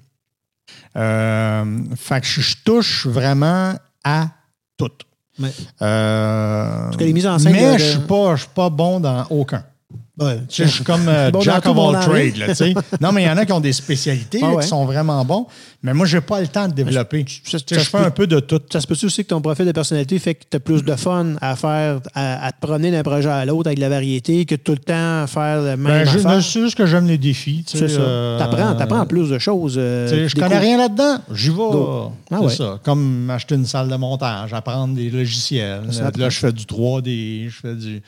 Euh, 0.96 1.80
fait 1.96 2.22
que 2.22 2.28
je, 2.28 2.56
touche 2.64 3.06
vraiment 3.06 3.76
à 4.04 4.30
tout. 4.78 4.92
Ouais. 5.40 5.52
Euh, 5.82 6.90
cas, 6.92 7.06
les 7.06 7.14
mises 7.14 7.28
en 7.28 7.38
scène 7.38 7.54
mais 7.54 7.74
de- 7.74 7.78
je 7.78 7.84
ne 7.86 7.90
suis, 7.90 8.38
suis 8.38 8.50
pas 8.54 8.70
bon 8.70 9.00
dans 9.00 9.26
aucun. 9.30 9.64
Ouais. 10.20 10.40
Je 10.50 10.64
suis 10.64 10.84
comme 10.84 11.08
euh, 11.08 11.30
Bon 11.32 11.42
Jack 11.42 11.66
of 11.68 11.78
all 11.78 12.00
trades. 12.04 12.38
là, 12.38 12.48
tu 12.48 12.56
sais. 12.56 12.74
non, 13.02 13.12
mais 13.12 13.24
il 13.24 13.28
y 13.28 13.30
en 13.30 13.38
a 13.38 13.46
qui 13.46 13.52
ont 13.52 13.60
des 13.60 13.74
spécialités 13.74 14.40
Ah 14.44 14.52
là, 14.54 14.62
qui 14.62 14.68
sont 14.68 14.86
vraiment 14.86 15.24
bons. 15.24 15.46
Mais 15.84 15.94
moi, 15.94 16.08
je 16.08 16.18
n'ai 16.18 16.22
pas 16.22 16.42
le 16.42 16.48
temps 16.48 16.68
de 16.68 16.74
développer. 16.74 17.24
je 17.46 17.58
fais 17.80 17.98
un 17.98 18.10
peu 18.10 18.26
de 18.26 18.40
tout. 18.40 18.60
Ça 18.72 18.82
se 18.82 18.88
peut 18.88 18.96
aussi 19.04 19.24
que 19.24 19.30
ton 19.30 19.42
profil 19.42 19.66
de 19.68 19.72
personnalité 19.72 20.18
fait 20.18 20.34
que 20.34 20.44
tu 20.50 20.58
as 20.58 20.60
plus 20.60 20.84
de 20.84 20.96
fun 20.96 21.36
à 21.40 21.56
faire, 21.56 22.00
à, 22.16 22.48
à 22.48 22.52
te 22.52 22.60
promener 22.66 22.90
d'un 22.92 23.04
projet 23.04 23.30
à 23.30 23.46
l'autre 23.46 23.68
avec 23.68 23.78
de 23.78 23.84
la 23.84 23.90
variété 23.90 24.46
que 24.46 24.56
tout 24.56 24.72
le 24.72 24.80
temps 24.80 25.28
faire 25.28 25.62
le 25.62 25.78
même 25.78 25.84
Ben, 25.84 26.08
affaire? 26.08 26.42
juste 26.42 26.76
que 26.76 26.88
j'aime 26.88 27.08
les 27.08 27.20
défis. 27.20 27.64
tu 27.68 27.78
sais, 27.78 27.88
C'est 27.88 27.96
ça. 27.96 28.02
euh, 28.02 28.40
T'apprends, 28.40 28.74
t'apprends 28.76 29.06
plus 29.06 29.30
de 29.30 29.38
choses. 29.38 29.76
euh, 29.78 30.28
je 30.28 30.34
connais 30.34 30.48
cours. 30.50 30.60
rien 30.60 30.78
là-dedans. 30.80 31.18
J'y 31.32 31.50
vais. 31.50 31.56
Ah 32.32 32.38
c'est 32.40 32.44
ouais. 32.46 32.50
ça. 32.56 32.80
Comme 32.84 33.30
acheter 33.30 33.54
une 33.54 33.68
salle 33.68 33.88
de 33.88 33.96
montage, 33.96 34.54
apprendre 34.56 34.96
des 34.96 35.12
logiciels. 35.12 35.84
Là, 36.18 36.30
je 36.30 36.40
fais 36.40 36.52
du 36.52 36.64
3D, 36.66 37.50
je 37.50 37.56
fais 37.62 37.76
du, 37.76 38.02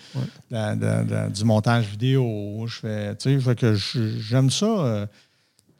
de 0.51 0.75
de 0.75 1.03
de 1.29 1.31
du 1.33 1.43
montage 1.45 1.85
vidéo. 1.85 1.98
Je 2.01 2.79
fais, 2.79 3.15
tu 3.15 3.35
sais, 3.35 3.39
fait 3.39 3.55
que 3.55 3.75
j'aime 3.75 4.49
ça. 4.49 4.65
euh, 4.65 5.05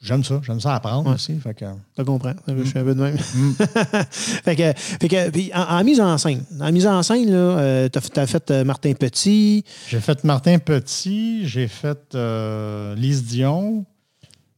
j'aime 0.02 0.24
ça. 0.24 0.40
J'aime 0.44 0.60
ça 0.60 0.74
apprendre 0.76 1.08
Ouais. 1.08 1.14
aussi. 1.14 1.34
Fait 1.38 1.54
que, 1.54 1.64
Je 1.98 2.02
comprends. 2.02 2.34
Je 2.48 2.62
suis 2.64 2.78
un 2.78 2.84
peu 2.84 2.94
de 2.94 3.02
même. 3.02 3.14
Mm. 3.16 3.52
fait 4.10 4.56
que, 4.56 4.72
fait 4.76 5.08
que, 5.08 5.30
puis 5.30 5.50
en, 5.54 5.62
en 5.62 5.84
mise 5.84 6.00
en 6.00 6.16
scène, 6.18 6.44
en 6.60 6.72
mise 6.72 6.86
en 6.86 7.02
scène, 7.02 7.30
là, 7.30 7.88
tu 7.88 7.98
as, 8.20 8.26
fait 8.26 8.50
euh, 8.50 8.64
Martin 8.64 8.92
Petit. 8.94 9.64
J'ai 9.88 10.00
fait 10.00 10.24
Martin 10.24 10.58
Petit, 10.58 11.46
j'ai 11.46 11.68
fait 11.68 12.14
euh, 12.14 12.94
Lise 12.94 13.24
Dion, 13.24 13.84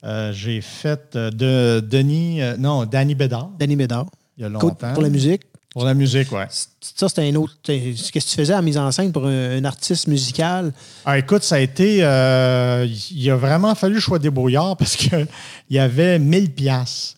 euh, 0.04 0.32
j'ai 0.32 0.60
fait 0.60 1.14
euh, 1.16 1.30
de 1.30 1.80
Denis, 1.80 2.42
euh, 2.42 2.56
non, 2.56 2.84
Danny 2.86 3.14
Bédard, 3.14 3.50
Danny 3.58 3.76
Médard. 3.76 4.06
il 4.36 4.42
y 4.42 4.44
a 4.44 4.48
longtemps. 4.48 4.92
Pour 4.94 5.02
la 5.02 5.10
musique. 5.10 5.42
Pour 5.72 5.84
la 5.84 5.94
musique, 5.94 6.30
ouais. 6.32 6.46
Ça, 6.50 7.08
c'était 7.08 7.26
un 7.28 7.34
autre. 7.36 7.54
Qu'est-ce 7.62 8.12
que 8.12 8.18
tu 8.18 8.36
faisais 8.36 8.54
en 8.54 8.60
mise 8.62 8.76
en 8.76 8.92
scène 8.92 9.10
pour 9.10 9.26
un, 9.26 9.56
un 9.56 9.64
artiste 9.64 10.06
musical? 10.06 10.72
Ah, 11.06 11.18
écoute, 11.18 11.42
ça 11.42 11.54
a 11.54 11.58
été. 11.60 12.04
euh, 12.04 12.86
il 13.10 13.30
a 13.30 13.36
vraiment 13.36 13.74
fallu 13.74 13.94
que 13.94 14.00
je 14.00 14.04
sois 14.04 14.18
débrouillard 14.18 14.76
parce 14.76 14.96
qu'il 14.96 15.26
y 15.70 15.78
avait 15.78 16.18
1000 16.18 16.52
pièces 16.52 17.16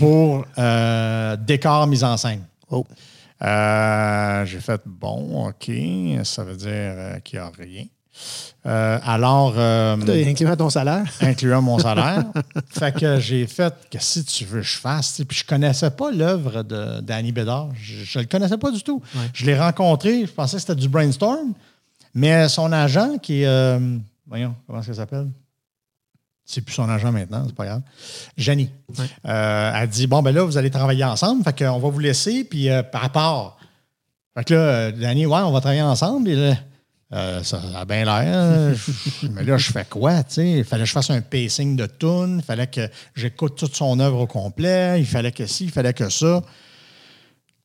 pour 0.00 0.44
euh, 0.58 1.36
décor 1.36 1.86
mise 1.86 2.02
en 2.02 2.16
scène. 2.16 2.42
Oh. 2.70 2.84
Euh, 3.42 4.44
j'ai 4.46 4.60
fait 4.60 4.80
bon, 4.84 5.48
OK, 5.48 5.70
ça 6.24 6.42
veut 6.44 6.56
dire 6.56 7.22
qu'il 7.22 7.38
n'y 7.38 7.44
a 7.44 7.52
rien. 7.56 7.84
Euh, 8.64 8.98
alors. 9.04 9.54
euh, 9.56 9.96
incluant 10.26 10.56
ton 10.56 10.70
salaire. 10.70 11.04
incluant 11.20 11.60
mon 11.62 11.78
salaire. 11.78 12.24
fait 12.68 12.92
que 12.94 13.18
j'ai 13.18 13.46
fait 13.46 13.74
que 13.90 13.98
si 14.00 14.24
tu 14.24 14.44
veux 14.44 14.62
je 14.62 14.78
fasse. 14.78 15.08
tu 15.08 15.14
sais, 15.14 15.24
Puis 15.24 15.38
je 15.38 15.44
connaissais 15.44 15.90
pas 15.90 16.10
l'œuvre 16.12 16.62
de 16.62 17.00
Danny 17.00 17.32
Bédard. 17.32 17.70
Je 17.74 18.18
ne 18.18 18.22
le 18.24 18.28
connaissais 18.28 18.58
pas 18.58 18.70
du 18.70 18.82
tout. 18.82 19.02
Ouais. 19.16 19.22
Je 19.34 19.46
l'ai 19.46 19.58
rencontré, 19.58 20.26
je 20.26 20.32
pensais 20.32 20.56
que 20.56 20.60
c'était 20.60 20.74
du 20.76 20.88
brainstorm. 20.88 21.52
Mais 22.14 22.48
son 22.48 22.70
agent, 22.72 23.18
qui 23.18 23.42
est. 23.42 23.46
euh, 23.46 23.80
voyons, 24.28 24.54
comment 24.66 24.78
est-ce 24.78 24.86
qu'elle 24.88 24.96
s'appelle? 24.96 25.28
C'est 26.44 26.60
plus 26.60 26.74
son 26.74 26.88
agent 26.88 27.10
maintenant, 27.10 27.44
c'est 27.46 27.54
pas 27.54 27.64
grave. 27.64 27.82
Janie. 28.36 28.68
Ouais. 28.98 29.06
Euh, 29.26 29.72
elle 29.74 29.88
dit 29.88 30.06
Bon, 30.06 30.22
ben 30.22 30.32
là, 30.34 30.44
vous 30.44 30.56
allez 30.58 30.70
travailler 30.70 31.04
ensemble. 31.04 31.42
Fait 31.44 31.56
qu'on 31.64 31.78
va 31.78 31.88
vous 31.88 31.98
laisser, 31.98 32.44
puis 32.44 32.68
euh, 32.68 32.82
par 32.82 33.10
part. 33.10 33.56
Fait 34.36 34.44
que 34.44 34.54
là, 34.54 34.92
Danny, 34.92 35.24
ouais, 35.26 35.38
on 35.40 35.52
va 35.52 35.60
travailler 35.60 35.82
ensemble. 35.82 36.28
Et 36.28 36.36
là, 36.36 36.56
euh, 37.12 37.42
ça 37.42 37.60
a 37.76 37.84
bien 37.84 38.04
l'air. 38.04 38.74
Mais 39.32 39.44
là, 39.44 39.58
je 39.58 39.70
fais 39.70 39.84
quoi? 39.84 40.22
Il 40.38 40.64
fallait 40.64 40.82
que 40.84 40.88
je 40.88 40.92
fasse 40.92 41.10
un 41.10 41.20
pacing 41.20 41.76
de 41.76 41.86
tunes. 41.86 42.38
Il 42.38 42.44
fallait 42.44 42.66
que 42.68 42.88
j'écoute 43.14 43.56
toute 43.56 43.74
son 43.74 43.98
œuvre 44.00 44.20
au 44.20 44.26
complet. 44.26 44.98
Il 45.00 45.06
fallait 45.06 45.32
que 45.32 45.46
ci, 45.46 45.64
il 45.64 45.70
fallait 45.70 45.92
que 45.92 46.08
ça. 46.08 46.42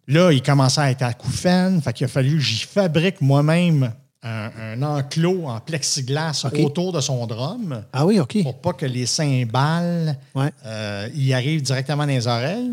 Là, 0.07 0.31
il 0.31 0.41
commençait 0.41 0.81
à 0.81 0.91
être 0.91 1.01
à 1.03 1.13
couffin. 1.13 1.79
Fait 1.81 1.93
qu'il 1.93 2.05
a 2.05 2.07
fallu 2.07 2.35
que 2.37 2.39
j'y 2.43 2.61
fabrique 2.65 3.21
moi-même 3.21 3.93
un, 4.23 4.49
un 4.59 4.81
enclos 4.81 5.45
en 5.47 5.59
plexiglas 5.59 6.45
autour 6.63 6.91
de 6.91 6.99
son 7.01 7.25
drum 7.27 7.83
Ah 7.93 8.05
oui, 8.05 8.19
OK. 8.19 8.41
pour 8.41 8.59
pas 8.59 8.73
que 8.73 8.85
les 8.85 9.05
cymbales 9.05 10.17
Ouais. 10.35 10.51
euh, 10.65 11.07
y 11.13 11.33
arrivent 11.33 11.61
directement 11.61 12.03
dans 12.05 12.11
les 12.11 12.25
oreilles. 12.27 12.71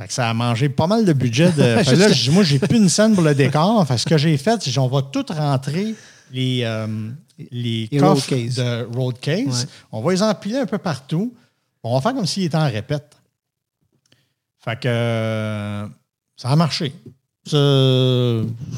Fait 0.00 0.06
que 0.06 0.12
ça 0.14 0.30
a 0.30 0.34
mangé 0.34 0.70
pas 0.70 0.86
mal 0.86 1.04
de 1.04 1.12
budget. 1.12 1.52
De... 1.52 1.62
Fait 1.84 1.94
là, 1.94 2.06
moi, 2.30 2.42
j'ai 2.42 2.58
plus 2.58 2.78
une 2.78 2.88
scène 2.88 3.14
pour 3.14 3.22
le 3.22 3.34
décor. 3.34 3.86
Fait 3.86 3.94
que 3.94 4.00
ce 4.00 4.06
que 4.06 4.16
j'ai 4.16 4.38
fait, 4.38 4.62
c'est 4.62 4.72
qu'on 4.74 4.88
va 4.88 5.02
tout 5.02 5.26
rentrer 5.28 5.94
les, 6.32 6.62
euh, 6.64 6.86
les, 7.50 7.86
Les 7.92 7.98
coffres 7.98 8.30
road 8.30 8.44
case. 8.46 8.54
de 8.54 8.96
road 8.96 9.18
case. 9.20 9.64
Ouais. 9.64 9.70
On 9.92 10.00
va 10.00 10.12
les 10.12 10.22
empiler 10.22 10.56
un 10.56 10.64
peu 10.64 10.78
partout. 10.78 11.34
On 11.82 11.94
va 11.94 12.00
faire 12.00 12.14
comme 12.14 12.24
s'il 12.24 12.44
était 12.44 12.56
en 12.56 12.64
répète. 12.70 13.14
Fait 14.64 14.78
que 14.80 14.88
euh, 14.88 15.86
ça 16.34 16.48
a 16.48 16.56
marché. 16.56 16.94
Ça, 17.46 17.58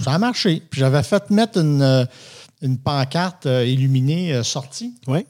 ça 0.02 0.14
a 0.14 0.18
marché. 0.18 0.60
Puis 0.70 0.80
j'avais 0.80 1.04
fait 1.04 1.30
mettre 1.30 1.58
une, 1.60 1.82
euh, 1.82 2.04
une 2.62 2.78
pancarte 2.78 3.46
euh, 3.46 3.64
illuminée 3.64 4.42
sortie 4.42 4.94
Oui. 5.06 5.24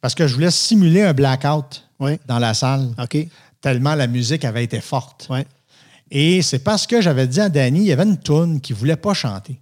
parce 0.00 0.14
que 0.14 0.28
je 0.28 0.34
voulais 0.34 0.50
simuler 0.52 1.02
un 1.02 1.12
blackout 1.12 1.82
Oui. 1.98 2.12
dans 2.28 2.38
la 2.38 2.54
salle, 2.54 2.90
OK. 3.02 3.26
Tellement 3.62 3.94
la 3.94 4.06
musique 4.06 4.44
avait 4.44 4.64
été 4.64 4.80
forte. 4.82 5.30
Et 6.10 6.42
c'est 6.42 6.58
parce 6.58 6.86
que 6.86 7.00
j'avais 7.00 7.26
dit 7.26 7.40
à 7.40 7.48
Danny, 7.48 7.80
il 7.80 7.86
y 7.86 7.92
avait 7.92 8.02
une 8.02 8.18
toune 8.18 8.60
qu'il 8.60 8.76
ne 8.76 8.80
voulait 8.80 8.96
pas 8.96 9.14
chanter. 9.14 9.58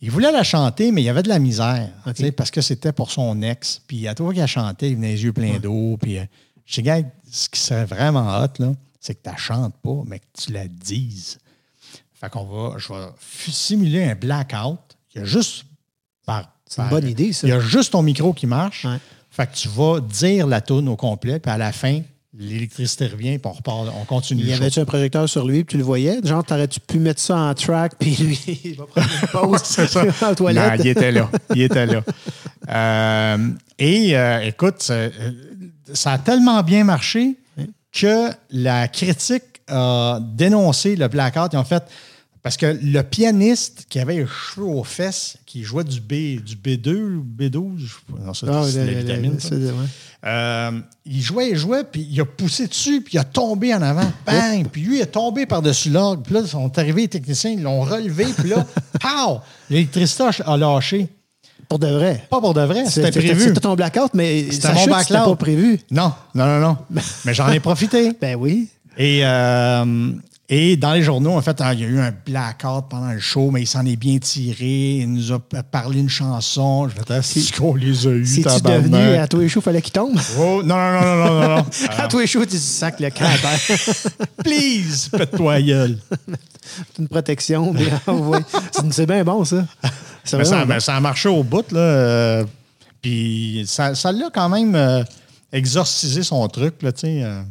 Il 0.00 0.10
voulait 0.10 0.32
la 0.32 0.44
chanter, 0.44 0.92
mais 0.92 1.02
il 1.02 1.04
y 1.04 1.08
avait 1.08 1.24
de 1.24 1.28
la 1.28 1.40
misère, 1.40 1.90
parce 2.36 2.50
que 2.50 2.60
c'était 2.60 2.92
pour 2.92 3.10
son 3.10 3.42
ex. 3.42 3.82
Puis 3.86 4.06
à 4.06 4.14
toi 4.14 4.32
qui 4.32 4.40
a 4.40 4.46
chanté, 4.46 4.90
il 4.90 4.94
venait 4.94 5.12
les 5.12 5.24
yeux 5.24 5.32
pleins 5.32 5.58
d'eau. 5.58 5.98
Puis 6.00 6.18
euh, 6.18 6.24
je 6.64 6.76
dis, 6.76 6.82
gars, 6.82 7.02
ce 7.30 7.48
qui 7.48 7.60
serait 7.60 7.84
vraiment 7.84 8.38
hot, 8.38 8.64
c'est 9.00 9.16
que 9.16 9.22
tu 9.22 9.28
la 9.28 9.36
chantes 9.36 9.74
pas, 9.82 10.02
mais 10.06 10.20
que 10.20 10.26
tu 10.40 10.52
la 10.52 10.68
dises. 10.68 11.38
Fait 12.14 12.30
qu'on 12.30 12.44
va, 12.44 12.78
je 12.78 12.92
vais 12.92 13.06
simuler 13.50 14.04
un 14.04 14.14
blackout. 14.14 14.78
Il 15.14 15.18
y 15.18 15.22
a 15.22 15.24
juste 15.24 15.64
par. 16.24 16.52
C'est 16.64 16.82
une 16.82 16.88
bonne 16.88 17.08
idée, 17.08 17.32
ça. 17.32 17.46
Il 17.46 17.50
y 17.50 17.52
a 17.52 17.60
juste 17.60 17.92
ton 17.92 18.02
micro 18.02 18.32
qui 18.32 18.46
marche. 18.46 18.84
Ouais. 18.84 18.98
Fait 19.30 19.46
que 19.46 19.56
tu 19.56 19.68
vas 19.68 20.00
dire 20.00 20.46
la 20.46 20.60
toune 20.60 20.88
au 20.88 20.96
complet, 20.96 21.40
puis 21.40 21.50
à 21.50 21.58
la 21.58 21.72
fin, 21.72 22.02
l'électricité 22.38 23.06
revient, 23.06 23.38
puis 23.38 23.50
on 23.50 23.52
repart, 23.52 23.88
on 24.00 24.04
continue. 24.04 24.42
Il 24.42 24.48
y 24.48 24.52
avait-tu 24.52 24.78
un 24.78 24.84
projecteur 24.84 25.28
sur 25.28 25.46
lui, 25.46 25.64
puis 25.64 25.72
tu 25.72 25.78
le 25.78 25.82
voyais? 25.82 26.20
Genre, 26.22 26.44
t'aurais-tu 26.44 26.78
pu 26.80 26.98
mettre 26.98 27.20
ça 27.20 27.36
en 27.36 27.54
track, 27.54 27.94
puis 27.98 28.14
lui, 28.16 28.40
il 28.64 28.76
va 28.76 28.86
prendre 28.86 29.08
une 29.22 29.28
pause 29.32 29.62
ça. 29.62 30.02
en 30.30 30.34
toilette? 30.34 30.78
Non, 30.78 30.84
il 30.84 30.88
était 30.88 31.12
là. 31.12 31.30
Il 31.54 31.62
était 31.62 31.86
là. 31.86 32.02
Euh, 32.70 33.48
et 33.78 34.14
euh, 34.14 34.40
écoute, 34.40 34.82
ça, 34.82 34.92
euh, 34.92 35.10
ça 35.94 36.12
a 36.12 36.18
tellement 36.18 36.62
bien 36.62 36.84
marché 36.84 37.36
que 37.92 38.28
la 38.50 38.88
critique 38.88 39.62
a 39.68 40.18
dénoncé 40.20 40.94
le 40.94 41.08
blackout. 41.08 41.54
Ils 41.54 41.58
ont 41.58 41.64
fait. 41.64 41.82
Parce 42.48 42.56
que 42.56 42.78
le 42.82 43.02
pianiste 43.02 43.84
qui 43.90 43.98
avait 44.00 44.16
les 44.20 44.26
cheveux 44.26 44.66
aux 44.66 44.82
fesses, 44.84 45.36
qui 45.44 45.62
jouait 45.64 45.84
du, 45.84 46.00
B, 46.00 46.42
du 46.42 46.56
B2 46.56 47.16
ou 47.16 47.22
B12, 47.38 47.72
je 47.76 47.86
sais 47.88 47.92
pas, 48.10 48.24
non, 48.24 48.32
ça, 48.32 48.46
Ah, 48.50 48.62
c'est 48.66 48.86
la 48.86 48.92
le- 48.92 48.98
vitamine, 49.00 49.38
ça. 49.38 49.54
ouais. 49.54 49.70
Euh, 50.24 50.80
il 51.04 51.20
jouait, 51.20 51.50
il 51.50 51.56
jouait, 51.58 51.84
puis 51.84 52.08
il 52.10 52.18
a 52.22 52.24
poussé 52.24 52.66
dessus, 52.66 53.02
puis 53.02 53.16
il 53.16 53.18
a 53.18 53.24
tombé 53.24 53.74
en 53.74 53.82
avant. 53.82 54.10
Bang! 54.26 54.66
Puis 54.72 54.80
lui, 54.80 54.96
il 54.96 55.02
est 55.02 55.06
tombé 55.12 55.44
par-dessus 55.44 55.90
l'orgue. 55.90 56.22
Puis 56.24 56.32
là, 56.32 56.40
ils 56.42 56.48
sont 56.48 56.78
arrivés, 56.78 57.02
les 57.02 57.08
techniciens, 57.08 57.50
ils 57.50 57.60
l'ont 57.62 57.82
relevé, 57.82 58.24
puis 58.38 58.48
là, 58.48 58.64
pow! 58.98 59.40
L'électricité 59.68 60.24
a- 60.46 60.56
lâché. 60.56 61.06
Pour 61.68 61.78
de 61.78 61.88
vrai. 61.88 62.24
Pas 62.30 62.40
pour 62.40 62.54
de 62.54 62.62
vrai, 62.62 62.86
c'était 62.86 63.10
prévu. 63.10 63.42
C'était 63.42 63.60
ton 63.60 63.74
blackout, 63.74 64.14
mais 64.14 64.50
C'était 64.50 64.72
mon 64.72 64.86
blackout. 64.86 65.06
c'était 65.08 65.20
pas 65.22 65.36
prévu. 65.36 65.80
Non, 65.90 66.14
non, 66.34 66.46
non, 66.46 66.60
non. 66.60 66.76
Mais 67.26 67.34
j'en 67.34 67.50
ai 67.52 67.60
profité. 67.60 68.12
Ben 68.18 68.36
oui. 68.36 68.68
Et, 68.96 69.20
euh, 69.22 70.12
et 70.50 70.76
dans 70.78 70.94
les 70.94 71.02
journaux, 71.02 71.32
en 71.32 71.42
fait, 71.42 71.60
hein, 71.60 71.74
il 71.74 71.80
y 71.80 71.84
a 71.84 71.88
eu 71.88 72.00
un 72.00 72.10
blackout 72.10 72.88
pendant 72.88 73.12
le 73.12 73.20
show, 73.20 73.50
mais 73.50 73.62
il 73.62 73.66
s'en 73.66 73.84
est 73.84 73.96
bien 73.96 74.18
tiré. 74.18 75.00
Il 75.00 75.12
nous 75.12 75.32
a 75.32 75.38
parlé 75.38 76.00
une 76.00 76.08
chanson. 76.08 76.88
Je 76.88 76.94
vais 76.96 77.02
te 77.02 77.38
dire 77.38 77.52
qu'on 77.52 77.74
les 77.74 78.06
a 78.06 78.10
eu. 78.10 78.24
C'est-tu 78.24 78.62
devenu 78.62 78.96
à 79.16 79.28
tous 79.28 79.40
les 79.40 79.48
choux, 79.50 79.60
fallait 79.60 79.82
qu'il 79.82 79.92
tombe? 79.92 80.18
Oh, 80.38 80.62
non, 80.64 80.76
non, 80.76 81.00
non, 81.00 81.16
non, 81.16 81.40
non, 81.40 81.56
non. 81.56 81.66
à 81.98 82.08
tous 82.08 82.20
les 82.20 82.26
choux, 82.26 82.46
tu 82.46 82.56
sac 82.56 82.98
le 82.98 83.10
terre. 83.10 83.38
Please, 84.42 85.10
pète-toi 85.12 85.60
gueule. 85.60 85.98
C'est 86.94 86.98
une 87.02 87.08
protection. 87.08 87.74
C'est 88.90 89.06
bien 89.06 89.24
bon, 89.24 89.44
ça. 89.44 89.66
Mais 90.32 90.44
ça, 90.80 90.96
a 90.96 91.00
marché 91.00 91.28
au 91.28 91.42
bout, 91.42 91.70
là. 91.72 91.78
euh, 91.80 92.44
puis 93.00 93.64
ça 93.66 93.94
ça 93.94 94.12
l'a 94.12 94.28
quand 94.32 94.48
même 94.48 94.74
euh, 94.74 95.04
exorcisé 95.52 96.22
son 96.22 96.46
truc, 96.48 96.82
là, 96.82 96.92
tu 96.92 97.00
sais. 97.00 97.22
euh, 97.22 97.26
euh, 97.26 97.42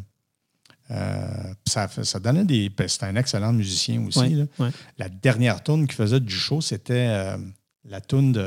ça, 1.65 1.87
fait- 1.87 2.03
ça 2.03 2.19
donnait 2.19 2.45
des. 2.45 2.71
C'était 2.87 3.05
un 3.05 3.15
excellent 3.15 3.53
musicien 3.53 4.05
aussi. 4.05 4.19
Ouais, 4.19 4.29
là. 4.29 4.45
ouais. 4.59 4.69
La 4.97 5.09
dernière 5.09 5.61
tune 5.63 5.85
qu'il 5.87 5.95
faisait 5.95 6.19
du 6.19 6.33
show, 6.33 6.61
c'était 6.61 7.07
euh, 7.09 7.37
la 7.85 7.99
tune 8.01 8.31
de. 8.31 8.39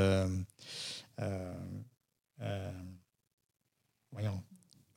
euh, 1.21 1.53
euh, 2.41 2.71
voyons. 4.11 4.41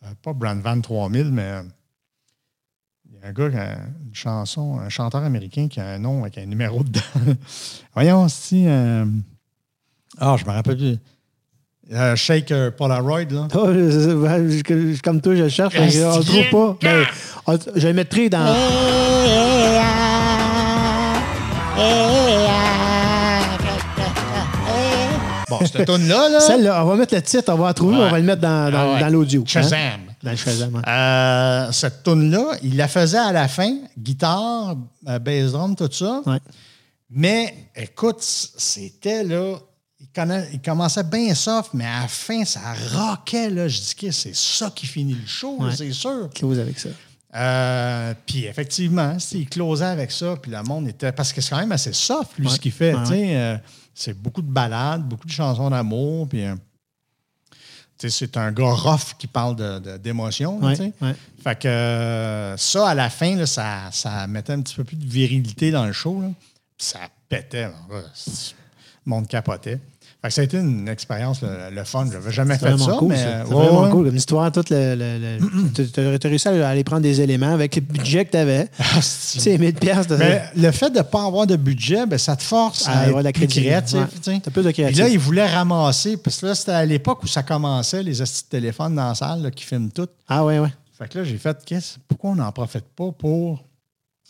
euh, 0.04 0.14
pas 0.22 0.32
Brand 0.32 0.60
Van 0.60 0.80
3000, 0.80 1.24
mais. 1.32 1.42
euh, 1.42 1.62
il 3.10 3.20
y 3.20 3.22
a 3.22 3.28
un 3.28 3.32
gars, 3.32 3.50
qui 3.50 3.56
a 3.56 3.78
une 4.04 4.14
chanson, 4.14 4.78
un 4.80 4.88
chanteur 4.88 5.22
américain 5.22 5.68
qui 5.68 5.78
a 5.78 5.86
un 5.86 5.98
nom 5.98 6.22
avec 6.22 6.38
un 6.38 6.46
numéro 6.46 6.82
dedans. 6.82 7.00
Voyons, 7.94 8.28
si. 8.28 8.66
euh, 8.66 9.04
Ah, 10.18 10.36
je 10.38 10.44
me 10.44 10.50
rappelle 10.50 10.76
plus. 10.76 10.98
Euh, 11.92 12.16
Shake 12.16 12.50
euh, 12.50 12.70
Polaroid, 12.70 13.24
là. 13.30 13.46
Je- 13.52 13.90
je- 13.90 14.62
je- 14.66 14.94
je- 14.94 15.02
comme 15.02 15.20
toi, 15.20 15.34
je 15.36 15.42
le 15.44 15.48
cherche, 15.50 15.74
mais 15.78 16.04
on 16.04 16.18
le 16.18 16.24
trouve 16.24 16.50
pas. 16.50 16.78
Ben, 16.82 17.04
on- 17.46 17.58
je 17.76 17.86
le 17.88 17.92
mettrai 17.94 18.28
dans. 18.30 18.54
Bon, 25.48 25.58
cette 25.66 25.84
tune-là, 25.86 26.28
là. 26.30 26.40
Celle-là, 26.40 26.84
on 26.84 26.88
va 26.88 26.96
mettre 26.96 27.14
le 27.14 27.20
titre, 27.22 27.52
on 27.52 27.56
va 27.56 27.66
la 27.68 27.74
trouver, 27.74 27.96
Ouais. 27.98 28.04
on 28.04 28.10
va 28.10 28.18
le 28.18 28.24
mettre 28.24 28.40
dans, 28.40 28.70
dans, 28.72 28.78
Ah 28.78 28.92
ouais. 28.94 29.00
dans 29.00 29.08
l'audio. 29.10 29.42
hein? 29.42 29.44
Shazam. 29.46 30.00
Dans 30.22 30.30
le 30.30 30.36
Shazam. 30.36 30.82
hein. 30.84 30.88
Euh, 31.68 31.72
cette 31.72 32.02
tune-là, 32.02 32.44
il 32.62 32.76
la 32.76 32.88
faisait 32.88 33.18
à 33.18 33.30
la 33.30 33.46
fin, 33.46 33.70
guitare, 33.98 34.74
euh, 35.06 35.18
bass 35.18 35.52
drum, 35.52 35.76
tout 35.76 35.88
ça. 35.92 36.22
Ouais. 36.26 36.38
Mais 37.10 37.54
écoute, 37.76 38.16
c'était 38.20 39.22
là, 39.22 39.56
il, 40.52 40.60
commençait 40.60 41.02
bien 41.04 41.34
soft, 41.34 41.70
mais 41.74 41.86
à 41.86 42.02
la 42.02 42.08
fin, 42.08 42.44
ça 42.44 42.60
rockait. 42.92 43.50
Là. 43.50 43.68
Je 43.68 43.80
dis 43.80 43.94
que 43.94 44.10
c'est 44.10 44.34
ça 44.34 44.70
qui 44.74 44.86
finit 44.86 45.14
le 45.14 45.26
show, 45.26 45.56
Ouais. 45.60 45.74
c'est 45.74 45.92
sûr. 45.92 46.28
Close 46.34 46.58
avec 46.58 46.78
ça. 46.78 46.88
Euh, 47.36 48.14
puis 48.26 48.44
effectivement, 48.44 49.16
il 49.32 49.48
closait 49.48 49.84
avec 49.86 50.12
ça, 50.12 50.36
puis 50.40 50.50
le 50.52 50.62
monde 50.62 50.86
était. 50.88 51.10
Parce 51.12 51.32
que 51.32 51.40
c'est 51.40 51.50
quand 51.50 51.58
même 51.58 51.72
assez 51.72 51.92
soft, 51.92 52.38
lui, 52.38 52.46
Ouais. 52.46 52.52
ce 52.54 52.60
qu'il 52.60 52.70
fait. 52.72 52.94
Ouais, 52.94 53.36
euh, 53.36 53.56
c'est 53.92 54.16
beaucoup 54.16 54.42
de 54.42 54.50
ballades, 54.50 55.02
beaucoup 55.02 55.26
de 55.26 55.32
chansons 55.32 55.68
d'amour, 55.70 56.28
puis. 56.28 56.44
euh, 56.44 56.54
c'est 58.06 58.36
un 58.36 58.52
gars 58.52 58.70
rough 58.72 59.14
qui 59.18 59.26
parle 59.26 59.56
de- 59.56 59.78
de- 59.78 59.96
d'émotion. 59.96 60.60
Fait 61.42 61.58
que 61.58 62.54
ça, 62.58 62.88
à 62.88 62.94
la 62.94 63.08
fin, 63.08 63.34
là, 63.34 63.46
ça, 63.46 63.88
ça 63.92 64.26
mettait 64.26 64.52
un 64.52 64.60
petit 64.60 64.74
peu 64.74 64.84
plus 64.84 64.96
de 64.96 65.06
virilité 65.06 65.70
dans 65.70 65.86
le 65.86 65.92
show. 65.92 66.20
là. 66.20 66.28
Puis 66.76 66.86
ça 66.88 66.98
pétait. 67.28 67.62
là. 67.68 67.72
Le 67.88 69.10
monde 69.10 69.26
capotait. 69.28 69.78
Ça 70.30 70.40
a 70.40 70.44
été 70.44 70.56
une 70.58 70.88
expérience, 70.88 71.42
le, 71.42 71.48
le 71.74 71.84
fun. 71.84 72.06
Je 72.06 72.14
n'avais 72.14 72.32
jamais 72.32 72.56
fait 72.56 72.76
ça. 72.78 72.92
cool, 72.98 73.08
mais, 73.10 73.16
ça. 73.16 73.22
euh, 73.28 73.44
C'est 73.46 73.54
ouais, 73.54 73.64
vraiment 73.66 73.82
ouais. 73.82 73.90
cool 73.90 74.06
comme 74.06 74.16
histoire. 74.16 74.50
Tout 74.52 74.64
le, 74.70 74.94
le- 74.94 75.38
le- 75.38 75.72
tu- 75.72 76.26
as 76.26 76.28
réussi 76.30 76.48
à 76.48 76.68
aller 76.68 76.82
prendre 76.84 77.02
des 77.02 77.20
éléments 77.20 77.52
avec 77.52 77.74
le 77.76 77.82
budget 77.82 78.24
que 78.24 78.30
tu 78.30 78.36
avais. 78.38 78.68
Ah, 78.78 79.02
c'est- 79.02 79.38
Tu 79.38 79.40
sais, 79.44 79.58
1000 79.58 79.74
pièces 79.74 80.06
de 80.06 80.16
Mais 80.16 80.42
le 80.56 80.70
fait 80.70 80.90
de 80.90 80.98
ne 80.98 81.02
pas 81.02 81.24
avoir 81.26 81.46
de 81.46 81.56
budget, 81.56 82.06
ben, 82.06 82.18
ça 82.18 82.36
te 82.36 82.42
force 82.42 82.86
À 82.88 82.92
à, 82.92 82.98
avoir 83.02 83.18
de 83.18 83.24
la 83.24 83.32
créativité. 83.32 83.98
Ouais. 83.98 84.40
tu 84.42 84.50
plus 84.50 84.62
de 84.62 84.68
Puis 84.68 84.72
créativité. 84.72 85.02
là, 85.02 85.08
il 85.08 85.18
voulait 85.18 85.46
ramasser, 85.46 86.16
parce 86.16 86.40
que 86.40 86.46
là, 86.46 86.54
c'était 86.54 86.72
à 86.72 86.84
l'époque 86.86 87.22
où 87.22 87.26
ça 87.26 87.42
commençait, 87.42 88.02
les 88.02 88.22
astuces 88.22 88.44
de 88.44 88.48
téléphone 88.50 88.94
dans 88.94 89.08
la 89.08 89.14
salle 89.14 89.42
là, 89.42 89.50
qui 89.50 89.64
filment 89.64 89.90
tout. 89.90 90.08
Ah 90.28 90.44
ouais, 90.44 90.58
ouais. 90.58 90.72
Fait 90.96 91.08
que 91.08 91.18
là, 91.18 91.24
j'ai 91.24 91.36
fait, 91.38 91.58
qu'est-ce- 91.66 91.96
pourquoi 92.08 92.30
on 92.30 92.36
n'en 92.36 92.50
profite 92.52 92.86
pas 92.96 93.10
pour 93.12 93.64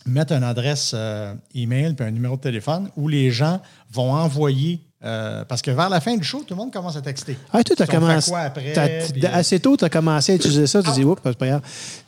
mettre 0.07 0.32
une 0.32 0.42
adresse 0.42 0.92
euh, 0.95 1.34
email 1.55 1.95
puis 1.95 2.05
un 2.07 2.11
numéro 2.11 2.36
de 2.36 2.40
téléphone 2.40 2.88
où 2.97 3.07
les 3.09 3.30
gens 3.30 3.61
vont 3.92 4.12
envoyer. 4.12 4.80
Euh, 5.05 5.45
parce 5.45 5.61
que 5.63 5.71
vers 5.71 5.89
la 5.91 6.01
fin 6.01 6.17
du 6.17 6.25
show, 6.25 6.39
tout 6.47 6.55
le 6.55 6.57
monde 6.57 6.73
commence 6.73 6.97
à 6.97 7.03
texter. 7.03 7.37
Ah, 7.53 7.63
toi, 7.63 7.87
commencé. 7.87 8.31
quoi 8.31 8.41
après, 8.41 8.72
t'as- 8.72 8.89
puis- 9.13 9.25
Ah. 9.26 9.37
assez 9.37 9.61
tôt, 9.61 9.76
tu 9.76 9.85
as 9.85 9.91
commencé 9.91 10.33
à 10.33 10.35
utiliser 10.37 10.67
ça. 10.67 10.83
Tu 10.83 10.91
dis, 10.93 11.05
oups, 11.05 11.21
c'est 11.25 11.37
pas 11.37 11.47
grave. 11.47 11.61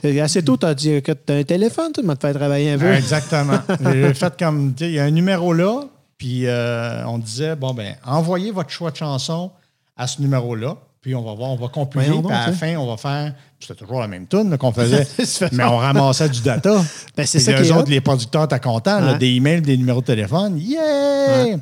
Euh, 0.05 0.23
Assez 0.25 0.43
tôt, 0.43 0.57
tu 0.57 0.65
as 0.67 0.75
dit 0.75 1.03
que 1.03 1.13
tu 1.13 1.33
as 1.33 1.37
un 1.37 1.43
téléphone, 1.45 1.93
tu 1.95 2.03
m'as 2.03 2.17
fait 2.17 2.33
travailler 2.33 2.73
un 2.73 2.79
peu. 2.79 2.93
Exactement. 2.95 3.59
J'ai 3.93 4.15
fait 4.15 4.33
comme, 4.39 4.73
tu 4.75 4.85
sais, 4.85 4.91
il 4.91 4.95
y 4.95 4.99
a 4.99 5.05
un 5.05 5.11
numéro 5.11 5.53
là, 5.53 5.83
puis 6.17 6.47
euh, 6.47 7.05
on 7.07 7.19
disait, 7.19 7.55
bon, 7.57 7.75
ben, 7.75 7.95
envoyez 8.07 8.51
votre 8.51 8.71
choix 8.71 8.91
de 8.91 8.97
chanson 8.97 9.51
à 9.97 10.07
ce 10.07 10.21
numéro-là, 10.23 10.77
puis 11.03 11.15
on 11.15 11.23
va 11.23 11.35
voir, 11.35 11.51
on 11.51 11.57
va 11.57 11.69
compiler, 11.69 12.07
puis 12.07 12.33
à 12.33 12.47
la 12.49 12.53
fin, 12.53 12.77
on 12.77 12.87
va 12.87 12.97
faire, 12.97 13.33
c'était 13.61 13.75
toujours 13.75 14.01
la 14.01 14.09
même 14.09 14.27
tune 14.27 14.57
qu'on 14.59 14.73
faisait, 14.73 15.07
mais 15.53 15.65
on 15.65 15.77
ramassait 15.77 16.29
du 16.29 16.41
data. 16.41 16.83
Ben, 17.17 17.25
c'est 17.27 17.39
ça 17.41 17.53
les 17.53 17.71
autres, 17.71 17.91
les 17.91 18.01
producteurs, 18.01 18.45
étaient 18.45 18.59
contents, 18.61 19.01
là, 19.01 19.13
Ouais. 19.13 19.19
des 19.19 19.29
emails, 19.35 19.61
des 19.63 19.77
numéros 19.77 20.01
de 20.01 20.07
téléphone. 20.07 20.59
Yeah! 20.59 21.57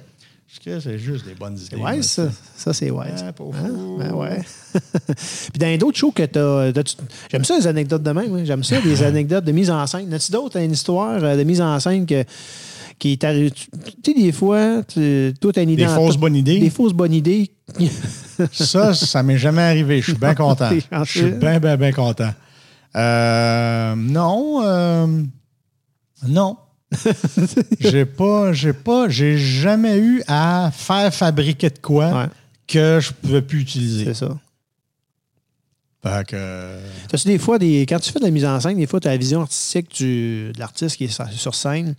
C'est 0.63 0.99
juste 0.99 1.27
des 1.27 1.35
bonnes 1.35 1.59
idées. 1.59 1.77
Wise, 1.77 2.07
ça. 2.11 2.29
Ça, 2.57 2.73
c'est 2.73 2.91
wise. 2.91 3.23
Ah, 3.25 3.29
Hein? 3.29 3.33
fou. 3.37 3.97
Ben 3.99 4.13
ouais. 4.13 4.41
Puis 5.53 5.59
dans 5.59 5.77
d'autres 5.79 5.99
shows 5.99 6.13
que 6.13 6.23
tu 6.25 6.39
as. 6.39 6.73
J'aime 7.31 7.45
ça, 7.45 7.57
les 7.59 7.67
anecdotes 7.67 8.03
de 8.03 8.11
même. 8.13 8.31
oui. 8.33 8.47
J'aime 8.47 8.65
ça, 8.65 8.77
les 8.81 9.03
anecdotes 9.05 9.45
de 9.45 9.53
mise 9.53 9.71
en 9.71 9.87
scène. 9.87 10.13
As-tu 10.13 10.33
d'autres, 10.33 10.59
une 10.61 10.73
histoire 10.73 11.23
euh, 11.23 11.37
de 11.37 11.43
mise 11.45 11.61
en 11.61 11.79
scène 11.81 12.07
que, 12.07 12.25
qui 12.99 13.19
t'arrive. 13.19 13.51
Tu 13.53 13.69
sais, 14.05 14.15
des 14.15 14.33
fois, 14.33 14.83
tu, 14.87 15.35
toi, 15.41 15.53
tu 15.53 15.61
as 15.61 15.63
une 15.63 15.71
idée. 15.71 15.85
Des 15.87 15.93
fausses 15.93 16.17
bonnes 16.17 16.37
idées? 16.37 16.59
Des 16.61 16.71
fausses 16.71 16.93
bonnes 16.93 17.15
idées. 17.15 17.51
Ça, 18.53 18.93
ça 18.95 19.23
m'est 19.23 19.39
jamais 19.39 19.63
arrivé. 19.63 20.01
Je 20.01 20.11
suis 20.11 20.19
bien 20.19 20.35
content. 20.35 20.69
Je 20.71 21.05
suis 21.05 21.31
bien, 21.31 21.61
bien, 21.61 21.77
bien 21.77 21.93
content. 21.93 22.31
Euh, 22.97 23.95
non. 23.97 24.61
euh, 24.65 25.07
non. 26.29 26.57
j'ai 27.81 28.05
pas, 28.05 28.53
j'ai 28.53 28.73
pas, 28.73 29.09
j'ai 29.09 29.37
jamais 29.39 29.99
eu 29.99 30.23
à 30.27 30.71
faire 30.73 31.13
fabriquer 31.15 31.71
de 31.71 31.79
quoi 31.79 32.13
Ouais. 32.23 32.27
que 32.67 32.99
je 33.01 33.13
pouvais 33.13 33.43
plus 33.43 33.61
utiliser. 33.61 34.05
C'est 34.07 34.15
ça. 34.15 34.39
Fait 36.03 36.27
que, 36.27 36.79
T'as-tu 37.09 37.29
des 37.29 37.39
fois, 37.39 37.59
des, 37.59 37.87
quand 37.89 37.99
tu 37.99 38.13
fais 38.13 38.19
de 38.19 38.25
la 38.25 38.31
mise 38.31 38.45
en 38.45 38.61
scène, 38.61 38.77
des 38.77 38.87
fois, 38.87 39.01
tu 39.01 39.09
as 39.09 39.13
la 39.13 39.17
vision 39.17 39.41
artistique 39.41 39.91
du, 39.95 40.51
de 40.55 40.59
l'artiste 40.61 40.97
qui 40.97 41.05
est 41.05 41.09
sur, 41.33 41.55
scène. 41.55 41.95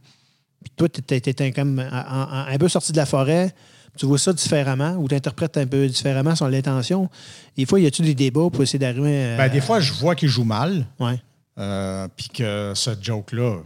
Puis 0.64 0.72
toi, 0.78 0.88
tu 0.90 1.52
comme 1.54 1.80
un, 1.80 1.90
un- 1.92 2.46
un 2.48 2.58
peu 2.58 2.68
sorti 2.70 2.92
de 2.92 2.98
la 2.98 3.06
forêt. 3.08 3.54
tu 3.98 4.06
vois 4.06 4.20
ça 4.20 4.32
différemment 4.34 4.96
ou 4.98 5.08
tu 5.08 5.16
interprètes 5.16 5.58
un 5.58 5.66
peu 5.66 5.88
différemment 5.88 6.36
son 6.36 6.48
l'intention. 6.48 7.10
Des 7.58 7.66
fois, 7.66 7.80
y 7.80 7.86
a-tu 7.88 8.02
des 8.04 8.14
débats 8.16 8.50
pour 8.52 8.62
essayer 8.62 8.78
d'arriver 8.80 9.34
à. 9.34 9.38
Ben, 9.38 9.50
des 9.52 9.62
fois, 9.62 9.80
je 9.80 9.94
vois 9.94 10.16
qu'il 10.16 10.30
joue 10.30 10.44
mal. 10.44 10.86
Ouais. 11.00 11.20
Euh, 11.58 12.08
puis 12.16 12.28
que 12.30 12.74
ce 12.76 12.92
joke-là 13.02 13.58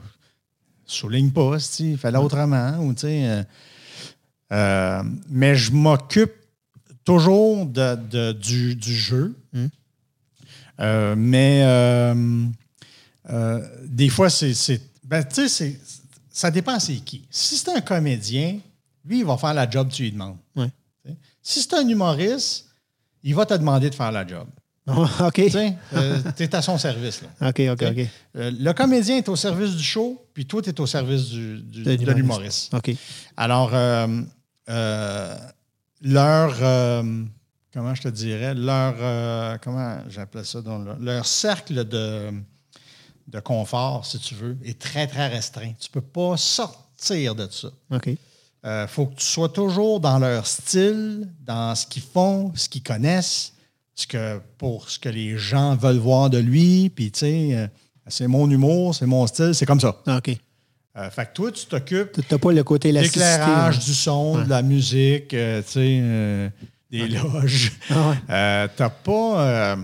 souligne 0.94 1.32
pas, 1.32 1.58
il 1.80 1.98
fallait 1.98 2.18
autrement. 2.18 2.78
Ou, 2.80 2.94
tu 2.94 3.02
sais, 3.02 3.26
euh, 3.28 3.44
euh, 4.52 5.04
mais 5.30 5.56
je 5.56 5.72
m'occupe 5.72 6.34
toujours 7.04 7.66
de, 7.66 7.96
de- 7.96 8.32
du, 8.34 8.76
du 8.76 8.94
jeu. 8.94 9.36
Mm. 9.54 9.66
Euh, 10.82 11.16
mais 11.18 12.14
des 13.86 14.10
fois, 14.10 14.30
c'est. 14.30 14.54
c'est- 14.54 14.82
Ben, 15.04 15.24
tu 15.24 15.36
sais, 15.36 15.50
c'est- 15.50 15.80
ça 16.30 16.52
dépend 16.52 16.80
c'est 16.80 16.96
qui. 16.98 17.26
Si 17.30 17.58
c'est 17.58 17.70
un 17.76 17.82
comédien, 17.82 18.60
lui, 19.06 19.20
il 19.20 19.26
va 19.26 19.38
faire 19.38 19.54
la 19.54 19.70
job 19.70 19.90
que 19.90 19.94
tu 19.96 20.04
lui 20.04 20.12
demandes. 20.12 20.38
Si 21.42 21.62
c'est 21.62 21.74
un 21.74 21.88
humoriste, 21.88 22.68
il 23.24 23.34
va 23.34 23.46
te 23.46 23.54
demander 23.56 23.90
de 23.90 23.96
faire 23.96 24.12
la 24.12 24.26
job. 24.28 24.48
OK. 25.28 25.34
Tu 25.34 25.50
sais, 25.52 25.76
tu 26.36 26.44
es 26.44 26.56
à 26.56 26.62
son 26.62 26.78
service. 26.78 27.22
Là. 27.22 27.50
OK, 27.50 27.62
OK, 27.72 27.84
OK. 27.92 28.08
Euh, 28.36 28.52
le 28.58 28.72
comédien 28.74 29.18
est 29.18 29.30
au 29.30 29.36
service 29.36 29.76
du 29.76 29.84
show, 29.84 30.22
puis 30.34 30.46
toi, 30.46 30.62
tu 30.62 30.70
es 30.70 30.80
au 30.82 30.86
service 30.88 31.26
du, 31.30 31.60
du- 31.62 31.84
De 31.84 32.12
l'humoriste. 32.12 32.74
OK. 32.74 32.92
Alors, 33.38 33.72
euh, 33.74 34.22
euh, 34.70 35.36
leur. 36.02 36.56
euh, 36.62 37.24
comment 37.74 37.94
je 37.96 38.02
te 38.04 38.08
dirais? 38.10 38.54
Leur. 38.56 38.96
euh, 39.00 39.58
comment 39.62 39.98
j'appelais 40.10 40.44
ça? 40.44 40.60
leur 41.00 41.26
cercle 41.26 41.88
de, 41.88 42.32
de 43.28 43.40
confort, 43.40 44.06
si 44.06 44.20
tu 44.20 44.36
veux, 44.36 44.58
est 44.64 44.80
très, 44.80 45.08
très 45.08 45.28
restreint. 45.28 45.74
Tu 45.80 45.90
ne 45.90 45.94
peux 45.94 46.08
pas 46.08 46.38
sortir 46.38 47.36
de 47.36 47.48
ça. 47.52 47.70
OK. 47.92 48.10
Il 48.62 48.86
faut 48.90 49.06
que 49.06 49.16
tu 49.16 49.26
sois 49.26 49.48
toujours 49.48 50.02
dans 50.02 50.20
leur 50.20 50.46
style, 50.46 51.30
dans 51.46 51.74
ce 51.76 51.88
qu'ils 51.88 52.02
font, 52.04 52.52
ce 52.56 52.68
qu'ils 52.68 52.84
connaissent, 52.84 53.54
ce 54.00 54.08
que, 54.08 54.40
pour 54.58 54.90
ce 54.90 54.98
que 55.00 55.10
les 55.10 55.38
gens 55.38 55.76
veulent 55.76 55.98
voir 55.98 56.30
de 56.30 56.38
lui. 56.38 56.90
Puis, 56.90 57.12
tu 57.12 57.20
sais, 57.20 57.50
euh, 57.54 57.68
c'est 58.08 58.28
mon 58.28 58.50
humour, 58.50 58.96
c'est 58.96 59.06
mon 59.06 59.26
style, 59.28 59.54
c'est 59.54 59.66
comme 59.66 59.80
ça. 59.80 60.02
OK. 60.08 60.32
Euh, 60.98 61.10
fait 61.12 61.26
que 61.28 61.34
toi, 61.34 61.52
tu 61.52 61.66
t'occupes 61.66 62.20
Tu 62.28 62.38
pas 62.40 62.52
le 62.52 62.64
côté 62.64 62.92
l'éclairage, 62.92 63.78
là. 63.78 63.84
du 63.84 63.94
son, 63.94 64.38
Ouais. 64.38 64.44
de 64.46 64.50
la 64.50 64.62
musique, 64.62 65.34
euh, 65.34 65.62
tu 65.62 65.72
sais, 65.72 66.00
euh, 66.02 66.50
des 66.90 67.08
loges. 67.08 67.74
Ah 67.90 68.10
ouais. 68.10 68.70
T'as 68.76 68.90
pas. 68.90 69.78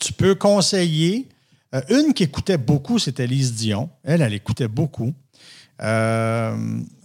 tu 0.00 0.12
peux 0.12 0.34
conseiller. 0.34 1.28
Une 1.90 2.14
qui 2.14 2.22
écoutait 2.22 2.56
beaucoup, 2.58 2.98
c'était 2.98 3.26
Lise 3.26 3.54
Dion. 3.54 3.90
Elle, 4.02 4.22
elle 4.22 4.32
écoutait 4.34 4.68
beaucoup. 4.68 5.12
Euh, 5.82 6.56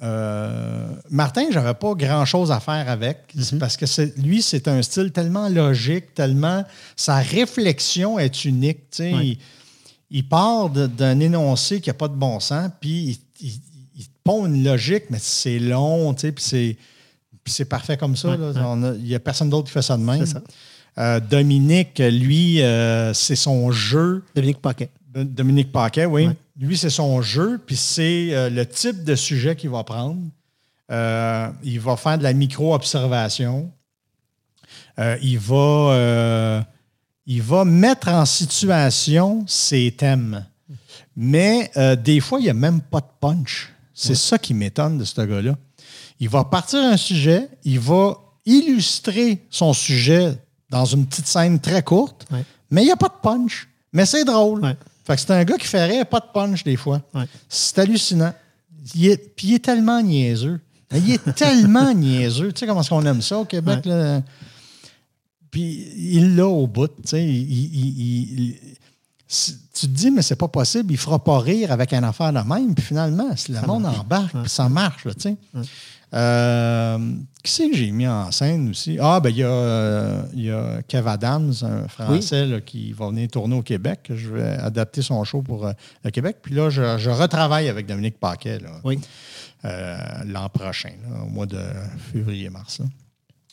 euh, 0.02 0.88
Martin, 1.10 1.46
j'avais 1.52 1.74
pas 1.74 1.94
grand-chose 1.94 2.52
à 2.52 2.60
faire 2.60 2.90
avec 2.90 3.18
C'est 3.38 3.60
parce 3.60 3.76
que 3.78 3.86
lui, 4.22 4.42
c'est 4.42 4.68
un 4.68 4.82
style 4.82 5.12
tellement 5.12 5.50
logique, 5.50 6.14
tellement. 6.14 6.64
Sa 6.96 7.18
réflexion 7.18 8.18
est 8.18 8.46
unique. 8.46 8.90
tu 8.92 8.98
sais. 9.04 9.14
Ouais. 9.14 9.26
Il, 9.28 9.38
il 10.10 10.28
part 10.28 10.70
d'un 10.70 11.20
énoncé 11.20 11.80
qui 11.82 11.90
n'a 11.90 11.94
pas 11.94 12.08
de 12.08 12.16
bon 12.16 12.40
sens, 12.40 12.70
puis 12.80 13.18
il, 13.42 13.48
il- 13.48 13.62
il 13.98 14.06
te 14.06 14.12
pond 14.24 14.46
une 14.46 14.64
logique, 14.64 15.04
mais 15.10 15.20
c'est 15.20 15.60
long, 15.60 16.14
tu 16.14 16.22
sais, 16.22 16.32
puis 16.32 16.44
c'est. 16.44 16.78
Parfait 17.66 17.98
comme 17.98 18.16
ça. 18.16 18.30
A- 18.58 18.94
Il 18.98 19.04
n'y 19.04 19.16
a 19.16 19.20
personne 19.20 19.50
d'autre 19.50 19.68
qui 19.68 19.74
fait 19.74 19.82
ça 19.82 19.98
de 19.98 20.04
même. 20.04 20.26
Ça. 20.26 20.42
Euh, 20.98 21.20
Dominique, 21.20 22.00
lui, 22.00 22.62
c'est 23.14 23.36
son 23.36 23.72
jeu. 23.72 24.24
Dominique 24.36 24.60
Paquet. 24.62 24.90
Dominique 25.14 25.72
Paquet, 25.72 26.06
oui. 26.06 26.30
Lui, 26.62 26.78
c'est 26.78 26.92
son 26.92 27.22
jeu, 27.24 27.60
puis 27.66 27.76
c'est 27.76 28.30
euh, 28.36 28.50
le 28.52 28.68
type 28.68 29.04
de 29.04 29.16
sujet 29.16 29.56
qu'il 29.56 29.72
va 29.72 29.84
prendre. 29.84 30.22
Euh, 30.92 31.50
il 31.64 31.80
va 31.80 31.98
faire 31.98 32.20
de 32.20 32.24
la 32.24 32.34
micro-observation. 32.34 33.72
Euh, 35.00 35.18
il, 35.24 35.40
va, 35.40 36.64
il 37.26 37.42
va 37.42 37.66
mettre 37.66 38.10
en 38.10 38.26
situation 38.26 39.44
ses 39.48 39.92
thèmes. 39.98 40.46
Mais 41.16 41.72
des 42.04 42.20
fois, 42.20 42.40
il 42.40 42.44
n'y 42.44 42.50
a 42.50 42.54
même 42.54 42.80
pas 42.82 43.00
de 43.02 43.08
punch. 43.20 43.74
C'est 43.94 44.16
ça 44.16 44.38
qui 44.38 44.54
m'étonne 44.54 44.98
de 44.98 45.04
ce 45.04 45.20
gars-là. 45.22 45.56
Il 46.20 46.30
va 46.30 46.44
partir 46.44 46.80
un 46.80 46.98
sujet, 46.98 47.50
il 47.64 47.80
va 47.80 48.16
illustrer 48.46 49.46
son 49.50 49.74
sujet 49.74 50.38
dans 50.70 50.86
une 50.86 51.06
petite 51.06 51.28
scène 51.28 51.60
très 51.60 51.82
courte, 51.84 52.26
Ouais. 52.32 52.44
mais 52.70 52.84
il 52.84 52.86
n'y 52.86 52.92
a 52.92 52.98
pas 52.98 53.10
de 53.10 53.20
punch. 53.22 53.68
Mais 53.94 54.06
c'est 54.06 54.24
drôle. 54.24 54.62
Ouais. 54.62 54.76
Fait 55.06 55.16
que 55.16 55.22
c'est 55.22 55.32
un 55.32 55.44
gars 55.44 55.58
qui 55.58 55.68
ferait 55.68 56.06
pas 56.06 56.20
de 56.20 56.26
punch 56.34 56.64
des 56.64 56.76
fois. 56.78 57.02
Ouais. 57.14 57.24
C'est 57.50 57.80
hallucinant. 57.80 58.34
Il 58.96 59.08
est, 59.08 59.36
puis 59.36 59.48
il 59.50 59.54
est 59.56 59.60
tellement 59.66 60.02
niaiseux. 60.02 60.60
Il 60.94 61.12
est 61.12 61.34
tellement 61.36 61.94
niaiseux. 61.94 62.52
Tu 62.52 62.60
sais 62.60 62.68
comment 62.68 62.82
est-ce 62.82 62.90
qu'on 62.90 63.06
aime 63.06 63.22
ça 63.22 63.38
au 63.38 63.46
Québec? 63.46 63.80
Ouais. 63.86 63.92
là? 63.92 64.22
Puis 65.50 65.88
il 65.98 66.36
l'a 66.36 66.48
au 66.48 66.68
bout. 66.68 66.88
Tu 66.88 66.94
sais. 67.06 67.24
Il- 67.26 67.52
il- 67.52 67.76
il- 67.76 68.40
il- 68.40 68.60
si- 69.28 69.58
tu 69.74 69.88
te 69.88 69.92
dis, 69.92 70.12
mais 70.12 70.22
c'est 70.22 70.36
pas 70.36 70.48
possible, 70.50 70.92
il 70.94 70.98
fera 70.98 71.18
pas 71.24 71.40
rire 71.40 71.72
avec 71.72 71.94
une 71.94 72.04
affaire 72.04 72.34
de 72.34 72.40
même. 72.40 72.76
Puis 72.76 72.84
finalement, 72.86 73.36
si 73.36 73.52
le 73.54 73.62
monde 73.62 73.86
embarque, 73.86 74.32
puis 74.42 74.50
ça 74.50 74.68
marche. 74.70 75.06
là, 75.06 75.14
tu 75.14 75.22
sais. 75.22 75.38
Euh, 76.14 76.98
qui 77.42 77.52
c'est 77.52 77.70
que 77.70 77.76
j'ai 77.76 77.92
mis 77.92 78.06
en 78.08 78.32
scène 78.32 78.70
aussi? 78.70 78.98
Ah, 79.02 79.20
ben 79.22 79.30
il 79.30 79.38
y, 79.38 79.44
a, 79.44 79.48
euh, 79.50 80.22
il 80.34 80.44
y 80.44 80.52
a 80.52 80.82
Kev 80.88 81.08
Adams, 81.08 81.54
un 81.62 81.88
Français 81.88 82.46
là, 82.46 82.60
qui 82.60 82.92
va 82.92 83.08
venir 83.08 83.30
tourner 83.30 83.56
au 83.56 83.62
Québec. 83.62 84.12
Je 84.14 84.30
vais 84.30 84.44
adapter 84.58 85.02
son 85.02 85.24
show 85.24 85.42
pour 85.42 85.66
euh, 85.66 85.72
le 86.04 86.12
Québec. 86.12 86.38
Puis 86.42 86.54
là, 86.54 86.70
je, 86.70 86.98
je 86.98 87.10
retravaille 87.10 87.70
avec 87.70 87.86
Dominique 87.88 88.20
Paquet 88.20 88.60
Oui. 88.84 89.00
l'an 89.64 90.50
prochain, 90.50 90.92
là, 91.10 91.24
au 91.24 91.30
mois 91.30 91.46
de 91.46 91.62
février-mars. 92.12 92.82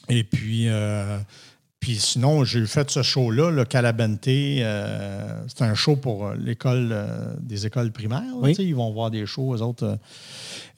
Et 0.08 0.24
puis, 0.24 0.68
puis 1.80 1.96
sinon, 1.96 2.44
j'ai 2.44 2.66
fait 2.66 2.90
ce 2.90 3.02
show-là, 3.02 3.50
le 3.50 3.64
Calabente. 3.64 4.26
euh, 4.28 5.42
c'est 5.46 5.62
un 5.62 5.74
show 5.74 5.96
pour 5.96 6.26
euh, 6.26 6.34
l'école 6.36 6.88
euh, 6.90 7.32
des 7.40 7.66
écoles 7.66 7.92
primaires. 7.92 8.20
là, 8.20 8.34
Oui. 8.40 8.54
Ils 8.58 8.74
vont 8.74 8.92
voir 8.92 9.10
des 9.10 9.26
shows, 9.26 9.54
eux 9.54 9.62
autres. 9.62 9.84
euh. 9.84 9.96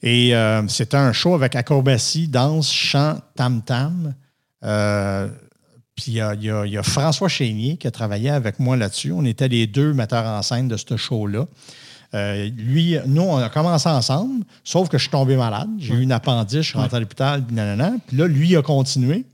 et 0.03 0.33
c'était 0.69 0.97
un 0.97 1.11
show 1.11 1.33
avec 1.33 1.55
acrobatie, 1.55 2.27
danse, 2.27 2.71
chant, 2.71 3.17
tam-tam. 3.35 4.13
Puis 5.95 6.05
il 6.07 6.13
y 6.13 6.21
a, 6.21 6.33
y 6.35 6.71
y 6.71 6.79
François 6.83 7.27
Chénier 7.29 7.77
qui 7.77 7.87
a 7.87 7.91
travaillé 7.91 8.29
avec 8.29 8.59
moi 8.59 8.77
là-dessus. 8.77 9.11
On 9.11 9.25
était 9.25 9.47
les 9.47 9.67
deux 9.67 9.93
metteurs 9.93 10.25
en 10.25 10.41
scène 10.41 10.67
de 10.67 10.77
ce 10.77 10.97
show-là. 10.97 11.45
Euh, 12.13 12.49
lui, 12.49 12.97
nous, 13.07 13.21
on 13.21 13.37
a 13.37 13.49
commencé 13.49 13.87
ensemble, 13.87 14.43
sauf 14.63 14.89
que 14.89 14.97
je 14.97 15.03
suis 15.03 15.11
tombé 15.11 15.37
malade. 15.37 15.69
J'ai 15.79 15.93
eu 15.93 16.01
une 16.01 16.11
appendice, 16.11 16.61
je 16.61 16.69
suis 16.69 16.77
rentré 16.77 16.97
à 16.97 16.99
l'hôpital, 16.99 17.41
puis 17.43 17.55
nanana. 17.55 17.93
Puis 18.07 18.17
là, 18.17 18.27
lui, 18.27 18.49
il 18.49 18.57
a 18.57 18.61
continué. 18.61 19.25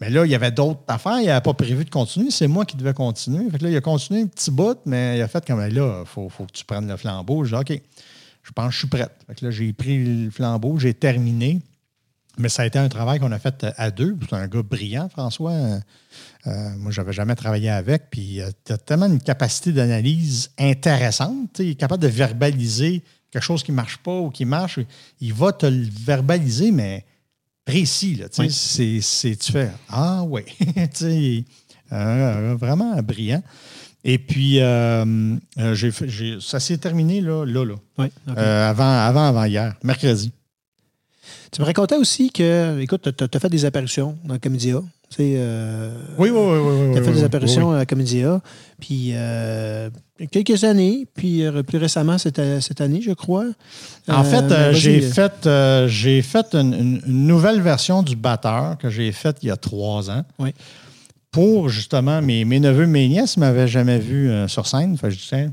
Mais 0.00 0.10
là, 0.10 0.24
il 0.24 0.30
y 0.30 0.34
avait 0.34 0.50
d'autres 0.50 0.80
affaires. 0.88 1.20
Il 1.20 1.26
n'avait 1.26 1.40
pas 1.40 1.54
prévu 1.54 1.84
de 1.84 1.90
continuer. 1.90 2.30
C'est 2.30 2.48
moi 2.48 2.64
qui 2.64 2.76
devais 2.76 2.94
continuer. 2.94 3.48
Fait 3.50 3.58
que 3.58 3.64
là, 3.64 3.70
il 3.70 3.76
a 3.76 3.80
continué 3.80 4.22
un 4.22 4.26
petit 4.26 4.50
bout, 4.50 4.78
mais 4.86 5.18
il 5.18 5.22
a 5.22 5.28
fait 5.28 5.44
comme 5.46 5.60
là, 5.60 5.68
il 6.02 6.06
faut, 6.06 6.28
faut 6.28 6.44
que 6.44 6.52
tu 6.52 6.64
prennes 6.64 6.88
le 6.88 6.96
flambeau. 6.96 7.44
J'ai 7.44 7.56
dit, 7.56 7.74
OK, 7.74 7.82
je 8.42 8.52
pense 8.52 8.66
que 8.66 8.72
je 8.72 8.78
suis 8.78 8.88
prête. 8.88 9.12
Fait 9.26 9.34
que 9.34 9.44
là, 9.44 9.50
j'ai 9.50 9.72
pris 9.72 10.24
le 10.24 10.30
flambeau, 10.30 10.78
j'ai 10.78 10.94
terminé. 10.94 11.60
Mais 12.38 12.48
ça 12.48 12.62
a 12.62 12.66
été 12.66 12.78
un 12.78 12.88
travail 12.88 13.18
qu'on 13.18 13.32
a 13.32 13.38
fait 13.38 13.66
à 13.76 13.90
deux. 13.90 14.16
C'est 14.28 14.36
un 14.36 14.46
gars 14.46 14.62
brillant, 14.62 15.08
François. 15.08 15.52
Euh, 15.52 15.80
euh, 16.46 16.70
moi, 16.78 16.90
je 16.90 17.00
n'avais 17.00 17.12
jamais 17.12 17.34
travaillé 17.34 17.68
avec. 17.68 18.04
Puis, 18.10 18.40
tu 18.64 18.72
as 18.72 18.78
tellement 18.78 19.06
une 19.06 19.20
capacité 19.20 19.72
d'analyse 19.72 20.50
intéressante. 20.58 21.58
Il 21.58 21.70
est 21.70 21.74
capable 21.74 22.02
de 22.02 22.08
verbaliser 22.08 23.02
quelque 23.30 23.42
chose 23.42 23.62
qui 23.62 23.72
ne 23.72 23.76
marche 23.76 23.98
pas 23.98 24.18
ou 24.18 24.30
qui 24.30 24.44
marche. 24.44 24.78
Il 25.20 25.34
va 25.34 25.52
te 25.52 25.66
le 25.66 25.86
verbaliser, 25.86 26.70
mais 26.70 27.04
précis. 27.70 28.14
Là, 28.16 28.28
tu 28.28 28.36
sais. 28.36 28.42
Oui. 28.42 28.50
c'est, 28.50 29.00
c'est- 29.00 29.36
tu 29.36 29.52
fais 29.52 29.70
Ah, 29.88 30.22
oui. 30.26 30.42
Tu 30.58 30.88
sais, 30.94 31.44
euh, 31.92 32.56
vraiment 32.58 32.94
brillant. 33.02 33.42
Et 34.04 34.18
puis, 34.18 34.60
euh, 34.60 35.04
euh, 35.58 35.74
j'ai 35.74 35.90
fait- 35.90 36.08
j'ai- 36.08 36.38
ça 36.40 36.58
s'est 36.60 36.78
terminé 36.78 37.20
là, 37.20 37.44
là, 37.44 37.64
là. 37.64 37.74
Oui. 37.98 38.06
Euh, 38.36 38.70
avant, 38.70 38.90
avant, 38.90 39.26
avant 39.28 39.44
hier, 39.44 39.74
mercredi. 39.82 40.32
Tu 41.52 41.60
me 41.60 41.66
racontais 41.66 41.96
aussi 41.96 42.30
que, 42.30 42.78
écoute, 42.80 43.08
tu 43.16 43.24
as 43.36 43.40
fait 43.40 43.48
des 43.50 43.64
apparitions 43.64 44.16
dans 44.24 44.38
Comédia. 44.38 44.80
Euh, 45.18 45.90
Oui, 46.18 46.30
oui, 46.30 46.38
oui. 46.38 46.58
oui, 46.58 46.92
Tu 46.92 46.98
as 46.98 47.00
oui, 47.00 47.04
fait 47.04 47.10
oui, 47.10 47.16
des 47.16 47.24
apparitions 47.24 47.70
oui. 47.72 47.78
à 47.80 47.86
Comédia. 47.86 48.40
Puis 48.80 49.10
euh, 49.14 49.90
quelques 50.30 50.62
années, 50.64 51.06
puis 51.14 51.44
euh, 51.44 51.62
plus 51.62 51.78
récemment, 51.78 52.16
cette, 52.16 52.40
cette 52.60 52.80
année, 52.80 53.00
je 53.02 53.10
crois. 53.12 53.46
En 54.08 54.20
Euh, 54.20 54.24
fait, 54.24 54.72
j'ai 54.72 55.00
fait, 55.00 55.48
j'ai 55.88 56.22
fait 56.22 56.54
une, 56.54 57.00
nouvelle 57.06 57.60
version 57.60 58.02
du 58.02 58.14
batteur 58.16 58.78
que 58.78 58.88
j'ai 58.88 59.10
faite 59.12 59.38
il 59.42 59.48
y 59.48 59.50
a 59.50 59.56
trois 59.56 60.10
ans. 60.10 60.24
Oui. 60.38 60.54
Pour 61.32 61.68
justement 61.68 62.20
mes, 62.22 62.44
mes 62.44 62.58
neveux, 62.60 62.86
mes 62.86 63.08
nièces 63.08 63.36
ne 63.36 63.40
m'avaient 63.40 63.68
jamais 63.68 63.98
vu 63.98 64.30
sur 64.48 64.66
scène. 64.66 64.96
Fait 64.96 65.10
je 65.10 65.18
disais, 65.18 65.50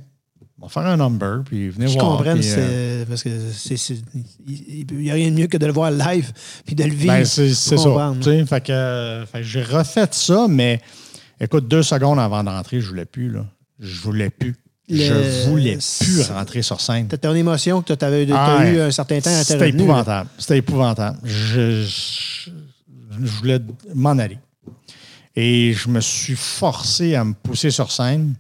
on 0.60 0.66
va 0.66 0.70
faire 0.70 0.86
un 0.88 0.98
number, 0.98 1.44
puis 1.46 1.70
venez 1.70 1.88
Je 1.88 1.94
voir. 2.00 2.18
comprends, 2.18 2.34
puis, 2.36 2.48
euh, 2.58 3.06
parce 3.06 3.22
que 3.24 3.30
il 4.48 4.86
n'y 4.92 5.12
a 5.12 5.14
rien 5.14 5.30
de 5.30 5.36
mieux 5.36 5.48
que 5.48 5.58
de 5.58 5.66
le 5.66 5.72
voir 5.72 5.92
live 5.92 6.32
puis 6.66 6.76
de 6.76 6.84
le 6.84 6.90
vivre. 6.92 7.14
Ben, 7.14 7.26
c'est 7.26 7.54
c'est 7.54 7.78
ça. 7.78 8.14
Fait 8.48 8.62
que, 8.62 9.24
fait 9.32 9.38
que 9.40 9.44
j'ai 9.44 9.62
refait 9.64 10.08
ça, 10.12 10.48
mais 10.50 10.82
écoute, 11.40 11.68
deux 11.68 11.84
secondes 11.84 12.20
avant 12.20 12.44
d'entrer, 12.44 12.82
je 12.82 12.88
voulais 12.90 13.06
plus. 13.06 13.30
Là. 13.30 13.46
Je 13.80 14.00
voulais 14.02 14.30
plus. 14.30 14.56
Le- 14.90 14.98
Je 14.98 15.50
voulais 15.50 15.78
plus 16.00 16.22
rentrer 16.32 16.62
sur 16.62 16.80
scène. 16.80 17.08
T'as 17.10 17.18
ton 17.18 17.36
émotion 17.36 17.82
que 17.82 17.94
tu 17.94 18.06
avais 18.06 18.26
Ah, 18.32 18.64
eu 18.72 18.80
un 18.80 18.90
certain 18.92 19.20
temps 19.20 19.30
à 19.30 19.44
C'était 19.44 19.70
épouvantable. 19.70 20.30
C'était 20.38 20.58
épouvantable. 20.60 21.18
Je- 21.26 21.84
je- 21.84 22.50
je 23.22 23.32
voulais 23.40 23.60
m'en 23.94 24.18
aller. 24.18 24.38
Et 25.36 25.74
je 25.74 25.90
me 25.90 26.00
suis 26.00 26.36
forcé 26.38 27.16
à 27.16 27.24
me 27.26 27.34
pousser 27.34 27.70
sur 27.70 27.92
scène. 27.92 28.34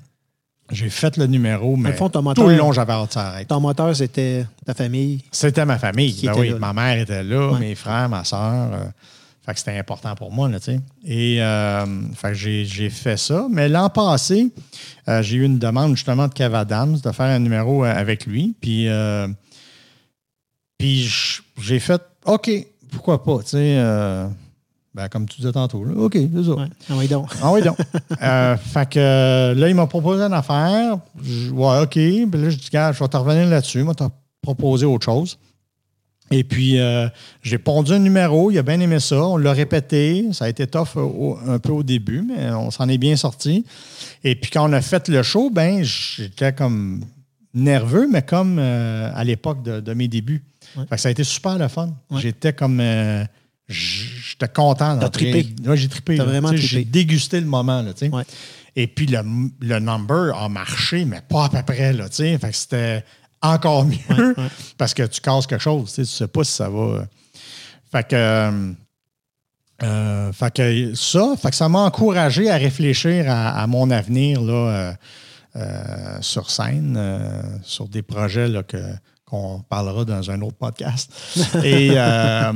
J'ai 0.69 0.89
fait 0.89 1.15
le 1.17 1.27
numéro, 1.27 1.77
mais 1.77 1.93
fond, 1.93 2.09
tout 2.09 2.21
le 2.47 2.57
long, 2.57 2.73
j'avais 2.73 2.91
hâte 2.93 3.07
que 3.07 3.13
ça 3.13 3.27
arrête. 3.29 3.47
Ton 3.47 3.61
moteur, 3.61 3.95
c'était 3.95 4.45
ta 4.65 4.73
famille. 4.73 5.23
C'était 5.31 5.65
ma 5.65 5.77
famille. 5.79 6.19
Ben 6.23 6.33
oui, 6.37 6.49
là. 6.49 6.59
ma 6.59 6.73
mère 6.73 6.99
était 6.99 7.23
là, 7.23 7.51
Ouais. 7.53 7.59
mes 7.59 7.75
frères, 7.75 8.09
ma 8.09 8.23
soeur. 8.25 8.73
euh, 8.73 8.83
fait 9.45 9.53
que 9.53 9.59
c'était 9.59 9.77
important 9.79 10.13
pour 10.13 10.29
moi, 10.29 10.49
là, 10.49 10.59
tu 10.59 10.65
sais. 10.73 10.79
Et 11.05 11.41
euh, 11.41 11.85
fait 12.15 12.27
que 12.29 12.33
j'ai, 12.33 12.89
fait 12.89 13.15
ça. 13.15 13.47
Mais 13.49 13.69
l'an 13.69 13.87
passé, 13.89 14.49
euh, 15.07 15.21
j'ai 15.21 15.37
eu 15.37 15.43
une 15.45 15.57
demande 15.57 15.95
justement 15.95 16.27
de 16.27 16.33
Kev 16.33 16.53
Adams 16.53 16.97
de 17.01 17.11
faire 17.13 17.27
un 17.27 17.39
numéro 17.39 17.85
avec 17.85 18.25
lui. 18.25 18.53
Puis, 18.59 18.89
euh, 18.89 19.25
puis 20.77 21.09
j'ai 21.61 21.79
fait 21.79 22.01
OK, 22.25 22.51
pourquoi 22.91 23.23
pas, 23.23 23.39
tu 23.43 23.51
sais. 23.51 23.77
Ben, 24.97 25.07
comme 25.09 25.27
tu 25.29 25.37
disais 25.41 25.51
tantôt, 25.51 25.83
là, 25.85 25.93
OK, 25.95 26.13
c'est 26.13 26.43
ça. 26.43 26.51
Ouais. 26.55 26.65
Ah 26.89 26.93
oui, 26.97 27.07
donc. 27.07 27.29
Ah 27.41 27.51
oui, 27.53 27.61
donc. 27.61 27.77
Euh, 28.21 28.57
fait 28.57 28.89
que 28.89 28.99
euh, 28.99 29.53
là, 29.53 29.69
il 29.69 29.75
m'a 29.75 29.85
proposé 29.87 30.23
une 30.23 30.33
affaire. 30.33 30.97
Je- 31.23 31.51
ouais, 31.51 31.79
OK. 31.83 31.91
Puis 31.91 32.25
là, 32.41 32.49
je 32.49 32.57
dis, 32.57 32.69
gars, 32.73 32.91
je 32.91 32.99
vais 32.99 33.07
te 33.07 33.15
revenir 33.17 33.47
là-dessus. 33.47 33.83
Moi, 33.83 33.93
t'as 33.95 34.09
proposé 34.41 34.85
autre 34.85 35.05
chose. 35.05 35.37
Et 36.31 36.43
puis, 36.43 36.77
euh, 36.79 37.07
j'ai 37.41 37.57
pondu 37.57 37.93
un 37.93 37.99
numéro. 37.99 38.51
Il 38.51 38.57
a 38.57 38.61
bien 38.63 38.79
aimé 38.81 38.99
ça. 38.99 39.23
On 39.23 39.37
l'a 39.37 39.53
répété. 39.53 40.25
Ça 40.33 40.45
a 40.45 40.49
été 40.49 40.67
tough 40.67 40.95
au- 40.97 41.37
un 41.47 41.59
peu 41.59 41.71
au 41.71 41.83
début, 41.83 42.21
mais 42.21 42.49
on 42.51 42.69
s'en 42.71 42.89
est 42.89 42.97
bien 42.97 43.15
sorti. 43.15 43.63
Et 44.25 44.35
puis, 44.35 44.49
quand 44.51 44.69
on 44.69 44.73
a 44.73 44.81
fait 44.81 45.07
le 45.07 45.23
show, 45.23 45.49
ben, 45.49 45.83
j'étais 45.83 46.51
comme 46.53 47.05
nerveux, 47.53 48.07
mais 48.11 48.23
comme 48.23 48.57
euh, 48.59 49.09
à 49.15 49.23
l'époque 49.23 49.63
de, 49.63 49.79
de 49.79 49.93
mes 49.93 50.07
débuts. 50.09 50.43
Ouais. 50.75 50.83
Fait 50.89 50.95
que 50.95 51.01
ça 51.01 51.07
a 51.07 51.11
été 51.11 51.23
super 51.23 51.57
le 51.57 51.67
fun. 51.69 51.91
Ouais. 52.11 52.19
J'étais 52.21 52.51
comme. 52.51 52.79
euh, 52.81 53.23
J'étais 53.69 54.47
content. 54.47 54.97
T'as 54.97 55.09
trippé. 55.09 55.53
Ouais, 55.65 55.75
j'ai 55.77 55.87
trippé. 55.89 56.17
T'as 56.17 56.23
vraiment. 56.23 56.55
J'ai 56.55 56.85
dégusté 56.85 57.39
le 57.41 57.47
moment. 57.47 57.81
Là. 57.81 57.91
Ouais. 58.11 58.23
Et 58.75 58.87
puis, 58.87 59.07
le, 59.07 59.19
le 59.61 59.79
number 59.79 60.35
a 60.37 60.47
marché, 60.49 61.03
mais 61.05 61.21
pas 61.27 61.45
à 61.45 61.49
peu 61.49 61.63
près. 61.63 61.91
Là, 61.93 62.07
fait 62.09 62.37
que 62.39 62.55
c'était 62.55 63.03
encore 63.41 63.85
mieux 63.87 63.97
Ouais, 64.17 64.33
parce 64.77 64.93
que 64.93 65.03
tu 65.03 65.19
casses 65.21 65.47
quelque 65.47 65.61
chose. 65.61 65.91
Tu 65.93 66.05
sais, 66.05 66.27
pas 66.27 66.43
si 66.43 66.51
ça 66.53 66.69
va. 66.69 66.79
euh. 66.79 67.05
Fait 67.91 68.07
que. 68.07 68.15
euh, 68.15 68.71
euh, 69.83 70.31
fait 70.33 70.53
que 70.55 70.95
ça, 70.95 71.35
fait 71.39 71.49
que 71.51 71.55
ça 71.55 71.69
m'a 71.69 71.79
encouragé 71.81 72.49
à 72.49 72.57
réfléchir 72.57 73.25
à, 73.29 73.61
à 73.61 73.67
mon 73.67 73.91
avenir 73.91 74.41
là, 74.41 74.53
euh, 74.53 74.93
euh, 75.57 76.17
sur 76.21 76.49
scène, 76.49 76.99
sur 77.63 77.87
des 77.87 78.01
projets 78.01 78.47
là, 78.47 78.63
que, 78.63 78.77
qu'on 79.29 79.59
parlera 79.59 80.05
dans 80.05 80.31
un 80.31 80.41
autre 80.41 80.55
podcast. 80.55 81.11
et 81.63 81.91
euh, 81.91 82.53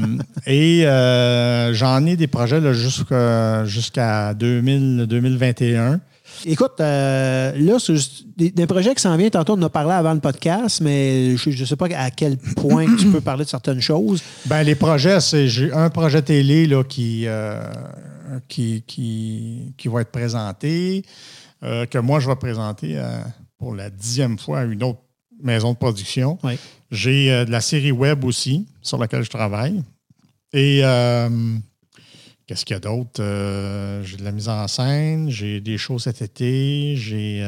et 0.48 0.88
euh, 0.88 1.74
j'en 1.74 2.06
ai 2.06 2.16
des 2.16 2.28
projets 2.28 2.62
là, 2.62 2.74
jusqu'à, 2.74 3.66
jusqu'à 3.66 4.34
2000, 4.34 5.06
2021. 5.08 6.00
Écoute, 6.46 6.80
euh, 6.80 7.52
là, 7.58 7.78
c'est 7.78 7.94
juste 7.94 8.24
des, 8.38 8.52
des 8.52 8.66
projets 8.66 8.96
qui 8.96 9.02
s'en 9.02 9.18
viennent. 9.18 9.30
Tantôt, 9.30 9.54
on 9.54 9.60
en 9.60 9.64
a 9.64 9.70
parlé 9.70 9.92
avant 9.92 10.14
le 10.14 10.22
podcast, 10.22 10.80
mais 10.82 11.36
je 11.36 11.50
ne 11.50 11.66
sais 11.66 11.76
pas 11.76 11.88
à 11.94 12.10
quel 12.10 12.38
point 12.38 12.86
tu 12.98 13.08
peux 13.08 13.22
parler 13.22 13.44
de 13.44 13.50
certaines 13.50 13.82
choses. 13.82 14.24
Ben, 14.46 14.64
les 14.64 14.76
projets, 14.76 15.20
c'est 15.20 15.50
j'ai 15.50 15.74
un 15.74 15.90
projet 15.90 16.22
télé 16.22 16.68
là, 16.68 16.84
qui, 16.86 17.28
qui, 18.48 18.84
qui, 18.88 19.74
qui 19.78 19.88
va 19.90 20.02
être 20.02 20.12
présenté, 20.12 21.04
que 21.62 21.98
moi 21.98 22.22
je 22.22 22.30
vais 22.30 22.36
présenter 22.38 23.00
pour 23.60 23.76
la 23.76 23.90
dixième 23.90 24.40
fois 24.40 24.60
à 24.62 24.64
une 24.64 24.84
autre 24.84 25.02
maison 25.44 25.72
de 25.74 25.78
production. 25.78 26.38
Oui. 26.44 26.58
J'ai 26.92 27.32
euh, 27.32 27.46
de 27.46 27.52
la 27.52 27.62
série 27.62 27.92
web 27.92 28.24
aussi 28.26 28.66
sur 28.82 28.98
laquelle 28.98 29.24
je 29.24 29.30
travaille. 29.30 29.82
Et 30.54 30.82
euh, 30.84 31.30
qu'est-ce 32.48 32.66
qu'il 32.66 32.74
y 32.74 32.78
a 32.78 32.80
d'autre? 32.82 33.22
Euh, 33.22 34.04
j'ai 34.04 34.18
de 34.18 34.24
la 34.24 34.32
mise 34.32 34.50
en 34.50 34.68
scène, 34.68 35.30
j'ai 35.30 35.62
des 35.62 35.78
shows 35.78 36.00
cet 36.00 36.22
été, 36.22 36.96
j'ai 36.98 37.42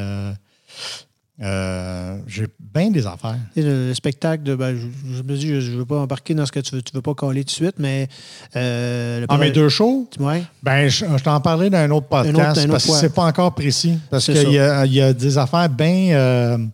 j'ai 2.28 2.46
bien 2.60 2.90
des 2.92 3.06
affaires. 3.06 3.38
Le, 3.56 3.88
le 3.90 3.94
spectacle 3.94 4.44
de. 4.44 4.56
ben, 4.56 4.76
je, 4.78 4.88
je 5.18 5.24
me 5.24 5.36
dis, 5.36 5.48
je 5.62 5.72
ne 5.72 5.78
veux 5.78 5.86
pas 5.86 5.98
embarquer 6.00 6.34
dans 6.34 6.46
ce 6.46 6.52
que 6.52 6.60
tu 6.62 6.76
veux, 6.76 6.82
tu 6.82 6.94
veux 6.94 7.02
pas 7.02 7.14
coller 7.14 7.42
tout 7.44 7.48
de 7.48 7.52
suite, 7.52 7.76
mais. 7.80 8.08
Le 8.56 9.26
Ah, 9.28 9.38
mes 9.38 9.52
deux 9.52 9.68
shows? 9.70 10.10
Ouais. 10.20 10.44
Ben, 10.62 10.88
je, 10.88 11.06
je 11.18 11.24
t'en 11.24 11.42
parlais 11.42 11.70
dans 11.70 11.80
un 11.80 11.92
autre 11.92 12.08
podcast 12.08 12.38
Un 12.38 12.40
autre- 12.52 12.60
un 12.60 12.64
autre 12.64 12.72
parce 12.72 12.86
que 12.86 12.94
c'est 12.94 13.14
pas 13.14 13.26
encore 13.26 13.54
précis. 13.56 13.98
Parce 14.10 14.26
qu'il 14.26 14.50
y 14.52 14.54
y 14.96 15.02
a 15.02 15.14
des 15.14 15.38
affaires 15.38 15.70
bien. 15.70 16.70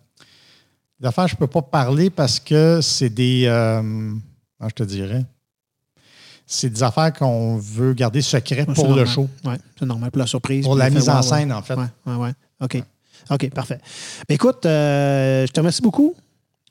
Des 1.00 1.06
affaires 1.06 1.28
je 1.28 1.36
peux 1.36 1.46
pas 1.46 1.62
parler 1.62 2.10
parce 2.10 2.38
que 2.40 2.80
c'est 2.82 3.10
des. 3.10 3.44
euh, 3.46 3.80
comment 4.58 4.68
je 4.68 4.74
te 4.74 4.82
dirais? 4.82 5.24
C'est 6.46 6.68
des 6.70 6.82
affaires 6.82 7.12
qu'on 7.12 7.58
veut 7.58 7.92
garder 7.94 8.22
secrètes 8.22 8.68
Ouais, 8.68 8.74
pour 8.74 8.92
le 8.94 9.04
show. 9.06 9.28
Oui, 9.44 9.54
c'est 9.78 9.86
normal. 9.86 10.10
Pour 10.10 10.18
la 10.18 10.26
surprise. 10.26 10.64
Pour 10.64 10.74
la 10.74 10.90
mise 10.90 11.04
fait 11.04 11.10
en 11.10 11.22
scène, 11.22 11.50
ouais. 11.50 11.54
en 11.54 11.62
fait. 11.62 11.74
Oui, 11.76 11.84
oui, 12.06 12.14
oui. 12.18 12.28
OK. 12.60 12.82
OK, 13.30 13.50
parfait. 13.50 13.78
Ben, 14.28 14.34
écoute, 14.34 14.66
euh, 14.66 15.46
je 15.46 15.52
te 15.52 15.60
remercie 15.60 15.82
beaucoup. 15.82 16.14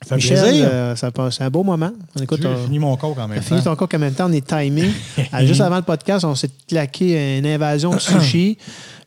Ça 0.05 0.15
Michel, 0.15 0.63
euh, 0.65 0.95
ça 0.95 1.11
passe- 1.11 1.37
c'est 1.37 1.43
un 1.43 1.49
beau 1.49 1.63
moment. 1.63 1.91
On 2.17 2.21
écoute, 2.23 2.41
J'ai 2.41 2.63
fini 2.65 2.79
mon 2.79 2.95
coke 2.97 3.17
en 3.17 3.27
même 3.27 3.41
fini 3.41 3.59
temps. 3.61 3.71
ton 3.71 3.75
coq 3.77 3.93
en 3.93 3.99
même 3.99 4.13
temps, 4.13 4.29
on 4.29 4.33
est 4.33 4.45
timé. 4.47 4.89
Euh, 5.33 5.45
juste 5.45 5.61
avant 5.61 5.75
le 5.77 5.81
podcast, 5.83 6.23
on 6.25 6.35
s'est 6.35 6.49
claqué 6.67 7.37
une 7.37 7.45
invasion 7.45 7.91
de 7.91 7.99
sushi. 7.99 8.57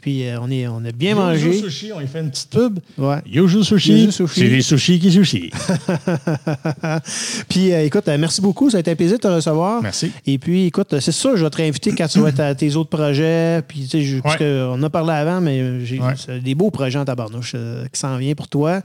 Puis 0.03 0.27
euh, 0.27 0.37
on, 0.43 0.51
est, 0.51 0.66
on 0.66 0.85
a 0.85 0.91
bien 0.93 1.11
Yuzu 1.12 1.20
mangé. 1.47 1.53
Sushi, 1.61 1.93
on 1.95 2.01
y 2.01 2.07
fait 2.09 2.20
une 2.20 2.31
petite 2.31 2.51
pub. 2.51 2.79
Ouais. 2.99 3.19
Yuzu 3.24 3.62
Sushi, 3.65 3.93
Yuzu 4.05 4.12
Sushi. 4.12 4.41
c'est 4.41 4.47
les 4.49 4.61
sushis 4.61 4.99
qui 4.99 5.11
sushi. 5.12 5.51
Puis 7.49 7.73
euh, 7.73 7.85
écoute, 7.85 8.09
euh, 8.09 8.19
merci 8.19 8.41
beaucoup. 8.41 8.69
Ça 8.70 8.79
a 8.79 8.81
été 8.81 8.91
un 8.91 8.97
plaisir 8.97 9.16
de 9.19 9.23
te 9.23 9.29
recevoir. 9.29 9.83
Merci. 9.83 10.11
Et 10.27 10.39
puis, 10.39 10.66
écoute, 10.66 10.99
c'est 11.01 11.12
ça, 11.12 11.31
je 11.37 11.45
vais 11.45 11.51
te 11.51 11.57
réinviter 11.57 11.95
quand 11.97 12.09
tu 12.09 12.20
vas 12.20 12.29
être 12.31 12.41
à 12.41 12.55
tes 12.55 12.74
autres 12.77 12.91
projets. 12.91 13.62
Puis, 13.66 13.81
tu 13.83 13.89
sais, 13.89 14.03
je- 14.03 14.19
parce 14.20 14.39
Ouais. 14.41 14.62
en 14.62 14.83
a 14.83 14.91
parlé 14.91 15.12
avant, 15.12 15.41
mais 15.41 15.85
j'ai 15.85 16.01
Ouais. 16.01 16.41
des 16.41 16.55
beaux 16.55 16.70
projets 16.70 16.99
en 16.99 17.05
tabarnouche 17.05 17.53
euh, 17.55 17.85
qui 17.93 18.01
s'en 18.01 18.16
viennent 18.16 18.35
pour 18.35 18.49
toi. 18.49 18.81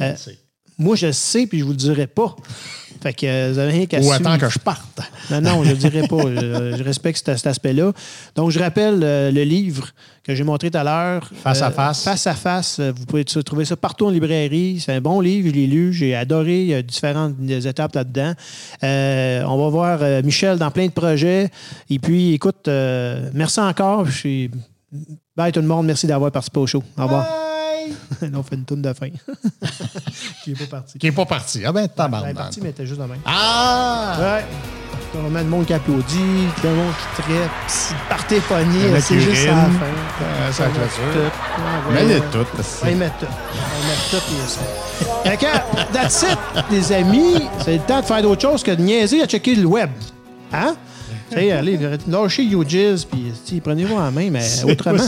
Euh, 0.00 0.12
c'est- 0.16 0.38
Moi, 0.78 0.96
je 0.96 1.10
sais, 1.12 1.46
puis 1.46 1.58
je 1.58 1.64
vous 1.64 1.70
le 1.70 1.76
dirai 1.76 2.06
pas. 2.06 2.36
Fait 3.00 3.12
que 3.12 3.26
euh, 3.26 3.50
vous 3.52 3.58
avez 3.60 3.70
rien 3.72 3.86
qu'à 3.86 4.00
Ou 4.00 4.10
attends 4.10 4.38
que 4.38 4.48
je 4.48 4.58
parte. 4.58 5.00
Non, 5.30 5.40
non, 5.40 5.62
je 5.62 5.68
ne 5.68 5.74
le 5.74 5.78
dirai 5.78 6.08
pas. 6.08 6.20
Je, 6.22 6.74
je 6.76 6.82
respecte 6.82 7.24
cet, 7.24 7.36
cet 7.36 7.46
aspect-là. 7.46 7.92
Donc, 8.34 8.50
je 8.50 8.58
rappelle 8.58 9.00
euh, 9.04 9.30
le 9.30 9.42
livre 9.44 9.88
que 10.24 10.34
j'ai 10.34 10.42
montré 10.42 10.68
tout 10.70 10.78
à 10.78 10.82
l'heure. 10.84 11.30
Face 11.44 11.62
à 11.62 11.68
Euh, 11.68 11.70
face. 11.70 12.02
Face 12.02 12.26
à 12.26 12.34
face. 12.34 12.80
Vous 12.80 13.06
pouvez 13.06 13.24
trouver 13.24 13.64
ça 13.64 13.76
partout 13.76 14.06
en 14.06 14.10
librairie. 14.10 14.80
C'est 14.84 14.92
un 14.92 15.00
bon 15.00 15.20
livre. 15.20 15.48
Je 15.48 15.54
l'ai 15.54 15.68
lu. 15.68 15.92
J'ai 15.92 16.16
adoré. 16.16 16.62
Il 16.62 16.68
y 16.68 16.74
a 16.74 16.82
différentes 16.82 17.34
étapes 17.48 17.94
là-dedans. 17.94 18.32
Euh, 18.82 19.42
on 19.46 19.56
va 19.62 19.68
voir 19.68 19.98
euh, 20.02 20.20
Michel 20.24 20.58
dans 20.58 20.70
plein 20.72 20.86
de 20.86 20.92
projets. 20.92 21.50
Et 21.88 22.00
puis, 22.00 22.34
écoute, 22.34 22.66
euh, 22.66 23.30
merci 23.32 23.60
encore. 23.60 24.06
Je 24.06 24.16
suis... 24.16 24.50
Bye 25.36 25.52
tout 25.52 25.60
le 25.60 25.68
monde. 25.68 25.86
Merci 25.86 26.08
d'avoir 26.08 26.32
participé 26.32 26.58
au 26.58 26.66
show. 26.66 26.82
Au 26.96 27.02
revoir. 27.04 27.47
On 28.34 28.42
fait 28.42 28.54
une 28.56 28.64
tourne 28.64 28.82
de 28.82 28.92
fin. 28.92 29.08
Qui 30.44 30.50
n'est 30.50 30.56
pas 30.56 30.76
parti. 30.78 30.98
Qui 30.98 31.06
n'est 31.06 31.12
pas 31.12 31.26
parti. 31.26 31.62
Ah 31.64 31.72
ben, 31.72 31.80
Elle 31.80 31.86
est 31.86 31.88
tabarnak. 31.88 32.34
partie, 32.34 32.60
mais 32.60 32.66
elle 32.68 32.72
était 32.72 32.86
juste 32.86 33.00
de 33.00 33.06
même. 33.06 33.18
Ah! 33.24 34.16
Ouais. 34.18 34.44
T'as 35.12 35.20
vraiment 35.20 35.38
le 35.38 35.44
monde 35.46 35.64
qui 35.64 35.72
applaudit, 35.72 36.18
tout 36.60 36.66
le 36.66 36.74
monde 36.74 36.92
qui 37.16 37.22
traite, 37.22 37.50
en 38.50 38.94
a 38.94 39.00
c'est 39.00 39.18
juste 39.20 39.48
à 39.48 39.54
la 39.54 39.62
fin. 39.62 39.68
Euh, 40.22 40.52
ça 40.52 40.64
On 40.64 40.68
met 40.68 40.74
clôture. 40.74 41.02
tout. 41.14 41.18
Ouais, 41.88 41.94
Mais 41.94 42.04
les. 42.04 42.18
Ouais, 42.18 42.92
ils 42.92 42.96
mettent 42.98 43.12
tout. 43.18 43.26
Ils 43.56 43.86
mettent 43.86 44.10
tout, 44.10 44.16
et 44.16 44.48
ça. 44.48 44.60
Fait 45.24 45.36
que, 45.38 45.92
that's 45.94 46.22
it, 46.30 46.38
les 46.70 46.92
amis. 46.92 47.42
C'est 47.64 47.74
le 47.76 47.80
temps 47.80 48.00
de 48.00 48.04
faire 48.04 48.20
d'autres 48.20 48.42
choses 48.42 48.62
que 48.62 48.70
de 48.72 48.82
niaiser 48.82 49.22
à 49.22 49.26
checker 49.26 49.54
le 49.54 49.64
web. 49.66 49.88
Hein? 50.52 50.76
Sais, 51.32 51.52
allez, 51.52 51.78
lâchez 52.08 52.44
YouJizz, 52.44 53.04
puis 53.04 53.60
prenez-vous 53.60 53.94
en 53.94 54.10
main, 54.10 54.30
mais 54.30 54.46
autrement. 54.64 55.02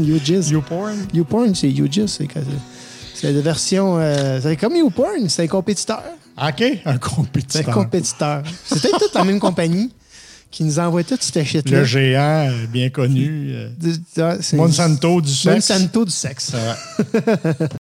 YouJizz? 0.00 0.50
YouPorn? 0.50 0.96
YouPorn, 1.14 1.54
c'est 1.54 1.70
YouJizz. 1.70 2.06
C'est 2.08 2.28
c'est 3.14 3.32
la 3.32 3.40
version. 3.40 3.96
euh, 3.98 4.40
c'est 4.42 4.56
comme 4.56 4.76
YouPorn, 4.76 5.28
c'est 5.28 5.44
un 5.44 5.46
compétiteur. 5.46 6.02
OK, 6.36 6.60
un 6.60 6.72
C'est 6.82 6.88
un 6.88 6.98
compétiteur. 6.98 7.74
compétiteur. 7.74 8.42
Peut-être 8.68 8.98
toute 8.98 9.14
la 9.14 9.24
même 9.24 9.40
compagnie 9.40 9.90
qui 10.50 10.64
nous 10.64 10.78
envoie 10.78 11.02
toute 11.02 11.22
cette 11.22 11.42
shit-là. 11.44 11.78
Le 11.78 11.84
géant 11.84 12.48
euh, 12.50 12.66
bien 12.66 12.90
connu. 12.90 13.52
euh, 13.54 13.68
ah, 14.18 14.36
Monsanto 14.54 15.20
du 15.20 15.30
sexe. 15.32 15.70
Monsanto 15.70 16.04
du 16.04 16.10
sexe. 16.10 16.52
Ouais. 16.54 17.66